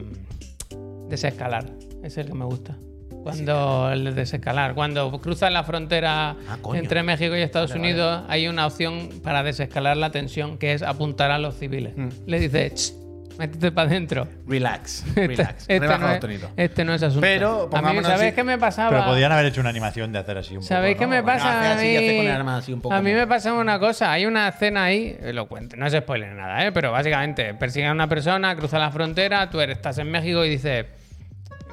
Desescalar. 1.12 1.66
Es 2.02 2.16
el 2.16 2.26
que 2.26 2.32
me 2.34 2.46
gusta. 2.46 2.76
Cuando 3.22 3.90
el 3.92 4.04
de 4.04 4.12
desescalar. 4.12 4.74
Cuando 4.74 5.12
cruzan 5.20 5.52
la 5.52 5.62
frontera 5.62 6.30
Ah, 6.48 6.56
entre 6.72 7.02
México 7.02 7.36
y 7.36 7.42
Estados 7.42 7.70
Vale, 7.70 7.80
Unidos, 7.82 8.24
hay 8.28 8.48
una 8.48 8.66
opción 8.66 9.10
para 9.22 9.42
desescalar 9.42 9.98
la 9.98 10.10
tensión 10.10 10.56
que 10.56 10.72
es 10.72 10.82
apuntar 10.82 11.30
a 11.30 11.38
los 11.38 11.56
civiles. 11.58 11.92
Mm. 11.96 12.08
Le 12.26 12.40
dice, 12.40 12.70
"Ch, 12.74 12.94
Métete 13.38 13.72
para 13.72 13.88
adentro. 13.88 14.28
Relax, 14.46 15.04
Este, 15.08 15.26
relax. 15.26 15.60
este 15.62 15.78
Relaja 15.78 15.98
no 15.98 16.12
es, 16.12 16.40
este 16.56 16.84
no 16.84 16.92
es 16.94 17.02
asunto. 17.02 17.20
Pero, 17.22 17.62
a 17.62 17.64
mí, 17.64 17.70
pongámonos 17.70 18.06
¿sabéis 18.10 18.34
qué 18.34 18.44
me 18.44 18.58
pasaba? 18.58 18.90
Pero 18.90 19.04
podían 19.06 19.32
haber 19.32 19.46
hecho 19.46 19.60
una 19.62 19.70
animación 19.70 20.12
de 20.12 20.18
hacer 20.18 20.36
así 20.38 20.54
un 20.56 20.62
¿Sabéis 20.62 20.96
poco. 20.96 21.00
qué 21.10 21.16
¿no? 21.16 21.22
me 21.22 21.22
pasa 21.22 21.72
a 21.72 21.74
mí? 21.76 21.96
hace 21.96 22.16
con 22.18 22.26
el 22.26 22.30
arma 22.30 22.56
así 22.58 22.72
un 22.74 22.80
poco 22.82 22.94
a 22.94 23.00
mí 23.00 23.12
me 23.12 23.26
pasa 23.26 23.54
una 23.54 23.78
cosa. 23.78 24.12
Hay 24.12 24.26
una 24.26 24.48
escena 24.48 24.84
ahí, 24.84 25.16
lo 25.32 25.48
cuento, 25.48 25.76
no 25.76 25.86
es 25.86 25.94
spoiler 25.94 26.32
nada, 26.34 26.66
¿eh? 26.66 26.72
pero 26.72 26.92
básicamente 26.92 27.54
persiguen 27.54 27.88
a 27.88 27.92
una 27.92 28.06
persona, 28.06 28.54
cruza 28.54 28.78
la 28.78 28.90
frontera, 28.90 29.48
tú 29.48 29.60
eres, 29.60 29.76
estás 29.78 29.96
en 29.98 30.10
México 30.10 30.44
y 30.44 30.50
dices, 30.50 30.84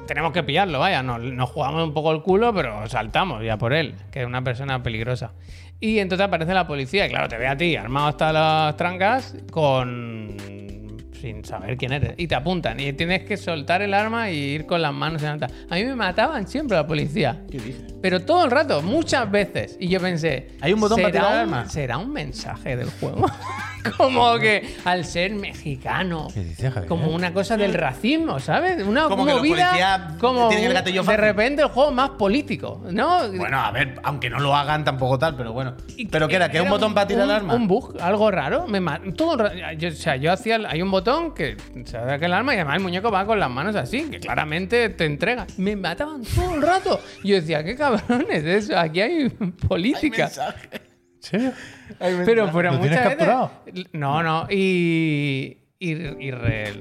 tenemos 0.06 0.32
que 0.32 0.42
pillarlo, 0.42 0.78
vaya, 0.80 1.02
nos, 1.02 1.20
nos 1.20 1.50
jugamos 1.50 1.84
un 1.84 1.94
poco 1.94 2.12
el 2.12 2.22
culo, 2.22 2.52
pero 2.54 2.86
saltamos 2.88 3.42
ya 3.44 3.56
por 3.58 3.72
él, 3.72 3.94
que 4.10 4.20
es 4.20 4.26
una 4.26 4.42
persona 4.42 4.82
peligrosa. 4.82 5.32
Y 5.78 5.98
entonces 5.98 6.26
aparece 6.26 6.52
la 6.52 6.66
policía 6.66 7.06
y 7.06 7.10
claro, 7.10 7.28
te 7.28 7.38
ve 7.38 7.46
a 7.46 7.56
ti 7.56 7.76
armado 7.76 8.08
hasta 8.08 8.32
las 8.32 8.76
trancas 8.76 9.34
con 9.50 10.36
sin 11.20 11.44
saber 11.44 11.76
quién 11.76 11.92
eres. 11.92 12.14
Y 12.16 12.26
te 12.28 12.34
apuntan. 12.34 12.80
Y 12.80 12.94
tienes 12.94 13.24
que 13.24 13.36
soltar 13.36 13.82
el 13.82 13.92
arma 13.92 14.30
y 14.30 14.36
ir 14.38 14.64
con 14.66 14.80
las 14.80 14.92
manos 14.94 15.22
en 15.22 15.28
alta. 15.28 15.48
A 15.68 15.74
mí 15.74 15.84
me 15.84 15.94
mataban 15.94 16.48
siempre 16.48 16.78
la 16.78 16.86
policía. 16.86 17.42
¿Qué 17.50 17.58
dices? 17.58 17.94
Pero 18.00 18.20
todo 18.24 18.42
el 18.46 18.50
rato, 18.50 18.80
muchas 18.80 19.30
veces. 19.30 19.76
Y 19.78 19.88
yo 19.88 20.00
pensé. 20.00 20.48
¿Hay 20.62 20.72
un 20.72 20.80
botón 20.80 20.96
para 21.02 21.12
¿será 21.12 21.24
tirar 21.28 21.32
un- 21.46 21.54
armas? 21.54 21.72
¿Será 21.72 21.98
un 21.98 22.10
mensaje 22.12 22.74
del 22.74 22.88
juego? 22.90 23.26
como 23.96 24.38
que 24.38 24.74
al 24.84 25.04
ser 25.04 25.32
mexicano. 25.34 26.28
¿Qué 26.32 26.40
dices, 26.44 26.72
Javier? 26.72 26.88
Como 26.88 27.08
una 27.10 27.32
cosa 27.32 27.56
del 27.56 27.74
racismo, 27.74 28.38
¿sabes? 28.40 28.82
Una 28.84 29.04
Como 29.04 29.24
que 29.24 29.30
los 29.32 29.40
movida. 29.40 29.66
policías 29.68 30.00
Como 30.20 30.48
tienen 30.48 30.64
el 30.66 30.70
un- 30.70 30.74
gatillo 30.74 31.00
de 31.02 31.06
fácil. 31.06 31.20
repente 31.20 31.62
el 31.62 31.68
juego 31.68 31.90
más 31.92 32.10
político, 32.10 32.82
¿no? 32.90 33.28
Bueno, 33.32 33.60
a 33.60 33.70
ver, 33.70 34.00
aunque 34.02 34.28
no 34.30 34.38
lo 34.40 34.54
hagan 34.54 34.84
tampoco 34.84 35.18
tal, 35.18 35.36
pero 35.36 35.52
bueno. 35.52 35.74
Y 35.96 36.06
¿Pero 36.06 36.28
qué 36.28 36.36
era? 36.36 36.48
¿Que 36.50 36.58
es 36.58 36.62
un 36.62 36.70
botón 36.70 36.94
para 36.94 37.06
tirar 37.06 37.24
el 37.24 37.30
arma? 37.30 37.54
Un 37.54 37.66
bug, 37.68 37.96
algo 38.00 38.30
raro. 38.30 38.66
Me 38.66 38.80
ma- 38.80 39.00
todo 39.16 39.36
ra- 39.36 39.72
yo, 39.74 39.88
o 39.88 39.92
sea, 39.92 40.16
yo 40.16 40.32
hacía. 40.32 40.56
el- 40.56 40.66
Hay 40.66 40.82
un 40.82 40.90
botón 40.90 41.34
que 41.34 41.56
se 41.74 41.92
saca 41.92 42.26
el 42.26 42.32
arma 42.32 42.52
y 42.54 42.56
además 42.56 42.76
el 42.76 42.82
muñeco 42.82 43.10
va 43.10 43.24
con 43.26 43.38
las 43.40 43.50
manos 43.50 43.76
así, 43.76 44.02
que 44.10 44.20
claramente 44.20 44.88
te 44.90 45.04
entrega. 45.06 45.46
Me 45.56 45.76
mataban 45.76 46.22
todo 46.24 46.54
el 46.54 46.62
rato. 46.62 47.00
Y 47.22 47.28
yo 47.28 47.36
decía, 47.36 47.64
qué 47.64 47.76
cabrones 47.76 48.44
eso. 48.44 48.78
Aquí 48.78 49.00
hay 49.00 49.28
política. 49.68 50.30
¿En 50.72 50.80
serio? 51.20 51.52
pero 51.98 52.50
pero 52.52 52.72
¿Lo 52.72 52.78
muchas 52.78 52.80
tienes 52.80 52.90
veces- 52.90 53.08
capturado? 53.08 53.50
No, 53.92 54.22
no. 54.22 54.46
Y. 54.50 55.56
Y, 55.82 55.92
y 55.92 56.30
re- 56.30 56.72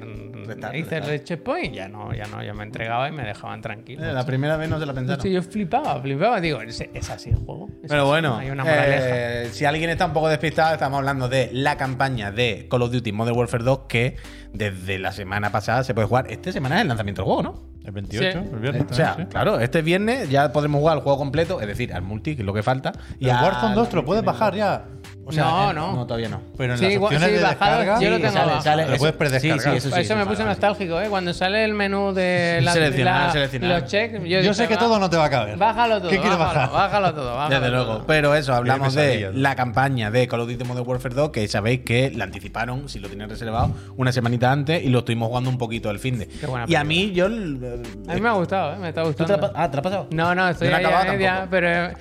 Restart, 0.46 0.76
hice 0.76 0.98
el 0.98 1.04
restart. 1.06 1.24
checkpoint 1.24 1.74
y 1.74 1.78
ya 1.78 1.88
no, 1.88 2.14
ya 2.14 2.26
no, 2.26 2.44
ya 2.44 2.54
me 2.54 2.64
entregaba 2.66 3.08
y 3.08 3.14
me 3.14 3.24
dejaban 3.24 3.62
tranquilo. 3.62 4.04
Eh, 4.04 4.12
La 4.12 4.26
primera 4.26 4.58
vez 4.58 4.68
no 4.70 4.78
se 4.78 4.86
la 4.86 4.94
pensaron. 4.94 5.22
Sí, 5.22 5.32
yo 5.32 5.42
flipaba, 5.42 6.02
flipaba. 6.02 6.42
Digo, 6.42 6.62
es, 6.62 6.82
es 6.82 7.10
así 7.10 7.30
el 7.30 7.38
juego. 7.38 7.70
Es 7.82 7.88
Pero 7.90 8.02
así, 8.02 8.10
bueno, 8.10 8.36
Hay 8.36 8.50
una 8.50 8.66
eh, 8.68 9.48
si 9.54 9.64
alguien 9.64 9.90
está 9.90 10.06
un 10.06 10.12
poco 10.12 10.28
despistado, 10.28 10.74
estamos 10.74 10.98
hablando 10.98 11.30
de 11.30 11.50
la 11.54 11.78
campaña 11.78 12.32
de 12.34 12.68
Call 12.70 12.82
of 12.82 12.92
Duty 12.92 13.14
Modern 13.14 13.38
Warfare 13.38 13.64
2 13.64 13.80
que 13.88 14.18
desde 14.52 15.00
la 15.00 15.14
semana 15.14 15.50
pasada 15.50 15.86
se 15.86 15.94
puede 15.94 16.08
jugar. 16.10 16.30
Esta 16.30 16.52
semana 16.52 16.76
es 16.76 16.82
el 16.82 16.90
lanzamiento 16.90 17.22
del 17.22 17.28
juego, 17.28 17.44
¿no? 17.44 17.69
El 17.90 17.94
28, 17.94 18.40
Sí. 18.44 18.50
el 18.54 18.60
viernes. 18.60 18.86
O 18.88 18.94
sea, 18.94 19.08
también, 19.08 19.28
sí. 19.28 19.32
claro, 19.32 19.60
este 19.60 19.82
viernes 19.82 20.30
ya 20.30 20.54
podremos 20.54 20.80
jugar 20.80 20.98
al 20.98 21.02
juego 21.02 21.18
completo, 21.18 21.60
es 21.60 21.66
decir, 21.68 21.92
al 21.92 22.04
multi, 22.04 22.36
que 22.36 22.44
es 22.44 22.46
lo 22.46 22.54
que 22.54 22.62
falta. 22.62 22.92
Y 23.20 23.26
el 23.26 23.32
al- 23.32 23.44
Warzone 23.46 23.74
2 23.74 23.90
te 23.90 23.96
lo 23.96 24.06
puedes 24.06 24.24
bajar 24.24 24.54
ya. 24.54 24.84
O 25.30 25.32
sea, 25.32 25.44
no, 25.46 25.70
en- 25.70 25.76
no. 25.76 25.94
No, 25.96 26.06
todavía 26.06 26.30
no. 26.30 26.42
Pero 26.58 26.74
en 26.74 26.80
Sí, 26.80 26.86
las 26.86 26.94
igual- 26.94 27.14
opciones 27.14 27.30
sí, 27.30 27.36
de 27.36 27.42
bajado, 27.44 27.78
descarga. 27.78 28.02
yo 28.02 28.10
lo 28.10 28.18
tengo 28.18 28.32
sale- 28.34 28.62
sale- 28.62 28.82
Lo 28.84 28.88
puedes 28.98 29.04
eso- 29.14 29.18
predescargar. 29.18 29.60
Sí, 29.60 29.70
sí, 29.70 29.78
eso 29.78 29.96
sí. 29.96 30.02
Eso 30.02 30.16
me 30.16 30.26
puse 30.26 30.38
vale. 30.40 30.50
nostálgico, 30.50 31.02
¿eh? 31.02 31.08
Cuando 31.10 31.34
sale 31.34 31.64
el 31.64 31.74
menú 31.74 32.14
de 32.14 32.60
la, 32.62 32.74
Seleccionar, 32.74 33.26
la- 33.28 33.32
seleccionar. 33.32 33.82
los 33.82 33.90
checks. 33.90 34.14
Yo, 34.24 34.42
Yo 34.42 34.54
sé 34.54 34.68
que 34.68 34.74
va, 34.76 34.80
todo 34.80 35.00
no 35.00 35.10
te 35.10 35.18
va 35.18 35.26
a 35.26 35.30
caber. 35.30 35.58
Bájalo 35.58 36.00
todo. 36.00 36.10
¿Qué 36.10 36.20
quieres 36.20 36.38
bájalo, 36.38 36.60
bajar? 36.72 36.90
Bájalo 36.92 37.14
todo. 37.14 37.36
Bájalo 37.36 37.56
Desde 37.62 37.72
todo. 37.76 37.86
luego. 37.86 38.04
Pero 38.08 38.36
eso, 38.36 38.54
hablamos 38.54 38.94
de 38.94 39.32
la 39.34 39.56
campaña 39.56 40.12
de 40.12 40.28
Call 40.28 40.42
of 40.42 40.50
Duty 40.50 40.64
Modern 40.64 40.88
Warfare 40.88 41.16
2, 41.16 41.30
que 41.30 41.48
sabéis 41.48 41.82
que 41.82 42.12
la 42.16 42.24
anticiparon, 42.26 42.90
si 42.90 43.00
lo 43.00 43.08
tenían 43.10 43.30
reservado, 43.30 43.72
una 43.98 44.12
semanita 44.12 44.52
antes 44.52 44.84
y 44.84 44.90
lo 44.90 45.00
estuvimos 45.00 45.28
jugando 45.30 45.50
un 45.50 45.58
poquito 45.58 45.90
al 45.90 46.00
fin 46.00 46.20
de. 46.20 46.28
Qué 46.28 46.46
buena 46.48 46.66
Y 46.68 46.76
a 46.76 46.84
mí, 46.84 47.12
yo. 47.12 47.28
el- 47.28 47.84
A 48.08 48.14
mí 48.16 48.22
me 48.22 48.30
ha 48.30 48.34
gustado, 48.34 48.74
¿eh? 48.74 48.78
Me 48.80 48.90
está 48.90 49.04
¿Tú 49.04 49.14
te 49.14 49.24
la 49.24 49.28
gustando. 49.36 49.54
ah, 49.56 49.70
¿te 49.70 49.76
la 49.78 49.80
has 49.80 49.84
pasado? 49.84 50.08
No, 50.12 50.34
no, 50.34 50.50
estoy 50.50 50.70
ahí 50.70 50.84
a 50.86 51.04
media, 51.06 51.48
pero 51.50 51.92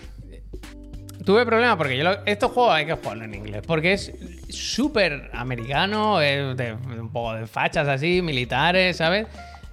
tuve 1.29 1.45
problemas 1.45 1.77
porque 1.77 1.95
yo 1.95 2.05
lo- 2.05 2.25
estos 2.25 2.51
juegos 2.53 2.73
hay 2.73 2.87
que 2.87 2.95
jugarlo 2.95 3.25
en 3.25 3.35
inglés 3.35 3.63
porque 3.67 3.93
es 3.93 4.15
súper 4.49 5.29
americano, 5.35 6.23
es 6.23 6.57
de, 6.57 6.73
un 6.73 7.11
poco 7.13 7.35
de 7.35 7.47
fachas 7.47 7.87
así, 7.87 8.23
militares, 8.23 8.97
¿sabes? 8.97 9.27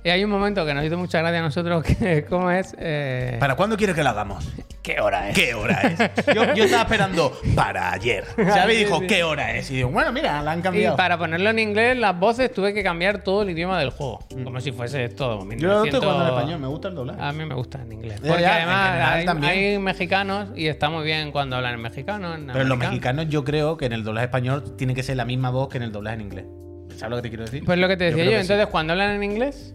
Y 0.05 0.09
hay 0.11 0.23
un 0.23 0.29
momento 0.29 0.63
que 0.67 0.73
nos 0.75 0.85
hizo 0.85 0.99
mucha 0.99 1.17
gracia 1.17 1.39
a 1.39 1.41
nosotros 1.41 1.83
que 1.83 2.25
cómo 2.29 2.51
es 2.51 2.75
eh, 2.77 3.37
¿Para 3.39 3.55
cuándo 3.55 3.75
quieres 3.75 3.95
que 3.95 4.03
lo 4.03 4.09
hagamos? 4.09 4.47
qué 4.83 4.99
hora 5.01 5.29
es. 5.29 5.35
¿Qué 5.35 5.55
hora 5.55 5.81
es? 5.81 6.25
Yo, 6.27 6.53
yo 6.53 6.65
estaba 6.65 6.83
esperando 6.83 7.31
para 7.55 7.91
ayer. 7.91 8.23
Y 8.37 8.75
dijo, 8.77 8.97
Sí, 8.97 9.01
sí. 9.01 9.07
¿qué 9.07 9.23
hora 9.23 9.55
es? 9.55 9.71
Y 9.71 9.77
digo, 9.77 9.89
bueno, 9.89 10.11
mira, 10.11 10.43
la 10.43 10.51
han 10.51 10.59
Y 10.59 10.61
cambiado. 10.61 10.95
para 10.95 11.17
ponerlo 11.17 11.49
en 11.49 11.57
inglés, 11.57 11.97
las 11.97 12.19
voces 12.19 12.53
tuve 12.53 12.71
que 12.71 12.83
cambiar 12.83 13.23
todo 13.23 13.41
el 13.41 13.49
idioma 13.49 13.79
del 13.79 13.89
juego. 13.89 14.19
Como 14.43 14.61
si 14.61 14.71
fuese 14.71 15.09
todo. 15.09 15.39
Yo 15.39 15.45
lo 15.67 15.83
estoy 15.85 15.99
1900. 15.99 15.99
jugando 16.03 16.23
en 16.23 16.29
español, 16.35 16.59
me 16.59 16.67
gusta 16.67 16.87
el 16.89 16.95
doblaje. 16.95 17.19
A 17.23 17.31
mí 17.31 17.45
me 17.45 17.55
gusta 17.55 17.81
en 17.81 17.91
inglés. 17.93 18.19
Porque 18.21 18.41
ya, 18.43 18.61
en 18.61 18.69
además 18.69 18.87
general 18.91 19.13
hay, 19.13 19.25
también. 19.25 19.51
hay 19.53 19.79
mexicanos 19.79 20.49
y 20.55 20.67
está 20.67 20.89
muy 20.91 21.03
bien 21.03 21.31
cuando 21.31 21.55
hablan 21.55 21.73
en 21.73 21.81
mexicano. 21.81 22.35
en 22.35 22.45
Pero 22.45 22.65
los 22.65 22.77
mexicanos, 22.77 23.27
yo 23.27 23.43
creo 23.43 23.75
que 23.77 23.87
en 23.87 23.93
el 23.93 24.03
doblaje 24.03 24.25
español 24.25 24.75
tiene 24.77 24.93
que 24.93 25.01
ser 25.01 25.17
la 25.17 25.25
misma 25.25 25.49
voz 25.49 25.69
que 25.69 25.77
en 25.77 25.83
el 25.83 25.91
doblaje 25.91 26.17
en 26.17 26.21
inglés. 26.21 26.45
¿Sabes 26.95 27.09
lo 27.09 27.15
que 27.15 27.21
te 27.23 27.29
quiero 27.29 27.45
decir? 27.45 27.63
Pues 27.65 27.79
lo 27.79 27.87
que 27.87 27.97
te 27.97 28.03
decía 28.03 28.23
yo, 28.23 28.29
sí. 28.29 28.37
entonces 28.37 28.67
cuando 28.67 28.93
hablan 28.93 29.15
en 29.15 29.23
inglés, 29.23 29.73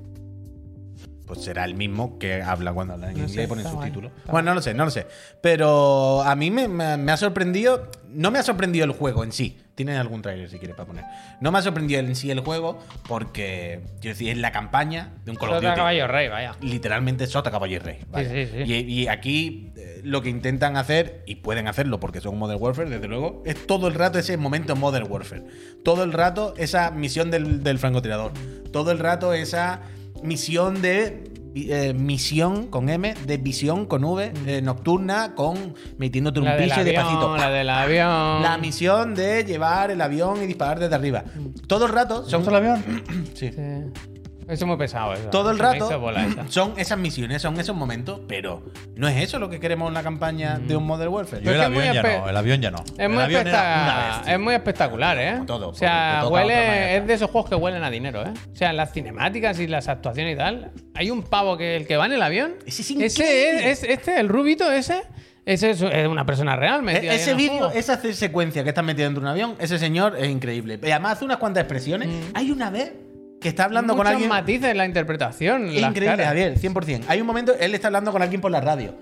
pues 1.33 1.45
será 1.45 1.65
el 1.65 1.75
mismo 1.75 2.19
que 2.19 2.43
habla 2.43 2.73
cuando 2.73 2.95
habla 2.95 3.11
en 3.13 3.19
No 3.19 3.25
inglés 3.29 3.45
y 3.45 3.49
pone 3.49 3.63
está 3.63 3.73
guay, 3.73 3.89
subtítulos. 3.91 4.13
Bueno, 4.27 4.51
no 4.51 4.55
lo 4.57 4.63
sé, 4.63 4.75
no 4.75 4.85
lo 4.85 4.91
sé. 4.91 5.07
Pero 5.41 6.23
a 6.23 6.35
mí 6.35 6.51
me, 6.51 6.67
me- 6.67 6.97
me 6.97 7.13
ha 7.13 7.17
sorprendido. 7.17 7.89
No 8.09 8.33
me 8.33 8.41
ha 8.41 8.43
sorprendido 8.43 8.85
el 8.85 8.91
juego 8.91 9.23
en 9.23 9.31
sí. 9.31 9.57
Tienes 9.77 9.97
algún 9.99 10.21
trailer 10.21 10.51
si 10.51 10.59
quieres 10.59 10.77
para 10.77 10.87
poner. 10.89 11.05
No 11.41 11.53
me 11.53 11.59
ha 11.59 11.63
sorprendido 11.63 12.01
en 12.01 12.15
sí 12.17 12.31
el 12.31 12.41
juego 12.41 12.81
porque, 13.07 13.81
quiero 14.01 14.15
decir, 14.15 14.31
es 14.31 14.39
la 14.39 14.51
campaña 14.53 15.11
de 15.25 15.31
un 15.31 15.37
Call 15.37 15.51
Sota 15.51 15.75
caballo 15.75 16.07
rey, 16.09 16.29
vaya. 16.29 16.55
Literalmente 16.61 17.27
Sota 17.29 17.51
Caballo 17.51 17.77
y 17.77 17.79
Rey. 17.79 17.99
vaya. 18.11 18.29
sí, 18.29 18.47
sí. 18.47 18.63
Y, 18.73 18.75
y 19.03 19.09
aquí 19.09 19.73
eh, 19.77 20.01
lo 20.05 20.23
que 20.23 20.29
intentan 20.29 20.77
hacer, 20.77 21.23
y 21.27 21.37
pueden 21.37 21.69
hacerlo 21.69 22.01
porque 22.01 22.21
son 22.21 22.37
Modern 22.37 22.61
Warfare, 22.61 22.91
desde 22.91 23.07
luego, 23.09 23.43
es 23.47 23.67
todo 23.67 23.87
el 23.89 23.95
rato 23.95 24.19
ese 24.19 24.37
momento 24.37 24.75
Modern 24.77 25.11
Warfare. 25.11 25.45
Todo 25.85 26.03
el 26.03 26.13
rato 26.13 26.55
esa 26.59 26.91
misión 26.91 27.31
del, 27.31 27.63
del 27.63 27.79
francotirador. 27.79 28.33
Todo 28.73 28.91
el 28.91 28.99
rato 28.99 29.33
esa 29.35 29.81
misión 30.23 30.81
de. 30.83 31.25
eh, 31.55 31.93
misión 31.95 32.69
con 32.69 32.89
M, 32.89 33.13
de 33.27 33.37
visión 33.37 33.87
con 33.87 34.05
V, 34.05 34.33
eh, 34.47 34.63
nocturna, 34.63 35.35
con 35.35 35.75
metiéndote 35.99 36.39
un 36.41 36.47
y 36.47 36.85
despacito. 36.85 37.37
la 37.37 37.51
del 37.51 37.69
avión. 37.69 38.43
La 38.43 38.57
misión 38.61 39.15
de 39.15 39.45
llevar 39.45 39.91
el 39.91 40.01
avión 40.01 40.43
y 40.43 40.47
disparar 40.47 40.79
desde 40.79 40.95
arriba. 40.95 41.25
Todo 41.67 41.87
el 41.87 41.93
rato 41.93 42.23
son. 42.29 42.31
¿Te 42.31 42.37
gusta 42.37 42.51
el 42.51 42.57
avión? 42.57 43.03
Sí. 43.35 43.51
Sí. 43.51 44.20
Eso 44.51 44.65
es 44.65 44.67
muy 44.67 44.77
pesado 44.77 45.13
eso. 45.15 45.31
Todo 45.31 45.51
el 45.53 45.57
Se 45.59 45.63
rato 45.63 46.01
bola 46.01 46.27
son 46.49 46.75
esas 46.77 46.99
misiones, 46.99 47.41
son 47.41 47.59
esos 47.61 47.77
momentos, 47.77 48.21
pero 48.27 48.63
no 48.97 49.07
es 49.09 49.17
eso 49.23 49.39
lo 49.39 49.49
que 49.49 49.61
queremos 49.61 49.89
en 49.89 49.95
la 49.95 50.03
campaña 50.03 50.59
de 50.59 50.77
un 50.77 50.87
Modern 50.87 51.13
Warfare. 51.13 51.43
Yo 51.43 51.53
el 51.53 51.61
avión 51.61 51.93
ya 51.95 52.03
no, 52.03 52.29
el 52.29 52.37
avión 52.37 52.61
ya 52.61 52.71
no. 52.71 52.79
Es 52.99 53.09
muy, 53.09 53.23
espectac- 53.23 54.27
es 54.29 54.41
muy 54.41 54.55
espectacular, 54.55 55.19
¿eh? 55.19 55.33
Como 55.35 55.47
todo, 55.47 55.69
o 55.71 55.75
sea, 55.75 56.25
huele, 56.29 56.97
es 56.97 57.07
de 57.07 57.15
esos 57.15 57.31
juegos 57.31 57.49
que 57.51 57.55
huelen 57.57 57.83
a 57.85 57.91
dinero, 57.91 58.23
¿eh? 58.23 58.33
O 58.53 58.57
sea, 58.57 58.73
las 58.73 58.93
cinemáticas 58.93 59.59
y 59.61 59.67
las 59.67 59.89
actuaciones 59.89 60.35
y 60.35 60.37
tal. 60.39 60.73
Hay 60.95 61.11
un 61.11 61.23
pavo 61.23 61.57
que 61.57 61.77
el 61.77 61.87
que 61.87 61.97
va 61.97 62.07
en 62.07 62.13
el 62.13 62.23
avión. 62.23 62.55
Ese 62.67 62.83
es 62.83 62.91
Ese 62.91 62.93
increíble. 62.95 63.71
es, 63.71 63.83
es- 63.85 63.91
este, 63.91 64.19
el 64.21 64.29
rubito 64.29 64.71
ese. 64.71 65.03
Ese 65.47 65.71
es, 65.71 65.81
una 65.81 66.27
persona 66.27 66.55
real, 66.55 66.81
E- 66.81 66.83
metida 66.83 67.15
ese 67.15 67.35
vídeo, 67.35 67.71
esa 67.73 67.97
secuencia 68.13 68.63
que 68.63 68.69
está 68.69 68.83
metido 68.83 69.07
dentro 69.07 69.23
de 69.23 69.27
un 69.27 69.33
avión, 69.33 69.57
ese 69.59 69.79
señor 69.79 70.17
es 70.19 70.29
increíble. 70.29 70.79
Y 70.83 70.91
además 70.91 71.13
hace 71.15 71.25
unas 71.25 71.39
cuantas 71.39 71.63
expresiones. 71.63 72.09
Hay 72.35 72.51
una 72.51 72.71
vez 72.71 72.93
que 73.41 73.49
está 73.49 73.65
hablando 73.65 73.97
con 73.97 74.07
alguien. 74.07 74.29
matices 74.29 74.71
en 74.71 74.77
la 74.79 74.87
interpretación. 74.87 75.67
Las 75.67 75.91
increíble, 75.91 76.07
caras. 76.07 76.27
Javier, 76.27 76.59
100%. 76.59 77.05
Hay 77.09 77.21
un 77.21 77.27
momento, 77.27 77.55
él 77.59 77.75
está 77.75 77.89
hablando 77.89 78.13
con 78.13 78.21
alguien 78.23 78.41
por 78.41 78.51
la 78.51 78.61
radio. 78.61 78.95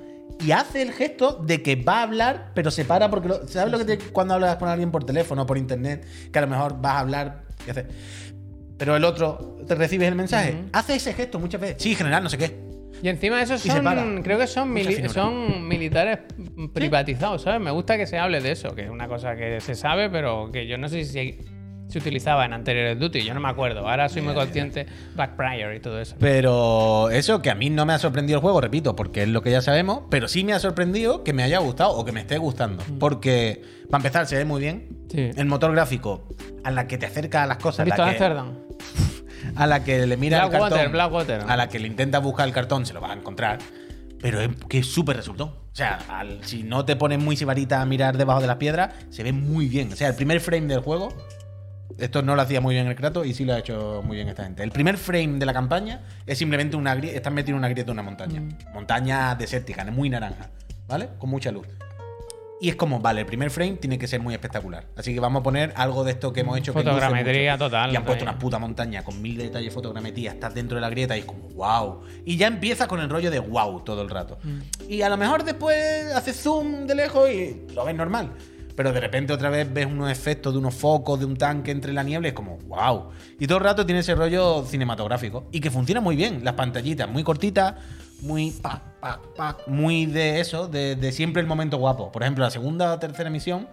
Y 0.44 0.52
hace 0.52 0.82
el 0.82 0.92
gesto 0.92 1.32
de 1.44 1.62
que 1.62 1.74
va 1.76 1.98
a 1.98 2.02
hablar, 2.02 2.52
pero 2.54 2.70
se 2.70 2.84
para 2.84 3.10
porque... 3.10 3.28
lo- 3.28 3.48
¿Sabes 3.48 3.72
lo 3.72 3.78
que 3.78 3.84
te, 3.84 3.98
cuando 3.98 4.34
hablas 4.34 4.56
con 4.56 4.68
alguien 4.68 4.90
por 4.92 5.04
teléfono 5.04 5.42
o 5.42 5.46
por 5.46 5.58
internet? 5.58 6.06
Que 6.32 6.38
a 6.38 6.42
lo 6.42 6.48
mejor 6.48 6.80
vas 6.80 6.92
a 6.94 6.98
hablar 7.00 7.42
y 7.66 7.70
hace... 7.70 7.86
Pero 8.76 8.94
el 8.94 9.02
otro, 9.04 9.56
te 9.66 9.74
recibes 9.74 10.06
el 10.06 10.14
mensaje. 10.14 10.56
Hace 10.72 10.94
ese 10.94 11.12
gesto 11.12 11.40
muchas 11.40 11.60
veces. 11.60 11.82
Sí, 11.82 11.96
general, 11.96 12.22
no 12.22 12.28
sé 12.30 12.38
qué. 12.38 12.56
Y 13.02 13.08
encima 13.08 13.42
esos 13.42 13.64
Y 13.66 13.70
se 13.70 13.80
para. 13.80 14.02
son, 14.02 14.22
creo 14.22 14.38
que 14.38 14.46
son, 14.46 14.72
mili- 14.72 15.08
son 15.08 15.66
militares 15.66 16.18
privatizados, 16.72 17.42
¿sabes? 17.42 17.60
Me 17.60 17.70
gusta 17.72 17.96
que 17.96 18.06
se 18.06 18.18
hable 18.18 18.40
de 18.40 18.52
eso, 18.52 18.74
que 18.76 18.82
es 18.84 18.90
una 18.90 19.08
cosa 19.08 19.34
que 19.34 19.60
se 19.60 19.74
sabe, 19.74 20.08
pero 20.10 20.50
que 20.52 20.66
yo 20.68 20.78
no 20.78 20.88
sé 20.88 21.04
si 21.04 21.38
se 21.88 21.98
utilizaba 21.98 22.44
en 22.44 22.52
anteriores 22.52 22.98
Duty, 22.98 23.22
yo 23.24 23.34
no 23.34 23.40
me 23.40 23.48
acuerdo. 23.48 23.88
Ahora 23.88 24.08
soy 24.08 24.22
muy 24.22 24.34
consciente, 24.34 24.86
Black 25.14 25.36
Prior 25.36 25.74
y 25.74 25.80
todo 25.80 26.00
eso. 26.00 26.16
Pero 26.20 27.10
eso 27.10 27.40
que 27.42 27.50
a 27.50 27.54
mí 27.54 27.70
no 27.70 27.86
me 27.86 27.94
ha 27.94 27.98
sorprendido 27.98 28.38
el 28.38 28.42
juego, 28.42 28.60
repito, 28.60 28.94
porque 28.94 29.22
es 29.22 29.28
lo 29.28 29.42
que 29.42 29.50
ya 29.50 29.62
sabemos, 29.62 30.02
pero 30.10 30.28
sí 30.28 30.44
me 30.44 30.52
ha 30.52 30.58
sorprendido 30.58 31.24
que 31.24 31.32
me 31.32 31.42
haya 31.42 31.58
gustado 31.58 31.90
o 31.92 32.04
que 32.04 32.12
me 32.12 32.20
esté 32.20 32.38
gustando. 32.38 32.82
Porque, 33.00 33.62
para 33.90 33.98
empezar, 34.00 34.26
se 34.26 34.36
ve 34.36 34.44
muy 34.44 34.60
bien. 34.60 35.06
Sí. 35.10 35.30
El 35.34 35.46
motor 35.46 35.72
gráfico, 35.72 36.28
a 36.64 36.70
la 36.70 36.86
que 36.86 36.98
te 36.98 37.06
acerca 37.06 37.42
a 37.42 37.46
las 37.46 37.56
cosas, 37.58 37.80
¿Has 37.80 37.84
visto 37.86 38.02
la 38.02 38.08
que, 38.08 38.10
Amsterdam? 38.24 38.54
a 39.56 39.66
la 39.66 39.82
que 39.84 40.06
le 40.06 40.16
mira 40.16 40.44
el 40.44 40.50
cartón, 40.50 40.92
Blackwater. 40.92 41.40
a 41.48 41.56
la 41.56 41.68
que 41.68 41.78
le 41.78 41.86
intenta 41.86 42.18
buscar 42.18 42.46
el 42.46 42.52
cartón, 42.52 42.84
se 42.86 42.92
lo 42.92 43.00
va 43.00 43.12
a 43.12 43.14
encontrar. 43.14 43.58
Pero 44.20 44.40
es 44.40 44.50
que 44.68 44.82
súper 44.82 45.16
resultó. 45.16 45.44
O 45.72 45.74
sea, 45.78 46.00
al- 46.08 46.42
si 46.42 46.64
no 46.64 46.84
te 46.84 46.96
pones 46.96 47.20
muy 47.20 47.36
sibarita 47.36 47.80
a 47.80 47.86
mirar 47.86 48.18
debajo 48.18 48.40
de 48.40 48.48
las 48.48 48.56
piedras, 48.56 48.92
se 49.10 49.22
ve 49.22 49.32
muy 49.32 49.68
bien. 49.68 49.92
O 49.92 49.96
sea, 49.96 50.08
el 50.08 50.16
primer 50.16 50.40
frame 50.40 50.66
del 50.66 50.80
juego 50.80 51.14
Esto 51.96 52.22
no 52.22 52.36
lo 52.36 52.42
hacía 52.42 52.60
muy 52.60 52.74
bien 52.74 52.86
el 52.86 52.94
Kratos 52.94 53.26
y 53.26 53.34
sí 53.34 53.44
lo 53.44 53.54
ha 53.54 53.58
hecho 53.58 54.02
muy 54.04 54.16
bien 54.16 54.28
esta 54.28 54.44
gente. 54.44 54.62
El 54.62 54.70
primer 54.70 54.98
frame 54.98 55.38
de 55.38 55.46
la 55.46 55.52
campaña 55.52 56.02
es 56.26 56.38
simplemente 56.38 56.76
una 56.76 56.94
grieta. 56.94 57.16
Están 57.16 57.34
metidos 57.34 57.56
en 57.56 57.58
una 57.58 57.68
grieta 57.68 57.86
de 57.86 57.92
una 57.92 58.02
montaña. 58.02 58.42
Montaña 58.72 59.34
desértica, 59.34 59.84
muy 59.86 60.10
naranja, 60.10 60.50
¿vale? 60.86 61.08
Con 61.18 61.30
mucha 61.30 61.50
luz. 61.50 61.66
Y 62.60 62.68
es 62.68 62.76
como, 62.76 62.98
vale, 62.98 63.20
el 63.20 63.26
primer 63.26 63.50
frame 63.50 63.74
tiene 63.74 63.98
que 63.98 64.08
ser 64.08 64.20
muy 64.20 64.34
espectacular. 64.34 64.84
Así 64.96 65.14
que 65.14 65.20
vamos 65.20 65.40
a 65.40 65.42
poner 65.44 65.72
algo 65.76 66.02
de 66.02 66.12
esto 66.12 66.32
que 66.32 66.40
hemos 66.40 66.58
hecho. 66.58 66.72
que 66.72 66.80
luce 66.80 66.90
Fotogrametría 66.90 67.52
mucho. 67.52 67.66
total, 67.66 67.92
Y 67.92 67.96
han 67.96 68.04
puesto 68.04 68.24
una 68.24 68.36
puta 68.36 68.58
montaña 68.58 69.04
con 69.04 69.22
mil 69.22 69.38
detalles 69.38 69.68
de 69.68 69.74
fotogrametría. 69.74 70.32
Estás 70.32 70.54
dentro 70.54 70.74
de 70.74 70.80
la 70.80 70.90
grieta 70.90 71.16
y 71.16 71.20
es 71.20 71.26
como, 71.26 71.48
wow. 71.50 72.02
Y 72.24 72.36
ya 72.36 72.48
empieza 72.48 72.88
con 72.88 72.98
el 72.98 73.08
rollo 73.08 73.30
de 73.30 73.38
wow 73.38 73.82
todo 73.84 74.02
el 74.02 74.10
rato. 74.10 74.38
Mm. 74.42 74.58
Y 74.88 75.02
a 75.02 75.08
lo 75.08 75.16
mejor 75.16 75.44
después 75.44 76.12
haces 76.12 76.40
zoom 76.42 76.86
de 76.86 76.96
lejos 76.96 77.30
y 77.30 77.66
lo 77.74 77.84
ves 77.84 77.94
normal. 77.94 78.32
Pero 78.78 78.92
de 78.92 79.00
repente 79.00 79.32
otra 79.32 79.50
vez 79.50 79.66
ves 79.74 79.86
unos 79.86 80.08
efectos 80.08 80.52
de 80.52 80.60
unos 80.60 80.72
focos, 80.72 81.18
de 81.18 81.26
un 81.26 81.36
tanque 81.36 81.72
entre 81.72 81.92
la 81.92 82.04
niebla 82.04 82.28
y 82.28 82.30
es 82.30 82.34
como, 82.36 82.58
wow. 82.58 83.10
Y 83.40 83.48
todo 83.48 83.58
el 83.58 83.64
rato 83.64 83.84
tiene 83.84 84.02
ese 84.02 84.14
rollo 84.14 84.64
cinematográfico. 84.64 85.48
Y 85.50 85.58
que 85.58 85.68
funciona 85.68 86.00
muy 86.00 86.14
bien. 86.14 86.44
Las 86.44 86.54
pantallitas 86.54 87.08
muy 87.08 87.24
cortitas, 87.24 87.74
muy 88.20 88.52
pa, 88.52 88.80
pa, 89.00 89.20
pa, 89.36 89.56
muy 89.66 90.06
de 90.06 90.38
eso, 90.38 90.68
de, 90.68 90.94
de 90.94 91.10
siempre 91.10 91.42
el 91.42 91.48
momento 91.48 91.76
guapo. 91.76 92.12
Por 92.12 92.22
ejemplo, 92.22 92.44
la 92.44 92.52
segunda 92.52 92.92
o 92.92 92.98
tercera 93.00 93.30
misión 93.30 93.66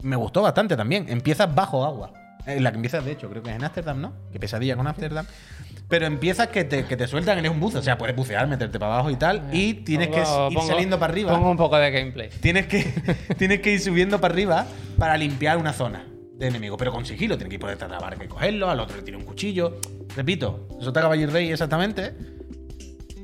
me 0.00 0.16
gustó 0.16 0.40
bastante 0.40 0.78
también. 0.78 1.10
Empiezas 1.10 1.54
bajo 1.54 1.84
agua. 1.84 2.14
En 2.46 2.64
la 2.64 2.70
que 2.70 2.76
empiezas, 2.76 3.04
de 3.04 3.12
hecho, 3.12 3.28
creo 3.28 3.42
que 3.42 3.50
es 3.50 3.56
en 3.56 3.64
Ámsterdam, 3.64 4.00
¿no? 4.00 4.14
Que 4.32 4.40
pesadilla 4.40 4.76
con 4.76 4.86
Ámsterdam. 4.86 5.26
Pero 5.88 6.04
empiezas 6.06 6.48
que 6.48 6.64
te, 6.64 6.84
que 6.84 6.96
te 6.96 7.06
sueltan, 7.06 7.38
eres 7.38 7.50
un 7.50 7.60
buzo. 7.60 7.78
O 7.78 7.82
sea, 7.82 7.96
puedes 7.96 8.14
bucear, 8.14 8.46
meterte 8.46 8.78
para 8.78 8.94
abajo 8.94 9.10
y 9.10 9.16
tal. 9.16 9.48
Y 9.52 9.72
tienes 9.74 10.08
que 10.08 10.18
ir 10.18 10.24
pongo- 10.24 10.66
saliendo 10.66 10.98
para 10.98 11.12
arriba. 11.12 11.32
Pongo 11.32 11.50
un 11.50 11.56
poco 11.56 11.78
de 11.78 11.90
gameplay. 11.90 12.28
Tienes 12.40 12.66
que, 12.66 12.82
tienes 13.38 13.60
que 13.60 13.72
ir 13.72 13.80
subiendo 13.80 14.20
para 14.20 14.34
arriba 14.34 14.66
para 14.98 15.16
limpiar 15.16 15.56
una 15.56 15.72
zona 15.72 16.04
de 16.36 16.46
enemigo. 16.48 16.76
Pero 16.76 16.92
con 16.92 17.06
sigilo, 17.06 17.36
tienes 17.38 17.48
que 17.50 17.54
ir 17.54 17.60
por 17.60 17.70
detrás 17.70 17.90
de 17.90 17.96
la 17.96 18.00
barca 18.02 18.22
y 18.24 18.28
cogerlo, 18.28 18.68
al 18.68 18.80
otro 18.80 18.96
le 18.96 19.02
tira 19.02 19.16
un 19.16 19.24
cuchillo. 19.24 19.80
Repito, 20.14 20.68
Sota 20.80 21.00
Caballo 21.00 21.22
y 21.22 21.26
Rey 21.26 21.50
exactamente. 21.50 22.12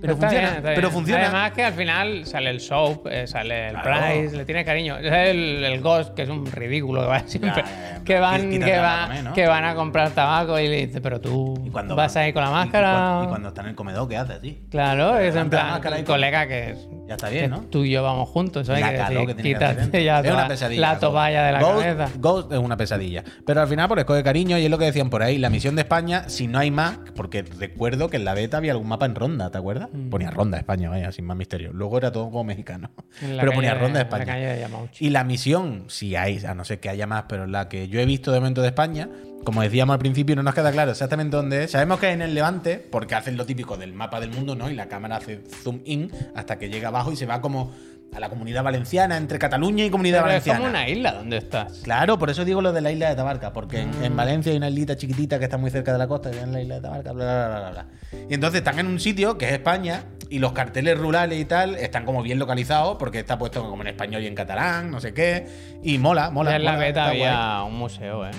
Pero 0.04 0.16
funciona, 0.16 0.50
bien, 0.50 0.62
pero 0.74 0.90
funciona. 0.90 1.22
Además 1.24 1.52
que 1.52 1.64
al 1.64 1.72
final 1.72 2.26
sale 2.26 2.50
el 2.50 2.60
Soap, 2.60 3.06
eh, 3.08 3.26
sale 3.26 3.68
el 3.68 3.76
Claro. 3.80 4.06
Price, 4.06 4.36
le 4.36 4.44
tiene 4.44 4.64
cariño. 4.64 4.96
El, 4.98 5.64
el 5.64 5.80
Ghost, 5.80 6.14
que 6.14 6.22
es 6.22 6.28
un 6.28 6.44
ridículo 6.46 7.00
que 7.02 7.06
va 7.06 7.20
siempre. 7.26 7.52
ya, 7.64 8.00
que, 8.04 8.18
van, 8.20 8.50
que, 8.50 8.58
tabaco 8.58 8.82
va- 8.82 8.96
también, 9.06 9.24
¿no? 9.24 9.32
que 9.34 9.46
van 9.46 9.64
a 9.64 9.74
comprar 9.74 10.10
tabaco 10.10 10.58
y 10.58 10.68
le 10.68 10.86
dice, 10.86 11.00
pero 11.00 11.20
tú 11.20 11.54
Y 11.64 11.70
cuando 11.70 11.96
vas 11.96 12.14
van- 12.14 12.24
ahí 12.24 12.32
con 12.32 12.42
la 12.42 12.50
y 12.50 12.52
máscara. 12.52 13.20
Y, 13.24 13.28
cuando 13.28 13.48
está 13.48 13.62
en 13.62 13.68
el 13.68 13.74
comedor, 13.74 14.08
¿qué 14.08 14.16
hace 14.16 14.32
así? 14.34 14.62
Claro, 14.70 15.18
es 15.18 15.34
en 15.36 15.50
plan, 15.50 15.80
colega 16.04 16.46
que 16.46 16.70
es. 16.70 16.88
Ya 17.06 17.14
está 17.14 17.28
bien, 17.28 17.50
¿no? 17.50 17.60
Tú 17.70 17.84
y 17.84 17.90
yo 17.90 18.02
vamos 18.02 18.28
juntos, 18.28 18.66
¿sabes? 18.66 18.80
La 18.82 18.94
calor 18.94 19.26
que 19.26 19.36
que 19.36 19.42
quítate 19.42 20.04
ya 20.04 20.20
es 20.20 20.30
una 20.32 20.48
pesadilla. 20.48 20.80
la 20.80 20.98
toalla 20.98 21.44
de 21.46 21.52
la 21.52 21.60
Ghost, 21.60 21.84
cabeza. 21.86 22.08
Ghost 22.18 22.52
es 22.52 22.58
una 22.58 22.76
pesadilla. 22.76 23.24
Pero 23.46 23.60
al 23.60 23.68
final, 23.68 23.88
por 23.88 23.98
escoge 23.98 24.22
cariño, 24.22 24.56
y 24.58 24.64
es 24.64 24.70
lo 24.70 24.78
que 24.78 24.86
decían 24.86 25.10
por 25.10 25.22
ahí, 25.22 25.38
la 25.38 25.50
misión 25.50 25.76
de 25.76 25.82
España, 25.82 26.28
si 26.28 26.46
no 26.46 26.58
hay 26.58 26.70
más, 26.70 26.98
porque 27.14 27.42
recuerdo 27.42 28.08
que 28.08 28.16
en 28.16 28.24
la 28.24 28.34
beta 28.34 28.56
había 28.56 28.72
algún 28.72 28.88
mapa 28.88 29.04
en 29.06 29.14
Ronda, 29.14 29.50
¿te 29.50 29.58
acuerdas? 29.58 29.88
Ponía 30.10 30.30
Ronda 30.30 30.58
España, 30.58 30.90
vaya, 30.90 31.12
sin 31.12 31.24
más 31.24 31.36
misterio. 31.36 31.72
Luego 31.72 31.98
era 31.98 32.10
todo 32.10 32.24
como 32.24 32.44
mexicano. 32.44 32.90
Mm. 32.96 33.02
Pero 33.20 33.36
calle- 33.38 33.54
ponía 33.54 33.74
Ronda 33.74 33.86
en 33.88 33.94
la 33.94 34.00
España. 34.00 34.24
calle 34.26 34.46
de. 34.46 34.66
Y 34.98 35.10
la 35.10 35.24
misión, 35.24 35.84
si 35.88 36.16
hay, 36.16 36.44
a 36.44 36.54
no 36.54 36.64
ser 36.64 36.80
que 36.80 36.88
haya 36.88 37.06
más, 37.06 37.24
pero 37.28 37.46
la 37.46 37.68
que 37.68 37.88
yo 37.88 38.00
he 38.00 38.06
visto 38.06 38.32
de 38.32 38.40
momento 38.40 38.60
de 38.62 38.68
España, 38.68 39.08
como 39.44 39.60
decíamos 39.62 39.94
al 39.94 39.98
principio, 40.00 40.34
no 40.36 40.42
nos 40.42 40.54
queda 40.54 40.72
claro 40.72 40.90
exactamente 40.92 41.36
dónde 41.36 41.64
es. 41.64 41.70
Sabemos 41.72 41.98
que 42.00 42.08
es 42.08 42.14
en 42.14 42.22
el 42.22 42.34
Levante, 42.34 42.78
porque 42.78 43.14
hacen 43.14 43.36
lo 43.36 43.44
típico 43.46 43.76
del 43.76 43.92
mapa 43.92 44.18
del 44.20 44.30
mundo, 44.30 44.54
¿no? 44.56 44.70
Y 44.70 44.74
la 44.74 44.88
cámara 44.88 45.16
hace 45.16 45.42
zoom 45.62 45.80
in 45.84 46.10
hasta 46.34 46.58
que 46.58 46.68
llega 46.70 46.88
abajo 46.88 47.12
y 47.12 47.16
se 47.16 47.26
va 47.26 47.40
como 47.40 47.70
a 48.14 48.20
la 48.20 48.28
comunidad 48.28 48.62
valenciana, 48.62 49.16
entre 49.16 49.38
Cataluña 49.38 49.84
y 49.84 49.90
comunidad 49.90 50.18
Pero 50.22 50.28
es 50.36 50.44
valenciana. 50.44 50.58
como 50.60 50.70
una 50.70 50.88
isla 50.88 51.12
donde 51.12 51.36
estás. 51.38 51.80
Claro, 51.82 52.18
por 52.18 52.30
eso 52.30 52.44
digo 52.44 52.62
lo 52.62 52.72
de 52.72 52.80
la 52.80 52.92
isla 52.92 53.08
de 53.08 53.16
Tabarca, 53.16 53.52
porque 53.52 53.80
en, 53.80 53.90
Mm. 54.00 54.04
en 54.04 54.16
Valencia 54.16 54.52
hay 54.52 54.58
una 54.58 54.68
islita 54.68 54.96
chiquitita 54.96 55.38
que 55.38 55.44
está 55.44 55.56
muy 55.56 55.70
cerca 55.70 55.92
de 55.92 55.98
la 55.98 56.06
costa, 56.06 56.30
que 56.30 56.38
es 56.40 56.48
la 56.48 56.60
isla 56.62 56.76
de 56.76 56.80
Tabarca, 56.80 57.12
bla, 57.12 57.24
bla, 57.48 57.58
bla, 57.60 57.70
bla. 57.70 57.86
Y 58.30 58.34
entonces 58.34 58.58
están 58.58 58.78
en 58.78 58.86
un 58.86 59.00
sitio 59.00 59.36
que 59.36 59.46
es 59.46 59.52
España 59.52 60.04
y 60.30 60.38
los 60.38 60.52
carteles 60.52 60.98
rurales 60.98 61.38
y 61.40 61.44
tal 61.44 61.74
están 61.76 62.04
como 62.04 62.22
bien 62.22 62.38
localizados 62.38 62.96
porque 62.98 63.18
está 63.18 63.38
puesto 63.38 63.68
como 63.68 63.82
en 63.82 63.88
español 63.88 64.22
y 64.22 64.26
en 64.26 64.34
catalán, 64.34 64.90
no 64.90 65.00
sé 65.00 65.12
qué. 65.12 65.46
Y 65.82 65.98
mola, 65.98 66.30
mola. 66.30 66.50
Ya 66.52 66.56
en 66.56 66.64
la 66.64 66.76
beta 66.76 67.04
guay. 67.06 67.22
había 67.22 67.62
un 67.64 67.76
museo, 67.78 68.26
¿eh? 68.26 68.30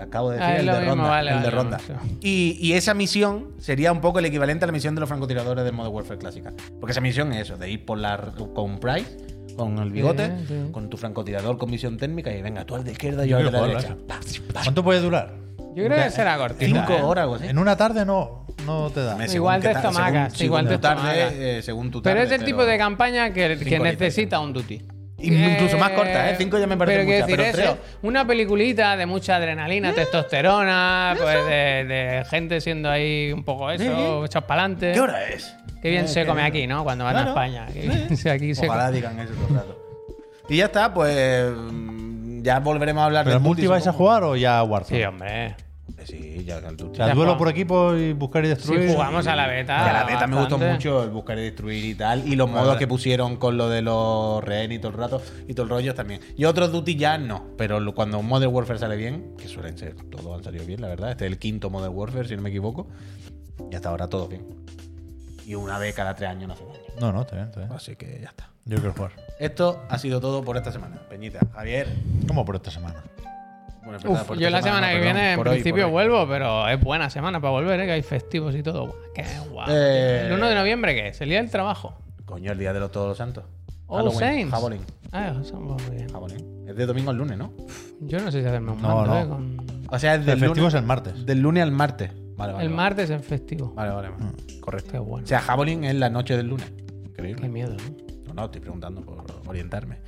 Acabo 0.00 0.30
de 0.30 0.38
Ah, 0.40 0.52
decir 0.52 0.60
el 0.60 0.66
de 0.66 0.72
mismo, 0.80 0.94
Ronda. 0.94 1.08
vale, 1.10 1.30
el 1.32 1.42
de 1.42 1.50
Ronda. 1.50 1.78
Y, 2.20 2.56
y 2.60 2.72
esa 2.72 2.94
misión 2.94 3.48
sería 3.58 3.92
un 3.92 4.00
poco 4.00 4.18
el 4.18 4.24
equivalente 4.24 4.64
a 4.64 4.66
la 4.66 4.72
misión 4.72 4.94
de 4.94 5.00
los 5.00 5.08
francotiradores 5.08 5.64
de 5.64 5.72
Modern 5.72 5.94
Warfare 5.94 6.18
clásica. 6.18 6.52
Porque 6.80 6.92
esa 6.92 7.00
misión 7.00 7.32
es 7.32 7.42
eso, 7.42 7.56
de 7.56 7.70
ir 7.70 7.84
por 7.84 7.98
la 7.98 8.18
con 8.54 8.78
Price, 8.78 9.16
con 9.56 9.78
el 9.78 9.90
bigote, 9.90 10.26
Sí, 10.38 10.44
sí. 10.48 10.72
con 10.72 10.88
tu 10.88 10.96
francotirador 10.96 11.58
con 11.58 11.70
visión 11.70 11.96
térmica 11.98 12.32
y 12.34 12.40
venga, 12.40 12.64
tú 12.64 12.76
al 12.76 12.84
de 12.84 12.92
izquierda 12.92 13.26
y 13.26 13.28
yo 13.28 13.36
al 13.38 13.44
de 13.44 13.50
la 13.52 13.66
derecha. 13.66 13.96
¿Cuánto 14.52 14.82
puede 14.82 15.00
durar? 15.00 15.34
Yo 15.74 15.84
creo 15.84 16.02
que 16.02 16.10
será 16.10 16.36
cortita. 16.36 16.64
Cinco 16.66 16.92
¿eh? 16.94 17.02
horas 17.02 17.26
o 17.28 17.34
así. 17.36 17.46
En 17.46 17.58
una 17.58 17.76
tarde 17.76 18.04
no, 18.04 18.44
no 18.66 18.90
te 18.90 19.00
da. 19.04 19.12
Igual 19.26 19.28
según 19.28 19.60
te 19.60 19.70
estomacas, 19.78 20.32
según- 20.32 20.46
igual 20.46 20.64
según 20.64 20.68
te 20.68 20.74
tu 20.74 20.80
tarde, 20.80 21.10
estomacas. 21.20 21.32
eh, 21.38 21.62
según 21.62 21.90
tu 21.90 22.02
Pero 22.02 22.20
es 22.22 22.30
el 22.32 22.44
tipo 22.44 22.64
de 22.64 22.76
campaña 22.78 23.32
que, 23.32 23.56
necesita 23.80 24.40
un 24.40 24.52
duty. 24.52 24.82
Incluso 25.22 25.76
más 25.78 25.90
corta, 25.90 26.30
¿eh? 26.30 26.34
Cinco 26.38 26.58
ya 26.58 26.66
me 26.66 26.76
parece 26.76 26.98
pero 26.98 27.04
mucha, 27.10 27.26
decir 27.26 27.36
pero 27.58 27.64
eso, 27.64 27.78
una 28.02 28.26
peliculita 28.26 28.96
de 28.96 29.06
mucha 29.06 29.36
adrenalina, 29.36 29.92
testosterona, 29.92 31.14
pues 31.20 31.44
de, 31.46 31.84
de 31.84 32.24
gente 32.28 32.60
siendo 32.60 32.90
ahí 32.90 33.32
un 33.32 33.44
poco 33.44 33.70
eso, 33.70 34.24
echos 34.24 34.44
para 34.44 34.62
adelante. 34.62 34.92
¿Qué 34.92 35.00
hora 35.00 35.28
es? 35.28 35.54
Qué 35.82 35.90
bien 35.90 36.04
Eh, 36.04 36.08
se 36.08 36.26
come 36.26 36.42
aquí, 36.42 36.66
¿no? 36.66 36.84
Cuando 36.84 37.04
van 37.04 37.16
a 37.16 37.22
Claro. 37.22 37.30
España. 37.30 37.66
Qué 37.72 37.80
bien 37.80 38.16
se- 38.16 38.30
aquí 38.30 38.54
se 38.54 38.66
Ojalá 38.66 38.90
digan 38.90 39.18
eso 39.18 39.32
todo 39.34 39.48
el 39.48 39.54
rato. 39.54 39.78
Y 40.48 40.56
ya 40.56 40.64
está, 40.66 40.92
pues 40.92 41.50
mm, 41.54 42.42
ya 42.42 42.58
volveremos 42.60 43.02
a 43.02 43.04
hablar 43.06 43.24
¿Pero 43.24 43.36
el 43.36 43.42
multi 43.42 43.66
vais 43.66 43.86
a 43.86 43.92
jugar 43.92 44.24
o 44.24 44.36
ya 44.36 44.62
Warzone? 44.62 44.98
Sí, 44.98 45.04
hombre. 45.04 45.54
Hombre, 46.00 46.06
Sí, 46.06 46.44
ya 46.44 46.56
O 46.58 46.72
Duty. 46.72 46.96
sea, 46.96 47.08
Ya 47.08 47.14
duelo 47.14 47.36
por 47.36 47.48
equipo 47.48 47.94
y 47.94 48.12
buscar 48.12 48.44
y 48.44 48.48
destruir. 48.48 48.88
jugamos 48.90 49.26
a 49.26 49.36
la 49.36 49.46
beta. 49.46 49.84
Que 49.86 49.92
la 49.92 50.04
beta 50.04 50.26
me 50.26 50.36
gustó 50.36 50.56
bastante. 50.56 50.72
mucho, 50.74 51.04
el 51.04 51.10
buscar 51.10 51.38
y 51.38 51.42
destruir 51.42 51.84
y 51.84 51.94
tal. 51.94 52.26
Y 52.26 52.36
los 52.36 52.50
Vale, 52.50 52.60
modos 52.62 52.76
que 52.78 52.86
pusieron 52.86 53.36
con 53.36 53.56
lo 53.56 53.68
de 53.68 53.82
los 53.82 54.42
rehenes 54.42 54.78
y 54.78 54.80
todo 54.80 54.92
el 54.92 54.98
rato. 54.98 55.22
Y 55.48 55.54
todo 55.54 55.64
el 55.64 55.70
rollo 55.70 55.94
también. 55.94 56.20
Y 56.36 56.44
otros 56.44 56.72
Duty 56.72 56.96
ya 56.96 57.18
no. 57.18 57.44
Pero 57.56 57.94
cuando 57.94 58.22
Modern 58.22 58.52
Warfare 58.54 58.78
sale 58.78 58.96
bien, 58.96 59.34
que 59.36 59.48
suelen 59.48 59.76
ser, 59.76 59.94
todos 60.10 60.36
han 60.38 60.44
salido 60.44 60.64
bien, 60.64 60.80
la 60.80 60.88
verdad. 60.88 61.10
Este 61.10 61.26
es 61.26 61.32
el 61.32 61.38
quinto 61.38 61.70
Modern 61.70 61.94
Warfare, 61.94 62.26
si 62.28 62.36
no 62.36 62.42
me 62.42 62.50
equivoco. 62.50 62.86
Y 63.70 63.74
hasta 63.74 63.88
ahora 63.90 64.08
todo 64.08 64.26
bien. 64.28 64.44
Y 65.46 65.54
una 65.54 65.78
vez 65.78 65.94
cada 65.94 66.14
tres 66.14 66.30
años 66.30 66.48
no 66.48 66.54
hace 66.54 66.64
daño. 66.64 66.78
No, 67.00 67.12
no, 67.12 67.22
está 67.22 67.34
bien, 67.36 67.48
está 67.48 67.60
bien. 67.60 67.72
Así 67.72 67.96
que 67.96 68.20
ya 68.22 68.28
está. 68.28 68.48
Yo 68.66 68.76
quiero 68.76 68.92
jugar. 68.92 69.12
Esto 69.38 69.82
ha 69.88 69.98
sido 69.98 70.20
todo 70.20 70.44
por 70.44 70.56
esta 70.56 70.70
semana. 70.70 70.96
Peñita, 71.08 71.40
Javier. 71.54 71.88
¿Cómo 72.28 72.44
por 72.44 72.56
esta 72.56 72.70
semana? 72.70 73.02
Bueno, 73.84 73.98
Uf, 74.08 74.36
yo 74.38 74.50
la 74.50 74.60
semana 74.62 74.88
que 74.88 74.98
perdón, 74.98 75.14
viene 75.14 75.32
en 75.32 75.38
hoy, 75.38 75.44
principio 75.44 75.86
hoy. 75.86 75.90
vuelvo, 75.92 76.28
pero 76.28 76.68
es 76.68 76.80
buena 76.80 77.08
semana 77.10 77.40
para 77.40 77.52
volver, 77.52 77.80
¿eh? 77.80 77.86
que 77.86 77.92
hay 77.92 78.02
festivos 78.02 78.54
y 78.54 78.62
todo. 78.62 78.94
Qué 79.14 79.24
guau. 79.50 79.66
Eh, 79.70 80.26
¿El 80.26 80.32
1 80.34 80.48
de 80.48 80.54
noviembre 80.54 80.94
qué 80.94 81.08
es? 81.08 81.20
¿El 81.20 81.30
día 81.30 81.40
del 81.40 81.50
trabajo? 81.50 81.94
Coño, 82.26 82.52
el 82.52 82.58
día 82.58 82.72
de 82.72 82.80
los 82.80 82.92
Todos 82.92 83.08
los 83.08 83.18
Santos. 83.18 83.44
All 83.86 84.02
Halloween, 84.02 84.50
Saints. 84.50 84.54
Ah, 85.12 85.30
bien. 86.28 86.64
Es 86.68 86.76
de 86.76 86.86
domingo 86.86 87.10
al 87.10 87.16
lunes, 87.16 87.36
¿no? 87.36 87.52
Yo 88.00 88.20
no 88.20 88.30
sé 88.30 88.40
si 88.42 88.46
hacerme 88.46 88.70
un 88.72 88.80
No, 88.80 88.88
mando, 89.04 89.06
no. 89.14 89.20
¿eh? 89.20 89.26
Con... 89.28 89.56
O 89.90 89.98
sea, 89.98 90.14
es 90.14 90.20
El 90.20 90.26
del 90.26 90.38
festivo 90.38 90.54
lunes, 90.54 90.74
es 90.74 90.80
el 90.80 90.86
martes. 90.86 91.26
del 91.26 91.40
lunes 91.40 91.62
al 91.64 91.72
martes. 91.72 92.10
Vale, 92.36 92.52
vale. 92.52 92.64
el 92.64 92.70
vale. 92.70 92.76
martes 92.76 93.10
es 93.10 93.26
festivo. 93.26 93.72
Vale, 93.74 93.90
vale, 93.92 94.08
vale. 94.10 94.60
Correcto. 94.60 94.92
Qué 94.92 94.98
bueno. 94.98 95.24
O 95.24 95.26
sea, 95.26 95.40
Halloween 95.40 95.84
es 95.84 95.94
la 95.96 96.08
noche 96.10 96.36
del 96.36 96.46
lunes. 96.46 96.72
Increíble. 97.06 97.42
Qué 97.42 97.48
miedo, 97.48 97.72
¿no? 97.72 98.09
No, 98.34 98.44
estoy 98.46 98.60
preguntando 98.60 99.02
por 99.02 99.24
orientarme. 99.46 99.98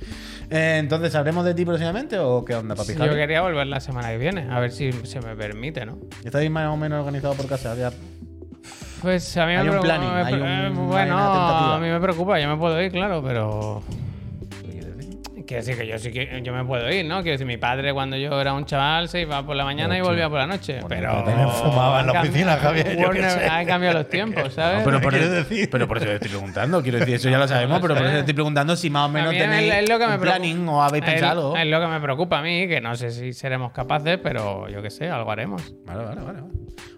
Eh, 0.49 0.77
entonces, 0.79 1.11
¿sabremos 1.11 1.45
de 1.45 1.53
ti 1.53 1.65
próximamente 1.65 2.17
o 2.19 2.43
qué 2.45 2.55
onda, 2.55 2.75
papi? 2.75 2.93
Yo 2.93 2.99
Javi? 2.99 3.15
quería 3.15 3.41
volver 3.41 3.67
la 3.67 3.79
semana 3.79 4.09
que 4.09 4.17
viene, 4.17 4.47
a 4.49 4.59
ver 4.59 4.71
si 4.71 4.91
se 4.91 5.21
me 5.21 5.35
permite, 5.35 5.85
¿no? 5.85 5.97
¿Estáis 6.23 6.49
más 6.51 6.67
o 6.67 6.77
menos 6.77 6.99
organizado 6.99 7.33
por 7.35 7.47
casa? 7.47 7.75
Ya- 7.75 7.91
Pues 9.01 9.35
a 9.37 9.45
mí 9.45 9.51
Hay 9.53 9.57
me 9.57 9.63
un 9.63 9.69
preocupa. 9.81 9.95
planning, 9.95 10.13
me 10.13 10.19
hay 10.21 10.33
pre- 10.33 10.41
un- 10.41 10.47
eh, 10.47 10.65
hay 10.67 10.73
bueno, 10.73 11.17
a 11.17 11.79
mí 11.79 11.87
me 11.89 11.99
preocupa, 11.99 12.39
yo 12.39 12.47
me 12.49 12.57
puedo 12.57 12.81
ir, 12.81 12.91
claro, 12.91 13.21
pero. 13.21 13.83
Quiero 15.53 15.65
decir 15.67 15.77
que 15.77 15.87
yo 15.87 15.99
sí 15.99 16.11
que 16.11 16.41
yo 16.43 16.51
me 16.51 16.65
puedo 16.65 16.91
ir, 16.91 17.05
¿no? 17.05 17.17
Quiero 17.21 17.33
decir, 17.33 17.45
mi 17.45 17.57
padre 17.57 17.93
cuando 17.93 18.17
yo 18.17 18.41
era 18.41 18.53
un 18.53 18.65
chaval 18.65 19.07
se 19.07 19.21
iba 19.21 19.45
por 19.45 19.55
la 19.55 19.63
mañana 19.63 19.95
y 19.95 20.01
volvía 20.01 20.27
por 20.27 20.39
la 20.39 20.47
noche. 20.47 20.79
pero. 20.89 21.23
también 21.23 21.47
fumaba 21.47 21.99
en 22.01 22.07
la 22.07 22.13
han 22.13 22.27
oficina, 22.27 22.57
Javier, 22.57 22.87
yo 22.93 22.97
qué 22.97 23.05
Warner 23.05 23.29
sé. 23.29 23.45
ha 23.47 23.63
cambiado 23.63 23.99
los 23.99 24.09
tiempos, 24.09 24.51
¿sabes? 24.55 24.79
No, 24.79 24.85
pero, 24.85 24.99
por 24.99 25.13
eso, 25.13 25.29
decir? 25.29 25.69
pero 25.69 25.87
por 25.87 25.97
eso 25.97 26.07
te 26.07 26.13
estoy 26.15 26.29
preguntando. 26.31 26.81
Quiero 26.81 26.97
decir, 26.97 27.13
eso 27.13 27.29
ya 27.29 27.37
lo 27.37 27.47
sabemos, 27.47 27.79
pero 27.81 27.93
por 27.93 28.03
eso 28.03 28.13
te 28.13 28.19
estoy 28.21 28.33
preguntando 28.33 28.75
si 28.75 28.89
más 28.89 29.05
o 29.07 29.09
menos 29.09 29.29
tenéis 29.31 29.71
es- 29.73 29.83
es 29.83 29.89
lo 29.89 29.99
que 29.99 30.07
me 30.07 30.15
un 30.15 30.21
preocupa- 30.21 30.37
planning 30.39 30.67
o 30.69 30.81
habéis 30.83 31.03
pensado. 31.05 31.55
Es 31.55 31.67
lo 31.67 31.79
que 31.79 31.87
me 31.87 31.99
preocupa 32.01 32.39
a 32.39 32.41
mí, 32.41 32.67
que 32.67 32.81
no 32.81 32.95
sé 32.95 33.11
si 33.11 33.31
seremos 33.33 33.71
capaces, 33.73 34.17
pero 34.23 34.67
yo 34.69 34.81
qué 34.81 34.89
sé, 34.89 35.07
algo 35.07 35.29
haremos. 35.29 35.71
Vale, 35.85 36.03
vale, 36.03 36.21
vale. 36.21 36.41
vale. 36.41 36.53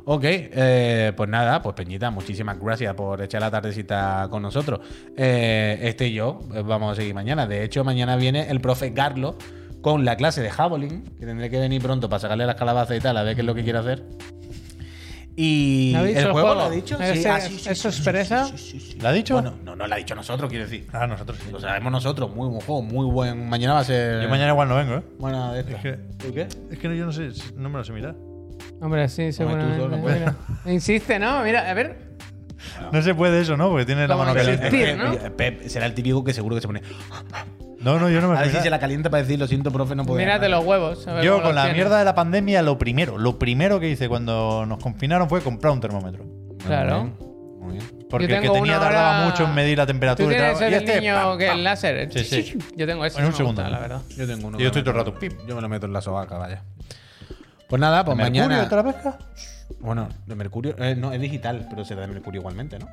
Ok, 0.07 0.21
eh, 0.23 1.13
pues 1.17 1.27
nada, 1.27 1.63
pues 1.63 1.73
Peñita, 1.75 2.11
muchísimas 2.11 2.59
gracias 2.59 2.93
por 2.93 3.23
echar 3.23 3.41
la 3.41 3.49
tardecita 3.49 4.27
con 4.29 4.43
nosotros. 4.43 4.79
Eh, 5.17 5.79
este 5.81 6.05
y 6.07 6.13
yo 6.13 6.41
eh, 6.53 6.61
vamos 6.63 6.91
a 6.91 6.95
seguir 6.95 7.15
mañana. 7.15 7.47
De 7.47 7.63
hecho, 7.63 7.83
mañana 7.83 8.15
viene 8.15 8.44
el 8.49 8.61
profe 8.61 8.89
Garlo 8.91 9.37
con 9.81 10.03
la 10.05 10.15
clase 10.17 10.41
de 10.41 10.49
Javelin, 10.49 11.03
que 11.19 11.25
tendré 11.25 11.49
que 11.49 11.59
venir 11.59 11.81
pronto 11.81 12.09
para 12.09 12.19
sacarle 12.19 12.45
las 12.45 12.55
calabazas 12.55 12.97
y 12.97 13.01
tal, 13.01 13.17
a 13.17 13.23
ver 13.23 13.35
qué 13.35 13.41
es 13.41 13.45
lo 13.47 13.53
que 13.55 13.63
quiere 13.63 13.79
hacer. 13.79 14.03
Y 15.37 15.91
¿Lo 15.91 15.99
ha 15.99 16.03
dicho 16.03 16.19
el 16.19 16.31
juego, 16.31 16.53
lo 16.55 16.61
ha 16.61 16.69
dicho. 16.69 16.97
¿Ese- 16.97 17.21
Sí, 17.21 17.27
ah, 17.27 17.41
sí, 17.41 17.59
sí, 17.59 17.69
eso 17.69 17.89
es 17.89 17.99
pereza? 17.99 18.49
¿Lo 19.01 19.09
ha 19.09 19.11
dicho? 19.11 19.33
Bueno, 19.33 19.55
no, 19.65 19.75
no 19.75 19.85
lo 19.85 19.93
ha 19.93 19.97
dicho 19.97 20.15
nosotros, 20.15 20.49
quiero 20.49 20.63
decir. 20.63 20.87
Ah, 20.93 21.05
nosotros 21.07 21.37
sí. 21.43 21.51
Lo 21.51 21.59
sabemos 21.59 21.91
nosotros, 21.91 22.33
muy 22.33 22.47
buen 22.47 22.61
juego, 22.61 22.81
muy 22.81 23.05
buen. 23.11 23.49
Mañana 23.49 23.73
va 23.73 23.79
a 23.81 23.83
ser. 23.83 24.23
Yo 24.23 24.29
mañana 24.29 24.51
igual 24.53 24.69
no 24.69 24.75
vengo, 24.77 24.95
¿eh? 24.95 25.03
Buena 25.19 25.51
de 25.51 25.59
esta. 25.59 25.71
Es 25.73 25.81
que- 25.81 25.93
¿Por 25.93 26.33
qué? 26.33 26.47
Es 26.71 26.79
que 26.79 26.87
no- 26.87 26.93
yo 26.95 27.05
no 27.05 27.11
sé, 27.11 27.31
no 27.57 27.69
me 27.69 27.77
lo 27.79 27.83
sé 27.83 27.91
mirar. 27.91 28.15
Hombre, 28.79 29.09
sí, 29.09 29.33
seguramente. 29.33 29.77
no 29.85 29.97
mira. 29.97 30.35
Insiste, 30.65 31.19
¿no? 31.19 31.43
Mira, 31.43 31.69
a 31.69 31.73
ver. 31.73 32.15
No 32.93 33.01
se 33.01 33.13
puede 33.13 33.41
eso, 33.41 33.57
¿no? 33.57 33.69
Porque 33.69 33.85
tiene 33.85 34.07
la 34.07 34.15
mano 34.15 34.33
que 34.33 34.39
caliente. 34.39 34.95
¿no? 34.95 35.35
Pep 35.35 35.67
será 35.67 35.85
el 35.85 35.93
típico 35.93 36.23
que 36.23 36.33
seguro 36.33 36.55
que 36.55 36.61
se 36.61 36.67
pone. 36.67 36.81
No, 37.85 37.99
no, 37.99 38.09
yo 38.09 38.19
no 38.19 38.29
me 38.29 38.37
A 38.37 38.41
ver 38.41 38.51
si 38.51 38.57
se 38.57 38.69
la 38.69 38.79
calienta 38.79 39.09
para 39.09 39.21
decir, 39.23 39.37
lo 39.39 39.45
siento, 39.47 39.71
profe, 39.71 39.95
no 39.95 40.03
puedo. 40.05 40.17
Mírate 40.19 40.49
los 40.49 40.65
huevos. 40.65 41.07
a 41.07 41.13
ver 41.13 41.23
Yo 41.23 41.33
cómo 41.33 41.43
con 41.43 41.49
los 41.49 41.55
la 41.55 41.61
tienes. 41.65 41.77
mierda 41.77 41.99
de 41.99 42.05
la 42.05 42.15
pandemia, 42.15 42.61
lo 42.63 42.77
primero, 42.79 43.17
lo 43.17 43.37
primero 43.39 43.79
que 43.79 43.89
hice 43.89 44.09
cuando 44.09 44.65
nos 44.65 44.79
confinaron 44.81 45.29
fue 45.29 45.41
comprar 45.41 45.71
un 45.71 45.79
termómetro. 45.81 46.25
Claro. 46.65 47.03
Muy 47.59 47.73
bien. 47.77 47.85
Porque 48.09 48.27
Yo 48.27 48.35
el 48.35 48.41
que 48.41 48.47
tengo 48.47 48.55
tenía 48.55 48.73
uno 48.77 48.81
tardaba 48.85 49.17
ahora- 49.17 49.29
mucho 49.29 49.43
en 49.45 49.53
medir 49.55 49.77
la 49.77 49.85
¿Tú 49.85 49.87
temperatura 49.93 50.31
y 50.33 50.35
tienes 50.35 50.59
tal. 50.59 50.67
el 50.67 50.73
Y 50.73 50.75
este, 50.85 51.01
niño 51.01 51.15
pam, 51.15 51.37
que 51.37 51.47
pam. 51.47 51.57
el 51.57 51.63
láser? 51.63 52.13
Sí, 52.13 52.23
sí. 52.23 52.57
Yo 52.75 52.87
tengo 52.87 53.05
ese. 53.05 53.19
En 53.19 53.25
un 53.25 53.31
me 53.31 53.37
segundo. 53.37 53.61
gusta, 53.61 53.69
la 53.75 53.79
verdad. 53.79 54.01
Yo 54.17 54.27
tengo 54.27 54.47
uno. 54.47 54.57
Y 54.59 54.61
yo 54.61 54.67
estoy 54.67 54.81
todo 54.81 54.91
el 54.91 54.97
rato, 54.97 55.13
pip. 55.19 55.33
Yo 55.47 55.55
me 55.55 55.61
lo 55.61 55.69
meto 55.69 55.85
en 55.85 55.93
la 55.93 56.01
sobaca, 56.01 56.37
vaya. 56.37 56.63
Pues 57.69 57.79
nada, 57.79 58.03
pues 58.05 58.15
¿Mercurio 58.17 58.43
mañana. 58.47 58.69
te 58.69 58.75
la 58.75 58.83
pesca? 58.83 59.17
Bueno, 59.79 60.09
de 60.25 60.35
mercurio. 60.35 60.75
eh, 60.79 60.95
no, 60.95 61.11
es 61.11 61.19
digital, 61.21 61.65
pero 61.69 61.83
será 61.85 62.01
de 62.01 62.07
mercurio 62.07 62.39
igualmente, 62.41 62.77
¿no? 62.79 62.87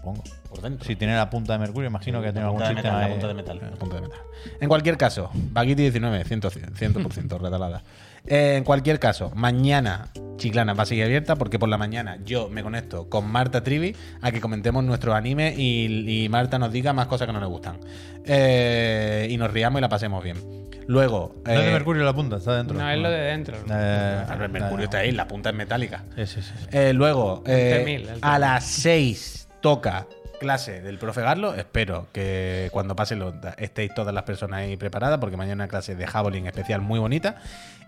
Supongo. 0.00 0.24
Por 0.48 0.62
dentro. 0.62 0.86
Si 0.86 0.96
tiene 0.96 1.14
la 1.14 1.28
punta 1.28 1.52
de 1.52 1.58
mercurio, 1.58 1.88
imagino 1.90 2.22
que 2.22 2.32
tiene 2.32 2.46
algún 2.46 2.60
punta 2.60 2.70
de 2.70 2.74
sistema 2.76 2.98
metal, 2.98 3.00
la 3.00 3.06
ahí. 3.06 3.12
punta 3.12 3.28
de 3.28 3.34
metal, 3.34 3.70
la 3.70 3.76
punta 3.76 3.96
de 3.96 4.02
metal. 4.02 4.18
En 4.60 4.68
cualquier 4.68 4.96
caso, 4.96 5.30
Baguiti 5.34 5.82
19, 5.82 6.24
100%, 6.24 6.72
100% 6.72 7.38
retalada. 7.40 7.82
Eh, 8.26 8.56
en 8.56 8.64
cualquier 8.64 8.98
caso, 8.98 9.30
mañana 9.34 10.08
Chiclana 10.36 10.74
va 10.74 10.82
a 10.82 10.86
seguir 10.86 11.04
abierta 11.04 11.36
porque 11.36 11.58
por 11.58 11.68
la 11.68 11.78
mañana 11.78 12.18
yo 12.24 12.48
me 12.48 12.62
conecto 12.62 13.08
con 13.08 13.30
Marta 13.30 13.62
Trivi 13.62 13.94
a 14.22 14.30
que 14.32 14.40
comentemos 14.40 14.84
nuestro 14.84 15.14
anime 15.14 15.54
y, 15.56 16.24
y 16.24 16.28
Marta 16.28 16.58
nos 16.58 16.72
diga 16.72 16.92
más 16.92 17.06
cosas 17.06 17.26
que 17.26 17.32
no 17.32 17.40
le 17.40 17.46
gustan. 17.46 17.78
Eh, 18.24 19.28
y 19.30 19.36
nos 19.36 19.50
riamos 19.50 19.80
y 19.80 19.82
la 19.82 19.88
pasemos 19.88 20.24
bien. 20.24 20.60
Luego. 20.86 21.36
No 21.44 21.52
es 21.52 21.58
de 21.60 21.68
eh, 21.68 21.72
mercurio 21.72 22.02
la 22.04 22.12
punta, 22.12 22.36
está 22.38 22.56
dentro. 22.56 22.76
No, 22.76 22.90
es 22.90 22.98
lo 22.98 23.08
de 23.10 23.18
dentro. 23.18 23.56
Eh, 23.70 24.24
el 24.40 24.48
mercurio 24.48 24.84
está 24.86 24.98
ahí, 24.98 25.12
la 25.12 25.28
punta 25.28 25.50
es 25.50 25.54
metálica. 25.54 26.04
Sí, 26.16 26.26
sí, 26.26 26.42
sí. 26.42 26.52
Eh, 26.72 26.92
luego, 26.92 27.44
eh, 27.46 27.84
20.000, 27.86 28.12
el 28.14 28.18
a 28.20 28.38
las 28.40 28.64
6 28.64 29.48
toca 29.60 30.06
clase 30.40 30.80
del 30.80 30.98
profe 30.98 31.20
Garlo. 31.20 31.54
Espero 31.54 32.08
que 32.12 32.68
cuando 32.72 32.96
pase 32.96 33.14
lo, 33.14 33.34
estéis 33.58 33.94
todas 33.94 34.12
las 34.12 34.24
personas 34.24 34.60
ahí 34.60 34.76
preparadas, 34.76 35.18
porque 35.18 35.36
mañana 35.36 35.64
una 35.64 35.68
clase 35.68 35.94
de 35.94 36.06
Javelin 36.06 36.46
especial 36.46 36.80
muy 36.80 36.98
bonita. 36.98 37.36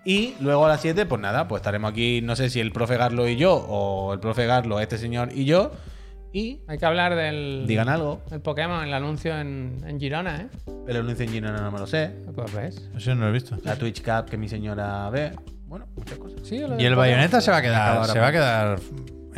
Y 0.05 0.35
luego 0.41 0.66
a 0.66 0.68
las 0.68 0.81
7, 0.81 1.07
pues 1.07 1.20
nada, 1.20 1.49
pues 1.49 1.61
estaremos 1.61 1.91
aquí, 1.91 2.20
no 2.23 2.37
sé 2.37 2.51
si 2.51 2.61
el 2.61 2.73
profe 2.73 2.97
Garlo 2.97 3.29
y 3.29 3.37
yo, 3.37 3.55
o 3.55 4.12
el 4.12 4.20
profe 4.20 4.47
Garlo, 4.47 4.81
este 4.81 4.99
señor 4.99 5.31
y 5.33 5.45
yo. 5.45 5.73
Y 6.35 6.61
Hay 6.66 6.79
que 6.79 6.87
hablar 6.87 7.14
del. 7.14 7.64
digan 7.66 7.89
algo. 7.89 8.23
El 8.31 8.41
Pokémon, 8.41 8.85
el 8.85 8.95
anuncio 8.95 9.39
en, 9.39 9.83
en 9.87 10.01
Girona, 10.01 10.41
¿eh? 10.41 10.47
El 10.89 10.97
anuncio 10.97 11.27
en 11.27 11.31
Girona 11.31 11.61
no 11.61 11.70
me 11.70 11.79
lo 11.79 11.87
sé. 11.87 12.11
Pues 12.35 12.55
ves. 12.55 12.91
Eso 12.97 13.14
no 13.14 13.23
lo 13.23 13.29
he 13.29 13.33
visto. 13.33 13.57
La 13.64 13.77
Twitch 13.77 14.03
Cup 14.03 14.31
que 14.31 14.39
mi 14.39 14.49
señora 14.49 15.11
ve. 15.11 15.33
Bueno, 15.66 15.87
muchas 15.95 16.18
cosas. 16.18 16.41
Sí, 16.43 16.59
lo 16.59 16.81
Y 16.81 16.85
el 16.87 16.97
bayoneta 16.97 17.41
se 17.41 17.51
va 17.51 17.59
a 17.59 17.62
quedar. 17.62 18.07
Se 18.07 18.18
va 18.18 18.29
a 18.29 18.33
quedar. 18.33 18.79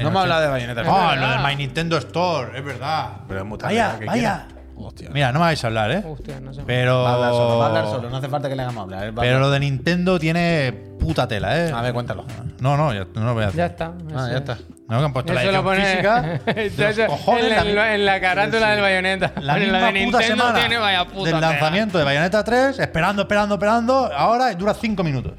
No 0.02 0.10
me 0.10 0.18
ha 0.18 0.22
hablado 0.22 0.42
de 0.42 0.48
Bayonetta. 0.48 0.82
Oh, 0.86 1.14
lo 1.16 1.28
del 1.30 1.40
My 1.40 1.56
Nintendo 1.56 1.96
Store, 1.98 2.58
es 2.58 2.64
verdad. 2.64 3.08
Pero 3.28 3.40
es 3.40 3.46
muy 3.46 3.58
Vaya, 3.58 3.96
¿qué 3.98 4.06
vaya. 4.06 4.46
Hostia. 4.76 5.08
Mira, 5.12 5.30
no 5.30 5.38
me 5.38 5.44
vais 5.44 5.62
a 5.62 5.66
hablar, 5.68 5.90
¿eh? 5.92 6.02
Hostia, 6.04 6.40
no 6.40 6.52
sé. 6.52 6.62
Pero. 6.66 7.04
Va 7.04 7.10
a 7.10 7.14
hablar 7.14 7.30
solo, 7.32 7.58
va 7.58 7.64
a 7.64 7.68
hablar 7.68 7.86
solo, 7.86 8.10
no 8.10 8.16
hace 8.16 8.28
falta 8.28 8.48
que 8.48 8.56
le 8.56 8.62
hagamos 8.62 8.82
hablar. 8.82 9.04
él 9.04 9.16
va 9.16 9.22
a 9.22 9.24
Pero 9.24 9.36
hablar. 9.36 9.48
lo 9.48 9.50
de 9.52 9.60
Nintendo 9.60 10.18
tiene 10.18 10.72
puta 10.98 11.28
tela, 11.28 11.56
¿eh? 11.56 11.70
A 11.72 11.80
ver, 11.80 11.92
cuéntalo. 11.92 12.24
No, 12.58 12.76
no, 12.76 12.92
ya, 12.92 13.06
no 13.14 13.24
lo 13.24 13.34
voy 13.34 13.44
a 13.44 13.48
hacer. 13.48 13.58
Ya 13.58 13.66
está. 13.66 13.92
Ah, 14.16 14.28
ya 14.32 14.38
está. 14.38 14.58
No, 14.88 14.98
que 14.98 15.04
han 15.04 15.12
puesto 15.12 15.32
la 15.32 15.42
Eso 15.44 15.52
lo 15.52 15.58
edición 15.58 15.64
pone 15.64 15.84
física. 15.86 16.22
de 16.92 16.94
los 16.96 17.06
cojones, 17.08 17.44
en, 17.44 17.50
la, 17.50 17.64
la, 17.84 17.94
en 17.94 18.04
la 18.04 18.20
carátula 18.20 18.70
del 18.72 18.80
bayoneta. 18.80 19.32
la 19.40 19.54
En 19.56 19.62
misma 19.62 19.78
la 19.80 19.86
de 19.86 19.92
puta 19.92 20.18
Nintendo 20.18 20.20
semana 20.22 20.58
tiene 20.58 20.78
vaya 20.78 21.04
puta 21.04 21.24
del 21.30 21.34
tela. 21.36 21.40
lanzamiento 21.50 21.98
de 21.98 22.04
Bayonetta 22.04 22.42
3, 22.44 22.78
esperando, 22.80 23.22
esperando, 23.22 23.54
esperando. 23.54 24.10
Ahora 24.12 24.52
dura 24.54 24.74
5 24.74 25.04
minutos. 25.04 25.32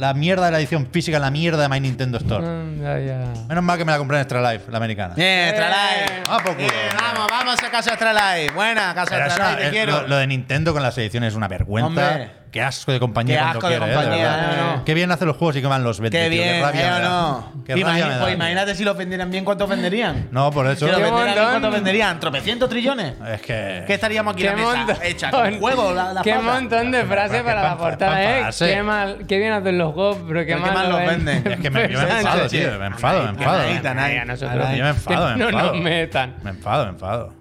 La 0.00 0.14
mierda 0.14 0.46
de 0.46 0.52
la 0.52 0.58
edición 0.58 0.88
física, 0.90 1.18
la 1.18 1.30
mierda 1.30 1.62
de 1.62 1.68
My 1.68 1.78
Nintendo 1.78 2.16
Store. 2.16 2.42
Mm, 2.42 2.80
ya, 2.80 2.98
ya. 3.00 3.32
Menos 3.48 3.62
mal 3.62 3.76
que 3.76 3.84
me 3.84 3.92
la 3.92 3.98
compré 3.98 4.16
en 4.16 4.22
Extra 4.22 4.40
Life, 4.50 4.70
la 4.70 4.78
americana. 4.78 5.14
Bien, 5.14 5.48
Extra 5.48 5.68
Life. 5.68 6.22
Ah, 6.26 6.38
por 6.42 6.54
culo. 6.56 6.68
Bien, 6.68 6.96
vamos, 6.98 7.26
vamos 7.30 7.62
a 7.62 7.70
casa 7.70 7.90
Extra 7.90 8.14
Life. 8.14 8.54
Buena, 8.54 8.94
casa 8.94 9.10
Pero 9.10 9.26
Extra 9.26 9.50
Life, 9.50 9.60
te 9.60 9.68
eh, 9.68 9.70
quiero. 9.70 10.00
Lo, 10.00 10.08
lo 10.08 10.16
de 10.16 10.26
Nintendo 10.26 10.72
con 10.72 10.82
las 10.82 10.96
ediciones 10.96 11.34
es 11.34 11.36
una 11.36 11.48
vergüenza. 11.48 11.86
Hombre. 11.86 12.30
Qué 12.50 12.60
asco 12.62 12.90
de 12.90 12.98
compañía 12.98 13.34
Qué 13.36 13.40
cuando 13.40 13.58
asco 13.58 13.68
de 13.68 13.76
quiere, 13.78 13.92
¿eh? 13.92 13.94
compañía, 13.94 14.56
no, 14.66 14.76
no. 14.76 14.84
Qué 14.84 14.94
bien 14.94 15.10
hacen 15.12 15.28
los 15.28 15.36
juegos 15.36 15.56
y 15.56 15.62
qué 15.62 15.68
mal 15.68 15.84
los 15.84 16.00
venden. 16.00 16.20
Qué 16.22 16.28
tío, 16.30 16.42
bien, 16.42 16.54
qué 16.56 16.60
rabia 16.62 16.98
¿eh, 16.98 17.02
no? 17.02 17.52
Qué 17.64 17.76
rabia 17.76 18.06
me 18.06 18.14
da. 18.14 18.20
pues 18.22 18.34
imagínate 18.34 18.74
si 18.74 18.84
los 18.84 18.96
vendieran 18.96 19.30
bien, 19.30 19.44
¿cuántos 19.44 19.68
venderían? 19.68 20.28
No, 20.32 20.50
por 20.50 20.66
eso. 20.66 20.86
Si 20.86 20.90
los 20.92 20.96
Qué 20.96 21.04
vendieran 21.04 21.34
bien. 21.34 21.48
¿cuántos 21.50 21.72
venderían? 21.72 22.20
¿Tropecientos 22.20 22.68
trillones? 22.68 23.14
Es 23.28 23.40
que. 23.42 23.84
¿Qué 23.86 23.94
estaríamos 23.94 24.34
aquí 24.34 24.46
en 24.46 24.54
Qué 24.56 24.60
la 24.62 24.66
mesa 24.68 24.84
montón. 24.86 24.96
hecha 25.04 25.30
con 25.30 25.58
juego? 25.60 25.92
La, 25.92 26.12
la 26.12 26.22
Qué 26.22 26.34
montón 26.34 26.90
de 26.90 27.04
frases 27.04 27.42
para 27.42 27.62
la 27.62 27.76
portada, 27.78 28.22
¿eh? 28.40 28.44
Qué 28.58 28.82
mal, 28.82 29.18
qué 29.28 29.38
bien 29.38 29.52
hacen 29.52 29.78
los 29.78 29.94
juegos, 29.94 30.18
pero 30.26 30.44
qué 30.44 30.56
mal, 30.56 30.74
mal 30.74 30.90
lo 30.90 30.98
los 30.98 31.08
venden. 31.08 31.46
Es 31.52 31.60
que 31.60 31.70
me, 31.70 31.88
yo 31.88 31.98
me 32.00 32.10
enfado, 32.18 32.48
tío. 32.48 32.78
Me 32.78 32.86
enfado, 32.86 33.22
me 33.22 33.28
enfado. 33.30 33.58
Yo 33.62 34.84
me 34.84 34.88
enfado, 34.90 35.28
Que 35.28 35.34
me 35.34 35.38
no 35.38 35.48
enfado. 35.48 35.72
nos 35.74 35.82
metan. 35.82 36.34
Me 36.42 36.50
enfado, 36.50 36.84
me 36.86 36.90
enfado. 36.90 37.34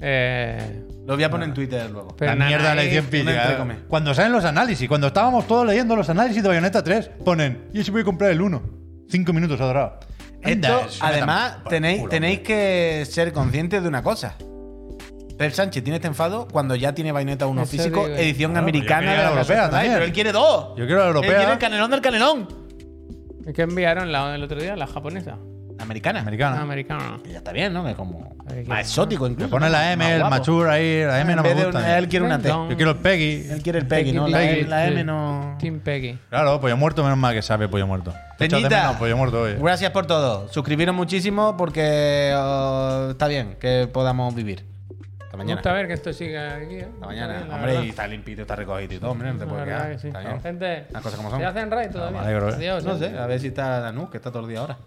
Eh, 0.00 0.84
Lo 1.08 1.14
voy 1.14 1.24
a 1.24 1.30
poner 1.30 1.48
en 1.48 1.54
Twitter 1.54 1.90
luego. 1.90 2.14
Pero 2.18 2.34
la 2.34 2.46
mierda 2.46 2.68
de 2.68 2.74
la 2.76 2.82
edición 2.82 3.06
física. 3.06 3.66
Cuando 3.88 4.12
salen 4.12 4.30
los 4.30 4.44
análisis, 4.44 4.86
cuando 4.86 5.06
estábamos 5.06 5.46
todos 5.46 5.66
leyendo 5.66 5.96
los 5.96 6.10
análisis 6.10 6.42
de 6.42 6.48
Bayonetta 6.50 6.84
3, 6.84 7.10
ponen, 7.24 7.64
yo 7.72 7.82
sí 7.82 7.90
voy 7.90 8.02
a 8.02 8.04
comprar 8.04 8.30
el 8.30 8.42
1. 8.42 8.62
Cinco 9.08 9.32
minutos 9.32 9.58
adorado. 9.58 10.00
Esto, 10.42 10.86
además, 11.00 11.64
tenéis, 11.66 12.00
culo, 12.00 12.10
tenéis 12.10 12.40
que 12.40 13.06
ser 13.10 13.32
conscientes 13.32 13.82
de 13.82 13.88
una 13.88 14.02
cosa. 14.02 14.36
Pep 15.38 15.50
Sánchez 15.50 15.82
tiene 15.82 15.96
este 15.96 16.08
enfado 16.08 16.46
cuando 16.46 16.74
ya 16.76 16.94
tiene 16.94 17.10
Bayonetta 17.10 17.46
1 17.46 17.62
Eso 17.62 17.70
físico, 17.70 18.04
digo. 18.04 18.18
edición 18.18 18.50
Claro, 18.50 18.64
americana 18.64 19.10
de 19.12 19.16
la 19.16 19.22
la 19.22 19.30
europea 19.30 19.70
también. 19.70 19.92
Pero 19.94 20.04
él 20.04 20.12
quiere 20.12 20.32
dos. 20.32 20.74
Yo 20.76 20.84
quiero 20.84 21.00
la 21.00 21.06
Él 21.06 21.12
quiere 21.14 21.28
europea. 21.36 21.52
el 21.54 21.58
canelón 21.58 21.90
del 21.90 22.00
canelón. 22.02 22.48
¿Qué 23.54 23.62
enviaron 23.62 24.12
la, 24.12 24.34
el 24.34 24.42
otro 24.42 24.60
día? 24.60 24.76
La 24.76 24.86
japonesa. 24.86 25.38
Americana. 25.80 26.18
La 26.18 26.22
Americana. 26.22 26.60
americana. 26.62 27.18
Que 27.22 27.30
ya 27.32 27.38
está 27.38 27.52
bien, 27.52 27.72
¿no? 27.72 27.84
Que 27.84 27.94
como 27.94 28.36
más 28.66 28.80
exótico 28.80 29.26
incluso. 29.26 29.46
Le 29.46 29.50
pone 29.50 29.68
la 29.70 29.92
M, 29.92 30.14
el 30.16 30.24
mature 30.24 30.70
ahí, 30.70 31.04
la 31.04 31.20
M 31.20 31.34
no 31.36 31.42
me 31.42 31.54
gusta. 31.54 31.98
él 31.98 32.08
quiere 32.08 32.24
una 32.24 32.38
T. 32.38 32.48
Yo 32.48 32.76
quiero 32.76 32.90
el 32.92 32.96
Peggy. 32.98 33.46
Él 33.50 33.62
quiere 33.62 33.78
el 33.78 33.86
Peggy, 33.86 34.12
¿no? 34.12 34.26
La, 34.28 34.40
la 34.40 34.86
M 34.86 35.04
no. 35.04 35.56
Team 35.58 35.80
Peggy. 35.80 36.18
Claro, 36.30 36.60
pollo 36.60 36.76
muerto, 36.76 37.02
menos 37.02 37.18
mal 37.18 37.34
que 37.34 37.42
sabe 37.42 37.68
pollo 37.68 37.86
muerto. 37.86 38.12
Te 38.38 38.44
echas 38.46 38.62
de 38.62 38.68
Peñita, 38.68 38.82
menos 38.86 38.96
pollo 38.96 39.16
muerto 39.16 39.42
hoy. 39.42 39.54
Gracias 39.58 39.90
por 39.90 40.06
todo. 40.06 40.48
Suscribiros 40.48 40.94
muchísimo 40.94 41.56
porque 41.56 42.32
oh, 42.36 43.08
está 43.10 43.26
bien 43.28 43.56
que 43.60 43.88
podamos 43.92 44.34
vivir. 44.34 44.64
Hasta 45.20 45.36
Me 45.36 45.44
mañana. 45.44 45.56
gusta 45.60 45.72
ver 45.74 45.86
que 45.88 45.92
esto 45.92 46.12
siga 46.12 46.56
aquí, 46.56 46.76
¿eh? 46.76 46.88
Hasta 46.94 47.06
mañana. 47.06 47.34
Bien, 47.36 47.48
la 47.48 47.54
hombre, 47.56 47.70
verdad. 47.72 47.84
y 47.84 47.88
está 47.90 48.06
limpito, 48.06 48.42
está 48.42 48.56
recogido 48.56 48.94
y 48.94 48.98
todo, 48.98 49.10
hombre. 49.10 49.28
No 49.32 49.38
te 49.38 49.44
La 49.44 49.50
puedes 49.50 49.64
quedar. 49.66 49.98
sí. 50.00 50.06
Está 50.06 50.20
bien. 50.20 50.40
Gente, 50.40 50.86
Las 50.90 51.02
cosas 51.02 51.16
como 51.18 51.30
son. 51.30 51.38
¿se 51.40 51.44
hacen 51.44 51.70
raid 51.70 51.90
todavía? 51.90 52.20
me 52.20 52.26
alegro, 52.26 52.48
¿eh? 52.48 52.54
Adiós. 52.54 52.84
No 52.84 52.94
¿eh? 52.94 52.98
sé, 52.98 53.18
a 53.18 53.26
ver 53.26 53.38
si 53.40 53.48
está 53.48 53.80
Danú, 53.80 54.08
que 54.08 54.16
está 54.16 54.30
todo 54.30 54.42
el 54.44 54.48
día 54.48 54.60
ahora. 54.60 54.78